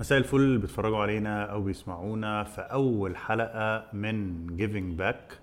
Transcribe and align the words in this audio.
مساء 0.00 0.18
الفل 0.18 0.58
بيتفرجوا 0.58 0.98
علينا 0.98 1.44
أو 1.44 1.62
بيسمعونا 1.62 2.44
في 2.44 2.60
أول 2.60 3.16
حلقة 3.16 3.84
من 3.92 4.46
Giving 4.56 4.98
Back 4.98 5.38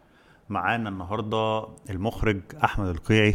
معانا 0.49 0.89
النهارده 0.89 1.67
المخرج 1.89 2.41
أحمد 2.63 2.87
القيعي. 2.87 3.33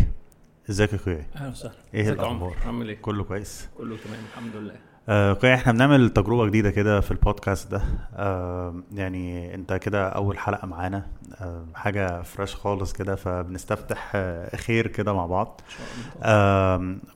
إزيك 0.70 0.92
يا 0.92 0.98
قيعي؟ 0.98 1.26
أهلا 1.36 1.48
وسهلا. 1.48 1.74
إيه؟ 1.94 2.10
الأخبار؟ 2.12 2.54
عامل 2.66 2.88
إيه؟ 2.88 2.96
كله 3.02 3.24
كويس؟ 3.24 3.68
كله 3.78 3.96
تمام 3.96 4.20
الحمد 4.32 4.56
لله. 4.56 4.76
آه 5.08 5.32
قيعي 5.32 5.54
إحنا 5.54 5.72
بنعمل 5.72 6.10
تجربة 6.10 6.46
جديدة 6.46 6.70
كده 6.70 7.00
في 7.00 7.10
البودكاست 7.10 7.70
ده. 7.70 7.82
آه 8.14 8.74
يعني 8.92 9.54
انت 9.54 9.72
كده 9.72 10.08
اول 10.08 10.38
حلقة 10.38 10.66
معانا. 10.66 11.06
آه 11.40 11.66
حاجة 11.74 12.22
fresh 12.22 12.54
خالص 12.54 12.92
كده 12.92 13.16
فبنستفتح 13.16 14.12
آه 14.14 14.56
خير 14.56 14.86
كده 14.86 15.12
مع 15.12 15.26
بعض. 15.26 15.60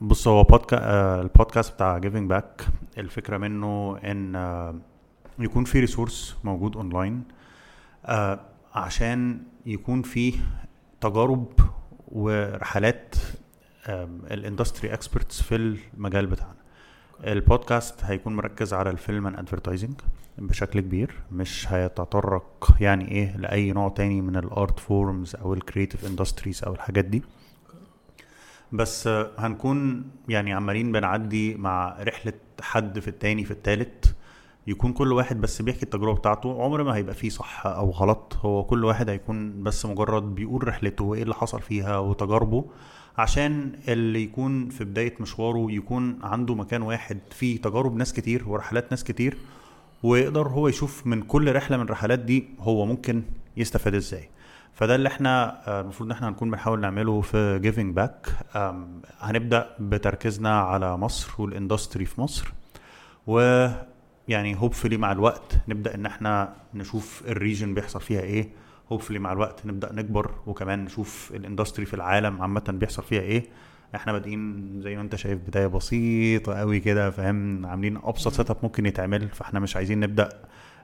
بص 0.00 0.28
هو 0.28 0.42
بودكا... 0.42 0.76
آه، 0.80 1.20
البودكاست 1.22 1.74
بتاع 1.74 1.98
Giving 1.98 2.28
Back 2.30 2.66
الفكرة 2.98 3.36
منه 3.36 3.98
إن 4.04 4.36
آه، 4.36 4.74
يكون 5.38 5.64
في 5.64 5.80
resource 5.80 6.36
موجود 6.44 6.76
اونلاين 6.76 7.22
آه، 8.06 8.40
عشان 8.74 9.42
يكون 9.66 10.02
فيه 10.02 10.34
تجارب 11.00 11.52
ورحلات 12.08 13.14
ال 14.30 14.37
industry 14.37 14.94
experts 14.94 15.42
في 15.42 15.56
المجال 15.96 16.26
بتاعنا. 16.26 16.61
البودكاست 17.24 18.04
هيكون 18.04 18.36
مركز 18.36 18.74
على 18.74 18.90
ال 18.90 18.97
film 18.97 19.26
and 19.26 19.38
advertising 19.38 19.94
بشكل 20.38 20.80
كبير 20.80 21.14
مش 21.32 21.72
هيتطرق 21.72 22.74
يعني 22.80 23.10
إيه 23.10 23.36
لأي 23.36 23.72
نوع 23.72 23.88
تاني 23.88 24.20
من 24.20 24.36
ال 24.36 24.47
art 24.47 24.78
forms 24.80 25.36
أو 25.36 25.54
ال 25.54 25.60
creative 25.60 26.06
industries 26.06 26.64
أو 26.64 26.72
الحاجات 26.74 27.04
دي. 27.04 27.22
بس 28.72 29.08
هنكون 29.38 30.04
يعني 30.28 30.52
عمالين 30.52 30.92
بنعدي 30.92 31.54
مع 31.54 31.96
رحلة 32.00 32.32
حد 32.60 32.98
في 32.98 33.08
التاني 33.08 33.44
في 33.44 33.50
التالت. 33.50 34.14
يكون 34.66 34.92
كل 34.92 35.12
واحد 35.12 35.40
بس 35.40 35.62
بيحكي 35.62 35.82
التجربة 35.82 36.18
بتاعته 36.18 36.62
عمر 36.62 36.82
ما 36.82 36.96
هيبقى 36.96 37.14
فيه 37.14 37.28
صح 37.28 37.66
أو 37.66 37.90
غلط. 37.90 38.36
هو 38.40 38.64
كل 38.64 38.84
واحد 38.84 39.08
هيكون 39.10 39.62
بس 39.62 39.86
مجرد 39.86 40.34
بيقول 40.34 40.68
رحلته 40.68 41.04
وإيه 41.04 41.22
اللي 41.22 41.34
حصل 41.34 41.60
فيها 41.60 41.98
وتجاربه. 41.98 42.64
عشان 43.18 43.72
اللي 43.88 44.22
يكون 44.22 44.68
في 44.68 44.84
بداية 44.84 45.14
مشواره 45.20 45.66
يكون 45.70 46.18
عنده 46.22 46.54
مكان 46.54 46.82
واحد 46.82 47.18
فيه 47.30 47.60
تجارب 47.60 47.96
ناس 47.96 48.12
كتير 48.12 48.48
ورحلات 48.48 48.90
ناس 48.90 49.04
كتير 49.04 49.38
ويقدر 50.02 50.48
هو 50.48 50.68
يشوف 50.68 51.06
من 51.06 51.22
كل 51.22 51.54
رحلة 51.54 51.76
من 51.76 51.82
الرحلات 51.82 52.18
دي 52.18 52.44
هو 52.60 52.86
ممكن 52.86 53.22
يستفاد 53.56 53.94
إزاي. 53.94 54.28
فده 54.74 54.94
اللي 54.94 55.08
إحنا 55.08 55.62
آه، 55.68 55.80
المفروض 55.80 56.08
إن 56.08 56.12
إحنا 56.16 56.28
هنكون 56.28 56.50
بنحاول 56.50 56.80
نعمله 56.80 57.20
في 57.20 57.58
Giving 57.62 57.94
Back 57.96 58.26
هنبدأ 59.20 59.76
بتركيزنا 59.80 60.60
على 60.60 60.96
مصر 60.96 61.42
وال 61.42 61.55
industry 61.55 62.04
في 62.04 62.20
مصر 62.20 62.52
ويعني 63.26 64.56
hopefully 64.56 64.96
مع 64.96 65.12
الوقت 65.12 65.58
نبدأ 65.68 65.94
إن 65.94 66.06
إحنا 66.06 66.54
نشوف 66.74 67.22
ال 67.28 67.35
region 67.35 67.74
بيحصل 67.74 68.00
فيها 68.00 68.20
إيه. 68.20 68.48
hopefully 68.92 69.18
مع 69.18 69.32
الوقت 69.32 69.66
نبدأ 69.66 69.92
نكبر 69.92 70.30
وكمان 70.46 70.84
نشوف 70.84 71.32
ال 71.34 71.40
industry 71.40 71.86
في 71.86 71.94
العالم 71.94 72.42
عامة 72.42 72.64
بيحصل 72.68 73.02
فيها 73.02 73.20
إيه. 73.20 73.44
إحنا 73.94 74.12
بادئين 74.12 74.70
زي 74.82 74.96
ما 74.96 75.02
أنت 75.02 75.16
شايف 75.16 75.38
بداية 75.48 75.66
بسيطة 75.66 76.54
قوي 76.54 76.80
كده 76.80 77.10
فاهم؟ 77.10 77.66
عاملين 77.66 77.96
ابسط 77.96 78.32
setup 78.32 78.56
ممكن 78.62 78.86
يتعمل 78.86 79.28
فإحنا 79.28 79.60
مش 79.60 79.76
عايزين 79.76 80.00
نبدأ 80.00 80.28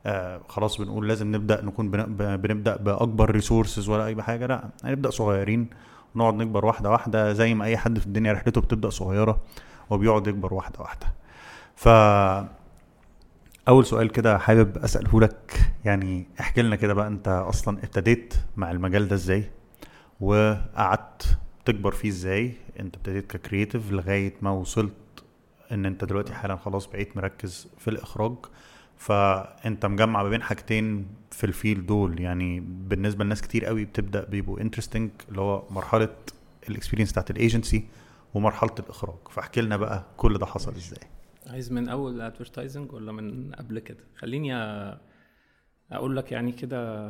آه 0.07 0.41
خلاص 0.49 0.81
بنقول 0.81 1.09
لازم 1.09 1.37
نبدأ 1.37 1.65
نكون 1.65 1.91
بنبدأ 2.37 2.77
بأكبر 2.77 3.31
resources 3.31 3.89
ولا 3.89 4.07
أي 4.07 4.23
حاجة 4.23 4.47
لا 4.47 4.69
هنبدأ 4.85 5.11
صغيرين 5.11 5.71
ونقعد 6.15 6.35
نكبر 6.35 6.65
واحدة 6.67 6.91
واحدة 6.91 7.33
زي 7.33 7.55
ما 7.55 7.65
أي 7.65 7.77
حد 7.77 7.99
في 7.99 8.07
الدنيا 8.07 8.33
رحلته 8.33 8.61
بتبدأ 8.61 8.91
صغيرة 8.91 9.41
وبيقعد 9.91 10.27
يكبر 10.27 10.55
واحدة 10.55 10.81
واحدة. 10.81 11.07
ف 11.77 11.89
أول 13.69 13.87
سؤال 13.87 14.11
كده 14.11 14.39
حابب 14.39 14.79
أسأله 14.79 15.21
لك 15.21 15.73
يعني 15.85 16.27
احكي 16.41 16.63
لنا 16.63 16.77
كده 16.77 16.95
بقى 16.95 17.07
أنت 17.09 17.29
أصلا 17.29 17.79
ابتديت 17.79 18.35
مع 18.57 18.71
المجال 18.71 19.09
ده 19.09 19.15
إزاي؟ 19.17 19.51
وقعدت 20.21 21.39
تكبر 21.65 21.93
فيه 21.93 22.09
إزاي؟ 22.09 22.53
أنت 22.81 22.97
ابتديت 22.97 23.27
ك 23.37 23.43
creative 23.43 23.93
لغاية 23.93 24.35
ما 24.43 24.51
وصلت 24.51 24.93
إن 25.73 25.87
أنت 25.87 26.05
دلوقتي 26.05 26.35
حالا 26.35 26.57
خلاص 26.57 26.87
بقيت 26.87 27.17
مركز 27.17 27.69
في 27.79 27.89
الإخراج. 27.91 28.35
فأنت 28.99 29.87
مجمع 29.87 30.23
ما 30.23 30.29
بين 30.29 30.43
حاجتين 30.43 31.07
في 31.31 31.45
ال 31.45 31.52
field 31.52 31.87
ده 31.87 32.21
يعني 32.21 32.61
بالنسبة 32.61 33.25
لناس 33.25 33.43
كتير 33.43 33.65
قوي 33.65 33.85
بتبدأ 33.85 34.25
بيبقوا 34.25 34.61
interesting 34.61 35.11
اللي 35.29 35.41
هو 35.41 35.63
مرحلة 35.71 36.09
ال 36.69 36.73
experience 36.73 37.13
بتاعت 37.13 37.31
الايجنسي 37.31 37.85
ومرحلة 38.35 38.75
الإخراج. 38.79 39.17
فاحكي 39.31 39.61
لنا 39.61 39.77
بقى 39.77 40.05
كل 40.17 40.39
ده 40.39 40.47
حصل 40.47 40.75
إزاي. 40.75 41.18
عايز 41.49 41.73
من 41.73 41.89
أول 41.89 42.21
advertising 42.21 42.93
ولا 42.93 43.13
من 43.13 43.53
قبل 43.55 43.79
كده؟ 43.79 44.05
خليني 44.17 44.55
أقول 45.93 46.17
لك 46.17 46.33
يعني 46.33 46.53
كده 46.53 47.09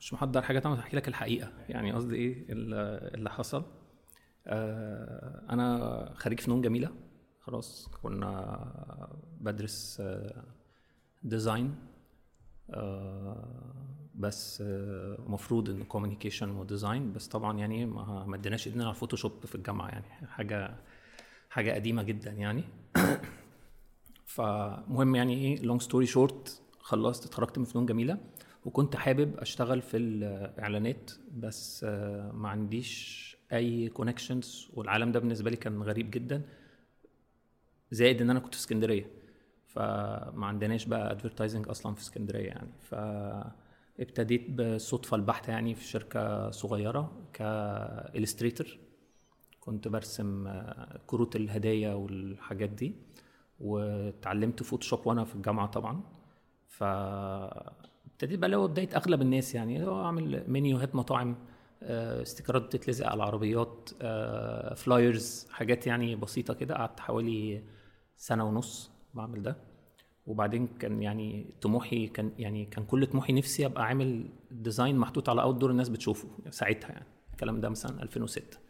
مش 0.00 0.12
محضر 0.12 0.42
حاجة 0.42 0.58
طبعا 0.58 0.80
هحكي 0.80 0.96
لك 0.96 1.08
الحقيقة. 1.08 1.52
يعني 1.68 1.92
قصدي 1.92 2.16
إيه؟ 2.16 2.46
ال- 2.52 3.14
اللي 3.14 3.30
حصل. 3.30 3.64
آه، 4.46 5.46
أنا 5.50 6.10
خريج 6.14 6.40
فنون 6.40 6.62
جميلة. 6.62 6.90
خلاص 7.40 7.88
كنا 8.02 9.16
بدرس 9.40 10.02
design 11.22 11.74
آه، 12.70 13.74
بس 14.14 14.62
آه، 14.66 15.16
مفروض 15.26 15.70
إن 15.70 15.82
communication 15.84 16.50
و 16.50 16.59
design 16.59 17.12
بس 17.12 17.28
طبعا 17.28 17.58
يعني 17.58 17.86
ما 17.86 18.34
اديناش 18.36 18.66
ايدنا 18.66 18.84
على 18.84 18.90
ال 18.90 18.96
Photoshop 18.96 19.46
في 19.46 19.54
الجامعة. 19.54 19.88
يعني 19.88 20.26
حاجة 20.26 20.76
حاجة 21.50 21.72
قديمة 21.72 22.02
جدا 22.02 22.30
يعني. 22.30 22.64
فمهم 24.26 25.14
يعني 25.14 25.34
إيه؟ 25.34 25.62
long 25.62 25.82
story 25.82 26.06
short 26.06 26.62
خلصت 26.80 27.26
اتخرجت 27.26 27.58
من 27.58 27.64
فنون 27.64 27.86
جميلة 27.86 28.18
وكنت 28.64 28.96
حابب 28.96 29.38
أشتغل 29.38 29.82
في 29.82 29.96
الإعلانات 29.96 31.10
بس 31.32 31.84
آه، 31.88 32.32
ما 32.32 32.48
عنديش 32.48 33.26
أي 33.52 33.88
connections 33.88 34.68
والعالم 34.74 35.12
ده 35.12 35.20
بالنسبة 35.20 35.50
لي 35.50 35.56
كان 35.56 35.82
غريب 35.82 36.10
جدا 36.10 36.42
زائد 37.90 38.20
إن 38.22 38.30
أنا 38.30 38.40
كنت 38.40 38.54
في 38.54 38.60
اسكندرية. 38.60 39.10
فما 39.66 40.46
عندناش 40.46 40.84
بقى 40.84 41.10
advertising 41.12 41.68
أصلا 41.68 41.94
في 41.94 42.00
اسكندرية 42.00 42.46
يعني. 42.46 42.70
فابتديت 42.80 44.50
بالصدفه 44.50 45.14
البحته 45.16 45.50
يعني 45.50 45.74
في 45.74 45.84
شركة 45.84 46.50
صغيرة 46.50 47.12
ك 47.32 47.44
illustrator 47.44 48.78
كنت 49.66 49.88
برسم 49.88 50.46
آه، 50.46 51.00
كروت 51.06 51.36
الهدايا 51.36 51.94
والحاجات 51.94 52.68
دي 52.70 52.94
واتعلمت 53.60 54.62
Photoshop 54.62 55.06
وأنا 55.06 55.24
في 55.24 55.34
الجامعة 55.34 55.66
طبعا. 55.66 56.00
ف 56.68 56.82
ابتديت 56.82 58.38
بقى 58.38 58.46
اللي 58.46 58.56
هو 58.56 58.68
بداية 58.68 58.96
أغلب 58.96 59.22
الناس 59.22 59.54
يعني 59.54 59.86
هو 59.86 60.04
أعمل 60.04 60.44
منيوهات 60.48 60.94
مطاعم 60.94 61.36
آه، 61.82 62.22
sticker 62.22 62.57
ات 62.57 62.62
بتتلزق 62.62 63.06
على 63.06 63.14
العربيات 63.14 63.90
آه، 64.02 64.74
flyers 64.74 65.46
حاجات 65.50 65.86
يعني 65.86 66.16
بسيطة 66.16 66.54
كده. 66.54 66.74
قعدت 66.74 67.00
حوالي 67.00 67.62
سنة 68.16 68.44
ونص 68.44 68.90
بعمل 69.14 69.42
ده. 69.42 69.56
وبعدين 70.26 70.66
كان 70.66 71.02
يعني 71.02 71.54
طموحي 71.62 72.06
كان 72.06 72.32
يعني 72.38 72.64
كان 72.64 72.84
كل 72.84 73.06
طموحي 73.06 73.32
نفسي 73.32 73.66
أبقى 73.66 73.84
عامل 73.86 74.28
design 74.50 74.96
محطوط 74.98 75.28
على 75.28 75.42
outdoor 75.42 75.70
الناس 75.70 75.88
بتشوفه 75.88 76.28
ساعتها 76.50 76.88
يعني. 76.90 77.06
الكلام 77.32 77.60
ده 77.60 77.68
مثلا 77.68 78.02
2006 78.02 78.56
آه، 78.56 78.65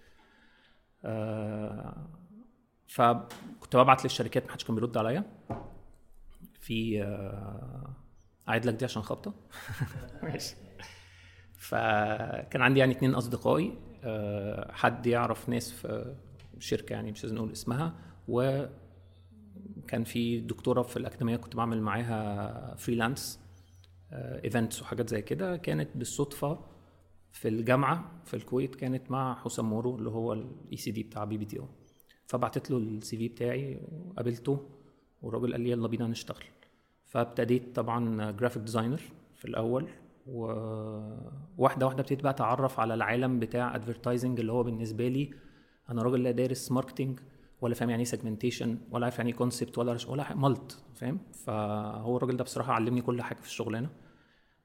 فكنت 2.86 3.76
ببعت 3.76 4.04
للشركات 4.04 4.46
محدش 4.46 4.64
كان 4.64 4.74
بيرد 4.74 4.96
عليا. 4.96 5.24
في 6.60 7.02
آه، 7.02 7.94
أعيد 8.48 8.64
لك 8.66 8.74
دي 8.74 8.84
عشان 8.84 9.02
خبطة. 9.02 9.34
ماشي. 10.22 10.56
فكان 11.58 12.62
عندي 12.62 12.80
يعني 12.80 12.92
اتنين 12.92 13.14
أصدقائي 13.14 13.78
آه، 14.04 14.72
حد 14.72 15.06
يعرف 15.06 15.48
ناس 15.48 15.72
في 15.72 16.14
شركة 16.58 16.92
يعني 16.92 17.12
مش 17.12 17.22
لازم 17.24 17.36
نقول 17.36 17.52
اسمها 17.52 17.94
وكان 18.28 20.04
في 20.04 20.40
دكتورة 20.40 20.82
في 20.82 20.96
الأكاديمية 20.96 21.36
كنت 21.36 21.56
بعمل 21.56 21.82
معاها 21.82 22.74
freelance 22.76 23.40
events 24.12 24.82
وحاجات 24.82 25.08
زي 25.08 25.22
كده. 25.22 25.56
كانت 25.56 25.88
بالصدفة 25.94 26.75
في 27.32 27.48
الجامعة 27.48 28.10
في 28.24 28.34
الكويت 28.34 28.74
كانت 28.74 29.10
مع 29.10 29.34
حسام 29.34 29.70
مورو 29.70 29.96
اللي 29.96 30.10
هو 30.10 30.32
ال 30.32 30.76
ECD 30.76 31.02
بتاع 31.02 31.24
BBDO 31.24 31.68
فبعتت 32.26 32.70
له 32.70 32.76
ال 32.76 33.16
CV 33.16 33.28
بتاعي 33.28 33.80
وقابلته 33.92 34.68
والراجل 35.22 35.52
قال 35.52 35.60
لي 35.60 35.70
يلا 35.70 35.88
بينا 35.88 36.06
نشتغل. 36.06 36.44
فابتديت 37.04 37.76
طبعا 37.76 38.30
graphic 38.30 38.62
designer 38.62 39.00
في 39.34 39.44
الأول 39.44 39.88
وواحده 40.26 41.86
واحدة 41.86 42.00
ابتديت 42.00 42.22
بقى 42.22 42.32
أتعرف 42.32 42.80
على 42.80 42.94
العالم 42.94 43.38
بتاع 43.40 43.74
advertising 43.74 44.40
اللي 44.40 44.52
هو 44.52 44.62
بالنسبة 44.62 45.08
لي 45.08 45.30
أنا 45.90 46.02
راجل 46.02 46.22
لا 46.22 46.30
دارس 46.30 46.72
marketing 46.72 47.20
ولا 47.60 47.74
فاهم 47.74 47.90
يعني 47.90 48.00
إيه 48.00 48.08
segmentation 48.08 48.78
ولا 48.90 49.04
عارف 49.04 49.18
يعني 49.18 49.30
إيه 49.30 49.36
concept 49.36 49.78
ولا 49.78 49.98
ولا 50.08 50.34
مالت 50.34 50.84
فاهم؟ 50.94 51.18
فهو 51.32 52.16
الراجل 52.16 52.36
ده 52.36 52.44
بصراحة 52.44 52.72
علمني 52.72 53.02
كل 53.02 53.22
حاجة 53.22 53.38
في 53.38 53.46
الشغلانة. 53.46 53.88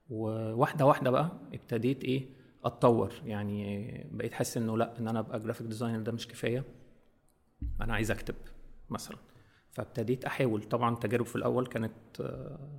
وواحده 0.10 0.86
واحدة 0.86 1.12
بقى 1.12 1.32
ابتديت 1.54 2.04
إيه 2.04 2.41
أتطور. 2.66 3.14
يعني 3.26 3.92
بقيت 4.12 4.34
حاسس 4.34 4.58
إنه 4.58 4.78
لأ 4.78 5.00
إن 5.00 5.08
أنا 5.08 5.20
أبقى 5.20 5.40
graphic 5.40 5.68
designer 5.68 6.02
ده 6.02 6.12
مش 6.12 6.28
كفاية. 6.28 6.64
أنا 7.82 7.94
عايز 7.94 8.12
أكتب 8.12 8.36
مثلا. 8.90 9.18
فابتديت 9.72 10.26
أحاول. 10.26 10.64
طبعا 10.64 10.96
تجارب 10.96 11.26
في 11.26 11.36
الأول 11.36 11.68
كانت 11.68 12.22
آه، 12.22 12.70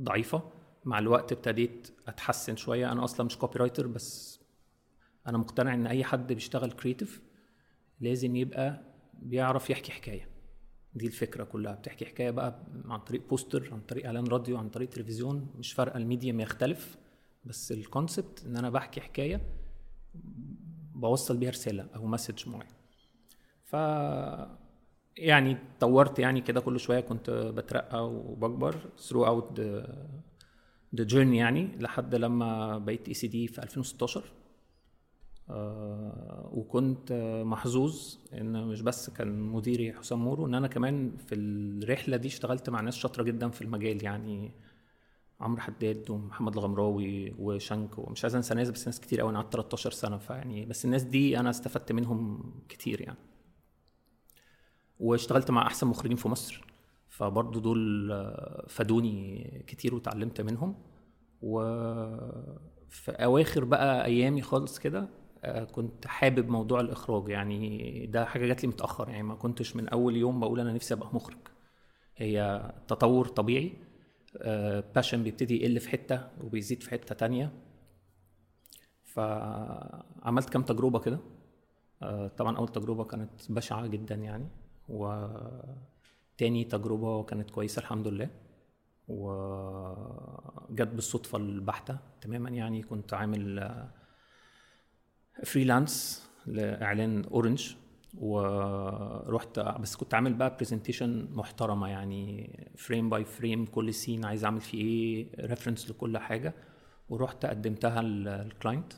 ضعيفة. 0.00 0.42
مع 0.84 0.98
الوقت 0.98 1.32
ابتديت 1.32 1.88
أتحسن 2.06 2.56
شوية. 2.56 2.92
أنا 2.92 3.04
أصلا 3.04 3.26
مش 3.26 3.38
copywriter 3.38 3.86
بس 3.86 4.40
أنا 5.26 5.38
مقتنع 5.38 5.74
إن 5.74 5.86
أي 5.86 6.04
حد 6.04 6.32
بيشتغل 6.32 6.72
creative 6.72 7.22
لازم 8.00 8.36
يبقى 8.36 8.82
بيعرف 9.22 9.70
يحكي 9.70 9.92
حكاية. 9.92 10.28
دي 10.94 11.06
الفكرة 11.06 11.44
كلها. 11.44 11.74
بتحكي 11.74 12.06
حكاية 12.06 12.30
بقى 12.30 12.66
عن 12.84 12.98
طريق 12.98 13.28
poster 13.28 13.68
عن 13.72 13.80
طريق 13.80 14.06
إعلان 14.06 14.26
راديو 14.26 14.56
عن 14.58 14.68
طريق 14.68 14.88
تلفزيون. 14.88 15.54
مش 15.58 15.72
فارقة 15.72 15.96
ال 15.96 16.02
medium 16.02 16.40
يختلف. 16.40 16.96
بس 17.44 17.72
ال 17.72 17.81
concept 17.81 18.44
إن 18.46 18.56
أنا 18.56 18.70
بحكي 18.70 19.00
حكاية 19.00 19.40
بوصل 20.94 21.36
بيها 21.36 21.50
رسالة 21.50 21.86
أو 21.96 22.06
message 22.06 22.48
معين. 22.48 22.72
ف 23.64 23.76
يعني 25.16 25.56
طورت 25.80 26.18
يعني 26.18 26.40
كده 26.40 26.60
كل 26.60 26.80
شوية 26.80 27.00
كنت 27.00 27.30
بترقى 27.30 28.08
وبكبر 28.10 28.76
out 29.12 29.58
the, 29.58 29.88
the 31.00 31.04
journey 31.12 31.14
يعني 31.14 31.78
لحد 31.78 32.14
لما 32.14 32.78
بقيت 32.78 33.08
ECD 33.08 33.48
في 33.48 33.62
2016 33.62 34.24
آه 35.50 36.50
وكنت 36.52 37.12
محظوظ 37.46 38.16
إن 38.34 38.66
مش 38.66 38.82
بس 38.82 39.10
كان 39.10 39.40
مديري 39.40 39.92
حسام 39.92 40.24
مورو 40.24 40.46
إن 40.46 40.54
أنا 40.54 40.68
كمان 40.68 41.16
في 41.16 41.34
الرحلة 41.34 42.16
دي 42.16 42.28
اشتغلت 42.28 42.70
مع 42.70 42.80
ناس 42.80 42.94
شاطرة 42.96 43.22
جدا 43.22 43.48
في 43.48 43.62
المجال 43.62 44.04
يعني 44.04 44.52
عمرو 45.40 45.60
حداد 45.60 46.10
ومحمد 46.10 46.52
الغمراوي 46.56 47.34
وشنك. 47.38 47.98
ومش 47.98 48.24
عايز 48.24 48.34
أنسى 48.36 48.54
ناس 48.54 48.70
بس 48.70 48.86
ناس 48.86 49.00
كتير 49.00 49.20
قوي 49.20 49.30
أنا 49.30 49.40
قعدت 49.40 49.52
13 49.52 49.90
سنة 49.90 50.18
فيعني 50.18 50.66
بس 50.66 50.84
الناس 50.84 51.02
دي 51.02 51.38
أنا 51.40 51.50
استفدت 51.50 51.92
منهم 51.92 52.52
كتير 52.68 53.00
يعني. 53.00 53.18
واشتغلت 55.00 55.50
مع 55.50 55.66
أحسن 55.66 55.86
مخرجين 55.86 56.16
في 56.16 56.28
مصر 56.28 56.64
فبرضه 57.08 57.60
دول 57.60 58.08
فادوني 58.68 59.64
كتير 59.66 59.94
وتعلمت 59.94 60.40
منهم. 60.40 60.74
وفي 61.42 63.10
أواخر 63.10 63.64
بقى 63.64 64.04
أيامي 64.04 64.42
خالص 64.42 64.78
كده 64.78 65.08
آه، 65.44 65.64
كنت 65.64 66.06
حابب 66.06 66.48
موضوع 66.48 66.80
الإخراج. 66.80 67.28
يعني 67.28 68.06
ده 68.06 68.24
حاجة 68.24 68.46
جات 68.46 68.62
لي 68.62 68.68
متأخر 68.68 69.08
يعني 69.08 69.22
ما 69.22 69.34
كنتش 69.34 69.76
من 69.76 69.88
أول 69.88 70.16
يوم 70.16 70.40
بقول 70.40 70.60
أنا 70.60 70.72
نفسي 70.72 70.94
أبقى 70.94 71.08
مخرج. 71.14 71.38
هي 72.16 72.62
تطور 72.88 73.28
طبيعي 73.28 73.72
باشن 74.94 75.22
بيبتدي 75.22 75.62
يقل 75.62 75.80
في 75.80 75.88
حتة 75.88 76.28
وبيزيد 76.44 76.82
في 76.82 76.90
حتة 76.90 77.14
تانية. 77.14 77.52
فعملت 79.04 80.50
كام 80.50 80.62
تجربة 80.62 80.98
كده. 80.98 81.18
آه، 82.02 82.28
طبعا 82.28 82.56
أول 82.56 82.68
تجربة 82.68 83.04
كانت 83.04 83.52
بشعة 83.52 83.86
جدا 83.86 84.14
يعني 84.14 84.48
وتاني 84.88 86.64
تجربة 86.64 87.22
كانت 87.24 87.50
كويسة 87.50 87.80
الحمد 87.80 88.08
لله. 88.08 88.30
وجت 89.08 90.88
بالصدفة 90.88 91.38
البحتة 91.38 91.98
تماما 92.20 92.50
يعني 92.50 92.82
كنت 92.82 93.14
عامل 93.14 93.70
freelance 95.44 96.24
لإعلان 96.46 97.24
اورنج 97.24 97.74
ورحت 98.14 99.58
بس 99.60 99.96
كنت 99.96 100.14
عامل 100.14 100.34
بقى 100.34 100.56
presentation 100.56 101.28
محترمة 101.32 101.88
يعني 101.88 102.50
frame 102.76 103.10
by 103.10 103.24
frame 103.24 103.66
كل 103.66 103.94
سين 103.94 104.24
عايز 104.24 104.44
أعمل 104.44 104.60
فيه 104.60 104.80
إيه 104.80 105.46
reference 105.46 105.90
لكل 105.90 106.18
حاجة. 106.18 106.54
ورحت 107.08 107.46
قدمتها 107.46 108.02
لل 108.02 108.25
client 108.25 108.92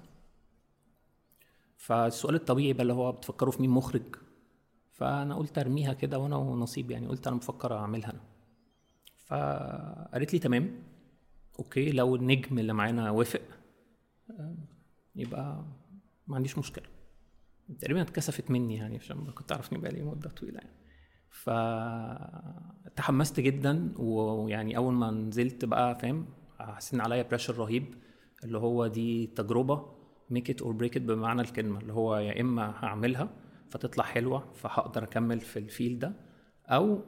فالسؤال 1.77 2.35
الطبيعي 2.35 2.73
بقى 2.73 2.83
اللي 2.83 2.93
هو 2.93 3.13
بتفكروا 3.13 3.53
في 3.53 3.63
مين؟ 3.63 3.71
مخرج. 3.71 4.03
فأنا 4.93 5.35
قلت 5.35 5.59
أرميها 5.59 5.93
كده 5.93 6.19
وأنا 6.19 6.37
ونصيب 6.37 6.91
يعني 6.91 7.07
قلت 7.07 7.27
أنا 7.27 7.37
بفكر 7.37 7.77
أعملها 7.77 8.11
أنا. 8.11 8.21
فقالت 9.27 10.33
لي 10.33 10.39
تمام 10.39 10.83
okay 11.59 11.93
لو 11.93 12.17
النجم 12.17 12.59
اللي 12.59 12.73
معانا 12.73 13.11
وافق 13.11 13.43
يبقى 15.17 15.65
ما 16.27 16.37
عنديش 16.37 16.59
مشكلة. 16.59 16.85
تقريبا 17.81 18.03
اتكسفت 18.03 18.51
مني 18.51 18.77
يعني 18.77 18.97
عشان 18.97 19.31
كنت 19.31 19.53
اعرف 19.53 19.73
اني 19.73 19.81
بقالي 19.83 20.03
مدة 20.03 20.31
طويلة 20.31 20.59
يعني. 20.59 20.77
فتحمست 22.91 23.41
جدا 23.41 23.93
ويعني 23.99 24.77
أول 24.77 24.95
ما 24.95 25.11
نزلت 25.11 25.65
بقى 25.65 25.99
فاهم 25.99 26.27
حسيت 26.59 27.01
عليا 27.01 27.23
pressure 27.23 27.57
رهيب 27.59 27.95
اللي 28.45 28.59
هو 28.59 28.87
دي 28.87 29.27
تجربة 29.27 29.93
make 30.31 30.51
it 30.51 30.63
or 30.63 30.73
break 30.73 30.97
it 30.97 31.03
بمعنى 31.03 31.41
الكلمة 31.41 31.81
اللي 31.81 31.93
هو 31.93 32.17
يا 32.17 32.41
إما 32.41 32.75
هعملها 32.85 33.29
فتطلع 33.71 34.05
حلوة 34.05 34.53
فهقدر 34.55 35.03
أكمل 35.05 35.41
في 35.41 35.59
ال 35.59 35.65
field 35.65 35.99
ده 35.99 36.13
أو 36.67 37.03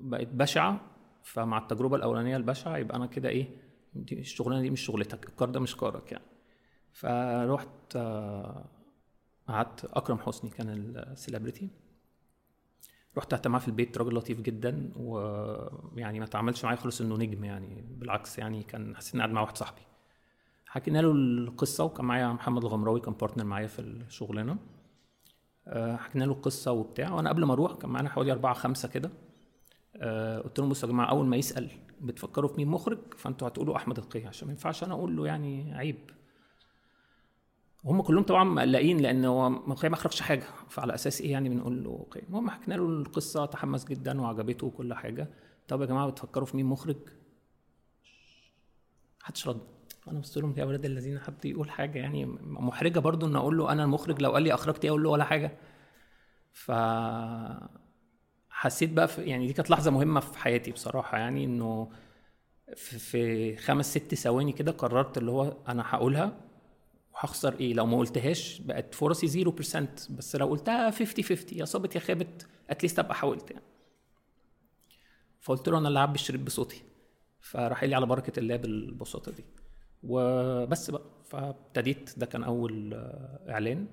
بقت 0.00 0.26
بشعة 0.28 0.80
فمع 1.22 1.58
التجربة 1.58 1.96
الأولانية 1.96 2.36
البشعة 2.36 2.76
يبقى 2.76 2.96
أنا 2.96 3.06
كده 3.06 3.28
إيه 3.28 3.48
الشغلانة 4.12 4.62
دي 4.62 4.70
مش 4.70 4.80
شغلتك 4.80 5.28
الكار 5.28 5.50
ده 5.50 5.60
مش 5.60 5.76
كارك 5.76 6.12
يعني. 6.12 6.24
فروحت 6.92 7.96
قعدت 9.48 9.84
أكرم 9.84 10.18
حسني 10.18 10.50
كان 10.50 10.68
ال 10.96 11.03
celebrity 11.03 11.68
رحت 13.16 13.30
قعدت 13.34 13.48
معاه 13.48 13.60
في 13.60 13.68
البيت 13.68 13.98
راجل 13.98 14.14
لطيف 14.14 14.40
جدا 14.40 14.90
ويعني 14.96 16.20
ما 16.20 16.26
تعاملش 16.26 16.64
معايا 16.64 16.76
خالص 16.76 17.00
إنه 17.00 17.16
نجم 17.16 17.44
يعني. 17.44 17.84
بالعكس 17.98 18.38
يعني 18.38 18.62
كان 18.62 18.96
حسيت 18.96 19.14
إني 19.14 19.22
قاعد 19.22 19.34
مع 19.34 19.40
واحد 19.40 19.56
صاحبي. 19.56 19.80
حكينا 20.66 20.98
له 20.98 21.10
القصة 21.12 21.84
وكان 21.84 22.04
معايا 22.04 22.32
محمد 22.32 22.64
الغمراوي 22.64 23.00
كان 23.00 23.14
partner 23.14 23.44
معايا 23.44 23.66
في 23.66 23.78
الشغلانة. 23.78 24.56
حكينا 25.76 26.24
له 26.24 26.32
القصة 26.32 26.72
وبتاع. 26.72 27.12
وأنا 27.12 27.28
قبل 27.28 27.44
ما 27.44 27.52
أروح 27.52 27.74
كان 27.74 27.90
معانا 27.90 28.08
حوالي 28.08 28.32
أربعة 28.32 28.54
خمسة 28.54 28.88
كده. 28.88 29.10
قلت 30.44 30.58
لهم 30.58 30.68
بصوا 30.68 30.88
يا 30.88 30.94
جماعة 30.94 31.10
أول 31.10 31.26
ما 31.26 31.36
يسأل 31.36 31.70
بتفكروا 32.00 32.48
في 32.48 32.56
مين 32.56 32.68
مخرج؟ 32.68 32.98
فأنتوا 33.16 33.48
هتقولوا 33.48 33.76
أحمد 33.76 33.98
القيعي 33.98 34.28
عشان 34.28 34.48
ما 34.48 34.52
ينفعش 34.52 34.84
أنا 34.84 34.94
أقول 34.94 35.16
له 35.16 35.26
يعني 35.26 35.74
عيب. 35.74 35.98
هم 37.90 38.02
كلهم 38.02 38.22
طبعا 38.24 38.44
مقلقين 38.44 38.98
لأن 38.98 39.24
هو 39.24 39.48
ما 39.48 39.74
اخرجش 39.92 40.20
حاجة. 40.20 40.44
فعلى 40.68 40.94
أساس 40.94 41.20
إيه 41.20 41.32
يعني 41.32 41.48
بنقول 41.48 41.84
له 41.84 41.90
okay. 41.90 42.22
المهم 42.28 42.50
حكينا 42.50 42.74
له 42.74 42.86
القصة 42.86 43.46
تحمس 43.46 43.84
جدا 43.84 44.20
وعجبته 44.20 44.66
وكل 44.66 44.94
حاجة. 44.94 45.30
طب 45.68 45.80
يا 45.80 45.86
جماعة 45.86 46.10
بتفكروا 46.10 46.46
في 46.46 46.56
مين 46.56 46.66
مخرج؟ 46.66 46.96
محدش 49.20 49.48
رد. 49.48 49.60
أنا 50.08 50.20
بص 50.20 50.38
لهم 50.38 50.54
يا 50.56 50.64
ولاد 50.64 50.84
الذين 50.84 51.18
حد 51.18 51.44
يقول 51.44 51.70
حاجة 51.70 51.98
يعني 51.98 52.26
محرجة 52.42 52.98
برضو 52.98 53.26
إن 53.26 53.36
أقول 53.36 53.58
له 53.58 53.72
أنا 53.72 53.84
المخرج. 53.84 54.22
لو 54.22 54.32
قال 54.32 54.42
لي 54.42 54.54
أخرجت 54.54 54.84
إيه 54.84 54.90
أقول 54.90 55.02
له 55.02 55.10
ولا 55.10 55.24
حاجة. 55.24 55.58
ف 56.52 56.72
حسيت 58.50 58.90
بقى 58.92 59.08
في 59.08 59.22
يعني 59.22 59.46
دي 59.46 59.52
كانت 59.52 59.70
لحظة 59.70 59.90
مهمة 59.90 60.20
في 60.20 60.38
حياتي 60.38 60.72
بصراحة 60.72 61.18
يعني 61.18 61.44
إنه 61.44 61.90
في 62.76 63.56
خمس 63.56 63.90
ست 63.90 64.14
ثواني 64.14 64.52
كده 64.52 64.72
قررت 64.72 65.18
اللي 65.18 65.30
هو 65.30 65.56
أنا 65.68 65.82
هقولها. 65.86 66.47
وهخسر 67.18 67.54
إيه؟ 67.60 67.74
لو 67.74 67.86
ما 67.86 67.98
قلتهاش 67.98 68.60
بقت 68.60 68.94
فرصي 68.94 69.44
0% 69.44 70.10
بس 70.10 70.36
لو 70.36 70.46
قلتها 70.46 70.90
50 70.90 71.24
50 71.24 71.58
يا 71.58 71.64
صابت 71.64 71.94
يا 71.94 72.00
خابت 72.00 72.46
اتليست 72.70 72.98
أبقى 72.98 73.14
حاولت 73.14 73.50
يعني. 73.50 73.62
فقلت 75.40 75.68
له 75.68 75.78
أنا 75.78 75.88
اللي 75.88 75.98
هعبي 75.98 76.14
الشريط 76.14 76.40
بصوتي. 76.40 76.82
فراح 77.40 77.84
لي 77.84 77.94
على 77.94 78.06
بركة 78.06 78.40
الله 78.40 78.56
بالبساطة 78.56 79.32
دي. 79.32 79.44
وبس 80.02 80.90
بقى. 80.90 81.02
فابتديت. 81.24 82.18
ده 82.18 82.26
كان 82.26 82.42
أول 82.44 82.94
إعلان. 83.48 83.86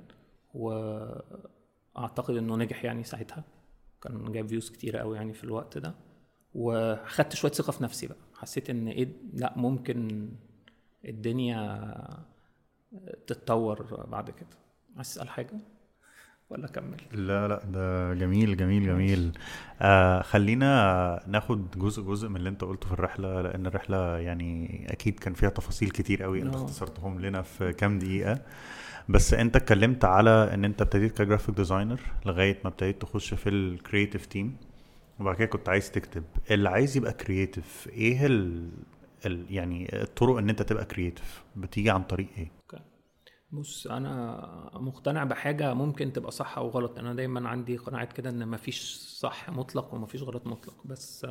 وأعتقد 0.54 2.36
إنه 2.38 2.56
نجح 2.56 2.86
يعني 2.86 3.04
ساعتها. 3.04 3.44
كان 4.02 4.32
جايب 4.32 4.48
فيوز 4.48 4.70
كتيرة 4.70 5.00
قوي 5.00 5.18
يعني 5.18 5.34
في 5.34 5.44
الوقت 5.44 5.78
ده. 5.78 5.94
وخدت 6.56 7.36
شوية 7.36 7.52
ثقة 7.52 7.72
في 7.72 7.84
نفسي 7.84 8.08
بقى. 8.08 8.18
حسيت 8.34 8.70
إن 8.70 8.88
إيه 8.88 9.08
لأ 9.34 9.54
ممكن 9.58 10.30
الدنيا 11.06 11.92
تتطور 13.28 14.06
بعد 14.12 14.30
كده. 14.30 14.48
عايز 14.96 15.14
تسأل 15.14 15.30
حاجة 15.30 15.54
ولا 16.50 16.66
أكمل؟ 16.66 16.98
لا 17.12 17.48
لا 17.48 17.66
ده 17.66 18.14
جميل 18.14 18.58
جميل 18.58 18.86
جميل. 18.86 19.38
آه 19.82 20.22
خلينا 20.22 21.24
ناخد 21.28 21.72
جزء 21.80 22.04
جزء 22.04 22.30
من 22.30 22.36
اللي 22.36 22.50
أنت 22.50 22.64
قلته 22.64 22.88
في 22.88 22.94
الرحلة 22.94 23.42
لأن 23.42 23.66
الرحلة 23.66 24.18
يعني 24.18 24.86
أكيد 24.92 25.20
كان 25.20 25.34
فيها 25.34 25.50
تفاصيل 25.50 25.90
كتير 25.90 26.24
قوي 26.24 26.42
أنت 26.42 26.56
اختصرتهم 26.56 27.22
لنا 27.22 27.42
في 27.42 27.74
كام 27.74 28.00
دقيقة. 28.00 28.42
بس 29.10 29.34
أنت 29.34 29.56
اتكلمت 29.56 30.06
على 30.06 30.54
إن 30.54 30.66
أنت 30.66 30.82
ابتديت 30.82 31.18
ك 31.22 31.26
graphic 31.26 31.56
designer 31.56 32.00
لغاية 32.26 32.60
ما 32.64 32.70
ابتديت 32.70 33.02
تخش 33.02 33.34
في 33.34 33.50
ال 33.50 33.58
creative 33.58 34.26
team 34.26 34.58
وبعد 35.20 35.36
كده 35.36 35.48
كنت 35.48 35.70
عايز 35.70 35.92
تكتب. 35.92 36.24
اللي 36.52 36.70
عايز 36.70 36.98
يبقى 36.98 37.14
creative 37.14 37.88
إيه 37.94 38.26
ال... 38.26 38.70
ال... 39.26 39.46
يعني 39.50 40.02
الطرق 40.02 40.38
إن 40.38 40.50
أنت 40.50 40.62
تبقى 40.62 40.86
creative 40.86 41.44
بتيجي 41.56 41.90
عن 41.90 42.04
طريق 42.04 42.28
إيه. 42.38 42.52
بص 43.56 43.88
أنا 43.88 44.70
مقتنع 44.74 45.24
بحاجة 45.24 45.74
ممكن 45.74 46.14
تبقى 46.14 46.32
صح 46.32 46.58
أو 46.58 46.68
غلط. 46.70 47.00
أنا 47.00 47.14
دايما 47.14 47.50
عندي 47.50 47.78
قناعات 47.78 48.14
كده 48.14 48.30
إن 48.30 48.48
مفيش 48.48 48.96
صح 48.98 49.50
مطلق 49.50 49.94
ومفيش 49.94 50.22
غلط 50.24 50.48
مطلق. 50.48 50.88
بس 50.88 51.28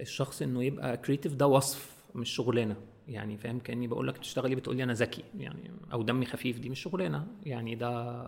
الشخص 0.00 0.42
إنه 0.42 0.64
يبقى 0.64 0.96
creative 0.96 1.34
ده 1.34 1.46
وصف 1.46 2.04
مش 2.14 2.30
شغلانة. 2.30 2.76
يعني 3.08 3.38
فاهم؟ 3.38 3.58
كأني 3.58 3.86
بقول 3.86 4.08
لك 4.08 4.18
تشتغلي 4.18 4.54
بتقول 4.54 4.76
لي 4.76 4.84
أنا 4.84 4.92
ذكي. 4.92 5.24
يعني 5.38 5.70
أو 5.92 6.02
دمي 6.02 6.26
خفيف 6.26 6.58
دي 6.58 6.68
مش 6.68 6.80
شغلانة. 6.82 7.26
يعني 7.42 7.74
ده 7.74 8.24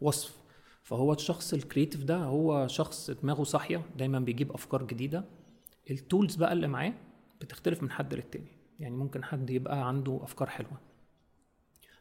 وصف. 0.00 0.36
فهو 0.82 1.12
الشخص 1.12 1.54
ال 1.54 1.60
creative 1.60 2.04
ده 2.04 2.16
هو 2.16 2.66
شخص 2.66 3.10
دماغه 3.10 3.42
صاحية 3.42 3.82
دايما 3.96 4.18
بيجيب 4.20 4.52
أفكار 4.52 4.82
جديدة. 4.82 5.24
ال 5.90 5.98
tools 5.98 6.36
بقى 6.36 6.52
اللي 6.52 6.66
معاه 6.68 6.92
بتختلف 7.40 7.82
من 7.82 7.90
حد 7.90 8.14
للتاني. 8.14 8.56
يعني 8.80 8.96
ممكن 8.96 9.24
حد 9.24 9.50
يبقى 9.50 9.88
عنده 9.88 10.20
أفكار 10.22 10.48
حلوة. 10.50 10.85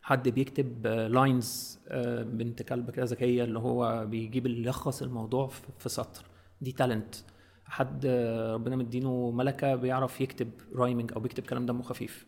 حد 0.06 0.30
بيكتب 0.30 0.88
lines 0.88 1.80
بنت 2.22 2.62
كلب 2.62 2.92
كده 2.92 3.06
ذكية 3.06 3.44
اللي 3.44 3.60
هو 3.60 4.06
بيجيب 4.06 4.46
يلخص 4.46 5.02
الموضوع 5.02 5.48
في 5.80 5.90
سطر. 5.90 6.26
دي 6.62 6.72
talent 6.72 7.16
حد 7.66 8.06
آه، 8.06 8.54
ربنا 8.54 8.76
مدينه 8.76 9.32
ملكة 9.32 9.76
بيعرف 9.76 10.22
يكتب 10.22 10.50
rhyming 10.76 11.14
أو 11.14 11.20
بيكتب 11.20 11.44
كلام 11.44 11.66
دمه 11.66 11.84
خفيف. 11.84 12.26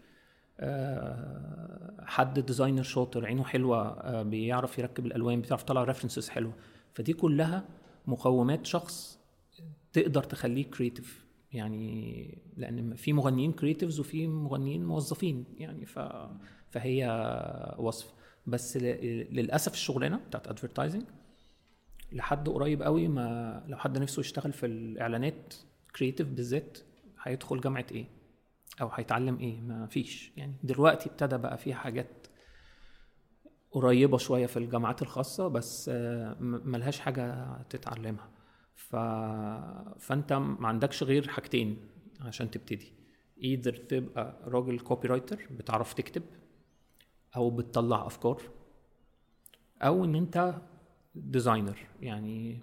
آه، 0.60 2.04
حد 2.06 2.40
designer 2.40 2.84
شاطر 2.84 3.26
عينه 3.26 3.44
حلوة 3.44 3.88
آه، 3.88 4.24
بيعرف 4.24 4.80
يركب 4.80 5.06
الألوان 5.06 5.42
بيعرف 5.42 5.62
يطلع 5.62 5.84
references 5.84 6.30
حلوة. 6.30 6.54
فدي 6.94 7.14
كلها 7.14 7.66
مقومات 8.08 8.66
شخص 8.66 9.20
تقدر 9.94 10.24
تخليه 10.24 10.66
creative 10.72 11.26
يعني 11.52 12.38
لأن 12.58 12.96
في 12.96 13.14
مغنيين 13.14 13.52
creatives 13.52 14.00
وفي 14.00 14.28
مغنيين 14.28 14.86
موظفين. 14.86 15.46
يعني 15.58 15.86
ف 15.86 16.00
فهي 16.78 17.76
وصف. 17.78 18.14
بس 18.48 18.78
للأسف 18.78 19.74
الشغلانة 19.74 20.18
بتاعت 20.18 20.48
advertising 20.48 21.04
لحد 22.12 22.50
قريب 22.50 22.84
قوي 22.84 23.08
ما 23.08 23.64
لو 23.68 23.78
حد 23.78 23.98
نفسه 23.98 24.20
يشتغل 24.20 24.54
في 24.54 24.66
الإعلانات 24.66 25.54
creative 25.96 26.28
بالذات 26.28 26.78
هيدخل 27.24 27.62
جامعة 27.62 27.86
إيه؟ 27.92 28.06
أو 28.82 28.90
هيتعلم 28.94 29.40
إيه؟ 29.40 29.62
ما 29.62 29.88
فيش. 29.88 30.32
يعني 30.38 30.54
دلوقتي 30.64 31.10
ابتدى 31.10 31.38
بقى 31.38 31.58
في 31.58 31.74
حاجات 31.74 32.28
قريبة 33.72 34.18
شوية 34.18 34.46
في 34.46 34.58
الجامعات 34.58 35.02
الخاصة 35.02 35.48
بس 35.48 35.90
ملهاش 36.40 37.00
حاجة 37.00 37.58
تتعلمها. 37.70 38.30
ف... 38.76 38.96
فأنت 40.00 40.34
ما 40.34 40.68
عندكش 40.68 41.04
غير 41.04 41.28
حاجتين 41.28 41.78
عشان 42.22 42.52
تبتدي. 42.52 42.94
either 43.44 43.76
تبقى 43.76 44.38
راجل 44.46 44.80
copywriter 44.80 45.48
بتعرف 45.52 45.94
تكتب 45.94 46.24
أو 47.36 47.50
بتطلع 47.50 48.06
أفكار 48.06 48.42
أو 49.82 50.06
إن 50.06 50.16
أنت 50.16 50.56
designer 51.16 51.78
يعني 52.02 52.60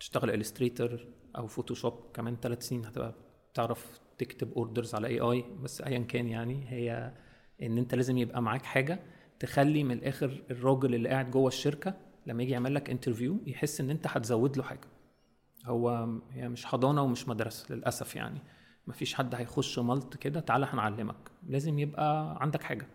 تشتغل 0.00 0.30
Illustrator 0.30 1.06
أو 1.38 1.46
Photoshop 1.46 1.94
كمان 2.14 2.36
ثلاث 2.36 2.68
سنين 2.68 2.84
هتبقى 2.84 3.14
بتعرف 3.52 4.00
تكتب 4.18 4.52
orders 4.52 4.94
على 4.94 5.06
AI 5.06 5.44
بس 5.62 5.80
ايا 5.80 5.98
كان 5.98 6.28
يعني 6.28 6.64
هي 6.68 7.12
إن 7.62 7.78
أنت 7.78 7.94
لازم 7.94 8.18
يبقى 8.18 8.42
معاك 8.42 8.62
حاجة 8.64 8.98
تخلي 9.40 9.84
من 9.84 9.92
الآخر 9.92 10.42
الراجل 10.50 10.94
اللي 10.94 11.08
قاعد 11.08 11.30
جوه 11.30 11.48
الشركة 11.48 11.94
لما 12.26 12.42
يجي 12.42 12.52
يعمل 12.52 12.74
لك 12.74 12.90
interview 12.90 13.40
يحس 13.46 13.80
إن 13.80 13.90
أنت 13.90 14.06
هتزود 14.06 14.56
له 14.56 14.62
حاجة. 14.62 14.88
هو 15.66 16.08
هي 16.32 16.48
مش 16.48 16.64
حضانة 16.66 17.02
ومش 17.02 17.28
مدرسة 17.28 17.74
للأسف 17.74 18.16
يعني. 18.16 18.40
مفيش 18.86 19.14
حد 19.14 19.34
هيخش 19.34 19.78
ملط 19.78 20.16
كده 20.16 20.40
تعالى 20.40 20.66
هنعلمك. 20.70 21.30
لازم 21.48 21.78
يبقى 21.78 22.36
عندك 22.40 22.62
حاجة. 22.62 22.86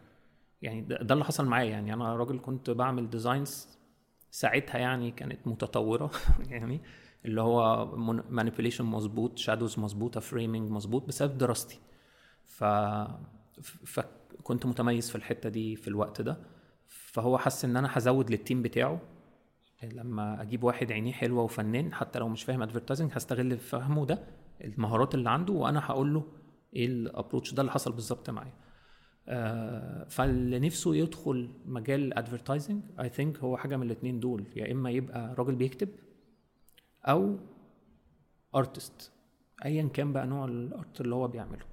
يعني 0.62 0.82
ده, 0.82 1.14
اللي 1.14 1.26
حصل 1.26 1.46
معايا 1.46 1.70
يعني. 1.70 1.94
أنا 1.94 2.16
راجل 2.16 2.40
كنت 2.40 2.70
بعمل 2.70 3.10
designs 3.10 3.68
ساعتها 4.32 4.78
يعني 4.78 5.12
كانت 5.12 5.48
متطورة 5.48 6.12
يعني 6.52 6.82
اللي 7.26 7.42
هو 7.42 7.86
manipulation 8.30 8.86
مظبوط 8.86 9.38
shadows 9.38 9.80
مظبوطة 9.80 10.20
framing 10.20 10.72
مظبوط 10.72 11.08
بسبب 11.08 11.38
دراستي. 11.38 11.80
ف 12.46 12.64
فكنت 13.86 14.66
متميز 14.66 15.10
في 15.10 15.16
الحتة 15.16 15.50
دي 15.50 15.76
في 15.76 15.88
الوقت 15.88 16.22
ده. 16.22 16.38
فهو 16.88 17.38
حس 17.38 17.66
إن 17.66 17.78
أنا 17.78 17.90
هزود 17.92 18.30
لل 18.32 18.42
team 18.42 18.62
بتاعه. 18.62 19.02
لما 19.84 20.42
أجيب 20.42 20.64
واحد 20.64 20.92
عينيه 20.92 21.12
حلوة 21.12 21.44
وفنان 21.44 21.94
حتى 21.94 22.20
لو 22.20 22.28
مش 22.30 22.44
فاهم 22.44 22.62
advertising 22.62 23.12
هستغل 23.14 23.58
فهمه 23.58 24.06
ده 24.06 24.24
المهارات 24.64 25.16
اللي 25.16 25.30
عنده 25.30 25.54
وأنا 25.54 25.86
هقول 25.86 26.14
له 26.14 26.24
إيه 26.74 26.86
ال 26.86 26.93
approach 26.93 27.54
ده 27.54 27.62
اللي 27.62 27.72
حصل 27.72 27.92
بالظبط 27.92 28.30
معايا. 28.30 28.54
فاللي 30.10 30.60
نفسه 30.60 30.96
يدخل 30.96 31.50
مجال 31.66 32.00
ال 32.00 32.07
advertising 32.07 32.84
I 33.00 33.10
think 33.10 33.38
هو 33.40 33.58
حاجة 33.58 33.78
من 33.78 33.84
الاثنين 33.84 34.20
دول. 34.20 34.46
يا 34.56 34.72
إما 34.72 34.90
يبقى 34.90 35.34
راجل 35.38 35.56
بيكتب 35.56 35.90
أو 37.06 37.38
artist 38.56 39.12
ايا 39.66 39.88
كان 39.94 40.14
بقى 40.14 40.28
نوع 40.28 40.46
ال 40.46 40.60
art 40.60 41.02
اللي 41.02 41.16
هو 41.16 41.28
بيعمله. 41.28 41.66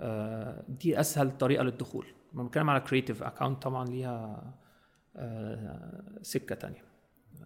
آه، 0.00 0.64
دي 0.68 1.00
أسهل 1.00 1.38
طريقة 1.38 1.62
للدخول. 1.64 2.06
لما 2.34 2.42
بتكلم 2.44 2.70
على 2.70 2.80
creative 2.80 3.22
account 3.22 3.62
طبعا 3.62 3.84
ليها 3.84 4.54
آه، 5.16 6.18
سكة 6.22 6.54
تانية. 6.54 6.84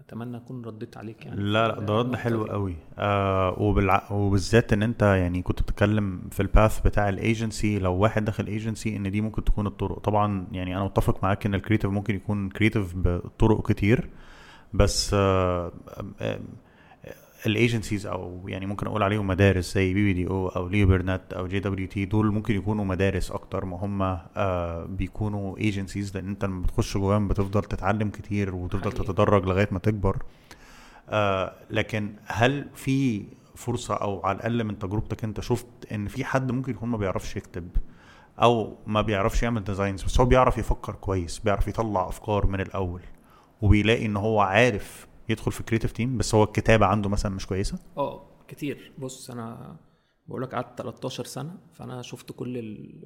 أتمنى 0.00 0.36
أكون 0.36 0.64
رديت 0.64 0.96
عليك 0.96 1.26
يعني. 1.26 1.40
لا 1.40 1.68
لا 1.68 1.80
ده 1.80 1.98
رد 1.98 2.16
حلو 2.16 2.44
قوي. 2.44 2.76
آه 2.98 3.62
وبالع... 3.62 4.12
وبالذات 4.12 4.72
إن 4.72 4.82
أنت 4.82 5.02
يعني 5.02 5.42
كنت 5.42 5.62
بتتكلم 5.62 6.20
في 6.30 6.40
ال 6.40 6.48
path 6.48 6.80
بتاع 6.80 7.08
الايجنسي 7.08 7.78
لو 7.78 7.94
واحد 7.94 8.24
داخل 8.24 8.46
ايجنسي 8.46 8.96
إن 8.96 9.10
دي 9.10 9.20
ممكن 9.20 9.44
تكون 9.44 9.66
الطرق. 9.66 9.98
طبعا 9.98 10.46
يعني 10.52 10.76
أنا 10.76 10.84
متفق 10.84 11.24
معاك 11.24 11.46
إن 11.46 11.54
ال 11.54 11.58
creative 11.58 11.90
ممكن 11.90 12.14
يكون 12.14 12.48
creative 12.48 12.92
بطرق 12.96 13.68
كتير 13.72 14.08
بس 14.74 15.14
آه 15.14 15.72
آه 16.20 16.40
ال 17.46 17.53
agencies 17.53 18.06
أو 18.06 18.48
يعني 18.48 18.66
ممكن 18.66 18.86
أقول 18.86 19.02
عليهم 19.02 19.26
مدارس 19.26 19.74
زي 19.74 19.94
BBD 19.94 20.28
أو 20.28 20.48
أو 20.48 20.68
Leo 20.68 20.87
Burnett 20.87 21.32
أو 21.32 21.46
JWT 21.46 22.04
دول 22.04 22.32
ممكن 22.32 22.56
يكونوا 22.56 22.84
مدارس 22.84 23.30
أكتر 23.30 23.64
ما 23.64 23.76
هم 23.76 24.02
آه 24.02 24.84
بيكونوا 24.84 25.58
agencies 25.58 26.14
لأن 26.16 26.28
انت 26.28 26.44
لما 26.44 26.62
بتخش 26.62 26.96
جواهم 26.96 27.28
بتفضل 27.28 27.62
تتعلم 27.64 28.08
كتير 28.10 28.54
وتفضل 28.54 28.90
حقيقي. 28.90 29.04
تتدرج 29.04 29.44
لغاية 29.46 29.68
ما 29.70 29.78
تكبر 29.78 30.16
آه 31.08 31.52
لكن 31.70 32.12
هل 32.26 32.68
في 32.74 33.24
فرصة 33.54 33.94
أو 33.94 34.26
على 34.26 34.36
الاقل 34.36 34.64
من 34.64 34.78
تجربتك 34.78 35.24
انت 35.24 35.40
شفت 35.40 35.66
ان 35.92 36.08
في 36.08 36.24
حد 36.24 36.52
ممكن 36.52 36.72
يكون 36.72 36.88
ما 36.88 36.96
بيعرفش 36.96 37.36
يكتب 37.36 37.68
أو 38.42 38.76
ما 38.86 39.00
بيعرفش 39.02 39.42
يعمل 39.42 39.64
designs 39.64 40.02
بس 40.02 40.20
هو 40.20 40.26
بيعرف 40.26 40.58
يفكر 40.58 40.94
كويس 40.94 41.38
بيعرف 41.38 41.68
يطلع 41.68 42.08
افكار 42.08 42.46
من 42.46 42.60
الأول 42.60 43.00
وبيلاقي 43.62 44.06
ان 44.06 44.16
هو 44.16 44.40
عارف 44.40 45.06
يدخل 45.28 45.52
في 45.52 45.62
creative 45.62 45.92
team 45.92 46.18
بس 46.18 46.34
هو 46.34 46.44
الكتابة 46.44 46.86
عنده 46.86 47.08
مثلا 47.08 47.34
مش 47.34 47.46
كويسة؟ 47.46 47.78
آه 47.96 48.28
كتير. 48.48 48.92
بص 48.98 49.30
أنا 49.30 49.76
بقول 50.28 50.42
لك 50.42 50.54
قعدت 50.54 50.78
13 50.78 51.24
سنة 51.24 51.58
فأنا 51.72 52.02
شفت 52.02 52.32
كل 52.32 52.58
ال- 52.58 53.04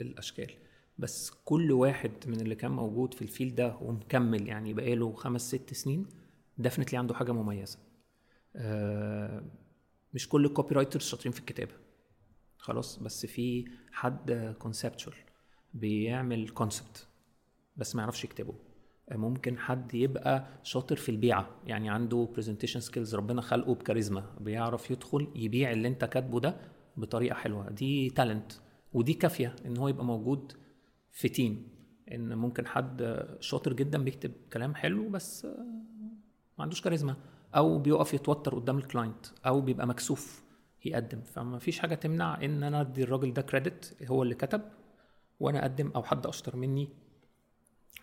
الأشكال. 0.00 0.50
بس 0.98 1.30
كل 1.44 1.72
واحد 1.72 2.12
من 2.26 2.40
اللي 2.40 2.54
كان 2.54 2.70
موجود 2.70 3.14
في 3.14 3.22
ال 3.22 3.27
field 3.27 3.54
ده 3.54 3.76
ومكمل 3.80 4.48
يعني 4.48 4.74
بقاله 4.74 5.12
خمس 5.12 5.48
ست 5.48 5.74
سنين 5.74 6.06
definitely 6.58 6.98
عنده 6.98 7.14
حاجة 7.14 7.32
مميزة. 7.32 7.78
آه، 8.56 9.42
مش 10.14 10.28
كل 10.28 10.44
ال 10.44 10.74
copywriters 10.74 11.02
شاطرين 11.04 11.32
في 11.32 11.40
الكتابة. 11.40 11.72
خلاص 12.58 12.98
بس 12.98 13.26
في 13.26 13.64
حد 13.92 14.54
conceptual 14.58 15.14
بيعمل 15.74 16.48
concept 16.48 17.06
بس 17.76 17.94
ما 17.96 18.02
يعرفش 18.02 18.24
يكتبه. 18.24 18.54
ممكن 19.12 19.58
حد 19.58 19.94
يبقى 19.94 20.46
شاطر 20.62 20.96
في 20.96 21.08
البيعة. 21.08 21.48
يعني 21.66 21.90
عنده 21.90 22.28
presentation 22.34 22.80
skills 22.80 23.14
ربنا 23.14 23.40
خلقه 23.42 23.74
بكاريزما 23.74 24.24
بيعرف 24.40 24.90
يدخل 24.90 25.28
يبيع 25.34 25.70
اللي 25.72 25.88
انت 25.88 26.04
كاتبه 26.04 26.40
ده 26.40 26.56
بطريقة 26.96 27.34
حلوة. 27.34 27.70
دي 27.70 28.10
talent 28.10 28.52
ودي 28.92 29.14
كافية 29.14 29.56
إن 29.66 29.76
هو 29.76 29.88
يبقى 29.88 30.04
موجود 30.04 30.52
في 31.12 31.28
team 31.28 31.68
إن 32.12 32.34
ممكن 32.38 32.66
حد 32.66 33.26
شاطر 33.40 33.72
جدا 33.72 33.98
بيكتب 34.04 34.32
كلام 34.52 34.74
حلو 34.74 35.08
بس 35.08 35.44
ما 36.58 36.64
عندوش 36.64 36.80
كاريزما 36.80 37.16
أو 37.56 37.78
بيقف 37.78 38.14
يتوتر 38.14 38.54
قدام 38.54 38.78
ال 38.78 38.85
client 38.85 39.26
أو 39.46 39.60
بيبقى 39.60 39.86
مكسوف 39.86 40.42
يقدم. 40.84 41.20
فما 41.20 41.58
فيش 41.58 41.78
حاجة 41.78 41.94
تمنع 41.94 42.44
إن 42.44 42.62
أنا 42.62 42.80
أدي 42.80 43.02
الراجل 43.02 43.32
ده 43.32 43.42
credit 43.42 43.96
هو 44.06 44.22
اللي 44.22 44.34
كتب 44.34 44.60
وأنا 45.40 45.60
أقدم 45.62 45.90
أو 45.96 46.02
حد 46.02 46.26
أشطر 46.26 46.56
مني 46.56 46.88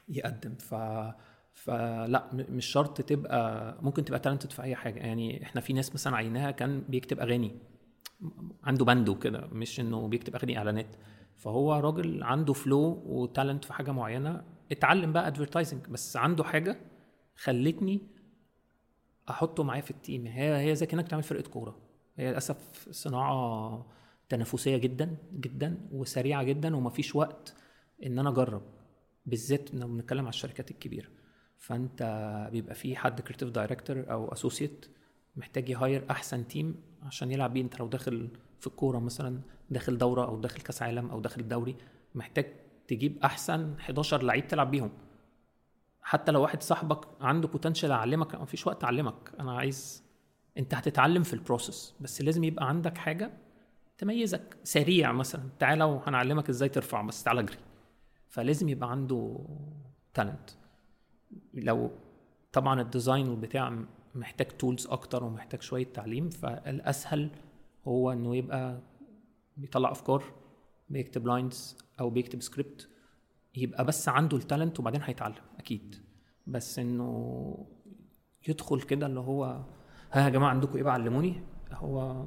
يقدم. 0.09 0.55
ف 0.55 0.75
فلا 1.53 2.29
مش 2.33 2.65
شرط 2.65 3.01
تبقى 3.01 3.77
ممكن 3.81 4.05
تبقى 4.05 4.19
talented 4.19 4.51
في 4.51 4.61
أي 4.61 4.75
حاجة. 4.75 4.99
يعني 4.99 5.43
إحنا 5.43 5.61
في 5.61 5.73
ناس 5.73 5.93
مثلا 5.93 6.15
عيناه 6.15 6.51
كان 6.51 6.81
بيكتب 6.89 7.19
أغاني 7.19 7.51
عنده 8.63 8.85
band 8.85 9.13
و 9.13 9.19
كده 9.19 9.47
مش 9.47 9.79
إنه 9.79 10.07
بيكتب 10.07 10.35
أغاني 10.35 10.57
إعلانات. 10.57 10.95
فهو 11.35 11.73
راجل 11.73 12.23
عنده 12.23 12.53
flow 12.53 13.03
و 13.05 13.14
talent 13.14 13.65
في 13.65 13.73
حاجة 13.73 13.91
معينة. 13.91 14.43
اتعلم 14.71 15.13
بقى 15.13 15.27
advertising 15.27 15.88
بس 15.87 16.17
عنده 16.17 16.43
حاجة 16.43 16.77
خلتني 17.35 18.01
أحطه 19.29 19.63
معايا 19.63 19.81
في 19.81 19.91
ال 19.91 19.99
team 19.99 20.27
هي 20.27 20.69
هي 20.69 20.75
زي 20.75 20.85
كأنك 20.85 21.07
تعمل 21.07 21.23
فرقة 21.23 21.49
كورة. 21.49 21.77
هي 22.17 22.29
للأسف 22.29 22.87
صناعة 22.91 23.85
تنافسية 24.29 24.77
جدا 24.77 25.17
جدا 25.33 25.77
وسريعة 25.91 26.43
جدا 26.43 26.75
ومفيش 26.75 27.15
وقت 27.15 27.55
إن 28.05 28.19
أنا 28.19 28.29
أجرب. 28.29 28.61
بالذات 29.25 29.74
لما 29.74 29.86
بنتكلم 29.86 30.20
على 30.20 30.29
الشركات 30.29 30.72
الكبيرة. 30.72 31.08
فأنت 31.58 32.03
بيبقى 32.51 32.75
في 32.75 32.96
حد 32.96 33.22
creative 33.21 33.50
director 33.50 34.05
أو 34.12 34.34
associate 34.33 34.85
محتاج 35.36 35.70
ي 35.69 35.77
hire 35.77 36.05
أحسن 36.12 36.48
team 36.47 36.75
عشان 37.03 37.32
يلعب 37.32 37.53
بيه. 37.53 37.62
أنت 37.62 37.79
لو 37.79 37.88
داخل 37.88 38.29
في 38.60 38.67
الكورة 38.67 39.00
مثلا 39.00 39.41
داخل 39.70 39.98
دورة 39.98 40.25
أو 40.25 40.39
داخل 40.39 40.62
كأس 40.62 40.82
عالم 40.82 41.10
أو 41.10 41.20
داخل 41.20 41.41
الدوري 41.41 41.75
محتاج 42.15 42.46
تجيب 42.88 43.17
أحسن 43.24 43.74
11 43.79 44.24
لعيب 44.24 44.48
تلعب 44.48 44.72
بيهم. 44.72 44.91
حتى 46.01 46.32
لو 46.32 46.41
واحد 46.41 46.63
صاحبك 46.63 47.08
عنده 47.22 47.48
potential 47.47 47.91
اعلمك 47.91 48.36
ما 48.36 48.46
فيش 48.46 48.67
وقت 48.67 48.84
اعلمك 48.84 49.32
أنا 49.39 49.58
عايز 49.58 50.03
أنت 50.58 50.74
هتتعلم 50.74 51.24
في 51.24 51.34
ال 51.33 51.41
process 51.41 51.93
بس 52.00 52.22
لازم 52.22 52.44
يبقى 52.44 52.70
عندك 52.70 52.98
حاجة 52.98 53.32
تميزك. 53.98 54.58
سريع 54.63 55.12
مثلا 55.12 55.44
تعالى 55.60 55.84
وهنعلمك 55.84 56.50
إزاي 56.50 56.70
ترفع 56.70 57.01
بس 57.01 57.24
تعالى 57.24 57.39
اجري. 57.39 57.58
فلازم 58.35 58.69
يبقى 58.69 58.91
عنده 58.91 59.39
talent 60.13 60.50
لو 61.53 61.91
طبعا 62.53 62.81
ال 62.81 62.88
design 62.88 63.29
والبتاع 63.29 63.79
محتاج 64.15 64.47
tools 64.47 64.88
أكتر 64.87 65.23
ومحتاج 65.23 65.61
شوية 65.61 65.93
تعليم 65.93 66.29
فالأسهل 66.29 67.29
هو 67.87 68.11
إنه 68.11 68.35
يبقى 68.35 68.79
بيطلع 69.57 69.91
أفكار 69.91 70.23
بيكتب 70.89 71.27
lines 71.27 71.77
أو 71.99 72.09
بيكتب 72.09 72.41
سكريبت 72.41 72.89
يبقى 73.55 73.85
بس 73.85 74.09
عنده 74.09 74.37
ال 74.38 74.43
talent 74.43 74.79
وبعدين 74.79 75.01
هيتعلم 75.03 75.35
أكيد. 75.59 75.95
بس 76.47 76.79
إنه 76.79 77.67
يدخل 78.47 78.81
كده 78.81 79.05
اللي 79.05 79.19
هو 79.19 79.43
ها 80.11 80.23
يا 80.23 80.29
جماعة 80.29 80.49
عندكم 80.49 80.75
إيه 80.77 80.83
بقى 80.83 80.93
علموني؟ 80.93 81.43
هو 81.73 82.25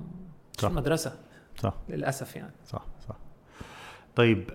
صح. 0.58 0.68
المدرسة 0.68 1.20
صح. 1.58 1.74
للأسف 1.88 2.36
يعني. 2.36 2.54
صح 2.66 2.86
صح. 3.08 3.16
طيب 4.16 4.50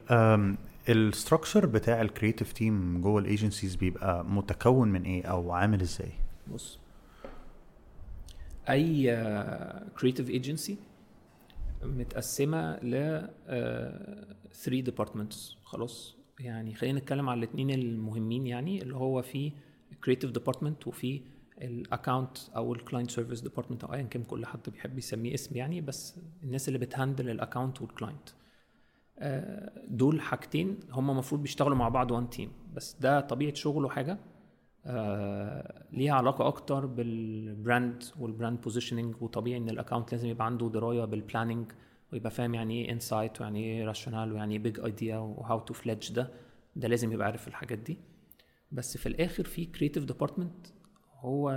ال 0.89 0.97
structure 0.97 1.65
بتاع 1.65 2.01
ال 2.01 2.07
creative 2.07 2.51
team 2.53 3.01
جوه 3.01 3.19
ال 3.21 3.27
agencies 3.27 3.75
بيبقى 3.75 4.25
متكون 4.25 4.87
من 4.87 5.03
إيه 5.03 5.25
أو 5.25 5.51
عامل 5.51 5.81
إزاي؟ 5.81 6.11
بص 6.53 6.79
أي 8.69 9.15
creative 9.99 10.29
agency 10.29 10.77
متقسمة 11.83 12.75
ل 12.75 12.91
3 14.53 14.79
departments 14.81 15.55
خلاص 15.63 16.15
يعني 16.39 16.73
خلينا 16.75 16.99
نتكلم 16.99 17.29
على 17.29 17.37
الاثنين 17.37 17.69
المهمين 17.69 18.47
يعني 18.47 18.81
اللي 18.81 18.95
هو 18.95 19.21
في 19.21 19.51
creative 20.03 20.31
department 20.31 20.87
وفي 20.87 21.21
ال 21.61 21.71
account 21.71 22.37
أو 22.55 22.73
ال 22.73 22.79
client 22.79 23.11
service 23.11 23.41
department 23.41 23.83
أو 23.83 23.93
ايا 23.93 24.01
كان 24.03 24.23
كل 24.23 24.45
حد 24.45 24.59
بيحب 24.69 24.97
يسميه 24.97 25.33
اسم 25.33 25.57
يعني 25.57 25.81
بس 25.81 26.15
الناس 26.43 26.67
اللي 26.67 26.79
بت 26.79 26.92
handle 26.92 27.29
ال 27.29 27.36
account 27.36 27.81
وال 27.81 27.93
client 27.93 28.29
دول 29.87 30.21
حاجتين 30.21 30.79
هم 30.91 31.09
المفروض 31.11 31.41
بيشتغلوا 31.41 31.77
مع 31.77 31.89
بعض 31.89 32.11
one 32.11 32.29
team 32.29 32.51
بس 32.73 32.95
ده 33.01 33.19
طبيعة 33.21 33.53
شغله 33.53 33.89
حاجة 33.89 34.17
آه 34.85 35.85
ليها 35.91 36.13
علاقة 36.13 36.47
أكتر 36.47 36.85
بال 36.85 37.19
brand 37.19 38.03
وال 38.19 38.31
brand 38.31 38.61
positioning 38.61 39.15
وطبيعي 39.21 39.57
إن 39.57 39.69
ال 39.69 39.75
account 39.75 40.11
لازم 40.11 40.27
يبقى 40.27 40.45
عنده 40.45 40.69
دراية 40.69 41.05
بال 41.05 41.18
planning 41.18 41.71
ويبقى 42.13 42.31
فاهم 42.31 42.53
يعني 42.55 42.85
إيه 42.85 42.91
insight 42.91 43.41
ويعني 43.41 43.63
إيه 43.63 43.85
rationale 43.85 44.33
ويعني 44.33 44.53
إيه 44.55 44.59
big 44.63 44.79
idea 44.79 45.17
و 45.17 45.59
how 45.59 45.68
to 45.68 45.73
flesh 45.73 46.11
ده. 46.13 46.31
ده 46.75 46.87
لازم 46.87 47.11
يبقى 47.11 47.27
عارف 47.27 47.47
الحاجات 47.47 47.79
دي. 47.79 47.97
بس 48.71 48.97
في 48.97 49.05
الآخر 49.09 49.43
في 49.43 49.65
creative 49.65 50.05
department 50.05 50.67
هو 51.19 51.49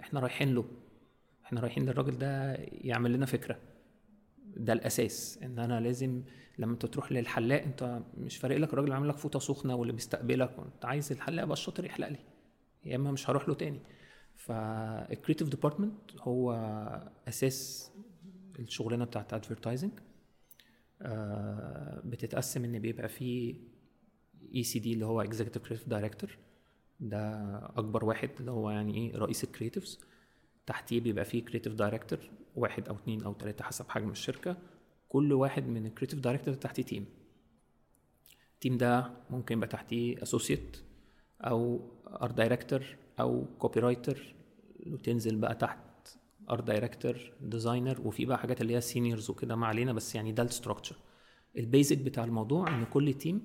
إحنا 0.00 0.20
رايحين 0.20 0.54
له. 0.54 0.64
إحنا 1.44 1.60
رايحين 1.60 1.84
للراجل 1.86 2.18
ده 2.18 2.54
يعمل 2.60 3.12
لنا 3.12 3.26
فكرة. 3.26 3.58
ده 4.56 4.72
الأساس. 4.72 5.38
إن 5.42 5.58
أنا 5.58 5.80
لازم 5.80 6.22
لما 6.58 6.72
أنت 6.72 6.86
تروح 6.86 7.12
للحلاق 7.12 7.62
أنت 7.62 8.00
مش 8.18 8.36
فارق 8.36 8.56
لك 8.56 8.68
الراجل 8.72 8.84
اللي 8.84 8.94
عامل 8.94 9.08
لك 9.08 9.16
فوطة 9.16 9.38
سخنة 9.38 9.74
واللي 9.74 9.92
بيستقبلك 9.92 10.58
وأنت 10.58 10.84
عايز 10.84 11.12
الحلاق 11.12 11.44
بقى 11.44 11.52
الشاطر 11.52 11.84
يحلق 11.84 12.08
لي. 12.08 12.18
يا 12.84 12.96
إما 12.96 13.10
مش 13.12 13.30
هروح 13.30 13.48
له 13.48 13.54
تاني. 13.54 13.80
فال 14.36 14.58
creative 14.58 15.48
department 15.48 16.00
هو 16.20 16.52
أساس 17.28 17.90
الشغلانة 18.58 19.04
بتاعت 19.04 19.34
advertising 19.34 19.92
بتتقسم 22.04 22.64
إن 22.64 22.78
بيبقى 22.78 23.08
فيه 23.08 23.54
ECD 24.54 24.92
اللي 24.92 25.06
هو 25.06 25.20
executive 25.20 25.62
creative 25.62 25.88
director 25.88 26.38
ده 27.00 27.18
أكبر 27.76 28.04
واحد 28.04 28.30
اللي 28.40 28.50
هو 28.50 28.70
يعني 28.70 28.94
إيه 28.96 29.16
رئيس 29.16 29.44
ال 29.44 29.50
creatives 29.50 30.00
تحتيه 30.66 31.00
بيبقى 31.00 31.24
فيه 31.24 31.44
creative 31.44 31.74
director 31.74 32.18
واحد 32.56 32.88
أو 32.88 32.94
اتنين 32.94 33.22
أو 33.22 33.32
تلاتة 33.32 33.64
حسب 33.64 33.88
حجم 33.88 34.10
الشركة. 34.10 34.56
كل 35.08 35.32
واحد 35.32 35.66
من 35.68 35.86
ال 35.86 35.90
creative 35.90 36.18
director 36.18 36.54
تحتيه 36.54 36.82
team 36.82 37.06
ال 38.54 38.58
team 38.58 38.76
ده 38.76 39.10
ممكن 39.30 39.56
يبقى 39.56 39.68
تحتيه 39.68 40.22
associate 40.22 40.76
أو 41.40 41.80
art 42.06 42.34
director 42.34 42.84
أو 43.20 43.44
copywriter 43.58 44.34
وتنزل 44.86 45.36
بقى 45.36 45.54
تحت 45.54 45.78
art 46.50 46.64
director 46.64 47.32
designer 47.40 48.00
وفي 48.00 48.24
بقى 48.24 48.38
حاجات 48.38 48.60
اللي 48.60 48.76
هي 48.76 48.80
seniors 48.80 49.30
وكده. 49.30 49.56
ما 49.56 49.66
علينا 49.66 49.92
بس 49.92 50.14
يعني 50.14 50.32
ده 50.32 50.42
ال 50.42 50.47
structure 50.47 50.96
ال 51.58 51.65
basic 51.65 51.98
بتاع 51.98 52.24
الموضوع 52.24 52.68
إن 52.68 52.84
كل 52.84 53.14
team 53.14 53.42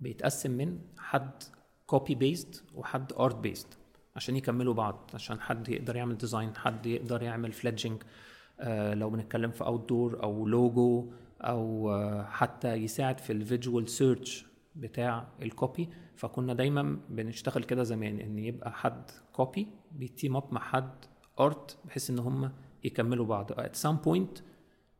بيتقسم 0.00 0.50
من 0.50 0.78
حد 0.98 1.42
copy 1.86 2.14
based 2.14 2.64
وحد 2.74 3.12
art 3.12 3.36
based 3.36 3.78
عشان 4.16 4.36
يكملوا 4.36 4.74
بعض 4.74 5.10
عشان 5.14 5.40
حد 5.40 5.68
يقدر 5.68 5.96
يعمل 5.96 6.18
design 6.18 6.56
حد 6.56 6.86
يقدر 6.86 7.22
يعمل 7.22 7.52
fleshing 7.52 8.02
آه 8.60 8.94
لو 8.94 9.10
بنتكلم 9.10 9.50
في 9.50 9.64
outdoor 9.64 10.22
أو 10.22 10.46
لوجو 10.46 11.12
أو 11.40 11.90
آه 11.90 12.22
حتى 12.24 12.74
يساعد 12.74 13.18
في 13.20 13.32
ال 13.32 13.40
visual 13.40 13.88
search 13.88 14.46
بتاع 14.76 15.28
ال 15.42 15.51
copy 15.51 15.88
فكنا 16.16 16.54
دايما 16.54 16.98
بنشتغل 17.08 17.64
كده 17.64 17.82
زمان 17.82 18.20
إن 18.20 18.38
يبقى 18.38 18.72
حد 18.72 19.10
copy 19.32 19.66
بي 19.92 20.07
team 20.07 20.36
up 20.36 20.52
مع 20.54 20.60
حد 20.60 20.90
art 21.40 21.78
بحيث 21.84 22.10
إن 22.10 22.18
هم 22.18 22.52
يكملوا 22.84 23.26
بعض. 23.26 23.52
at 23.52 23.76
some 23.86 23.96
point 24.06 24.40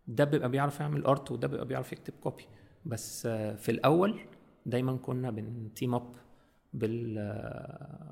ده 0.08 0.24
بيبقى 0.24 0.48
بيعرف 0.48 0.80
يعمل 0.80 1.04
art 1.04 1.30
وده 1.30 1.48
بيبقى 1.48 1.66
بيعرف 1.66 1.92
يكتب 1.92 2.14
copy 2.20 2.44
بس 2.86 3.26
آه، 3.26 3.54
في 3.54 3.70
الأول 3.70 4.20
دايما 4.66 4.96
كنا 4.96 5.30
بن 5.30 5.52
team 5.52 5.94
up 5.94 6.12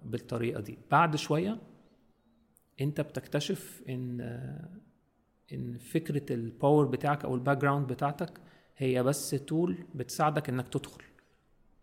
بالطريقة 0.04 0.60
دي. 0.60 0.78
بعد 0.90 1.16
شوية 1.16 1.58
انت 2.80 3.00
بتكتشف 3.00 3.82
ان 3.88 4.20
ان 5.52 5.78
فكرة 5.78 6.32
ال 6.34 6.43
power 6.43 6.86
بتاعك 6.86 7.24
أو 7.24 7.34
ال 7.34 7.58
background 7.58 7.86
بتاعتك 7.86 8.40
هي 8.76 9.02
بس 9.02 9.30
tool 9.30 9.78
بتساعدك 9.94 10.48
انك 10.48 10.68
تدخل 10.68 11.02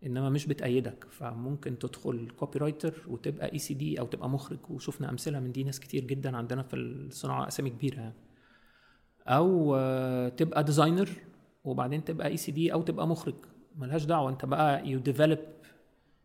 انما 0.06 0.30
مش 0.30 0.46
بتأيدك. 0.46 1.04
فممكن 1.10 1.78
تدخل 1.78 2.30
copywriter 2.30 3.04
وتبقى 3.08 3.52
ECD 3.52 4.00
أو 4.00 4.06
تبقى 4.06 4.28
مخرج. 4.28 4.58
وشفنا 4.70 5.10
أمثلة 5.10 5.40
من 5.40 5.52
دي 5.52 5.64
ناس 5.64 5.80
كتير 5.80 6.04
جدا 6.04 6.36
عندنا 6.36 6.62
في 6.62 6.76
الصناعة 6.76 7.48
أسامي 7.48 7.70
كبيرة 7.70 8.00
يعني. 8.00 8.14
أو 9.26 9.76
تبقى 10.28 10.64
designer 10.64 11.08
وبعدين 11.64 12.04
تبقى 12.04 12.26
ECD 12.28 12.72
أو 12.72 12.82
تبقى 12.82 13.08
مخرج. 13.08 13.34
ملهاش 13.76 14.04
دعوة 14.04 14.30
انت 14.30 14.44
بقى 14.44 14.88
you 14.88 14.98
develop 14.98 15.38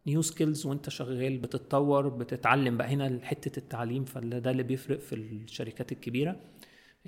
new 0.08 0.22
skills 0.22 0.66
وانت 0.66 0.90
شغال 0.90 1.38
بتتطور 1.38 2.10
بتتعلم. 2.10 2.78
بقى 2.78 2.88
هنا 2.88 3.20
حتة 3.24 3.60
التعليم 3.60 4.06
فده 4.06 4.52
اللي 4.52 4.64
بيفرق 4.64 5.00
في 5.00 5.16
الشركات 5.16 5.92
الكبيرة 5.92 6.40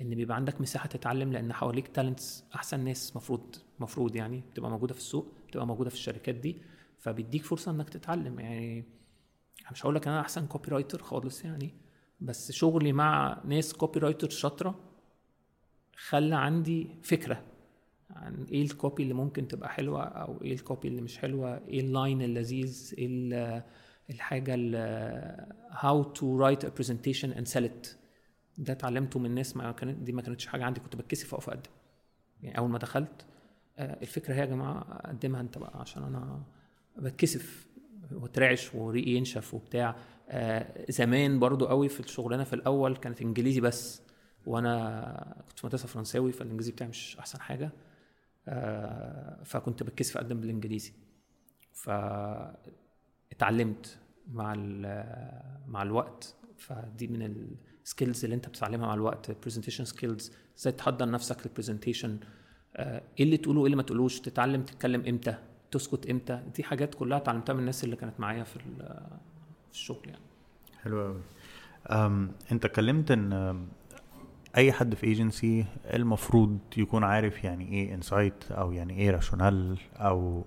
إن 0.00 0.14
بيبقى 0.14 0.36
عندك 0.36 0.60
مساحة 0.60 0.88
تتعلم 0.88 1.32
لأن 1.32 1.52
حواليك 1.52 1.88
talents 1.88 2.44
أحسن 2.54 2.80
ناس 2.80 3.16
مفروض 3.16 3.56
مفروض 3.80 4.16
يعني 4.16 4.42
بتبقى 4.52 4.70
موجودة 4.70 4.94
في 4.94 5.00
السوق 5.00 5.26
بتبقى 5.48 5.66
موجودة 5.66 5.90
في 5.90 5.96
الشركات 5.96 6.34
دي 6.34 6.56
فبيديك 6.98 7.44
فرصة 7.44 7.70
إنك 7.70 7.88
تتعلم. 7.90 8.40
يعني 8.40 8.84
مش 9.72 9.84
هقول 9.84 9.94
لك 9.94 10.08
أنا 10.08 10.20
أحسن 10.20 10.46
copywriter 10.46 11.02
خالص 11.02 11.44
يعني 11.44 11.74
بس 12.20 12.52
شغلي 12.52 12.92
مع 12.92 13.40
ناس 13.44 13.72
copywriter 13.72 14.28
شاطرة 14.30 14.74
خلى 15.96 16.34
عندي 16.36 16.88
فكرة. 17.02 17.42
عن 18.16 18.46
إيه 18.52 18.62
ال 18.62 18.70
copy 18.70 19.02
اللي 19.02 19.14
ممكن 19.14 19.48
تبقى 19.48 19.68
حلوة 19.68 20.02
أو 20.04 20.42
إيه 20.42 20.52
ال 20.52 20.59
copy 20.59 20.88
اللي 20.88 21.02
مش 21.02 21.18
حلوة 21.18 21.60
إيه 21.68 21.80
ال 21.80 21.88
line 21.88 22.22
اللذيذ 22.22 22.94
إيه 22.98 23.06
ال- 23.10 23.62
الحاجة 24.10 24.54
how 25.70 26.02
to 26.02 26.38
write 26.38 26.64
a 26.64 26.68
presentation 26.68 27.30
and 27.32 27.46
sell 27.46 27.64
it 27.64 27.86
ده 28.58 28.72
اتعلمته 28.72 29.18
من 29.18 29.34
ناس 29.34 29.56
ما 29.56 29.72
كانت 29.72 29.98
دي 29.98 30.12
ما 30.12 30.22
كانتش 30.22 30.46
حاجة 30.46 30.64
عندي 30.64 30.80
كنت 30.80 30.96
بتكسف 30.96 31.34
أقف 31.34 31.48
أقدم. 31.48 31.70
يعني 32.42 32.58
أول 32.58 32.70
ما 32.70 32.78
دخلت 32.78 33.26
آه، 33.78 33.98
الفكرة 34.02 34.34
هي 34.34 34.38
يا 34.40 34.44
جماعة 34.44 35.08
قدمها 35.08 35.40
أنت 35.40 35.58
بقى 35.58 35.80
عشان 35.80 36.02
أنا 36.02 36.42
بتكسف 36.98 37.66
وترعش 38.12 38.74
وريقي 38.74 39.10
ينشف 39.10 39.54
وبتاع. 39.54 39.96
آه، 40.28 40.84
زمان 40.88 41.38
برضو 41.38 41.66
قوي 41.66 41.88
في 41.88 42.00
الشغلانة 42.00 42.44
في 42.44 42.52
الأول 42.52 42.96
كانت 42.96 43.22
إنجليزي 43.22 43.60
بس 43.60 44.02
وأنا 44.46 45.42
كنت 45.48 45.58
في 45.58 45.66
مدرسة 45.66 45.88
فرنساوي 45.88 46.32
فالإنجليزي 46.32 46.72
بتاعي 46.72 46.90
مش 46.90 47.16
أحسن 47.18 47.40
حاجة. 47.40 47.70
فكنت 49.44 49.82
بتكسف 49.82 50.16
أقدم 50.16 50.40
بالإنجليزي. 50.40 50.92
فاتعلمت 53.32 53.98
مع 54.32 54.54
مع 55.68 55.82
الوقت 55.82 56.34
فدي 56.58 57.06
من 57.06 57.22
ال 57.84 57.90
skills 57.90 58.24
اللي 58.24 58.36
انت 58.36 58.48
بتتعلمها 58.48 58.86
مع 58.86 58.94
الوقت 58.94 59.30
presentation 59.44 59.84
skills 59.84 60.32
إزاي 60.58 60.72
تحضر 60.72 61.10
نفسك 61.10 61.46
لل 61.46 61.56
presentation 61.56 62.18
إيه 62.78 63.02
اللي 63.20 63.36
تقوله 63.36 63.58
وايه 63.60 63.66
اللي 63.66 63.76
ما 63.76 63.82
تقولوش 63.82 64.20
تتعلم 64.20 64.62
تتكلم 64.62 65.06
إمتى 65.06 65.34
تسكت 65.70 66.06
إمتى. 66.10 66.42
دي 66.56 66.62
حاجات 66.62 66.94
كلها 66.94 67.18
اتعلمتها 67.18 67.52
من 67.52 67.60
الناس 67.60 67.84
اللي 67.84 67.96
كانت 67.96 68.20
معايا 68.20 68.44
في 68.44 68.56
ال- 68.56 69.06
في 69.66 69.72
الشغل 69.72 70.08
يعني. 70.08 70.22
حلو 70.82 71.00
قوي 71.02 71.20
انت 72.52 72.64
اتكلمت 72.64 73.10
إن 73.10 73.66
أي 74.56 74.72
حد 74.72 74.94
في 74.94 75.06
ايجنسي 75.06 75.64
المفروض 75.94 76.58
يكون 76.76 77.04
عارف 77.04 77.44
يعني 77.44 77.68
إيه 77.72 77.94
insight 77.94 78.44
أو 78.50 78.72
يعني 78.72 78.98
إيه 78.98 79.10
rationale 79.10 79.78
أو 79.96 80.44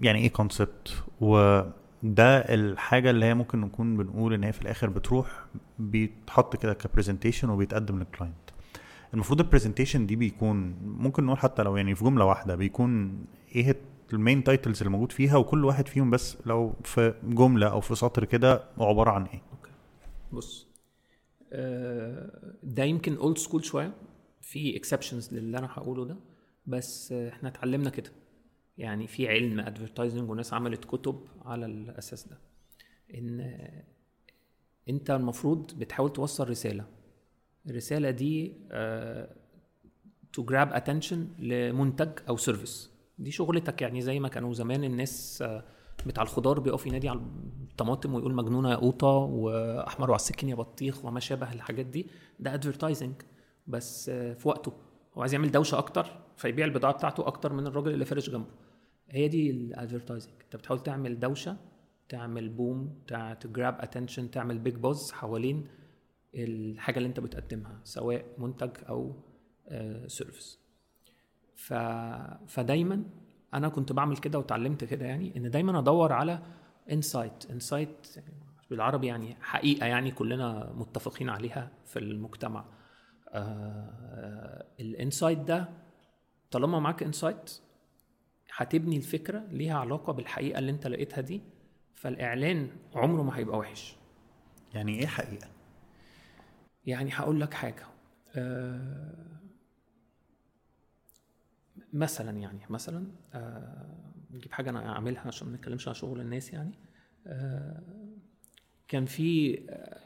يعني 0.00 0.18
إيه 0.18 0.30
concept 0.32 1.02
وده 1.20 1.72
ده 2.02 2.38
الحاجة 2.38 3.10
اللي 3.10 3.26
هي 3.26 3.34
ممكن 3.34 3.60
نكون 3.60 3.96
بنقول 3.96 4.34
إن 4.34 4.44
هي 4.44 4.52
في 4.52 4.62
الآخر 4.62 4.88
بتروح 4.90 5.44
بيتحط 5.78 6.56
كده 6.56 6.74
ك 6.74 6.80
presentation 6.80 7.50
وبيتقدم 7.50 7.98
لل 7.98 8.08
client 8.08 8.36
المفروض 9.14 9.40
ال 9.40 9.45
presentation 9.45 10.06
دي 10.06 10.16
بيكون 10.16 10.74
ممكن 10.84 11.24
نقول 11.26 11.38
حتى 11.38 11.62
لو 11.62 11.76
يعني 11.76 11.94
في 11.94 12.04
جملة 12.04 12.24
واحدة 12.24 12.56
بيكون 12.56 13.18
إيه 13.54 13.76
ال 14.12 14.18
main 14.18 14.44
titles 14.44 14.78
اللي 14.78 14.90
موجود 14.90 15.12
فيها 15.12 15.36
وكل 15.36 15.64
واحد 15.64 15.88
فيهم 15.88 16.10
بس 16.10 16.36
لو 16.46 16.74
في 16.84 17.14
جملة 17.24 17.66
أو 17.68 17.80
في 17.80 17.94
سطر 17.94 18.24
كده 18.24 18.64
عبارة 18.78 19.10
عن 19.10 19.24
إيه. 19.24 19.42
بص. 20.32 20.66
آه، 20.66 20.73
ده 22.62 22.84
يمكن 22.84 23.16
old 23.16 23.38
school 23.38 23.64
شوية. 23.64 23.94
في 24.40 24.76
exceptions 24.76 25.34
للي 25.34 25.58
أنا 25.58 25.66
هقوله 25.70 26.04
ده. 26.04 26.16
بس 26.66 27.12
إحنا 27.12 27.48
اتعلمنا 27.48 27.90
كده. 27.90 28.10
يعني 28.78 29.06
في 29.06 29.28
علم 29.28 29.60
advertising 29.60 30.30
وناس 30.30 30.52
عملت 30.52 30.84
كتب 30.84 31.20
على 31.44 31.66
الأساس 31.66 32.28
ده. 32.28 32.38
إن 33.14 33.40
أنت 34.88 35.10
المفروض 35.10 35.78
بتحاول 35.78 36.12
توصل 36.12 36.48
رسالة. 36.48 36.84
الرسالة 37.66 38.10
دي 38.10 38.52
to 40.32 40.44
grab 40.44 40.72
attention 40.72 41.28
لمنتج 41.38 42.08
أو 42.28 42.36
service 42.36 42.90
دي 43.18 43.30
شغلتك 43.30 43.82
يعني 43.82 44.00
زي 44.00 44.20
ما 44.20 44.28
كانوا 44.28 44.52
زمان 44.52 44.84
الناس 44.84 45.42
آه، 45.42 45.64
بتاع 46.06 46.22
الخضار 46.22 46.60
بيقف 46.60 46.86
ينادي 46.86 47.08
على 47.08 47.20
الطماطم 47.70 48.14
ويقول 48.14 48.34
مجنونة 48.34 48.70
يا 48.70 48.76
قوطة 48.76 49.08
وأحمر 49.08 50.10
وعلى 50.10 50.20
السكين 50.20 50.48
يا 50.48 50.54
بطيخ 50.54 51.04
وما 51.04 51.20
شابه 51.20 51.52
الحاجات 51.52 51.86
دي. 51.86 52.06
ده 52.40 52.54
advertising 52.54 53.14
بس 53.66 54.08
آه، 54.08 54.34
في 54.34 54.48
وقته. 54.48 54.72
هو 55.14 55.20
عايز 55.22 55.34
يعمل 55.34 55.50
دوشة 55.50 55.78
أكتر 55.78 56.06
فيبيع 56.36 56.64
البضاعة 56.66 56.94
بتاعته 56.94 57.26
أكتر 57.26 57.52
من 57.52 57.66
الراجل 57.66 57.94
اللي 57.94 58.04
فرش 58.04 58.30
جنبه. 58.30 58.50
هي 59.10 59.28
دي 59.28 59.50
ال 59.50 59.57
advertising 59.57 60.32
أنت 60.44 60.56
بتحاول 60.56 60.82
تعمل 60.82 61.20
دوشة 61.20 61.56
تعمل 62.08 62.48
boom 62.48 62.98
ت 63.40 63.47
grab 63.47 63.76
attention 63.80 64.30
تعمل 64.30 64.58
big 64.58 64.74
buzz 64.74 65.12
حوالين 65.12 65.66
الحاجة 66.34 66.96
اللي 66.98 67.08
أنت 67.08 67.20
بتقدمها 67.20 67.80
سواء 67.84 68.24
منتج 68.38 68.70
أو 68.88 69.16
service 70.06 70.58
ف... 71.54 71.74
فدايما 72.46 73.04
أنا 73.54 73.68
كنت 73.68 73.92
بعمل 73.92 74.16
كده 74.16 74.38
وتعلمت 74.38 74.84
كده 74.84 75.06
يعني 75.06 75.36
إن 75.36 75.50
دايما 75.50 75.78
أدور 75.78 76.12
على 76.12 76.38
insight 76.92 77.50
insight 77.50 78.16
بالعربي 78.70 79.06
يعني 79.06 79.36
حقيقة 79.40 79.86
يعني 79.86 80.10
كلنا 80.10 80.72
متفقين 80.76 81.28
عليها 81.28 81.70
في 81.84 81.98
المجتمع. 81.98 82.64
آه 83.28 84.64
ال 84.80 84.87
insight 84.87 85.38
ده 85.38 85.68
طالما 86.50 86.78
معاك 86.80 87.02
insight 87.02 87.58
هتبني 88.56 88.96
الفكرة 88.96 89.44
ليها 89.50 89.78
علاقة 89.78 90.12
بالحقيقة 90.12 90.58
اللي 90.58 90.70
أنت 90.70 90.86
لقيتها 90.86 91.20
دي 91.20 91.42
فالإعلان 91.94 92.68
عمره 92.94 93.22
ما 93.22 93.36
هيبقى 93.38 93.58
وحش. 93.58 93.96
يعني 94.74 94.98
إيه 94.98 95.06
حقيقة؟ 95.06 95.46
يعني 96.86 97.10
هقول 97.12 97.40
لك 97.40 97.54
حاجة. 97.54 97.86
آه 98.36 99.33
مثلا 101.94 102.38
يعني 102.38 102.60
مثلا 102.70 103.06
آه 103.34 103.86
نجيب 104.30 104.52
حاجة 104.52 104.70
أنا 104.70 104.88
أعملها 104.88 105.26
عشان 105.26 105.48
ما 105.48 105.56
نتكلمش 105.56 105.88
على 105.88 105.94
شغل 105.94 106.20
الناس 106.20 106.52
يعني. 106.52 106.74
آه 107.26 107.82
كان 108.88 109.04
في 109.06 109.58
آه 109.70 110.00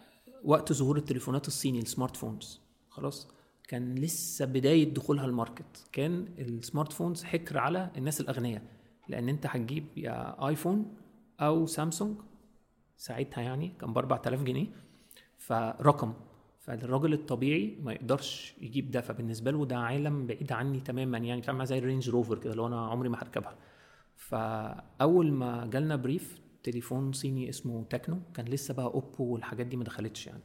وقت 0.44 0.72
ظهور 0.72 0.96
التليفونات 0.96 1.46
الصيني 1.46 1.79
ال 1.78 2.16
smartphones 2.16 2.61
خلاص؟ 2.88 3.29
كان 3.68 3.94
لسه 3.94 4.44
بداية 4.44 4.94
دخولها 4.94 5.24
ال 5.26 5.34
market. 5.34 5.88
كان 5.92 6.29
ال 6.38 6.92
smartphones 6.92 7.24
حكر 7.24 7.59
على 7.59 7.90
الناس 7.96 8.20
الأغنياء 8.20 8.62
لأن 9.09 9.29
أنت 9.29 9.46
هتجيب 9.46 9.85
يا 9.96 10.48
آيفون 10.48 10.96
أو 11.40 11.66
سامسونج 11.66 12.16
ساعتها 12.96 13.42
يعني 13.42 13.72
كان 13.81 13.92
ب 13.92 13.98
4000 13.98 14.42
جنيه 14.42 14.66
فرقم. 15.38 16.14
فالراجل 16.68 17.12
الطبيعي 17.12 17.76
ما 17.83 17.92
يقدرش 17.92 18.54
يجيب 18.61 18.90
ده 18.90 19.00
فبالنسبة 19.00 19.50
له 19.50 19.66
ده 19.66 19.76
عالم 19.78 20.26
بعيد 20.26 20.52
عني 20.52 20.81
تماما 20.81 21.18
يعني 21.18 21.42
فاهم 21.42 21.64
زي 21.64 21.78
الرينج 21.78 22.11
روفر 22.11 22.38
كده 22.38 22.52
اللي 22.52 22.66
أنا 22.66 22.87
عمري 22.87 23.09
ما 23.09 23.22
هركبها. 23.22 23.57
فأول 24.16 25.33
ما 25.33 25.66
جالنا 25.66 25.96
brief 25.96 26.40
تليفون 26.62 27.12
صيني 27.12 27.48
اسمه 27.48 27.85
تكنو 27.85 28.20
كان 28.35 28.46
لسه 28.46 28.74
بقى 28.74 28.87
اوبو 28.87 29.24
والحاجات 29.24 29.66
دي 29.66 29.76
ما 29.76 29.85
دخلتش 29.85 30.26
يعني. 30.26 30.42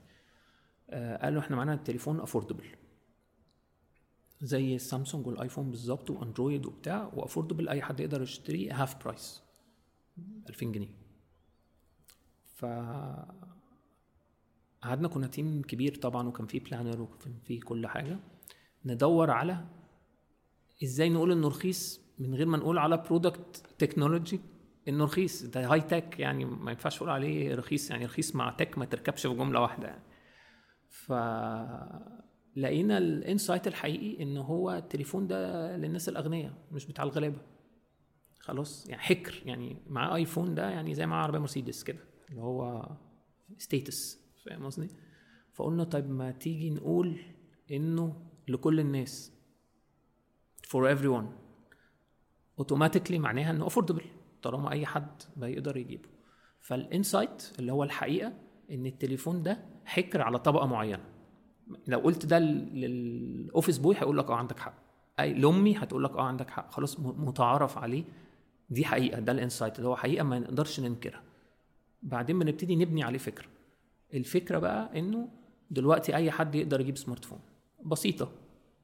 آه 0.90 1.18
قالوا 1.26 1.42
إحنا 1.42 1.56
معانا 1.56 1.74
التليفون 1.74 2.20
affordable 2.20 2.66
زي 4.42 4.76
السامسونج 4.76 5.28
والايفون 5.28 5.70
بالظبط 5.70 6.10
واندرويد 6.10 6.66
وبتاع 6.66 7.12
و 7.16 7.21
affordable 7.21 7.70
أي 7.70 7.82
حد 7.82 8.00
يقدر 8.00 8.22
يشتريه 8.22 8.82
half 8.82 9.04
price 9.04 9.44
2000 10.50 10.66
جنيه. 10.66 10.90
ف 12.54 12.66
قعدنا 14.84 15.08
كنا 15.08 15.28
team 15.28 15.62
كبير 15.62 15.96
طبعا 15.96 16.28
وكان 16.28 16.48
في 16.48 16.60
planner 16.60 17.02
وكان 17.02 17.34
في 17.44 17.60
كل 17.60 17.88
حاجة. 17.88 18.20
ندور 18.86 19.32
على 19.32 19.66
إزاي 20.84 21.10
نقول 21.10 21.32
إنه 21.32 21.48
رخيص 21.48 22.02
من 22.20 22.36
غير 22.36 22.46
ما 22.46 22.58
نقول 22.58 22.78
على 22.78 22.98
product 22.98 23.64
technology 23.78 24.40
إنه 24.88 25.04
رخيص. 25.04 25.44
ده 25.44 25.68
high 25.68 25.82
tech 25.82 26.20
يعني 26.20 26.46
ما 26.46 26.72
ينفعش 26.72 26.98
أقول 26.98 27.10
عليه 27.10 27.56
رخيص 27.56 27.90
يعني 27.92 28.06
رخيص 28.06 28.36
مع 28.36 28.50
tech 28.50 28.78
ما 28.78 28.86
تركبش 28.86 29.28
في 29.28 29.34
جملة 29.34 29.62
واحدة. 29.62 29.88
يعني 29.88 30.04
ف 30.90 31.14
لقينا 32.56 32.98
ال 32.98 33.07
insight 33.07 33.68
الحقيقي 33.68 34.24
إن 34.24 34.38
هو 34.38 34.72
التليفون 34.72 35.28
ده 35.28 35.78
للناس 35.78 36.10
الأغنياء 36.10 36.54
مش 36.72 36.86
بتاع 36.86 37.04
الغلابة. 37.04 37.42
خلاص 38.40 38.90
يعني 38.90 39.02
حكر 39.02 39.42
يعني 39.46 39.78
مع 39.88 40.16
ايفون 40.16 40.56
ده 40.56 40.70
يعني 40.70 40.94
زي 40.94 41.06
مع 41.06 41.24
عربية 41.24 41.40
مرسيدس 41.40 41.84
كده 41.84 42.00
اللي 42.30 42.42
هو 42.42 42.90
status 43.58 44.23
فاهم 44.46 44.66
قصدي؟ 44.66 44.90
فقلنا 45.54 45.84
طيب 45.84 46.10
ما 46.10 46.32
تيجي 46.32 46.70
نقول 46.70 47.18
إنه 47.72 48.16
لكل 48.48 48.80
الناس 48.80 49.34
for 50.68 50.98
everyone. 50.98 51.26
automatically 52.60 53.20
معناها 53.20 53.52
إنه 53.52 53.68
affordable 53.68 54.02
طالما 54.42 54.72
أي 54.72 54.86
حد 54.86 55.22
بيقدر 55.36 55.78
يجيبه. 55.78 56.10
فال 56.62 56.82
insight 56.82 57.52
اللي 57.60 57.72
هو 57.72 57.84
الحقيقة 57.84 58.34
إن 58.72 58.86
التليفون 58.86 59.44
ده 59.44 59.66
حكر 59.86 60.22
على 60.22 60.40
طبقة 60.40 60.66
معينة. 60.66 61.04
لو 61.88 62.00
قلت 62.00 62.26
ده 62.26 62.40
لل 62.40 62.74
office 62.74 63.78
boy 63.78 63.96
هيقول 63.96 64.18
لك 64.18 64.30
آه 64.30 64.36
عندك 64.36 64.60
حق. 64.60 64.76
أو 65.20 65.34
لأمي 65.34 65.78
هتقول 65.78 66.04
لك 66.04 66.12
آه 66.12 66.22
عندك 66.22 66.50
حق. 66.50 66.72
خلاص 66.72 67.00
متعارف 67.00 67.78
عليه. 67.78 68.04
دي 68.70 68.86
حقيقة 68.86 69.20
ده 69.20 69.32
ال 69.32 69.38
insight 69.38 69.78
اللي 69.78 69.90
هو 69.90 69.96
حقيقة 69.96 70.24
ما 70.24 70.40
نقدرش 70.40 70.80
ننكرها. 70.80 71.24
بعدين 72.04 72.40
بنبتدي 72.40 72.76
نبني 72.76 73.04
عليه 73.04 73.18
فكره 73.20 73.53
الفكرة 74.14 74.60
بقى 74.60 75.00
إنه 75.00 75.28
دلوقتي 75.72 76.16
أي 76.16 76.32
حد 76.32 76.56
يقدر 76.56 76.82
يجيب 76.82 76.98
smartphone 76.98 77.40
بسيطة. 77.86 78.32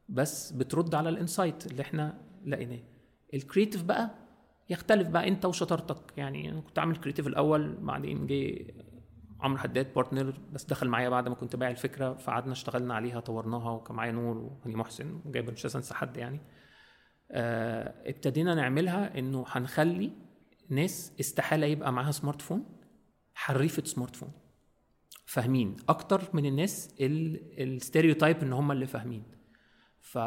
بس 0.09 0.51
بترد 0.51 0.95
على 0.95 1.09
ال 1.10 1.17
insight 1.17 1.67
اللي 1.67 1.81
إحنا 1.81 2.21
لقيناه. 2.45 2.79
ال 3.34 3.39
creative 3.39 3.84
بقى 3.83 4.09
يختلف 4.69 5.07
بقى 5.09 5.27
أنت 5.27 5.45
وشطارتك. 5.45 6.17
يعني 6.17 6.49
أنا 6.51 6.61
كنت 6.61 6.79
عامل 6.79 6.95
creative 6.97 7.27
الأول 7.27 7.75
بعدين 7.75 8.27
جه 8.27 8.73
عمرو 9.39 9.57
حداد 9.57 9.93
partner 9.93 10.34
بس 10.53 10.65
دخل 10.65 10.87
معايا 10.87 11.09
بعد 11.09 11.27
ما 11.29 11.35
كنت 11.35 11.55
بايع 11.55 11.71
الفكرة 11.71 12.13
فقعدنا 12.13 12.51
اشتغلنا 12.51 12.93
عليها 12.93 13.19
طورناها 13.19 13.71
وكان 13.71 13.95
معايا 13.95 14.11
نور 14.11 14.37
وهاني 14.37 14.75
محسن 14.75 15.21
وجايب 15.25 15.49
مش 15.51 15.75
انسى 15.75 15.93
حد 15.93 16.17
يعني. 16.17 16.39
آه 17.31 18.09
ابتدينا 18.09 18.55
نعملها 18.55 19.19
إنه 19.19 19.45
هنخلي 19.47 20.11
ناس 20.69 21.13
استحالة 21.19 21.65
يبقى 21.67 21.93
معاها 21.93 22.11
smartphone 22.12 22.65
حريفة 23.33 23.83
smartphone 23.84 24.32
فاهمين 25.29 25.75
أكتر 25.89 26.21
من 26.33 26.45
الناس 26.45 26.95
ال 26.99 27.12
stereotype 27.12 28.38
إن 28.43 28.53
هم 28.53 28.71
اللي 28.71 28.85
فاهمين. 28.85 29.23
ف 29.99 30.17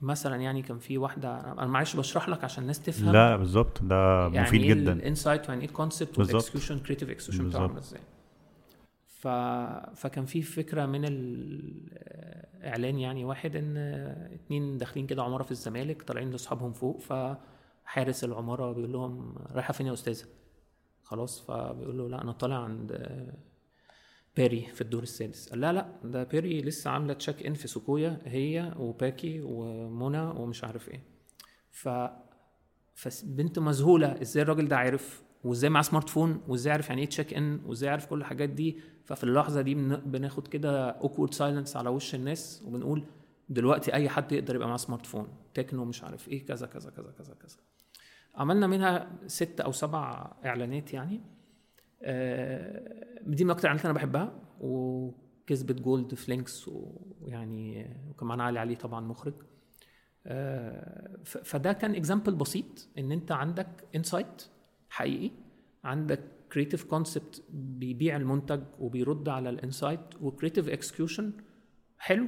مثلا 0.00 0.36
يعني 0.36 0.62
كان 0.62 0.78
في 0.78 0.98
واحدة 0.98 1.40
أنا 1.40 1.66
معلش 1.66 1.96
بشرح 1.96 2.28
لك 2.28 2.44
عشان 2.44 2.62
الناس 2.62 2.82
تفهم. 2.82 3.12
لا 3.12 3.36
بالظبط. 3.36 3.82
ده 3.82 4.22
يعني 4.22 4.40
مفيد 4.40 4.62
جدا. 4.62 4.92
ال 4.92 4.99
insight 4.99 5.48
يعني 5.48 5.60
إيه 5.60 5.68
ال 5.68 5.74
concept 5.74 6.18
وال 6.18 6.29
execution 6.29 6.78
creative 6.78 7.10
execution 7.10 7.48
بتاعه 7.48 7.78
إزاي. 7.78 8.00
ف... 9.06 9.28
فكان 10.00 10.26
في 10.26 10.42
فكرة 10.42 10.86
من 10.86 11.04
الاعلان 11.04 12.98
يعني 12.98 13.24
واحد 13.24 13.56
إن 13.56 13.76
اتنين 14.32 14.78
داخلين 14.78 15.06
كده 15.06 15.22
عمارة 15.22 15.42
في 15.42 15.50
الزمالك 15.50 16.02
طالعين 16.02 16.30
لأصحابهم 16.30 16.72
فوق 16.72 17.00
فحارس 17.00 18.24
العمارة 18.24 18.72
بيقول 18.72 18.92
لهم 18.92 19.34
رايحة 19.52 19.72
فين 19.72 19.86
يا 19.86 19.92
أستاذة؟ 19.92 20.24
خلاص 21.08 21.40
فبيقول 21.46 21.98
له 21.98 22.08
لا 22.08 22.22
أنا 22.22 22.32
طالع 22.32 22.56
عند 22.56 22.92
بيري 24.36 24.60
في 24.66 24.80
الدور 24.80 25.02
السادس. 25.02 25.48
قال 25.48 25.60
لا 25.60 25.72
لا 25.72 25.88
ده 26.04 26.24
بيري 26.24 26.60
لسه 26.60 26.90
عاملة 26.90 27.12
check 27.14 27.46
in 27.46 27.54
في 27.54 27.68
سيكويا 27.68 28.18
هي 28.24 28.74
وباكي 28.78 29.40
ومنى 29.44 30.20
ومش 30.22 30.64
عارف 30.64 30.88
إيه. 30.88 31.02
ف 31.70 31.88
فبنت 32.94 33.58
مذهولة 33.58 34.22
إزاي 34.22 34.42
الراجل 34.42 34.68
ده 34.68 34.76
عارف؟ 34.76 35.22
وإزاي 35.44 35.70
معاه 35.70 35.82
smartphone 35.82 36.40
وإزاي 36.48 36.72
عارف 36.72 36.88
يعني 36.88 37.02
إيه 37.02 37.08
check 37.08 37.34
in 37.34 37.60
وإزاي 37.66 37.90
عارف 37.90 38.06
كل 38.06 38.18
الحاجات 38.18 38.48
دي؟ 38.48 38.80
ففي 39.04 39.24
اللحظة 39.24 39.60
دي 39.62 39.74
بناخد 39.74 40.48
كده 40.48 40.88
awkward 40.90 41.34
silence 41.34 41.76
على 41.76 41.88
وش 41.90 42.14
الناس 42.14 42.62
وبنقول 42.66 43.04
دلوقتي 43.48 43.92
أي 43.94 44.08
حد 44.08 44.32
يقدر 44.32 44.54
يبقى 44.54 44.68
معاه 44.68 44.76
smartphone 44.76 45.28
تكنو 45.54 45.84
مش 45.84 46.04
عارف 46.04 46.28
إيه 46.28 46.46
كذا 46.46 46.66
كذا 46.66 46.90
كذا 46.90 47.12
كذا 47.18 47.34
كذا. 47.34 47.56
عملنا 48.38 48.66
منها 48.66 49.18
ست 49.26 49.60
أو 49.60 49.72
سبع 49.72 50.32
إعلانات 50.44 50.94
يعني. 50.94 51.20
آه، 52.02 53.20
دي 53.26 53.44
من 53.44 53.50
أكتر 53.50 53.62
الاعلانات 53.62 53.84
أنا 53.84 53.94
بحبها 53.94 54.32
وكسبت 54.60 55.80
gold 55.80 56.14
في 56.14 56.30
لينكس 56.30 56.68
ويعني 56.68 57.96
وكان 58.10 58.28
معانا 58.28 58.44
علي 58.44 58.58
علي 58.58 58.76
طبعا 58.76 59.00
مخرج. 59.00 59.34
آه، 60.26 61.18
فده 61.24 61.72
كان 61.72 61.94
example 61.94 62.34
بسيط 62.34 62.88
إن 62.98 63.12
أنت 63.12 63.32
عندك 63.32 63.88
insight 63.96 64.44
حقيقي 64.88 65.30
عندك 65.84 66.20
creative 66.52 66.84
concept 66.84 67.44
بيبيع 67.50 68.16
المنتج 68.16 68.62
وبيرد 68.78 69.28
على 69.28 69.50
ال 69.50 69.56
insight 69.56 70.00
و 70.20 70.25
creative 70.25 70.68
execution 70.68 71.32
حلو 71.98 72.26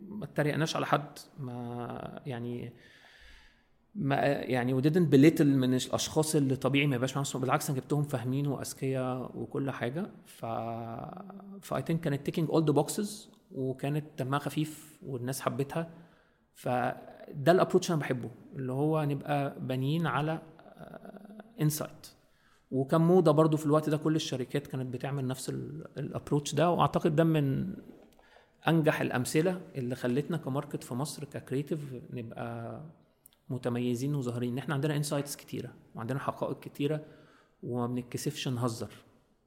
ما 0.00 0.24
اتريقناش 0.24 0.76
على 0.76 0.86
حد 0.86 1.18
ما 1.38 2.22
يعني 2.26 2.72
ما 3.94 4.14
يعني 4.24 4.74
و 4.74 4.79
didn't 4.79 5.12
belittle 5.12 5.46
من 5.56 5.74
الأشخاص 5.74 6.36
اللي 6.36 6.56
طبيعي 6.56 6.86
ما 6.86 6.94
يبقاش 6.96 7.16
معاهم 7.16 7.40
بالعكس 7.40 7.70
أنا 7.70 7.78
جبتهم 7.78 8.02
فاهمين 8.02 8.46
وأذكياء 8.46 9.38
وكل 9.38 9.70
حاجة. 9.70 10.06
ف 10.26 10.46
ف 11.62 11.82
I 11.82 11.85
think 11.85 12.00
كانت 12.00 12.26
ticking 12.26 12.50
all 12.50 12.64
the 12.64 12.72
boxes 12.72 13.30
وكانت 13.52 14.04
دمها 14.18 14.38
خفيف 14.38 14.98
والناس 15.06 15.40
حبتها. 15.40 15.90
فده 16.54 17.52
ال 17.52 17.56
approach 17.56 17.90
أنا 17.90 18.00
بحبه 18.00 18.30
اللي 18.56 18.72
هو 18.72 19.04
نبقى 19.04 19.60
بانيين 19.60 20.06
على 20.06 20.42
insight 21.60 22.06
وكان 22.70 23.00
موضة 23.00 23.32
برضو 23.32 23.56
في 23.56 23.66
الوقت 23.66 23.88
ده 23.90 23.96
كل 23.96 24.16
الشركات 24.16 24.66
كانت 24.66 24.94
بتعمل 24.94 25.26
نفس 25.26 25.48
ال 25.98 26.04
approach 26.04 26.54
ده. 26.54 26.70
وأعتقد 26.70 27.16
ده 27.16 27.24
من 27.24 27.74
أنجح 28.68 29.00
الأمثلة 29.00 29.60
اللي 29.74 29.94
خلتنا 29.94 30.36
ك 30.36 30.43
market 30.43 30.84
في 30.84 30.94
مصر 30.94 31.24
ك 31.24 31.30
creative 31.30 31.80
نبقى 32.10 32.80
متميزين 33.48 34.14
وظاهرين. 34.14 34.52
إن 34.52 34.58
إحنا 34.58 34.74
عندنا 34.74 34.96
insights 34.96 35.36
كتيرة 35.36 35.74
وعندنا 35.94 36.18
حقائق 36.18 36.60
كتيرة 36.60 37.04
وما 37.62 37.86
بنتكسفش 37.86 38.48
نهزر. 38.48 38.92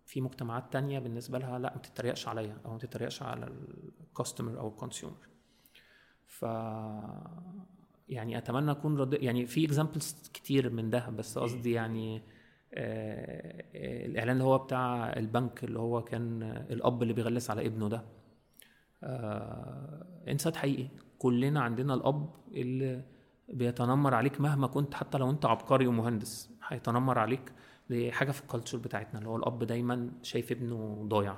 في 0.05 0.21
مجتمعات 0.21 0.73
تانية 0.73 0.99
بالنسبة 0.99 1.39
لها 1.39 1.59
لا 1.59 1.73
ما 1.75 1.81
تتريقش 1.81 2.27
عليا 2.27 2.57
أو 2.65 2.71
ما 2.71 2.77
تتريقش 2.77 3.21
على 3.21 3.53
ال 4.09 4.15
customer 4.15 4.59
أو 4.59 4.67
ال 4.67 4.74
consumer 4.74 5.27
ف 6.25 6.41
يعني 8.09 8.37
أتمنى 8.37 8.71
أكون 8.71 8.97
رد 8.97 9.13
يعني 9.13 9.45
في 9.45 9.65
examples 9.65 10.29
كتير 10.33 10.69
من 10.69 10.89
ده 10.89 11.09
بس 11.09 11.37
قصدي 11.37 11.71
يعني 11.71 12.21
آه 12.73 13.65
الإعلان 14.05 14.33
اللي 14.33 14.43
هو 14.43 14.57
بتاع 14.57 15.13
البنك 15.13 15.63
اللي 15.63 15.79
هو 15.79 16.03
كان 16.03 16.43
الأب 16.43 17.01
اللي 17.03 17.13
بيغلس 17.13 17.49
على 17.49 17.65
ابنه 17.65 17.89
ده. 17.89 18.05
آه 19.03 20.07
insight 20.27 20.55
حقيقي. 20.55 20.87
كلنا 21.19 21.61
عندنا 21.61 21.93
الأب 21.93 22.29
اللي 22.53 23.03
بيتنمر 23.47 24.13
عليك 24.13 24.41
مهما 24.41 24.67
كنت 24.67 24.93
حتى 24.93 25.17
لو 25.17 25.29
انت 25.29 25.45
عبقري 25.45 25.87
ومهندس 25.87 26.49
هيتنمر 26.67 27.19
عليك 27.19 27.51
لحاجة 27.89 28.31
في 28.31 28.41
ال 28.41 28.46
culture 28.46 28.77
بتاعتنا 28.77 29.19
اللي 29.19 29.29
هو 29.29 29.35
الأب 29.35 29.63
دايما 29.63 30.11
شايف 30.23 30.51
ابنه 30.51 31.05
ضايع. 31.07 31.37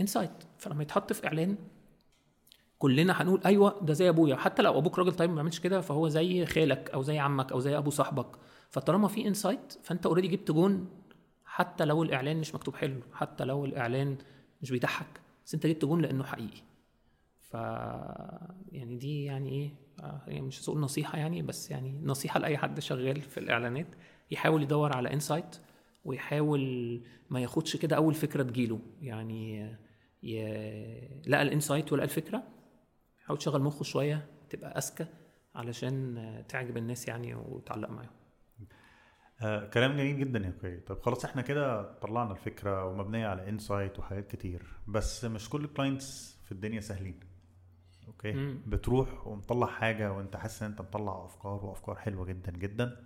insight 0.00 0.30
فلما 0.58 0.82
يتحط 0.82 1.12
في 1.12 1.26
إعلان 1.26 1.56
كلنا 2.78 3.22
هنقول 3.22 3.40
أيوه 3.46 3.78
ده 3.82 3.92
زي 3.92 4.08
أبويا. 4.08 4.36
حتى 4.36 4.62
لو 4.62 4.78
أبوك 4.78 4.98
راجل 4.98 5.12
طيب 5.12 5.30
ما 5.30 5.34
بيعملش 5.34 5.60
كده 5.60 5.80
فهو 5.80 6.08
زي 6.08 6.46
خالك 6.46 6.90
أو 6.90 7.02
زي 7.02 7.18
عمك 7.18 7.52
أو 7.52 7.60
زي 7.60 7.78
أبو 7.78 7.90
صاحبك. 7.90 8.36
فطالما 8.70 9.08
في 9.08 9.28
insight 9.28 9.72
فأنت 9.82 10.06
already 10.06 10.28
جبت 10.28 10.50
جون 10.50 10.88
حتى 11.44 11.84
لو 11.84 12.02
الإعلان 12.02 12.36
مش 12.40 12.54
مكتوب 12.54 12.74
حلو 12.76 13.00
حتى 13.12 13.44
لو 13.44 13.64
الإعلان 13.64 14.16
مش 14.62 14.70
بيضحك 14.70 15.20
بس 15.46 15.54
أنت 15.54 15.66
جبت 15.66 15.84
جون 15.84 16.02
لأنه 16.02 16.24
حقيقي. 16.24 16.62
ف 17.40 17.54
يعني 18.72 18.96
دي 18.96 19.24
يعني 19.24 19.48
إيه؟ 19.48 19.70
يعني 20.02 20.40
مش 20.42 20.68
هقول 20.68 20.80
نصيحة 20.80 21.18
يعني 21.18 21.42
بس 21.42 21.70
يعني 21.70 22.00
نصيحة 22.04 22.40
لأي 22.40 22.58
حد 22.58 22.80
شغال 22.80 23.20
في 23.20 23.40
الإعلانات 23.40 23.86
يحاول 24.30 24.62
يدور 24.62 24.96
على 24.96 25.12
insight 25.12 25.56
ويحاول 26.04 27.00
ما 27.30 27.40
ياخدش 27.40 27.76
كده 27.76 27.96
أول 27.96 28.14
فكرة 28.14 28.42
تجيله. 28.42 28.80
يعني 29.00 29.60
ي... 30.22 30.42
لقى 31.26 31.42
ال 31.42 31.48
insight 31.48 31.92
ولقى 31.92 32.04
الفكرة 32.04 32.42
يحاول 33.22 33.38
تشغل 33.38 33.62
مخه 33.62 33.84
شوية 33.84 34.26
تبقى 34.50 34.78
أذكى 34.78 35.06
علشان 35.54 36.44
تعجب 36.48 36.76
الناس 36.76 37.08
يعني 37.08 37.34
وتعلق 37.34 37.90
معاهم. 37.90 38.10
آه، 39.40 39.66
كلام 39.66 39.92
جميل 39.96 40.18
جدا 40.18 40.38
يا 40.38 40.50
كوي 40.60 40.80
طب 40.80 41.00
خلاص 41.02 41.24
إحنا 41.24 41.42
كده 41.42 41.92
طلعنا 41.92 42.32
الفكرة 42.32 42.84
ومبنية 42.86 43.26
على 43.26 43.48
insight 43.48 43.98
وحاجات 43.98 44.26
كتير 44.26 44.62
بس 44.88 45.24
مش 45.24 45.48
كل 45.50 45.64
ال 45.64 45.73
clients 45.73 46.38
في 46.44 46.52
الدنيا 46.52 46.80
سهلين. 46.80 47.20
okay. 48.08 48.32
مم. 48.32 48.60
بتروح 48.66 49.26
ومطلع 49.26 49.66
حاجة 49.66 50.12
وأنت 50.12 50.36
حاسس 50.36 50.62
إن 50.62 50.70
أنت 50.70 50.80
مطلع 50.80 51.24
أفكار 51.24 51.64
وأفكار 51.64 51.94
حلوة 51.96 52.24
جدا 52.26 52.52
جدا 52.52 52.96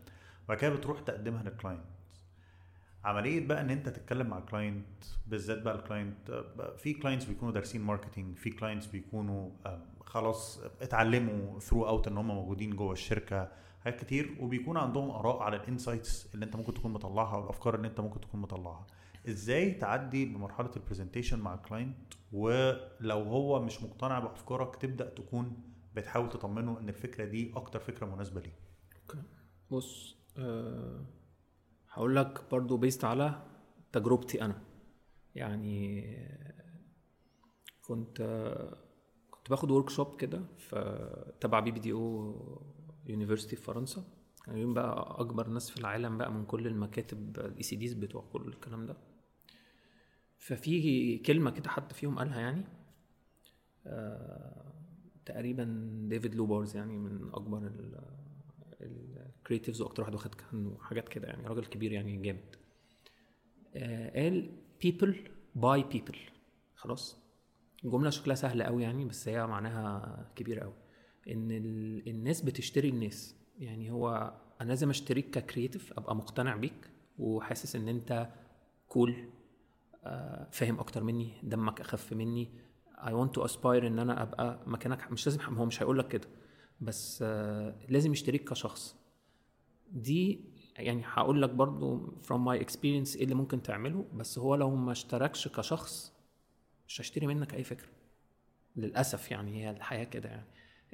وبعد 0.45 0.59
كده 0.59 0.71
بتروح 0.75 1.01
تقدمها 1.01 1.43
لل 1.43 1.53
client 1.53 1.85
عملية 3.05 3.47
بقى 3.47 3.61
إن 3.61 3.71
أنت 3.71 3.89
تتكلم 3.89 4.27
مع 4.27 4.39
ال 4.39 4.45
client 4.45 4.87
بالذات 5.27 5.63
بقى 5.63 5.75
ال 5.75 5.85
client 5.85 6.45
في 6.79 6.95
clients 6.95 7.25
بيكونوا 7.25 7.55
دارسين 7.55 7.81
marketing 7.81 8.37
في 8.37 8.51
clients 8.51 8.87
بيكونوا 8.87 9.51
خلاص 10.01 10.61
اتعلموا 10.83 11.61
throughout 11.61 12.09
إن 12.09 12.17
هم 12.19 12.27
موجودين 12.29 12.77
جوه 12.77 12.93
الشركة 12.93 13.49
حاجات 13.85 14.01
كتير 14.05 14.37
وبيكون 14.41 14.77
عندهم 14.77 15.11
آراء 15.11 15.43
على 15.43 15.57
ال 15.57 15.65
insights 15.65 16.35
اللي 16.35 16.45
أنت 16.47 16.57
ممكن 16.57 16.75
تكون 16.75 16.93
مطلعها 16.93 17.37
والأفكار 17.37 17.75
اللي 17.75 17.89
أنت 17.89 18.01
ممكن 18.01 18.21
تكون 18.21 18.41
مطلعها. 18.41 18.87
إزاي 19.29 19.75
تعدي 19.75 20.25
بمرحلة 20.27 20.71
ال 20.77 20.81
presentation 20.81 21.39
مع 21.39 21.55
ال 21.55 21.63
client 21.63 22.15
ولو 22.33 23.23
هو 23.23 23.62
مش 23.62 23.83
مقتنع 23.83 24.19
بأفكارك 24.19 24.77
تبدأ 24.77 25.09
تكون 25.11 25.62
بتحاول 25.95 26.29
تطمنه 26.29 26.79
إن 26.81 26.89
الفكرة 26.89 27.25
دي 27.25 27.53
أكتر 27.57 27.79
فكرة 27.79 28.07
مناسبة 28.07 28.41
ليه. 28.41 28.59
بص 29.71 30.17
أه 30.39 31.07
هقول 31.91 32.17
لك 32.17 32.51
برضو 32.51 32.77
based 32.77 33.05
على 33.05 33.43
تجربتي 33.93 34.43
أنا. 34.43 34.62
يعني 35.35 36.03
كنت 37.83 38.23
كنت 39.31 39.51
باخد 39.51 39.71
workshop 39.71 40.17
كده 40.21 40.43
تبع 41.41 41.61
BBDO 41.61 41.93
University 41.93 43.57
في 43.57 43.62
فرنسا. 43.62 44.05
كانوا 44.45 44.59
يعني 44.61 44.75
بقى 44.75 45.21
أكبر 45.21 45.49
ناس 45.49 45.71
في 45.71 45.81
العالم 45.81 46.19
بقى 46.19 46.33
من 46.33 46.45
كل 46.45 46.67
المكاتب 46.67 47.39
ال 47.39 47.62
ECDs 47.62 47.93
بتوع 47.95 48.25
كل 48.33 48.49
الكلام 48.49 48.87
ده. 48.87 48.97
ففي 50.38 51.18
كلمة 51.18 51.51
كده 51.51 51.68
حد 51.68 51.92
فيهم 51.92 52.18
قالها 52.18 52.40
يعني 52.40 52.64
آه 53.87 54.72
تقريبا 55.27 55.90
ديفيد 56.09 56.35
لوبارز 56.35 56.77
يعني 56.77 56.99
من 56.99 57.29
أكبر 57.35 57.72
ال 58.81 58.91
creatives 58.91 59.81
وأكتر 59.81 60.03
واحد 60.03 60.14
واخد 60.14 60.35
عنه 60.53 60.79
حاجات 60.81 61.09
كده 61.09 61.29
يعني 61.29 61.46
راجل 61.46 61.64
كبير 61.66 61.92
يعني 61.92 62.16
جامد. 62.16 62.57
آه 63.77 64.22
قال 64.22 64.51
people 64.87 65.14
buy 65.59 65.94
people. 65.96 66.18
خلاص؟ 66.75 67.27
الجمله 67.85 68.11
شكلها 68.11 68.37
سهل 68.37 68.62
قوي 68.62 68.83
يعني 68.83 69.05
بس 69.05 69.29
هي 69.29 69.46
معناها 69.46 70.33
كبير 70.37 70.61
قوي. 70.61 70.75
إن 71.29 71.51
ال... 71.51 72.09
الناس 72.09 72.42
بتشتري 72.42 72.88
الناس. 72.88 73.37
يعني 73.59 73.90
هو 73.90 74.35
أنا 74.61 74.68
لازم 74.68 74.90
أشتريك 74.90 75.31
ككرييتيف 75.31 75.92
أبقى 75.92 76.16
مقتنع 76.16 76.57
بيك 76.57 76.90
وحاسس 77.18 77.77
إن 77.77 77.88
أنت 77.88 78.29
كول 78.88 79.11
آه 79.11 79.46
فاهم 80.53 80.81
أكتر 80.81 81.05
مني 81.05 81.33
دمك 81.42 81.81
أخف 81.81 82.12
مني. 82.12 82.51
I 82.97 83.09
want 83.11 83.40
to 83.40 83.47
aspire 83.47 83.66
إن 83.66 83.99
أنا 83.99 84.23
أبقى 84.23 84.61
مكانك. 84.66 85.12
مش 85.12 85.27
لازم 85.27 85.40
هو 85.40 85.64
مش 85.64 85.83
هيقول 85.83 85.99
لك 85.99 86.09
كده. 86.09 86.29
بس 86.81 87.19
آه 87.23 87.75
لازم 87.88 88.12
يشتريك 88.12 88.51
كشخص. 88.51 88.97
دي 89.92 90.40
يعني 90.77 91.03
هقول 91.07 91.42
لك 91.42 91.51
برضو 91.51 92.14
from 92.23 92.35
my 92.49 92.64
experience 92.66 93.16
إيه 93.16 93.25
اللي 93.25 93.35
ممكن 93.35 93.62
تعمله. 93.62 94.05
بس 94.14 94.38
هو 94.38 94.55
لو 94.55 94.75
ما 94.77 94.92
اشتركش 94.92 95.49
كشخص 95.49 96.12
مش 96.88 97.01
هشتري 97.01 97.27
منك 97.27 97.55
أي 97.55 97.64
فكرة. 97.64 97.88
للأسف 98.77 99.31
يعني 99.31 99.64
هي 99.64 99.71
الحياة 99.71 100.05
كده 100.05 100.29
يعني. 100.29 100.47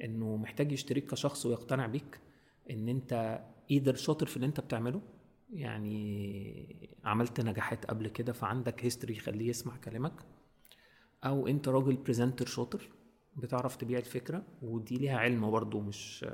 إنه 0.03 0.35
محتاج 0.35 0.71
يشتريك 0.71 1.11
كشخص 1.11 1.45
ويقتنع 1.45 1.87
بيك 1.87 2.19
إن 2.71 2.89
أنت 2.89 3.41
إيدر 3.71 3.95
شاطر 3.95 4.25
في 4.25 4.35
اللي 4.35 4.47
أنت 4.47 4.59
بتعمله 4.59 5.01
يعني 5.53 6.89
عملت 7.03 7.41
نجاحات 7.41 7.85
قبل 7.85 8.07
كده 8.07 8.33
فعندك 8.33 8.85
history 8.85 9.13
يخليه 9.13 9.49
يسمع 9.49 9.77
كلامك. 9.77 10.13
أو 11.25 11.47
أنت 11.47 11.67
راجل 11.67 11.95
presenter 11.95 12.45
شاطر 12.45 12.89
بتعرف 13.35 13.75
تبيع 13.75 13.99
الفكرة 13.99 14.43
ودي 14.61 14.97
ليها 14.97 15.17
علم 15.17 15.51
برضه 15.51 15.79
مش 15.81 16.25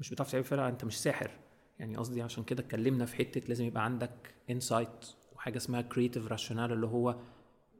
مش 0.00 0.10
بتعرف 0.10 0.32
تعمل 0.32 0.44
فرقة 0.44 0.68
أنت 0.68 0.84
مش 0.84 0.98
ساحر. 1.02 1.30
يعني 1.78 1.96
قصدي 1.96 2.22
عشان 2.22 2.44
كده 2.44 2.62
اتكلمنا 2.62 3.04
في 3.06 3.16
حتة 3.16 3.40
لازم 3.48 3.64
يبقى 3.64 3.84
عندك 3.84 4.34
insight 4.50 5.06
وحاجة 5.34 5.56
اسمها 5.56 5.80
creative 5.82 6.26
rationale 6.26 6.72
اللي 6.72 6.86
هو 6.86 7.18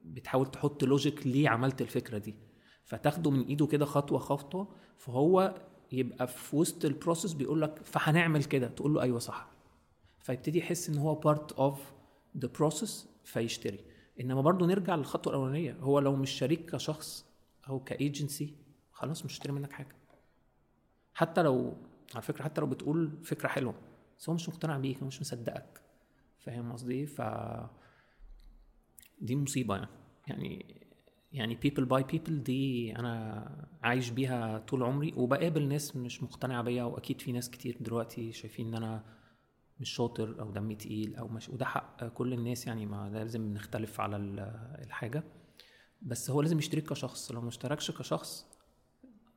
بتحاول 0.05 0.51
تحط 0.51 0.85
logic 0.85 1.27
ليه 1.27 1.49
عملت 1.49 1.81
الفكرة 1.83 2.18
دي. 2.18 2.35
فتاخده 2.85 3.31
من 3.31 3.44
إيده 3.47 3.66
كده 3.66 3.85
خطوة 3.85 4.18
خطوة 4.18 4.68
فهو 4.99 5.55
يبقى 5.92 6.27
في 6.27 6.57
وسط 6.57 6.85
ال 6.85 6.90
process 6.90 7.33
بيقول 7.33 7.61
لك 7.62 7.79
فهنعمل 7.85 8.44
كده 8.44 8.68
تقول 8.68 8.94
له 8.94 9.03
أيوه 9.03 9.18
صح. 9.18 9.54
فيبتدي 10.24 10.58
يحس 10.58 10.88
إن 10.88 10.98
هو 10.98 11.14
part 11.14 11.53
of 11.53 11.92
the 12.38 12.48
process 12.48 13.09
فيشتري. 13.24 13.78
إنما 14.20 14.40
برضه 14.40 14.66
نرجع 14.66 14.94
للخطوة 14.94 15.32
الأولانية 15.32 15.76
هو 15.80 15.98
لو 15.98 16.16
مش 16.16 16.30
شريك 16.30 16.70
كشخص 16.70 17.26
أو 17.68 17.80
كايجنسي 17.80 18.54
خلاص 18.92 19.24
مش 19.24 19.32
هشتري 19.32 19.52
منك 19.52 19.72
حاجة. 19.72 19.96
حتى 21.14 21.42
لو 21.42 21.76
على 22.14 22.22
فكرة 22.22 22.44
حتى 22.44 22.60
لو 22.60 22.66
بتقول 22.66 23.18
فكرة 23.24 23.48
حلوة 23.48 23.74
بس 24.18 24.28
هو 24.28 24.34
مش 24.34 24.48
مقتنع 24.48 24.78
بيك 24.78 24.98
هو 24.98 25.06
مش 25.06 25.20
مصدقك. 25.20 25.80
فاهم 26.38 26.72
قصدي؟ 26.72 27.06
ف 27.06 27.22
دي 29.20 29.37
مصيبة 29.37 29.76
يعني. 29.76 29.88
يعني 30.26 30.84
يعني 31.32 31.58
people 31.64 31.84
by 31.88 32.02
people 32.14 32.30
دي 32.30 32.96
أنا 32.96 33.68
عايش 33.82 34.10
بيها 34.10 34.58
طول 34.58 34.82
عمري 34.82 35.12
وبقابل 35.16 35.68
ناس 35.68 35.96
مش 35.96 36.22
مقتنعه 36.22 36.62
بيا 36.62 36.84
وأكيد 36.84 37.20
في 37.20 37.32
ناس 37.32 37.50
كتير 37.50 37.76
دلوقتي 37.80 38.32
شايفين 38.32 38.66
إن 38.66 38.74
أنا 38.74 39.04
مش 39.80 39.90
شاطر 39.90 40.40
أو 40.40 40.50
دمي 40.50 40.74
تقيل 40.74 41.16
أو 41.16 41.28
مش 41.28 41.48
وده 41.48 41.64
حق 41.64 42.04
كل 42.04 42.32
الناس 42.32 42.66
يعني 42.66 42.87
ما 42.87 43.10
لازم 43.12 43.54
نختلف 43.54 44.00
على 44.00 44.16
ال- 44.16 44.40
الحاجة. 44.84 45.22
بس 46.02 46.30
هو 46.30 46.42
لازم 46.42 46.58
يشترك 46.58 46.82
كشخص 46.82 47.32
لو 47.32 47.40
ما 47.40 47.48
اشتركش 47.48 47.90
كشخص 47.90 48.46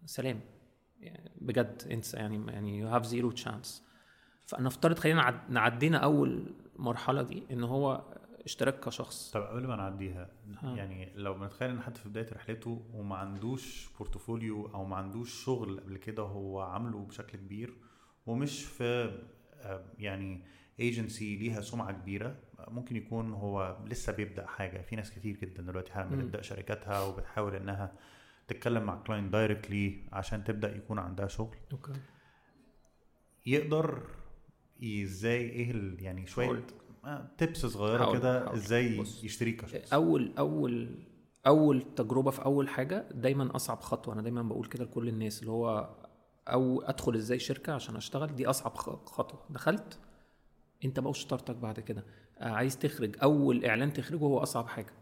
سلام. 0.06 0.40
يعني 1.00 1.32
بجد 1.42 1.82
انسى 1.92 2.18
يعني 2.18 2.52
يعني 2.52 2.78
you 2.80 2.88
have 2.88 3.06
zero 3.06 3.32
chance 3.32 3.84
فنفترض 4.46 5.00
خلينا 5.00 5.22
نعد- 5.22 5.50
نعدينا 5.52 5.98
أول 5.98 6.54
مرحلة 6.76 7.22
دي 7.22 7.44
إن 7.52 7.64
هو 7.64 8.04
اشتراك 8.46 8.80
كشخص. 8.80 9.32
طب 9.32 9.42
قبل 9.42 9.68
ما 9.68 9.76
نعديها 9.76 10.30
ها. 10.58 10.76
يعني 10.76 11.14
لو 11.16 11.34
بنتخيل 11.34 11.70
إن 11.70 11.82
حد 11.82 11.98
في 11.98 12.10
بداية 12.10 12.34
رحلته 12.34 12.86
وما 12.94 13.16
عندوش 13.16 13.90
portfolio 13.98 14.66
أو 14.66 14.86
ما 14.86 14.96
عندوش 14.96 15.44
شغل 15.46 15.80
قبل 15.80 15.98
كده 15.98 16.24
هو 16.24 16.60
عامله 16.62 17.06
بشكل 17.06 17.38
كبير 17.38 17.78
ومش 18.26 18.64
في 18.66 19.20
يعني 20.00 20.44
ايجنسي 20.80 21.36
ليها 21.36 21.62
سمعة 21.62 21.92
كبيرة 21.92 22.36
ممكن 22.68 22.96
يكون 22.96 23.34
هو 23.34 23.78
لسه 23.86 24.14
بيبدأ 24.14 24.48
حاجة 24.48 24.82
في 24.82 24.96
ناس 24.96 25.12
كتير 25.12 25.38
جدا 25.38 25.64
دلوقتي 25.64 25.92
حالا. 25.92 26.16
بتبدأ 26.16 26.42
شركاتها 26.42 27.04
وبتحاول 27.04 27.56
إنها 27.56 27.94
تتكلم 28.48 28.84
مع 28.84 28.96
client 28.96 29.34
directly 29.34 30.04
عشان 30.12 30.44
تبدأ 30.44 30.76
يكون 30.76 31.00
عندها 31.00 31.28
شغل 31.28 31.56
okay 31.72 31.94
يقدر 33.46 34.04
إزاي 34.84 35.50
إيه 35.50 35.96
يعني 36.00 36.28
شوية 36.28 36.48
هقول. 36.48 36.64
tips 37.38 37.66
صغيرة 37.66 38.14
كده. 38.14 38.54
إزاي 38.54 39.04
كشخص 39.52 39.94
أول 39.94 40.34
أول 40.38 40.90
أول 41.48 41.82
تجربة 41.96 42.32
في 42.32 42.46
أول 42.46 42.70
حاجة 42.70 43.10
دايما 43.12 43.56
أصعب 43.56 43.80
خطوة 43.82 44.14
أنا 44.14 44.22
دايما 44.22 44.42
بقول 44.42 44.66
كده 44.66 44.84
لكل 44.84 45.08
الناس 45.08 45.40
اللي 45.40 45.52
هو 45.52 45.90
أو 46.54 46.82
أدخل 46.82 47.16
إزاي 47.16 47.40
شركة 47.40 47.74
عشان 47.74 47.96
أشتغل؟ 47.96 48.36
دي 48.36 48.48
أصعب 48.50 48.76
خطوة. 49.06 49.46
دخلت 49.50 50.00
أنت 50.86 51.00
بقى 51.00 51.10
وشطارتك 51.10 51.56
بعد 51.56 51.80
كده. 51.80 52.04
آه، 52.40 52.50
عايز 52.50 52.80
تخرج. 52.80 53.16
أول 53.24 53.66
إعلان 53.66 53.94
تخرجه 53.94 54.20
هو 54.24 54.38
أصعب 54.38 54.68
حاجة. 54.68 54.94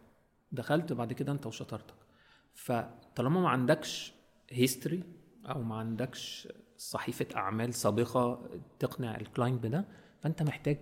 دخلت 0.51 0.93
بعد 0.93 1.13
كده 1.13 1.31
أنت 1.31 1.45
وشطارتك. 1.45 1.95
فطالما 2.53 3.41
ما 3.41 3.49
عندكش 3.49 4.13
history 4.49 5.03
أو 5.45 5.61
ما 5.63 5.75
عندكش 5.75 6.47
صحيفة 6.77 7.25
أعمال 7.35 7.73
سابقة 7.73 8.49
تقنع 8.79 9.15
ال 9.17 9.24
client 9.24 9.63
بده 9.63 9.85
فأنت 10.21 10.43
محتاج 10.43 10.77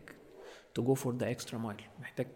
to 0.73 0.83
go 0.83 0.93
for 0.93 1.15
the 1.17 1.31
extra 1.31 1.59
mile 1.59 1.81
محتاج 1.99 2.27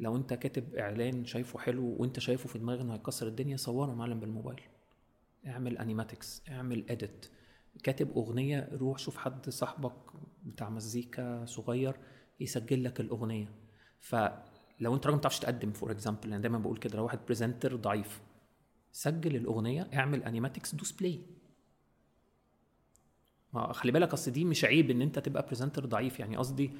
لو 0.00 0.16
أنت 0.16 0.34
كاتب 0.34 0.74
إعلان 0.74 1.24
شايفه 1.24 1.58
حلو 1.58 1.96
وأنت 1.98 2.18
شايفه 2.18 2.48
في 2.48 2.58
دماغك 2.58 2.80
إنه 2.80 2.94
هيكسر 2.94 3.26
الدنيا 3.26 3.56
صوره 3.56 3.94
معلم 3.94 4.20
بالموبايل. 4.20 4.60
اعمل 5.46 5.78
animatics 5.78 6.42
اعمل 6.50 6.84
edit 6.90 7.26
كاتب 7.82 8.16
أغنية 8.16 8.68
روح 8.72 8.98
شوف 8.98 9.16
حد 9.16 9.50
صاحبك 9.50 9.92
بتاع 10.44 10.70
مزيكا 10.70 11.44
صغير 11.44 11.96
يسجل 12.40 12.84
لك 12.84 13.00
الأغنية. 13.00 13.54
فلو 14.00 14.94
انت 14.94 15.06
راجل 15.06 15.10
ما 15.10 15.16
بتعرفش 15.16 15.38
تقدم 15.38 15.72
for 15.72 15.90
example 15.90 16.32
أنا 16.32 16.38
دايما 16.38 16.58
بقول 16.58 16.76
كده 16.78 16.96
لو 16.96 17.04
واحد 17.04 17.18
presenter 17.24 17.76
ضعيف 17.76 18.20
سجل 18.92 19.36
الأغنية 19.36 19.90
اعمل 19.94 20.22
animatics 20.22 20.74
دوس 20.74 20.92
play 20.92 21.20
ما 23.52 23.72
خلي 23.72 23.92
بالك 23.92 24.12
أصل 24.12 24.30
دي 24.30 24.44
مش 24.44 24.64
عيب 24.64 24.90
إن 24.90 25.02
انت 25.02 25.18
تبقى 25.18 25.46
presenter 25.46 25.86
ضعيف. 25.86 26.20
يعني 26.20 26.36
قصدي 26.36 26.70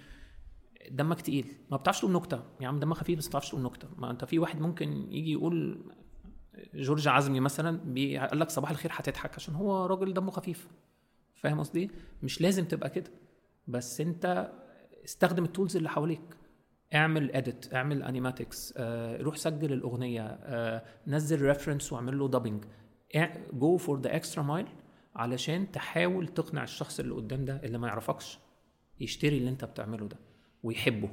دمك 0.90 1.20
تقيل. 1.20 1.52
ما 1.70 1.76
بتعرفش 1.76 2.00
تقول 2.00 2.12
نكتة. 2.12 2.42
يا 2.60 2.68
عم 2.68 2.80
دمك 2.80 2.96
خفيف 2.96 3.18
بس 3.18 3.24
ما 3.24 3.28
بتعرفش 3.28 3.48
تقول 3.48 3.62
نكتة. 3.62 3.88
ما 3.96 4.10
انت 4.10 4.24
في 4.24 4.38
واحد 4.38 4.60
ممكن 4.60 5.12
يجي 5.12 5.32
يقول 5.32 5.84
جورج 6.74 7.08
عزمي 7.08 7.40
مثلا 7.40 7.78
بيقول 7.84 8.40
لك 8.40 8.50
صباح 8.50 8.70
الخير 8.70 8.90
هتضحك 8.94 9.34
عشان 9.34 9.54
هو 9.54 9.86
راجل 9.86 10.14
دمه 10.14 10.30
خفيف. 10.30 10.68
فاهم 11.34 11.60
قصدي؟ 11.60 11.90
مش 12.22 12.40
لازم 12.40 12.64
تبقى 12.64 12.90
كده. 12.90 13.10
بس 13.68 14.00
انت 14.00 14.52
استخدم 15.04 15.44
ال 15.44 15.49
tools 15.49 15.76
اللي 15.76 15.88
حواليك. 15.88 16.36
اعمل 16.94 17.30
edit 17.30 17.74
اعمل 17.74 18.02
animatics 18.02 18.74
آه، 18.76 19.22
روح 19.22 19.36
سجل 19.36 19.72
الأغنية 19.72 20.22
آه، 20.26 20.82
نزل 21.06 21.42
reference 21.42 21.92
واعمل 21.92 22.18
له 22.18 22.28
dubbing 22.28 22.64
go 23.52 23.76
for 23.76 24.00
the 24.00 24.16
extra 24.16 24.42
mile 24.42 24.66
علشان 25.14 25.72
تحاول 25.72 26.28
تقنع 26.28 26.62
الشخص 26.62 27.00
اللي 27.00 27.14
قدام 27.14 27.44
ده 27.44 27.60
اللي 27.64 27.78
ما 27.78 27.88
يعرفكش 27.88 28.38
يشتري 29.00 29.38
اللي 29.38 29.50
انت 29.50 29.64
بتعمله 29.64 30.08
ده 30.08 30.16
ويحبه. 30.62 31.10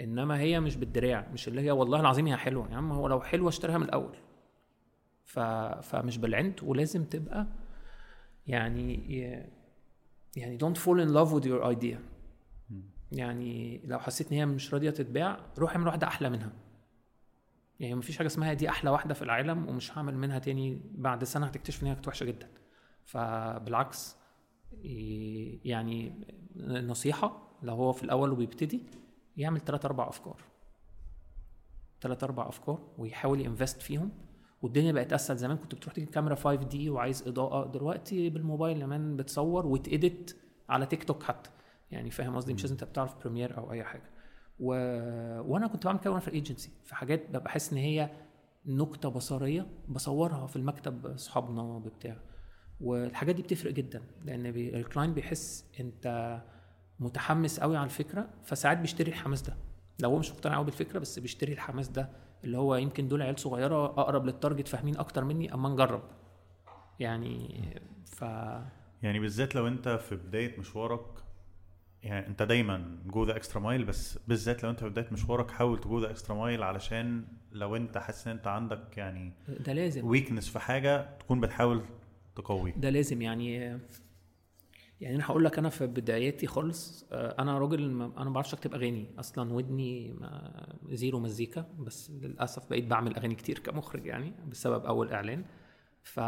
انما 0.00 0.38
هي 0.40 0.60
مش 0.60 0.76
بالدراع 0.76 1.28
مش 1.32 1.48
اللي 1.48 1.60
هي 1.60 1.70
والله 1.70 2.00
العظيم 2.00 2.26
هي 2.26 2.36
حلوة. 2.36 2.70
يا 2.70 2.76
عم 2.76 2.92
هو 2.92 3.08
لو 3.08 3.20
حلوة 3.20 3.48
اشتريها 3.48 3.78
من 3.78 3.84
الأول. 3.84 4.16
ف... 5.24 5.38
فمش 5.82 6.18
بالعند 6.18 6.60
ولازم 6.62 7.04
تبقى 7.04 7.46
يعني 8.46 8.94
يعني 10.36 10.58
don't 10.58 10.76
fall 10.76 10.98
in 11.06 11.08
love 11.08 11.30
with 11.34 11.46
your 11.46 11.76
idea. 11.76 11.98
يعني 13.12 13.80
لو 13.84 13.98
حسيت 13.98 14.32
إن 14.32 14.38
هي 14.38 14.46
مش 14.46 14.74
راضية 14.74 14.90
تتباع 14.90 15.40
روح 15.58 15.72
اعمل 15.72 15.86
واحدة 15.86 16.06
أحلى 16.06 16.30
منها. 16.30 16.52
يعني 17.80 17.94
مفيش 17.94 18.18
حاجة 18.18 18.26
اسمها 18.26 18.52
دي 18.52 18.68
أحلى 18.68 18.90
واحدة 18.90 19.14
في 19.14 19.22
العالم 19.22 19.68
ومش 19.68 19.98
هعمل 19.98 20.16
منها 20.16 20.38
تاني 20.38 20.80
بعد 20.94 21.24
سنة 21.24 21.46
هتكتشف 21.46 21.82
إن 21.82 21.88
هي 21.88 21.94
كانت 21.94 22.08
وحشة 22.08 22.24
جدا. 22.24 22.48
فبالعكس 23.04 24.16
يعني 25.64 26.26
نصيحة 26.66 27.58
لو 27.62 27.74
هو 27.74 27.92
في 27.92 28.02
الأول 28.02 28.32
وبيبتدي 28.32 28.82
يعمل 29.36 29.60
ثلاث 29.60 29.84
أربع 29.84 30.08
أفكار. 30.08 30.40
ثلاث 32.00 32.24
أربع 32.24 32.48
أفكار 32.48 32.78
ويحاول 32.98 33.40
ي 33.40 33.46
invest 33.46 33.82
فيهم. 33.82 34.10
والدنيا 34.64 34.92
بقت 34.92 35.12
أسهل. 35.12 35.36
زمان 35.36 35.56
كنت 35.56 35.74
بتروح 35.74 35.94
تجيب 35.94 36.10
كاميرا 36.10 36.34
5 36.34 36.54
دي 36.54 36.90
وعايز 36.90 37.28
إضاءة. 37.28 37.72
دلوقتي 37.72 38.30
بالموبايل 38.30 38.80
كمان 38.80 39.16
بتصور 39.16 39.78
وت 39.78 39.97
edit 39.97 40.34
على 40.68 40.86
تيك 40.86 41.04
توك 41.04 41.22
حتى. 41.22 41.50
يعني 41.90 42.10
فاهم 42.10 42.36
قصدي؟ 42.36 42.54
مش 42.54 42.62
لازم 42.62 42.74
أنت 42.74 42.84
بتعرف 42.84 43.14
بريمير 43.24 43.58
أو 43.58 43.72
أي 43.72 43.84
حاجة. 43.84 44.10
و... 44.60 44.66
وأنا 45.52 45.66
كنت 45.66 45.86
بعمل 45.86 45.98
كده 45.98 46.10
وأنا 46.10 46.20
في 46.20 46.28
الايجنسي 46.28 46.70
في 46.84 46.94
حاجات 46.94 47.28
ببقى 47.28 47.40
بحس 47.44 47.72
إن 47.72 47.78
هي 47.78 48.10
نكتة 48.66 49.08
بصرية 49.08 49.66
بصورها 49.88 50.46
في 50.46 50.56
المكتب 50.56 51.06
اصحابنا 51.06 51.78
بتاع 51.78 52.16
والحاجات 52.80 53.34
دي 53.34 53.42
بتفرق 53.42 53.72
جدا 53.72 54.02
لأن 54.24 54.52
بي... 54.52 54.76
ال 54.76 54.81
client 54.81 55.14
بيحس 55.14 55.64
أنت 55.80 56.38
متحمس 57.00 57.60
قوي 57.60 57.76
على 57.76 57.84
الفكرة 57.84 58.28
فساعات 58.44 58.78
بيشتري 58.78 59.10
الحماس 59.10 59.42
ده. 59.42 59.56
لو 60.00 60.10
هو 60.10 60.18
مش 60.18 60.30
مقتنع 60.32 60.54
قوي 60.56 60.64
بالفكرة 60.64 60.98
بس 60.98 61.18
بيشتري 61.18 61.52
الحماس 61.52 61.88
ده 61.88 62.10
اللي 62.44 62.58
هو 62.58 62.76
يمكن 62.76 63.08
دول 63.08 63.22
عيال 63.22 63.40
صغيرة 63.40 63.84
أقرب 63.84 64.26
لل 64.26 64.37
target 64.37 64.68
فاهمين 64.68 64.96
أكتر 64.98 65.24
مني 65.24 65.54
أما 65.54 65.68
نجرب. 65.68 66.02
يعني 67.00 67.64
ف 68.04 68.22
يعني 69.02 69.20
بالذات 69.20 69.54
لو 69.54 69.66
أنت 69.66 69.88
في 69.88 70.16
بداية 70.16 70.60
مشوارك 70.60 71.06
يعني 72.02 72.26
أنت 72.26 72.42
دايما 72.42 72.98
go 73.06 73.24
the 73.24 73.36
extra 73.36 73.60
mile 73.60 73.84
بس 73.84 74.18
بالذات 74.28 74.64
لو 74.64 74.70
أنت 74.70 74.80
في 74.80 74.88
بداية 74.88 75.08
مشوارك 75.12 75.50
حاول 75.50 75.80
ت 75.80 75.87
go 75.87 76.00
the 76.00 76.10
extra 76.10 76.36
mile 76.36 76.62
علشان 76.62 77.24
لو 77.52 77.76
أنت 77.76 77.98
حاسس 77.98 78.26
إن 78.28 78.36
أنت 78.36 78.46
عندك 78.46 78.98
يعني 78.98 79.32
ده 79.48 79.72
لازم. 79.72 80.06
weakness 80.06 80.48
في 80.48 80.58
حاجة 80.58 81.16
تكون 81.18 81.40
بتحاول 81.40 81.82
تقوي. 82.36 82.70
ده 82.70 82.90
لازم 82.90 83.22
يعني 83.22 83.78
يعني 85.00 85.16
أنا 85.16 85.26
هقول 85.26 85.44
لك 85.44 85.58
أنا 85.58 85.68
في 85.68 85.86
بداياتي 85.86 86.46
خالص 86.46 87.06
آه، 87.12 87.42
أنا 87.42 87.58
راجل 87.58 87.82
أنا 87.82 88.24
ما 88.24 88.30
بعرفش 88.30 88.54
أكتب 88.54 88.74
أغاني 88.74 89.06
أصلا 89.18 89.52
ودني 89.52 90.14
zero 90.90 91.20
مزيكا 91.20 91.66
بس 91.78 92.10
للأسف 92.10 92.70
بقيت 92.70 92.84
بعمل 92.84 93.16
أغاني 93.16 93.34
كتير 93.34 93.58
كمخرج 93.58 94.06
يعني 94.06 94.32
بسبب 94.50 94.84
أول 94.86 95.12
إعلان. 95.12 95.44
ف 96.02 96.20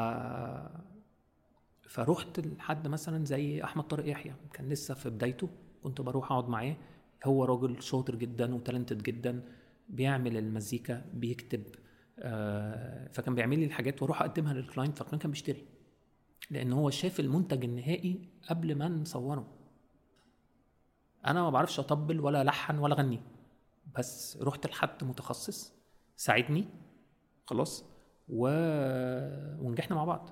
فروحت 1.89 2.41
لحد 2.41 2.89
مثلا 2.89 3.25
زي 3.25 3.65
أحمد 3.65 3.85
طارق 3.85 4.09
يحيى 4.09 4.35
كان 4.53 4.69
لسه 4.69 4.95
في 4.95 5.11
بدايته 5.11 5.49
كنت 5.83 6.01
بروح 6.01 6.33
أقعد 6.33 6.49
معاه. 6.49 6.77
هو 7.25 7.45
راجل 7.45 7.83
شاطر 7.83 8.15
جدا 8.15 8.55
و 8.55 8.60
talented 8.60 9.03
جدا 9.03 9.43
بيعمل 9.89 10.37
المزيكا 10.37 11.05
بيكتب 11.15 11.63
آه، 12.19 13.09
فكان 13.13 13.35
بيعمل 13.35 13.59
لي 13.59 13.65
الحاجات 13.65 14.03
وأروح 14.03 14.23
أقدمها 14.23 14.55
لل 14.55 14.66
client 14.66 14.99
فال 14.99 15.05
client 15.05 15.23
كان 15.23 15.31
بيشتري. 15.31 15.65
لأن 16.51 16.73
هو 16.73 16.91
شاف 16.91 17.21
المنتج 17.21 17.65
النهائي 17.65 18.29
قبل 18.49 18.75
ما 18.75 18.89
نصوره. 18.89 19.47
أنا 21.27 21.43
ما 21.43 21.51
بعرفش 21.51 21.79
أطبل 21.81 22.21
ولا 22.21 22.43
ألحن 22.43 22.79
ولا 22.79 22.95
أغني 22.95 23.21
بس 23.99 24.39
رحت 24.43 24.67
لحد 24.67 25.05
متخصص 25.05 25.73
ساعدني 26.17 26.65
خلاص 27.47 27.85
و... 28.29 28.49
ونجحنا 29.61 29.97
مع 29.97 30.05
بعض. 30.05 30.31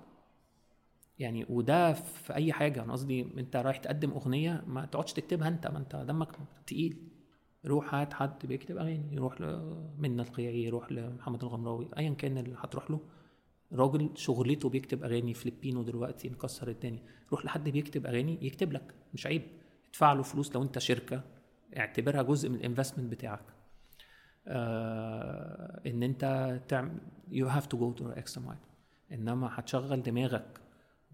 يعني 1.18 1.46
وده 1.48 1.92
في 1.92 2.34
أي 2.34 2.52
حاجة 2.52 2.82
أنا 2.82 2.92
قصدي 2.92 3.20
أنت 3.22 3.56
رايح 3.56 3.76
تقدم 3.76 4.10
أغنية 4.10 4.64
ما 4.66 4.86
تقعدش 4.86 5.12
تكتبها 5.12 5.48
أنت 5.48 5.66
ما 5.66 5.78
أنت 5.78 5.96
دمك 5.96 6.36
تقيل. 6.66 7.08
روح 7.66 7.94
هات 7.94 8.14
حد 8.14 8.46
بيكتب 8.46 8.76
أغاني 8.76 9.14
يروح 9.14 9.40
لمنى 9.40 10.22
القيعي 10.22 10.64
يروح 10.64 10.92
لمحمد 10.92 11.42
الغمراوي 11.42 11.88
ايا 11.98 12.14
كان 12.14 12.38
اللي 12.38 12.56
هتروح 12.58 12.90
له. 12.90 13.00
راجل 13.72 14.10
شغلته 14.14 14.68
بيكتب 14.68 15.04
أغاني 15.04 15.34
فلبينو 15.34 15.82
دلوقتي 15.82 16.28
مكسر 16.28 16.68
الدنيا. 16.68 17.02
روح 17.32 17.44
لحد 17.44 17.68
بيكتب 17.68 18.06
أغاني 18.06 18.46
يكتب 18.46 18.72
لك 18.72 18.94
مش 19.14 19.26
عيب. 19.26 19.42
ادفع 19.88 20.12
له 20.12 20.22
فلوس 20.22 20.54
لو 20.54 20.62
انت 20.62 20.78
شركة 20.78 21.22
اعتبرها 21.76 22.22
جزء 22.22 22.48
من 22.48 22.54
ال 22.54 22.59
investment 22.59 23.12
بتاعك. 23.12 23.44
آه 24.46 25.80
إن 25.86 26.02
انت 26.02 26.60
تعمل 26.68 26.98
you 27.28 27.46
have 27.48 27.66
to 27.66 27.78
go 27.78 27.92
the 27.92 28.08
extra 28.08 28.42
mile 28.42 28.58
إنما 29.12 29.50
هتشغل 29.52 30.02
دماغك 30.02 30.60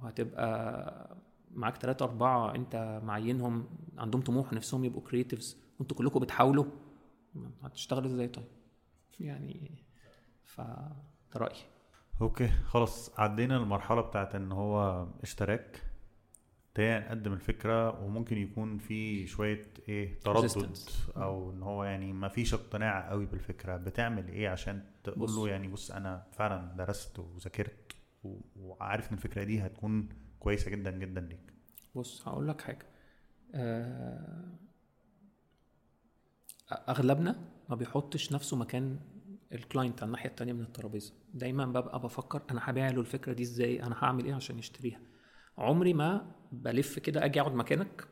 وهتبقى 0.03 1.17
معاك 1.51 1.77
ثلاثة 1.77 2.05
أربعة 2.05 2.55
أنت 2.55 3.01
معينهم 3.05 3.69
عندهم 3.99 4.23
طموح 4.23 4.53
نفسهم 4.53 4.85
يبقوا 4.85 5.03
creatives 5.03 5.57
وأنتوا 5.79 5.97
كلكم 5.97 6.21
بتحاولوا 6.21 6.65
هتشتغلوا 7.63 8.11
إزاي 8.11 8.29
طيب؟ 8.29 8.45
يعني 9.21 9.85
ف 10.45 10.61
ده 10.61 11.37
رأيي. 11.37 11.61
okay 12.21 12.49
خلاص 12.49 13.21
عدينا 13.21 13.57
المرحلة 13.57 14.01
بتاعت 14.01 14.35
إن 14.35 14.53
هو 14.53 15.07
اشتراك 15.23 15.83
تاني 16.75 17.07
نقدم 17.07 17.33
الفكرة 17.33 18.05
وممكن 18.05 18.39
يكون 18.39 18.79
في 18.79 19.27
شوية 19.27 19.67
إيه 19.89 20.21
تردد. 20.21 20.77
أو 21.17 21.51
إن 21.51 21.63
هو 21.63 21.85
يعني 21.85 22.13
ما 22.13 22.29
فيش 22.29 22.55
اقتناع 22.55 23.11
قوي 23.11 23.27
بالفكرة 23.27 23.77
بتعمل 23.77 24.29
إيه 24.29 24.49
عشان 24.49 24.83
تقول. 25.05 25.31
له 25.31 25.49
يعني 25.49 25.69
بص 25.69 25.91
أنا 25.91 26.27
فعلا 26.33 26.75
درست 26.77 27.19
وذاكرت 27.19 27.93
وعارف 28.57 29.09
إن 29.13 29.17
الفكرة 29.17 29.45
دي 29.45 29.61
هتكون 29.67 30.09
كويسة 30.41 30.71
جدا 30.71 30.91
جدا 30.91 31.21
ليك 31.21 31.53
بص 31.95 32.29
هقول 32.29 32.49
لك 32.49 32.61
حاجة 32.61 32.87
آه، 33.55 34.45
أغلبنا 36.89 37.37
ما 37.69 37.77
بيحطش 37.77 38.33
نفسه 38.33 38.57
مكان 38.57 38.99
ال 39.53 39.60
client 39.60 40.01
على 40.03 40.07
الناحية 40.07 40.29
التانية 40.29 40.53
من 40.53 40.61
الترابيزة. 40.63 41.13
دايما 41.35 41.67
ببقى 41.67 42.01
بفكر 42.01 42.43
أنا 42.51 42.61
هبيع 42.65 42.91
له 42.91 43.01
الفكرة 43.01 43.33
دي 43.33 43.43
إزاي؟ 43.43 43.83
أنا 43.83 43.97
هعمل 43.99 44.25
إيه 44.25 44.35
عشان 44.35 44.59
يشتريها؟ 44.59 45.01
عمري 45.59 45.95
ما 45.95 46.35
بلف 46.53 46.99
كده 46.99 47.25
أجي 47.25 47.41
أقعد 47.41 47.55
مكانك 47.55 48.09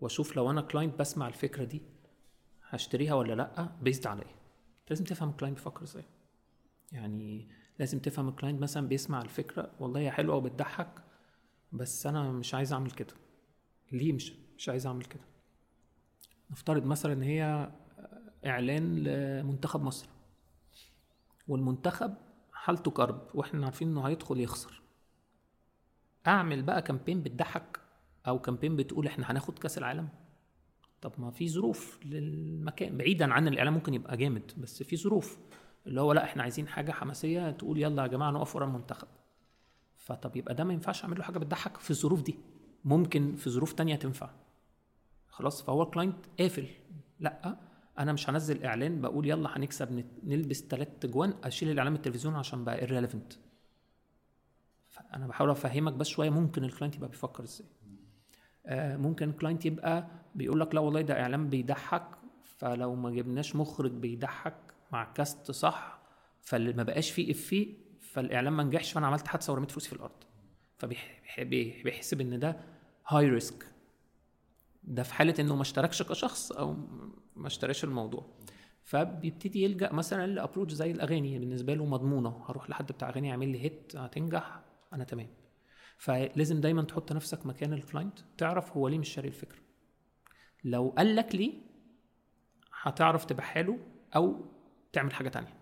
وأشوف 0.00 0.36
لو 0.36 0.50
أنا 0.50 0.60
client 0.60 0.98
بسمع 1.00 1.28
الفكرة 1.28 1.64
دي 1.64 1.82
هشتريها 2.68 3.14
ولا 3.14 3.34
لأ؟ 3.34 3.76
based 3.82 4.06
على 4.06 4.22
إيه؟ 4.22 4.34
لازم 4.90 5.04
تفهم 5.04 5.28
ال 5.30 5.34
client 5.34 5.58
بيفكر 5.58 5.82
إزاي. 5.82 6.04
يعني 6.92 7.48
لازم 7.78 7.98
تفهم 7.98 8.28
ال 8.28 8.33
client 8.33 8.62
مثلا 8.62 8.88
بيسمع 8.88 9.22
الفكرة 9.22 9.70
والله 9.80 10.00
هي 10.00 10.10
حلوة 10.10 10.36
وبتضحك 10.36 11.02
بس 11.72 12.06
أنا 12.06 12.32
مش 12.32 12.54
عايز 12.54 12.72
أعمل 12.72 12.90
كده. 12.90 13.14
ليه 13.92 14.12
مش 14.12 14.32
مش 14.58 14.68
عايز 14.68 14.86
أعمل 14.86 15.04
كده؟ 15.04 15.24
نفترض 16.50 16.84
مثلا 16.84 17.12
إن 17.12 17.22
هي 17.22 17.70
إعلان 18.46 18.98
لمنتخب 18.98 19.82
مصر. 19.82 20.08
والمنتخب 21.50 22.14
حالته 22.52 22.90
كرب 22.90 23.28
وإحنا 23.34 23.64
عارفين 23.64 23.88
إنه 23.88 24.08
هيدخل 24.08 24.40
يخسر. 24.40 24.82
أعمل 26.26 26.62
بقى 26.62 26.82
campaign 26.82 27.22
بتضحك 27.22 27.80
أو 28.28 28.38
campaign 28.38 28.76
بتقول 28.76 29.06
إحنا 29.06 29.30
هناخد 29.30 29.58
كأس 29.58 29.78
العالم. 29.78 30.08
طب 31.00 31.12
ما 31.18 31.30
في 31.30 31.48
ظروف 31.48 32.00
للمكان 32.04 32.96
بعيدا 32.96 33.32
عن 33.32 33.48
الاعلان 33.48 33.72
ممكن 33.72 33.94
يبقى 33.94 34.16
جامد 34.16 34.52
بس 34.58 34.82
في 34.82 34.96
ظروف. 34.96 35.38
اللي 35.86 36.00
هو 36.00 36.12
لا 36.12 36.24
إحنا 36.24 36.42
عايزين 36.42 36.68
حاجة 36.68 36.92
حماسية 36.92 37.50
تقول 37.50 37.78
يلا 37.78 38.02
يا 38.02 38.06
جماعة 38.08 38.30
نقف 38.30 38.56
ورا 38.56 38.66
المنتخب. 38.66 39.08
فطب 39.96 40.36
يبقى 40.36 40.54
ده 40.54 40.64
ما 40.64 40.72
ينفعش 40.72 41.04
أعمل 41.04 41.18
له 41.18 41.24
حاجة 41.24 41.38
بتضحك 41.38 41.76
في 41.76 41.90
الظروف 41.90 42.22
دي. 42.22 42.34
ممكن 42.84 43.36
في 43.36 43.50
ظروف 43.50 43.72
تانية 43.72 43.96
تنفع. 43.96 44.30
خلاص 45.28 45.62
فهو 45.62 45.82
ال 45.82 45.88
client 45.88 46.26
قافل. 46.40 46.66
لأ 47.20 47.69
أنا 48.00 48.12
مش 48.12 48.30
هنزل 48.30 48.64
إعلان 48.64 49.00
بقول 49.00 49.26
يلا 49.28 49.56
هنكسب 49.56 50.04
نلبس 50.24 50.64
ثلاث 50.70 51.06
اجوان 51.06 51.34
أشيل 51.44 51.70
الإعلان 51.70 51.92
من 51.92 51.96
التلفزيون 51.98 52.34
عشان 52.34 52.64
بقى 52.64 52.86
irrelevant. 52.86 53.36
فأنا 54.88 55.26
بحاول 55.26 55.50
أفهمك 55.50 55.92
بس 55.92 56.06
شوية 56.08 56.30
ممكن 56.30 56.64
ال 56.64 56.69
client 56.69 56.96
يبقى 56.96 57.08
بيفكر 57.08 57.42
إزاي؟ 57.42 57.66
آه 58.66 58.96
ممكن 58.96 59.28
ال 59.30 59.35
client 59.35 59.66
يبقى 59.66 60.06
بيقول 60.34 60.60
لك 60.60 60.74
لا 60.74 60.80
والله 60.80 61.00
ده 61.00 61.20
إعلان 61.20 61.48
بيضحك 61.48 62.06
فلو 62.44 62.94
ما 62.94 63.10
جبناش 63.10 63.56
مخرج 63.56 63.90
بيضحك 63.92 64.56
مع 64.92 65.04
cast 65.12 65.50
صح 65.50 66.00
فاللي 66.40 66.72
ما 66.72 66.82
بقاش 66.82 67.10
فيه 67.10 67.30
افيه 67.30 67.74
فالإعلان 68.00 68.52
ما 68.52 68.62
نجحش 68.62 68.92
فأنا 68.92 69.06
عملت 69.06 69.28
حادثة 69.28 69.52
ورميت 69.52 69.70
فلوسي 69.70 69.88
في 69.88 69.96
الأرض. 69.96 70.24
فبيحسب 70.78 72.20
إن 72.20 72.38
ده 72.38 72.56
high 73.08 73.28
risk 73.28 73.66
ده 74.82 75.02
في 75.02 75.14
حالة 75.14 75.34
إنه 75.40 75.56
ما 75.56 75.62
اشتركش 75.62 76.02
كشخص 76.02 76.52
أو 76.52 76.76
ما 77.36 77.46
اشتراش 77.46 77.84
الموضوع. 77.84 78.26
فبيبتدي 78.84 79.62
يلجأ 79.64 79.92
مثلا 79.92 80.26
ل 80.26 80.31
approach 80.31 80.72
زي 80.72 80.90
الأغاني 80.90 81.38
بالنسبة 81.38 81.74
له 81.74 81.84
مضمونة. 81.86 82.44
هروح 82.48 82.70
لحد 82.70 82.92
بتاع 82.92 83.08
أغاني 83.08 83.28
يعمل 83.28 83.48
لي 83.48 83.60
hit 83.64 83.96
هتنجح 83.96 84.60
أنا 84.92 85.04
تمام. 85.04 85.28
فلازم 85.98 86.60
دايما 86.60 86.82
تحط 86.82 87.12
نفسك 87.12 87.46
مكان 87.46 87.72
ال 87.72 87.79
client 87.79 88.18
تعرف 88.38 88.76
هو 88.76 88.88
ليه 88.88 88.98
مش 88.98 89.08
شاري 89.08 89.28
الفكرة. 89.28 89.58
لو 90.64 90.94
قال 90.98 91.16
لك 91.16 91.34
ليه 91.34 91.52
هتعرف 92.82 93.24
تبيعها 93.24 93.62
له 93.62 93.78
أو 94.16 94.44
تعمل 94.92 95.12
حاجة 95.12 95.28
تانية. 95.28 95.54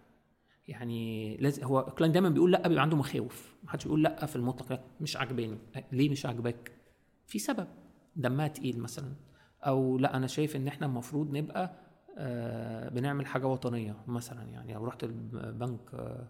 يعني 0.68 1.36
لازم 1.36 1.64
هو 1.64 1.80
ال 1.88 1.92
client 1.92 2.14
دايما 2.14 2.28
بيقول 2.28 2.52
لأ 2.52 2.68
بيبقى 2.68 2.82
عنده 2.82 2.96
مخاوف. 2.96 3.56
ما 3.64 3.70
حدش 3.70 3.84
بيقول 3.84 4.02
لأ 4.02 4.26
في 4.26 4.36
المطلق 4.36 4.84
مش 5.00 5.16
عاجباني. 5.16 5.58
ليه 5.92 6.10
مش 6.10 6.26
عاجباك؟ 6.26 6.72
في 7.26 7.38
سبب. 7.38 7.68
دمها 8.18 8.48
تقيل 8.48 8.80
مثلا. 8.80 9.12
أو 9.62 9.98
لا 9.98 10.16
أنا 10.16 10.26
شايف 10.26 10.56
إن 10.56 10.68
إحنا 10.68 10.86
المفروض 10.86 11.36
نبقى 11.36 11.72
آه 12.18 12.88
بنعمل 12.88 13.26
حاجة 13.26 13.46
وطنية 13.46 13.96
مثلا. 14.06 14.42
يعني 14.42 14.74
لو 14.74 14.84
رحت 14.84 15.04
البنك 15.04 15.94
آه 15.94 16.28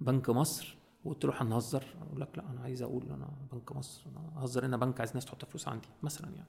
بنك 0.00 0.30
مصر 0.30 0.76
وقلت 1.04 1.24
له 1.24 1.32
هنهزر 1.42 1.84
أقول 2.02 2.20
لك 2.20 2.38
لا 2.38 2.50
أنا 2.50 2.60
عايز 2.60 2.82
أقول 2.82 3.04
أنا 3.10 3.28
بنك 3.52 3.72
مصر 3.72 4.10
أنا 4.10 4.44
هزر 4.44 4.64
أنا 4.64 4.76
بنك 4.76 5.00
عايز 5.00 5.14
ناس 5.14 5.24
تحط 5.24 5.44
فلوس 5.44 5.68
عندي 5.68 5.88
مثلا 6.02 6.30
يعني. 6.30 6.48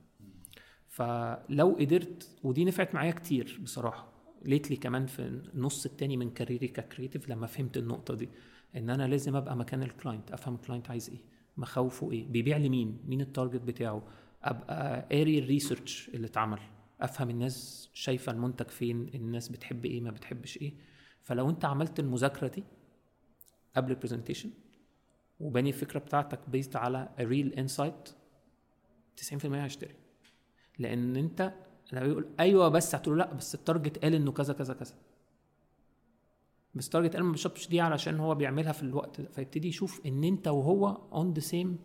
فلو 0.88 1.75
قدرت 1.79 2.29
ودي 2.43 2.65
نفعت 2.65 2.95
معايا 2.95 3.11
كتير 3.11 3.59
بصراحة. 3.63 4.11
lately 4.45 4.78
كمان 4.77 5.05
في 5.05 5.19
النص 5.21 5.86
التاني 5.86 6.17
من 6.17 6.29
career 6.30 6.68
ي 6.68 6.74
ك 6.74 6.80
creative 6.80 7.30
لما 7.29 7.47
فهمت 7.47 7.77
النقطة 7.77 8.13
دي 8.15 8.29
إن 8.75 8.89
أنا 8.89 9.07
لازم 9.07 9.36
أبقى 9.36 9.55
مكان 9.57 9.84
ال 9.84 9.90
client 9.90 10.32
أفهم 10.32 10.55
ال 10.55 10.60
client 10.60 10.89
عايز 10.89 11.09
إيه 11.09 11.21
مخاوفه 11.57 12.11
إيه 12.11 12.27
بيبيع 12.27 12.57
لمين 12.57 12.99
مين 13.07 13.21
ال 13.22 13.27
target 13.27 13.62
بتاعه. 13.61 14.03
أبقى 14.44 15.08
قاري 15.12 15.39
ال 15.39 15.47
research 15.47 16.09
اللي 16.14 16.28
اتعمل 16.28 16.60
أفهم 17.02 17.30
الناس 17.30 17.89
شايفة 17.94 18.32
المنتج 18.32 18.68
فين 18.68 19.10
الناس 19.16 19.50
بتحب 19.50 19.86
إيه 19.86 20.02
ما 20.02 20.12
بتحبش 20.12 20.58
إيه. 20.58 20.74
فلو 21.22 21.50
أنت 21.50 21.66
عملت 21.66 22.00
المذاكرة 22.00 22.48
دي 22.48 22.64
قبل 23.76 23.92
ال 23.91 23.96
presentation 23.96 24.49
وباني 25.39 25.70
الفكرة 25.70 26.00
بتاعتك 26.00 26.39
based 26.49 26.76
على 26.76 27.10
real 27.20 27.53
insight 27.53 28.09
90% 29.32 29.46
هيشتري. 29.46 29.96
لأن 30.80 31.16
أنت 31.16 31.54
لو 31.94 32.06
يقول 32.10 32.28
أيوه 32.39 32.70
بس 32.70 32.96
هتقول 32.96 33.20
لا 33.20 33.34
بس 33.34 33.56
ال 33.55 33.62
target 33.62 33.97
قال 33.98 34.14
إنه 34.14 34.32
كذا 34.32 34.54
كذا 34.54 34.74
كذا. 34.74 34.96
بس 36.76 36.86
ال 36.86 36.90
target 36.90 37.16
قال 37.16 37.24
ما 37.24 37.32
بيشربش 37.32 37.68
دي 37.68 37.82
علشان 37.82 38.20
هو 38.20 38.36
بيعملها 38.36 38.72
في 38.72 38.84
الوقت 38.84 39.22
ده. 39.22 39.30
فيبتدي 39.30 39.68
يشوف 39.68 40.02
إن 40.06 40.24
أنت 40.24 40.48
وهو 40.48 40.88
on 41.14 41.34
the 41.34 41.39
same 41.39 41.80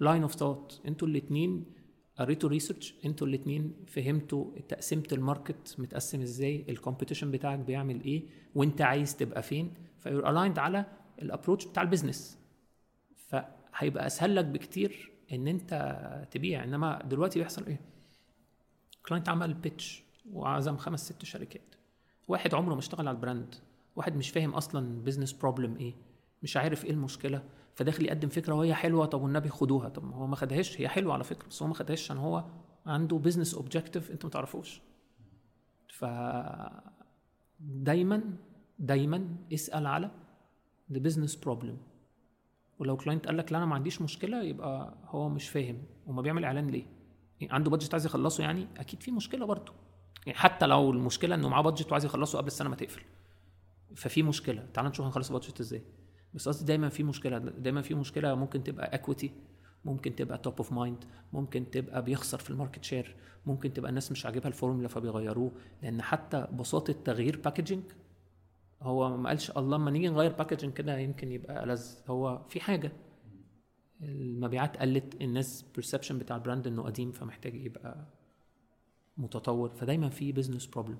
line 0.00 0.22
of 0.22 0.34
thought 0.34 0.80
أنتوا 0.86 1.08
الاثنين 1.08 1.64
قريتوا 2.18 2.48
research 2.48 2.94
أنتوا 3.04 3.26
الاثنين 3.26 3.74
فهمتوا 3.86 4.58
تقسيمة 4.68 5.02
ال 5.12 5.21
market 5.21 5.74
متقسم 5.78 6.22
إزاي 6.22 6.64
ال 6.68 6.73
competition 6.73 7.30
بتاعك 7.30 7.58
بيعمل 7.58 8.04
إيه 8.04 8.22
وانت 8.54 8.82
عايز 8.82 9.16
تبقى 9.16 9.42
فين 9.42 9.74
فيور 9.98 10.30
الايند 10.30 10.58
على 10.58 10.84
ال 11.22 11.27
approach 11.27 11.66
بتاع 11.66 11.82
ال 11.82 11.88
business 11.88 12.38
فهيبقى 13.16 14.06
اسهل 14.06 14.36
لك 14.36 14.44
بكتير 14.44 15.12
ان 15.32 15.48
انت 15.48 15.72
تبيع. 16.30 16.64
انما 16.64 17.02
دلوقتي 17.02 17.38
بيحصل 17.38 17.66
إيه؟ 17.66 17.80
client 19.06 19.28
عمل 19.28 19.54
pitch 19.54 20.02
وعزم 20.32 20.76
خمس 20.76 21.04
ست 21.12 21.24
شركات. 21.24 21.74
واحد 22.28 22.54
عمره 22.54 22.72
ما 22.74 22.78
اشتغل 22.78 23.08
على 23.08 23.16
ال 23.16 23.22
brand 23.22 23.54
واحد 23.96 24.16
مش 24.16 24.30
فاهم 24.30 24.50
أصلا 24.54 25.02
business 25.02 25.32
problem 25.32 25.76
إيه. 25.76 25.94
مش 26.42 26.56
عارف 26.56 26.84
إيه 26.84 26.90
المشكلة. 26.90 27.42
فداخل 27.74 28.04
يقدم 28.06 28.28
فكرة 28.28 28.54
وهي 28.54 28.74
حلوة 28.74 29.06
طب 29.06 29.22
والنبي 29.22 29.48
خدوها؟ 29.48 29.88
طب 29.88 30.12
هو 30.12 30.26
ما 30.26 30.36
خدهاش 30.36 30.80
هي 30.80 30.88
حلوة 30.88 31.14
على 31.14 31.24
فكرة 31.24 31.48
بس 31.48 31.62
هو 31.62 31.68
ما 31.68 31.74
خدهاش 31.74 32.02
عشان 32.04 32.16
هو 32.18 32.44
عنده 32.86 33.16
business 33.18 33.54
objective 33.54 34.10
انت 34.10 34.24
ما 34.24 34.30
تعرفوش. 34.30 34.80
ف 35.88 36.04
دايما 37.60 38.22
دايما 38.78 39.36
اسأل 39.52 39.86
على 39.86 40.10
the 40.92 40.96
business 40.98 41.32
problem. 41.46 41.74
ولو 42.78 42.96
client 42.96 43.26
قال 43.26 43.36
لك 43.36 43.52
لا 43.52 43.58
أنا 43.58 43.66
ما 43.66 43.74
عنديش 43.74 44.02
مشكلة 44.02 44.42
يبقى 44.42 44.94
هو 45.08 45.28
مش 45.28 45.48
فاهم. 45.48 45.82
وما 46.06 46.22
بيعمل 46.22 46.44
إعلان 46.44 46.66
ليه؟ 46.66 46.84
يعني 47.40 47.52
عنده 47.52 47.70
budget 47.70 47.94
عايز 47.94 48.06
يخلصه 48.06 48.44
يعني؟ 48.44 48.66
أكيد 48.76 49.02
في 49.02 49.10
مشكلة 49.10 49.46
برضه. 49.46 49.72
يعني 50.26 50.38
حتى 50.38 50.66
لو 50.66 50.90
المشكلة 50.90 51.34
إنه 51.34 51.48
معاه 51.48 51.62
budget 51.62 51.88
وعايز 51.88 52.04
يخلصه 52.04 52.38
قبل 52.38 52.46
السنة 52.46 52.68
ما 52.68 52.76
تقفل. 52.76 53.02
ففي 53.96 54.22
مشكلة. 54.22 54.66
تعال 54.74 54.86
نشوف 54.86 55.06
هنخلص 55.06 55.30
ال 55.30 55.34
budget 55.34 55.60
إزاي. 55.60 55.82
بس 56.34 56.48
قصدي 56.48 56.64
دايما 56.64 56.88
في 56.88 57.02
مشكلة 57.02 57.38
دايما 57.38 57.82
في 57.82 57.94
مشكلة 57.94 58.34
ممكن 58.34 58.62
تبقى 58.62 58.94
equity 58.94 59.30
ممكن 59.84 60.14
تبقى 60.16 60.38
top 60.38 60.54
of 60.56 60.72
mind 60.72 61.04
ممكن 61.32 61.70
تبقى 61.70 62.04
بيخسر 62.04 62.38
في 62.38 62.50
ال 62.50 62.55
market 62.55 62.84
share 62.84 63.16
ممكن 63.46 63.72
تبقى 63.72 63.88
الناس 63.88 64.12
مش 64.12 64.26
عاجبها 64.26 64.48
الفورمولا 64.48 64.88
فبيغيروه. 64.88 65.52
لأن 65.82 66.02
حتى 66.02 66.46
بساطه 66.58 66.92
تغيير 67.04 67.40
packaging 67.44 67.82
هو 68.82 69.16
ما 69.16 69.28
قالش 69.28 69.50
الله 69.50 69.76
لما 69.76 69.90
نيجي 69.90 70.08
نغير 70.08 70.32
packaging 70.32 70.72
كده 70.72 70.98
يمكن 70.98 71.32
يبقى 71.32 71.64
ألذ. 71.64 71.86
هو 72.08 72.42
في 72.48 72.60
حاجة. 72.60 72.92
المبيعات 74.02 74.76
قلت 74.76 75.22
الناس 75.22 75.64
perception 75.74 76.18
بتاع 76.18 76.36
ال 76.36 76.41
brand 76.41 76.66
إنه 76.66 76.82
قديم 76.82 77.12
فمحتاج 77.12 77.54
يبقى 77.54 78.06
متطور. 79.16 79.68
فدايما 79.68 80.08
في 80.08 80.32
business 80.32 80.66
problem 80.66 80.98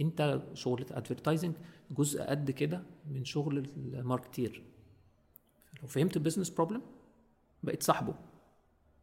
انت 0.00 0.42
شغل 0.54 0.86
advertising 0.90 1.54
جزء 1.90 2.22
قد 2.22 2.50
كده 2.50 2.82
من 3.10 3.24
شغل 3.24 3.58
ال 3.76 3.84
marketeer. 3.84 4.62
لو 5.82 5.88
فهمت 5.88 6.16
ال 6.16 6.20
business 6.20 6.50
problem 6.50 6.82
بقيت 7.62 7.82
صاحبه. 7.82 8.14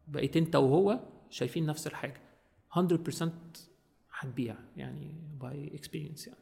بقيت 0.08 0.36
انت 0.36 0.56
وهو 0.56 1.00
شايفين 1.30 1.66
نفس 1.66 1.86
الحاجة. 1.86 2.20
100% 2.78 3.28
هتبيع 4.18 4.56
يعني 4.76 5.14
by 5.40 5.74
experience 5.74 6.26
يعني. 6.26 6.38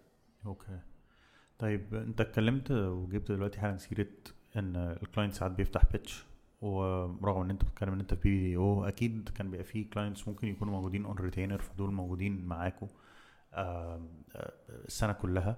okay. 0.46 0.80
طيب 1.59 1.94
انت 1.94 2.20
اتكلمت 2.20 2.70
وجبت 2.70 3.32
دلوقتي 3.32 3.61
حالا 3.61 3.76
سيرة 3.76 4.07
إن 4.57 4.76
ال 4.76 4.85
client 4.85 5.34
ساعات 5.34 5.53
بيفتح 5.53 5.82
pitch 5.92 6.24
ورغم 6.61 7.42
إن 7.42 7.51
أنت 7.51 7.64
بتتكلم 7.64 7.92
إن 7.92 8.01
أنت 8.01 8.14
في 8.14 8.20
بي 8.20 8.57
أو 8.57 8.84
أكيد 8.84 9.28
كان 9.28 9.51
بيبقى 9.51 9.64
في 9.64 9.84
clients 9.84 10.28
ممكن 10.28 10.48
يكونوا 10.48 10.74
موجودين 10.74 11.05
on 11.04 11.16
retainer 11.16 11.58
فدول 11.59 11.92
موجودين 11.92 12.44
معاكوا. 12.44 12.88
السنة 13.55 15.12
كلها. 15.12 15.57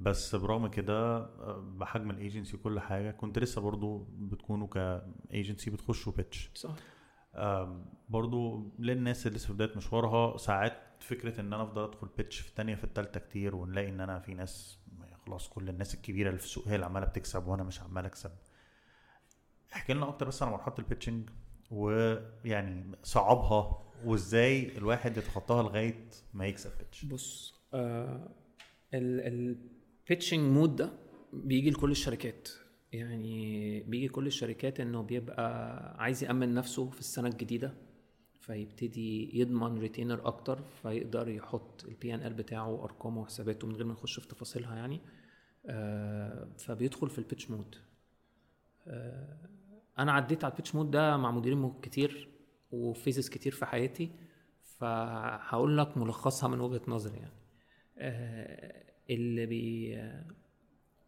بس 0.00 0.34
برغم 0.34 0.66
كده 0.66 1.16
آه، 1.16 1.60
بحجم 1.76 2.10
الأيجنسي 2.10 2.56
وكل 2.56 2.80
حاجة 2.80 3.10
كنت 3.10 3.38
لسه 3.38 3.60
برضو 3.60 4.06
بتكونوا 4.10 4.66
ك 4.68 4.83
agency 4.83 5.70
بتخشوا 5.70 6.12
pitch 6.12 6.50
صح. 6.54 6.74
برضو 8.08 8.70
للناس 8.78 9.26
اللي 9.26 9.36
لسه 9.36 9.46
في 9.46 9.52
بداية 9.52 9.76
مشوارها 9.76 10.36
ساعات 10.36 10.82
فكرة 11.00 11.40
إن 11.40 11.52
أنا 11.52 11.62
أفضل 11.62 11.84
أدخل 11.84 12.08
pitch 12.16 12.40
في 12.40 12.48
الثانية 12.48 12.74
في 12.74 12.84
الثالثه 12.84 13.20
كتير 13.20 13.56
ونلاقي 13.56 13.88
إن 13.88 14.00
أنا 14.00 14.18
في 14.18 14.34
ناس 14.34 14.78
خلاص 15.26 15.48
كل 15.48 15.68
الناس 15.68 15.94
الكبيرة 15.94 16.28
اللي 16.28 16.38
في 16.38 16.44
السوق 16.44 16.68
هي 16.68 16.74
اللي 16.74 16.86
عمالة 16.86 17.06
بتكسب 17.06 17.46
وأنا 17.46 17.62
مش 17.62 17.82
عمال 17.82 18.04
أكسب. 18.04 18.30
احكي 19.74 19.92
لنا 19.92 20.08
أكتر 20.08 20.26
بس 20.28 20.42
عن 20.42 20.50
مرحلة 20.52 20.74
ال 20.78 20.84
pitching 20.84 21.30
ويعني 21.70 22.96
صعبها 23.02 23.87
وازاي 24.04 24.76
الواحد 24.78 25.16
يتخطاها 25.16 25.62
لغاية 25.62 26.08
ما 26.34 26.46
يكسب 26.46 26.70
pitch 26.78 27.04
بص 27.04 27.54
آه 27.74 28.30
ال 28.94 29.10
pitching 29.10 30.40
mode 30.52 30.76
ده 30.76 30.92
بيجي 31.32 31.70
لكل 31.70 31.90
الشركات. 31.90 32.48
يعني 32.92 33.80
بيجي 33.80 34.08
كل 34.08 34.26
الشركات 34.26 34.80
إنه 34.80 35.02
بيبقى 35.02 35.94
عايز 36.02 36.24
يأمن 36.24 36.54
نفسه 36.54 36.90
في 36.90 37.00
السنة 37.00 37.28
الجديدة 37.28 37.74
فيبتدي 38.40 39.38
يضمن 39.40 39.78
retainer 39.78 40.26
أكتر 40.26 40.62
فيقدر 40.82 41.28
يحط 41.28 41.84
ال 41.84 42.14
P&L 42.14 42.34
بتاعه 42.34 42.84
ارقامه 42.84 43.20
وحساباته 43.20 43.66
من 43.66 43.74
غير 43.74 43.84
ما 43.84 43.92
نخش 43.92 44.20
في 44.20 44.28
تفاصيلها 44.28 44.76
يعني. 44.76 45.00
آه 45.66 46.48
فبيدخل 46.58 47.10
في 47.10 47.18
ال 47.18 47.23
pitch 47.23 47.50
mode 47.50 47.74
آه 48.86 49.38
أنا 49.98 50.12
عديت 50.12 50.44
على 50.44 50.50
ال 50.52 50.56
pitch 50.56 50.74
mode 50.74 50.90
ده 50.90 51.16
مع 51.16 51.30
مديرين 51.30 51.72
كتير. 51.82 52.28
و 52.70 52.78
phases 52.78 53.28
كتير 53.28 53.52
في 53.52 53.66
حياتي 53.66 54.10
فهقول 54.62 55.78
لك 55.78 55.98
ملخصها 55.98 56.48
من 56.48 56.60
وجهة 56.60 56.82
نظري 56.88 57.16
يعني. 57.18 57.32
آه 57.98 58.84
اللي 59.10 59.46
بي 59.46 59.94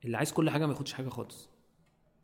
اللي 0.05 0.17
عايز 0.17 0.33
كل 0.33 0.51
حاجة 0.51 0.67
ما 0.67 0.73
ياخدش 0.73 0.93
حاجة 0.93 1.09
خالص. 1.09 1.49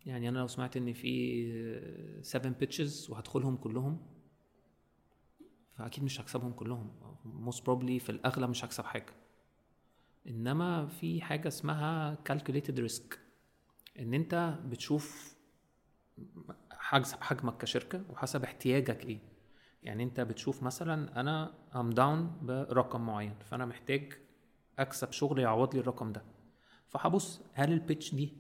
يعني 0.07 0.29
أنا 0.29 0.39
لو 0.39 0.47
سمعت 0.47 0.77
إن 0.77 0.93
في 0.93 2.21
7 2.23 2.53
pitches 2.53 3.11
وهدخلهم 3.11 3.57
كلهم 3.57 4.07
فأكيد 5.79 6.05
مش 6.05 6.21
هكسبهم 6.21 6.53
كلهم. 6.53 6.91
most 7.25 7.67
probably 7.67 7.99
في 7.99 8.11
الأغلب 8.11 8.51
مش 8.51 8.65
هكسب 8.65 8.85
حاجة. 8.85 9.13
إنما 10.29 10.87
في 10.87 11.21
حاجة 11.21 11.49
اسمها 11.49 12.15
calculated 12.15 12.81
risk 12.81 13.19
إن 13.99 14.15
أنت 14.15 14.59
بتشوف 14.65 15.37
حسب 16.89 17.23
حجمك 17.23 17.57
كشركة 17.57 18.03
وحسب 18.11 18.45
احتياجك 18.45 19.07
إيه. 19.07 19.19
يعني 19.83 20.03
أنت 20.03 20.21
بتشوف 20.21 20.63
مثلا 20.63 21.21
أنا 21.21 21.55
I'm 21.75 21.91
down 21.91 22.39
برقم 22.43 23.07
معين 23.07 23.35
فأنا 23.51 23.67
محتاج 23.67 24.13
أكسب 24.79 25.13
شغل 25.13 25.39
يعوض 25.39 25.75
لي 25.75 25.81
الرقم 25.81 26.13
ده. 26.13 26.23
فهبص 26.89 27.41
هل 27.53 27.73
ال 27.73 27.80
pitch 27.80 28.15
دي 28.15 28.33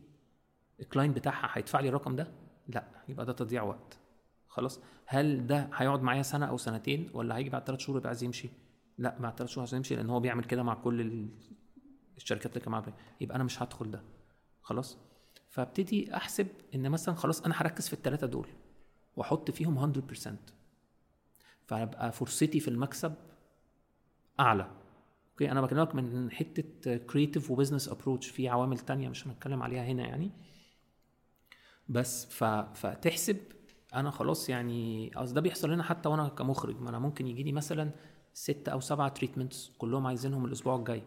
ال 0.81 0.86
client 0.86 1.17
بتاعها 1.17 1.51
هيدفع 1.53 1.81
لي 1.81 1.89
الرقم 1.89 2.17
ده؟ 2.17 2.33
لا 2.69 2.85
يبقى 3.09 3.27
ده 3.27 3.33
تضييع 3.33 3.63
وقت. 3.63 3.99
خلاص؟ 4.49 4.81
هل 5.07 5.47
ده 5.47 5.71
هيقعد 5.75 6.03
معايا 6.03 6.23
سنة 6.23 6.47
أو 6.47 6.57
سنتين 6.57 7.11
ولا 7.15 7.37
هيجي 7.37 7.51
بعد 7.51 7.65
ثلاث 7.67 7.81
شهور 7.81 7.99
يبقى 7.99 8.09
عايز 8.09 8.23
يمشي؟ 8.25 8.49
لا 8.99 9.19
بعد 9.19 9.39
ثلاث 9.39 9.51
شهور 9.51 9.63
عايز 9.63 9.75
يمشي 9.75 9.97
لأن 9.97 10.11
هو 10.11 10.21
بيعمل 10.21 10.45
كده 10.45 10.63
مع 10.63 10.75
كل 10.75 11.29
الشركات 12.17 12.47
اللي 12.53 12.61
كان 12.61 12.73
معاه 12.73 12.85
يبقى 13.21 13.37
أنا 13.37 13.45
مش 13.45 13.63
هدخل 13.63 13.91
ده. 13.91 14.03
خلاص؟ 14.63 14.99
فابتدي 15.57 16.17
أحسب 16.17 16.47
إن 16.75 16.91
مثلا 16.91 17.15
خلاص 17.15 17.43
أنا 17.43 17.55
هركز 17.57 17.87
في 17.89 17.93
الثلاثه 17.93 18.27
دول 18.27 18.49
وأحط 19.17 19.51
فيهم 19.51 19.93
100% 19.93 20.29
فأبقى 21.67 22.13
فرصتي 22.13 22.61
في 22.61 22.69
المكسب 22.69 23.15
أعلى. 24.41 24.71
أوكي؟ 25.33 25.51
أنا 25.51 25.61
بكلمك 25.61 25.95
من 25.95 26.31
حتة 26.31 26.97
creative 26.97 27.51
و 27.51 27.55
business 27.55 27.89
approach 27.89 28.29
في 28.29 28.49
عوامل 28.49 28.79
تانية 28.79 29.09
مش 29.09 29.27
هنتكلم 29.27 29.63
عليها 29.63 29.85
هنا 29.85 30.07
يعني. 30.07 30.31
بس 31.89 32.27
ف... 32.27 32.45
فتحسب 32.75 33.37
أنا 33.95 34.11
خلاص 34.11 34.49
يعني 34.49 35.11
أصل 35.17 35.35
ده 35.35 35.41
بيحصل 35.41 35.71
لنا 35.71 35.83
حتى 35.83 36.09
وأنا 36.09 36.29
كمخرج. 36.29 36.81
ما 36.81 36.89
أنا 36.89 36.99
ممكن 36.99 37.27
يجي 37.27 37.43
لي 37.43 37.53
مثلا 37.53 37.91
ستة 38.35 38.73
أو 38.73 38.81
سبعة 38.81 39.09
treatments 39.09 39.71
كلهم 39.79 40.07
عايزينهم 40.07 40.45
الأسبوع 40.45 40.77
الجاي. 40.77 41.03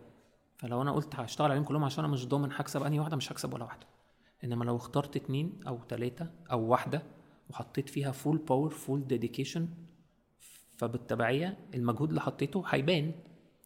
فلو 0.57 0.81
أنا 0.81 0.91
قلت 0.91 1.15
هشتغل 1.15 1.51
عليهم 1.51 1.63
كلهم 1.63 1.83
عشان 1.83 2.03
أنا 2.03 2.13
مش 2.13 2.27
ضامن 2.27 2.51
هكسب 2.51 2.83
أنهي 2.83 2.99
واحدة 2.99 3.17
مش 3.17 3.31
هكسب 3.31 3.53
ولا 3.53 3.63
واحدة. 3.63 3.98
إنما 4.43 4.63
لو 4.65 4.75
اخترت 4.75 5.15
اتنين 5.15 5.59
أو 5.67 5.77
تلاتة 5.83 6.27
أو 6.51 6.61
واحدة 6.67 7.03
وحطيت 7.49 7.89
فيها 7.89 8.11
full 8.11 8.37
power 8.37 8.69
full 8.69 9.07
dedication 9.07 9.69
فبالتبعية 10.77 11.57
المجهود 11.75 12.09
اللي 12.09 12.21
حطيته 12.21 12.63
هيبان 12.67 13.11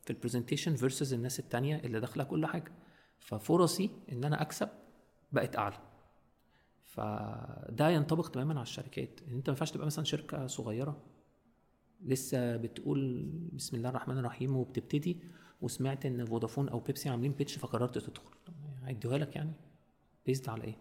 في 0.03 0.09
ال 0.09 0.14
presentation 0.14 0.75
versus 0.75 1.13
الناس 1.13 1.39
التانية 1.39 1.75
اللي 1.77 1.99
داخلة 1.99 2.23
كل 2.23 2.45
حاجة. 2.45 2.71
ففرصي 3.19 3.89
إن 4.11 4.23
أنا 4.23 4.41
أكسب 4.41 4.69
بقت 5.31 5.55
أعلى. 5.57 5.77
فده 6.83 7.89
ينطبق 7.89 8.27
تماما 8.27 8.53
على 8.53 8.61
الشركات. 8.61 9.19
إن 9.27 9.33
أنت 9.35 9.49
ما 9.49 9.53
ينفعش 9.53 9.71
تبقى 9.71 9.85
مثلا 9.85 10.05
شركة 10.05 10.47
صغيرة. 10.47 10.97
لسه 12.05 12.57
بتقول 12.57 13.29
بسم 13.53 13.77
الله 13.77 13.89
الرحمن 13.89 14.17
الرحيم 14.17 14.55
وبتبتدي 14.57 15.17
وسمعت 15.61 16.05
إن 16.05 16.25
فودافون 16.25 16.69
أو 16.69 16.79
بيبسي 16.79 17.09
عاملين 17.09 17.31
pitch 17.31 17.57
فقررت 17.57 17.97
تدخل. 17.97 18.31
هيدوها 18.83 19.17
لك 19.17 19.35
يعني. 19.35 19.51
based 20.25 20.49
على 20.49 20.63
إيه؟ 20.63 20.77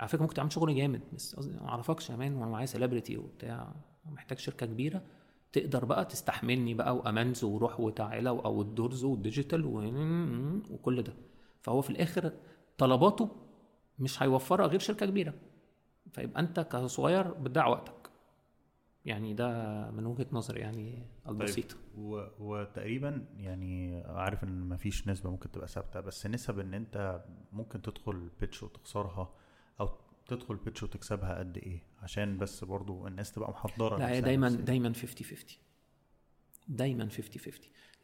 على 0.00 0.08
فكرة 0.08 0.22
ممكن 0.22 0.34
تعمل 0.34 0.52
شغل 0.52 0.76
جامد 0.76 1.00
بس 1.12 1.38
ما 1.38 1.68
أعرفكش 1.68 2.10
يا 2.10 2.16
man 2.16 2.34
وأنا 2.36 2.50
معايا 2.50 2.66
celebrity 2.66 3.16
وبتاع 3.16 3.74
محتاج 4.06 4.38
شركة 4.38 4.66
كبيرة 4.66 5.02
تقدر 5.52 5.84
بقى 5.84 6.04
تستحملني 6.04 6.74
بقى 6.74 6.96
و 6.96 7.03
amends 7.03 7.44
وروح 7.44 7.80
وتعالى 7.80 8.28
outdoors 8.30 8.62
وال 8.62 9.04
digital 9.04 9.66
وكل 10.70 11.02
ده. 11.02 11.12
فهو 11.62 11.80
في 11.82 11.90
الآخر 11.90 12.32
طلباته 12.78 13.28
مش 13.98 14.22
هيوفرها 14.22 14.66
غير 14.66 14.80
شركة 14.80 15.06
كبيرة. 15.06 15.34
فيبقى 16.12 16.40
أنت 16.40 16.60
كصغير 16.60 17.32
بتضيع 17.32 17.66
وقتك. 17.66 17.94
يعني 19.08 19.34
ده 19.34 19.90
من 19.90 20.06
وجهة 20.06 20.26
نظري 20.32 20.60
يعني 20.60 21.06
البسيطه 21.28 21.74
طيب 21.76 21.98
و... 22.04 22.26
وتقريبا 22.38 23.24
يعني 23.36 24.02
عارف 24.06 24.44
إن 24.44 24.68
مفيش 24.68 25.08
نسبة 25.08 25.30
ممكن 25.30 25.50
تبقى 25.50 25.68
ثابتة 25.68 26.00
بس 26.00 26.26
نسب 26.26 26.58
إن 26.58 26.74
أنت 26.74 27.24
ممكن 27.52 27.82
تدخل 27.82 28.30
pitch 28.40 28.62
وتخسرها 28.62 29.34
أو 29.80 29.88
تدخل 30.28 30.56
pitch 30.56 30.82
وتكسبها 30.82 31.38
قد 31.38 31.56
إيه؟ 31.58 31.82
عشان 32.02 32.38
بس 32.38 32.64
برضو 32.64 33.06
الناس 33.06 33.32
تبقى 33.32 33.50
محضرة 33.50 33.98
لا 33.98 34.10
هي 34.10 34.20
دايما 34.20 34.48
دايما 34.48 34.92
50 34.92 35.26
50 35.26 35.58
دايما 36.68 37.04
50 37.08 37.22
50 37.38 37.52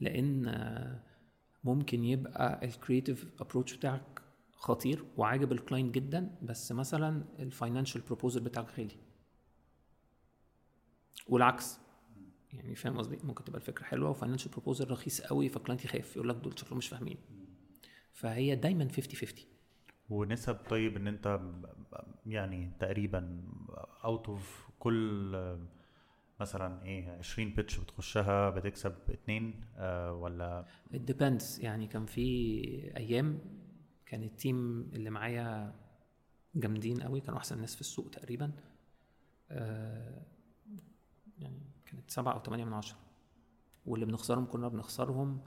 لأن 0.00 1.00
ممكن 1.64 2.04
يبقى 2.04 2.64
ال 2.64 2.72
creative 2.72 3.32
approach 3.40 3.76
بتاعك 3.76 4.22
خطير 4.52 5.04
وعاجب 5.16 5.52
ال 5.52 5.58
client 5.58 5.94
جدا 5.94 6.30
بس 6.42 6.72
مثلا 6.72 7.24
ال 7.38 7.44
financial 7.44 8.00
proposal 8.00 8.40
بتاعك 8.40 8.66
غالي. 8.78 8.96
والعكس. 11.28 11.78
يعني 12.52 12.74
فاهم 12.74 12.98
قصدي؟ 12.98 13.18
ممكن 13.24 13.44
تبقى 13.44 13.60
الفكرة 13.60 13.84
حلوة 13.84 14.10
و 14.10 14.14
financial 14.14 14.50
proposal 14.50 14.90
رخيص 14.90 15.20
قوي 15.20 15.48
فال 15.48 15.57
client 15.57 15.84
يخاف 15.84 16.16
يقول 16.16 16.28
لك 16.28 16.36
دول 16.36 16.58
شكلهم 16.58 16.78
مش 16.78 16.88
فاهمين. 16.88 17.16
فهي 18.12 18.56
دايما 18.56 18.88
50 18.88 19.02
50 19.16 19.44
ونسب 20.10 20.54
طيب 20.54 20.96
إن 20.96 21.06
أنت 21.08 21.40
يعني 22.26 22.70
تقريبا 22.80 23.42
out 24.04 24.28
of 24.28 24.68
كل 24.78 25.58
مثلا 26.40 26.84
إيه 26.84 27.10
20 27.10 27.54
pitch 27.54 27.78
بتخشها 27.78 28.50
بتكسب 28.50 28.94
اتنين 29.10 29.64
آه 29.76 30.12
ولا؟ 30.12 30.64
Depends. 30.94 31.60
يعني 31.60 31.86
كان 31.86 32.06
في 32.06 32.26
أيام 32.96 33.38
كان 34.06 34.22
ال 34.22 34.34
team 34.34 34.80
اللي 34.92 35.10
معايا 35.10 35.74
جامدين 36.54 37.02
قوي 37.02 37.20
كانوا 37.20 37.38
أحسن 37.38 37.60
ناس 37.60 37.74
في 37.74 37.80
السوق 37.80 38.10
تقريبا. 38.10 38.52
آه 39.50 40.22
كانت 41.94 42.10
سبعة 42.10 42.32
أو 42.32 42.42
ثمانية 42.42 42.64
من 42.64 42.72
عشرة. 42.72 42.98
واللي 43.86 44.06
بنخسرهم 44.06 44.46
كنا 44.46 44.68
بنخسرهم 44.68 45.40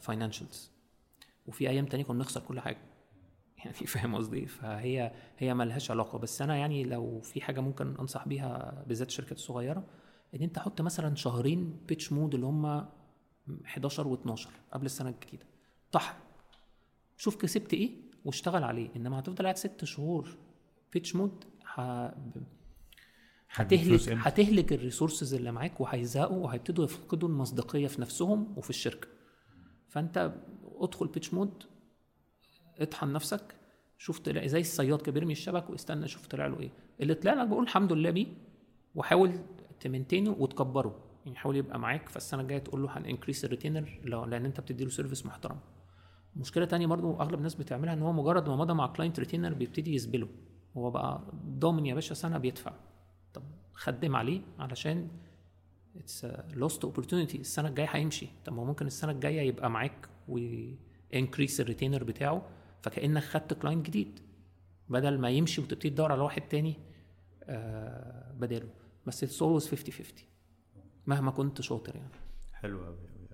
financials 0.00 0.70
آه 0.72 1.48
وفي 1.48 1.68
أيام 1.68 1.86
تانية 1.86 2.04
كنا 2.04 2.18
بنخسر 2.18 2.40
كل 2.40 2.60
حاجة. 2.60 2.78
يعني 3.58 3.72
فاهم 3.74 4.14
قصدي؟ 4.14 4.46
فهي 4.46 5.12
هي 5.38 5.54
ملهاش 5.54 5.90
علاقة. 5.90 6.18
بس 6.18 6.42
أنا 6.42 6.56
يعني 6.56 6.84
لو 6.84 7.20
في 7.20 7.40
حاجة 7.40 7.60
ممكن 7.60 7.96
أنصح 7.96 8.28
بيها 8.28 8.84
بالذات 8.86 9.08
الشركات 9.08 9.36
الصغيرة 9.36 9.84
إن 10.34 10.42
أنت 10.42 10.58
حط 10.58 10.80
مثلا 10.80 11.14
شهرين 11.14 11.80
pitch 11.88 12.12
mode 12.12 12.34
اللي 12.34 12.46
هم 12.46 12.86
11 13.64 14.16
و12 14.16 14.48
قبل 14.72 14.86
السنة 14.86 15.08
الجديدة. 15.08 15.46
طحن. 15.92 16.14
شوف 17.16 17.36
كسبت 17.36 17.74
إيه 17.74 17.90
واشتغل 18.24 18.64
عليه. 18.64 18.88
إنما 18.96 19.18
هتفضل 19.18 19.44
قاعد 19.44 19.56
ست 19.56 19.84
شهور 19.84 20.36
pitch 20.92 21.16
mode 21.16 21.44
هتهلك؟ 23.60 24.00
هتهلك 24.08 24.72
ال 24.72 24.78
resources 24.78 25.34
اللي 25.34 25.52
معاك 25.52 25.80
وهيزهقوا 25.80 26.44
وهيبتدوا 26.44 26.84
يفقدوا 26.84 27.28
المصداقية 27.28 27.86
في 27.86 28.00
نفسهم 28.00 28.54
وفي 28.56 28.70
الشركة. 28.70 29.08
فأنت 29.88 30.32
ادخل 30.80 31.06
pitch 31.06 31.34
mode 31.34 31.62
اطحن 32.78 33.12
نفسك 33.12 33.54
شوف 33.98 34.18
طلع 34.18 34.46
زي 34.46 34.60
الصياد 34.60 35.02
كده 35.02 35.12
بيرمي 35.12 35.32
الشبك 35.32 35.70
واستنى 35.70 36.08
شوف 36.08 36.26
طلع 36.26 36.46
له 36.46 36.60
إيه. 36.60 36.70
اللي 37.00 37.14
طلع 37.14 37.32
لك 37.34 37.48
بقول 37.48 37.62
الحمد 37.62 37.92
لله 37.92 38.10
بيه 38.10 38.26
وحاول 38.94 39.32
ت 39.80 39.86
maintain 39.86 40.30
ه 40.30 40.36
وتكبره. 40.38 41.04
يعني 41.24 41.36
حاول 41.36 41.56
يبقى 41.56 41.78
معاك 41.78 42.08
فالسنة 42.08 42.40
الجاية 42.42 42.58
تقول 42.58 42.82
له 42.82 42.98
هن 42.98 43.07
increase 43.07 43.44
ال 43.44 43.50
retainer 43.50 44.00
لأن 44.04 44.44
أنت 44.44 44.60
بتدي 44.60 44.84
له 44.84 44.90
service 44.90 45.26
محترم. 45.26 45.58
مشكلة 46.36 46.64
تانية 46.64 46.86
برضو 46.86 47.20
أغلب 47.20 47.34
الناس 47.38 47.54
بتعملها 47.54 47.94
إن 47.94 48.02
هو 48.02 48.12
مجرد 48.12 48.48
ما 48.48 48.56
مضى 48.56 48.74
مع 48.74 48.86
client 48.86 49.18
retainer 49.18 49.54
بيبتدي 49.54 49.94
يسبله 49.94 50.28
هو 50.76 50.90
بقى 50.90 51.22
ضامن 51.58 51.86
يا 51.86 51.94
باشا 51.94 52.14
سنة 52.14 52.38
بيدفع. 52.38 52.72
خدم 53.78 54.16
عليه 54.16 54.40
علشان 54.58 55.08
it's 55.96 56.24
lost 56.54 56.84
opportunity 56.84 57.38
السنة 57.38 57.68
الجاية 57.68 57.86
هيمشي. 57.90 58.28
طب 58.44 58.52
ما 58.52 58.64
ممكن 58.64 58.86
السنة 58.86 59.12
الجاية 59.12 59.40
يبقى 59.40 59.70
معاك 59.70 60.08
و 60.28 60.43
increase 60.43 61.60
ال 61.60 61.65
retainer 61.65 62.04
بتاعه 62.04 62.42
فكأنك 62.82 63.22
خدت 63.22 63.54
client 63.54 63.86
جديد. 63.86 64.20
بدل 64.88 65.18
ما 65.18 65.30
يمشي 65.30 65.60
وتبتدي 65.60 65.90
تدور 65.90 66.12
على 66.12 66.20
واحد 66.22 66.42
تاني 66.42 66.76
آه 67.44 68.32
بداله. 68.32 68.68
بس 69.06 69.24
it's 69.24 69.42
always 69.42 69.68
50 69.68 69.92
50 69.94 70.04
مهما 71.06 71.30
كنت 71.30 71.60
شاطر 71.60 71.96
يعني. 71.96 72.12
حلو 72.54 72.78
قوي 72.84 72.96
قوي 72.96 73.28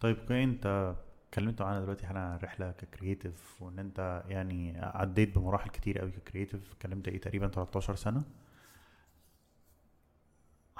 طيب 0.00 0.32
أنت 0.32 0.94
اتكلمت 1.28 1.62
معانا 1.62 1.80
دلوقتي 1.80 2.06
عن 2.06 2.16
الرحله 2.36 2.70
ك 2.70 2.80
creative 2.80 3.62
وإن 3.62 3.78
أنت 3.78 4.22
يعني 4.28 4.78
عديت 4.78 5.38
بمراحل 5.38 5.70
كتير 5.70 5.98
قوي 5.98 6.10
ك 6.10 6.17
creative 6.17 6.72
اتكلمت 6.72 7.08
إيه 7.08 7.20
تقريبا 7.20 7.48
13 7.48 7.94
سنة؟ 7.94 8.24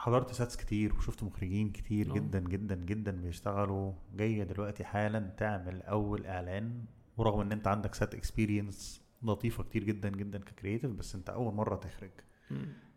حضرت 0.05 0.33
sets 0.33 0.57
كتير 0.57 0.95
وشفت 0.95 1.23
مخرجين 1.23 1.71
كتير 1.71 2.11
آه. 2.11 2.15
جدا 2.15 2.41
جدا 2.41 2.75
جدا 2.75 3.11
بيشتغلوا. 3.11 3.93
جاية 4.15 4.43
دلوقتي 4.43 4.85
حالا 4.85 5.31
تعمل 5.37 5.83
أول 5.83 6.27
إعلان 6.27 6.85
ورغم 7.17 7.41
إن 7.41 7.53
أنت 7.53 7.67
عندك 7.69 7.95
set 7.95 8.15
experience 8.15 9.03
لطيفة 9.23 9.63
كتير 9.63 9.85
جدا 9.85 10.09
جدا 10.09 10.39
ك 10.39 10.45
creative 10.45 10.91
بس 10.91 11.15
أنت 11.15 11.31
أول 11.31 11.55
مرة 11.55 11.77
تخرج. 11.77 12.11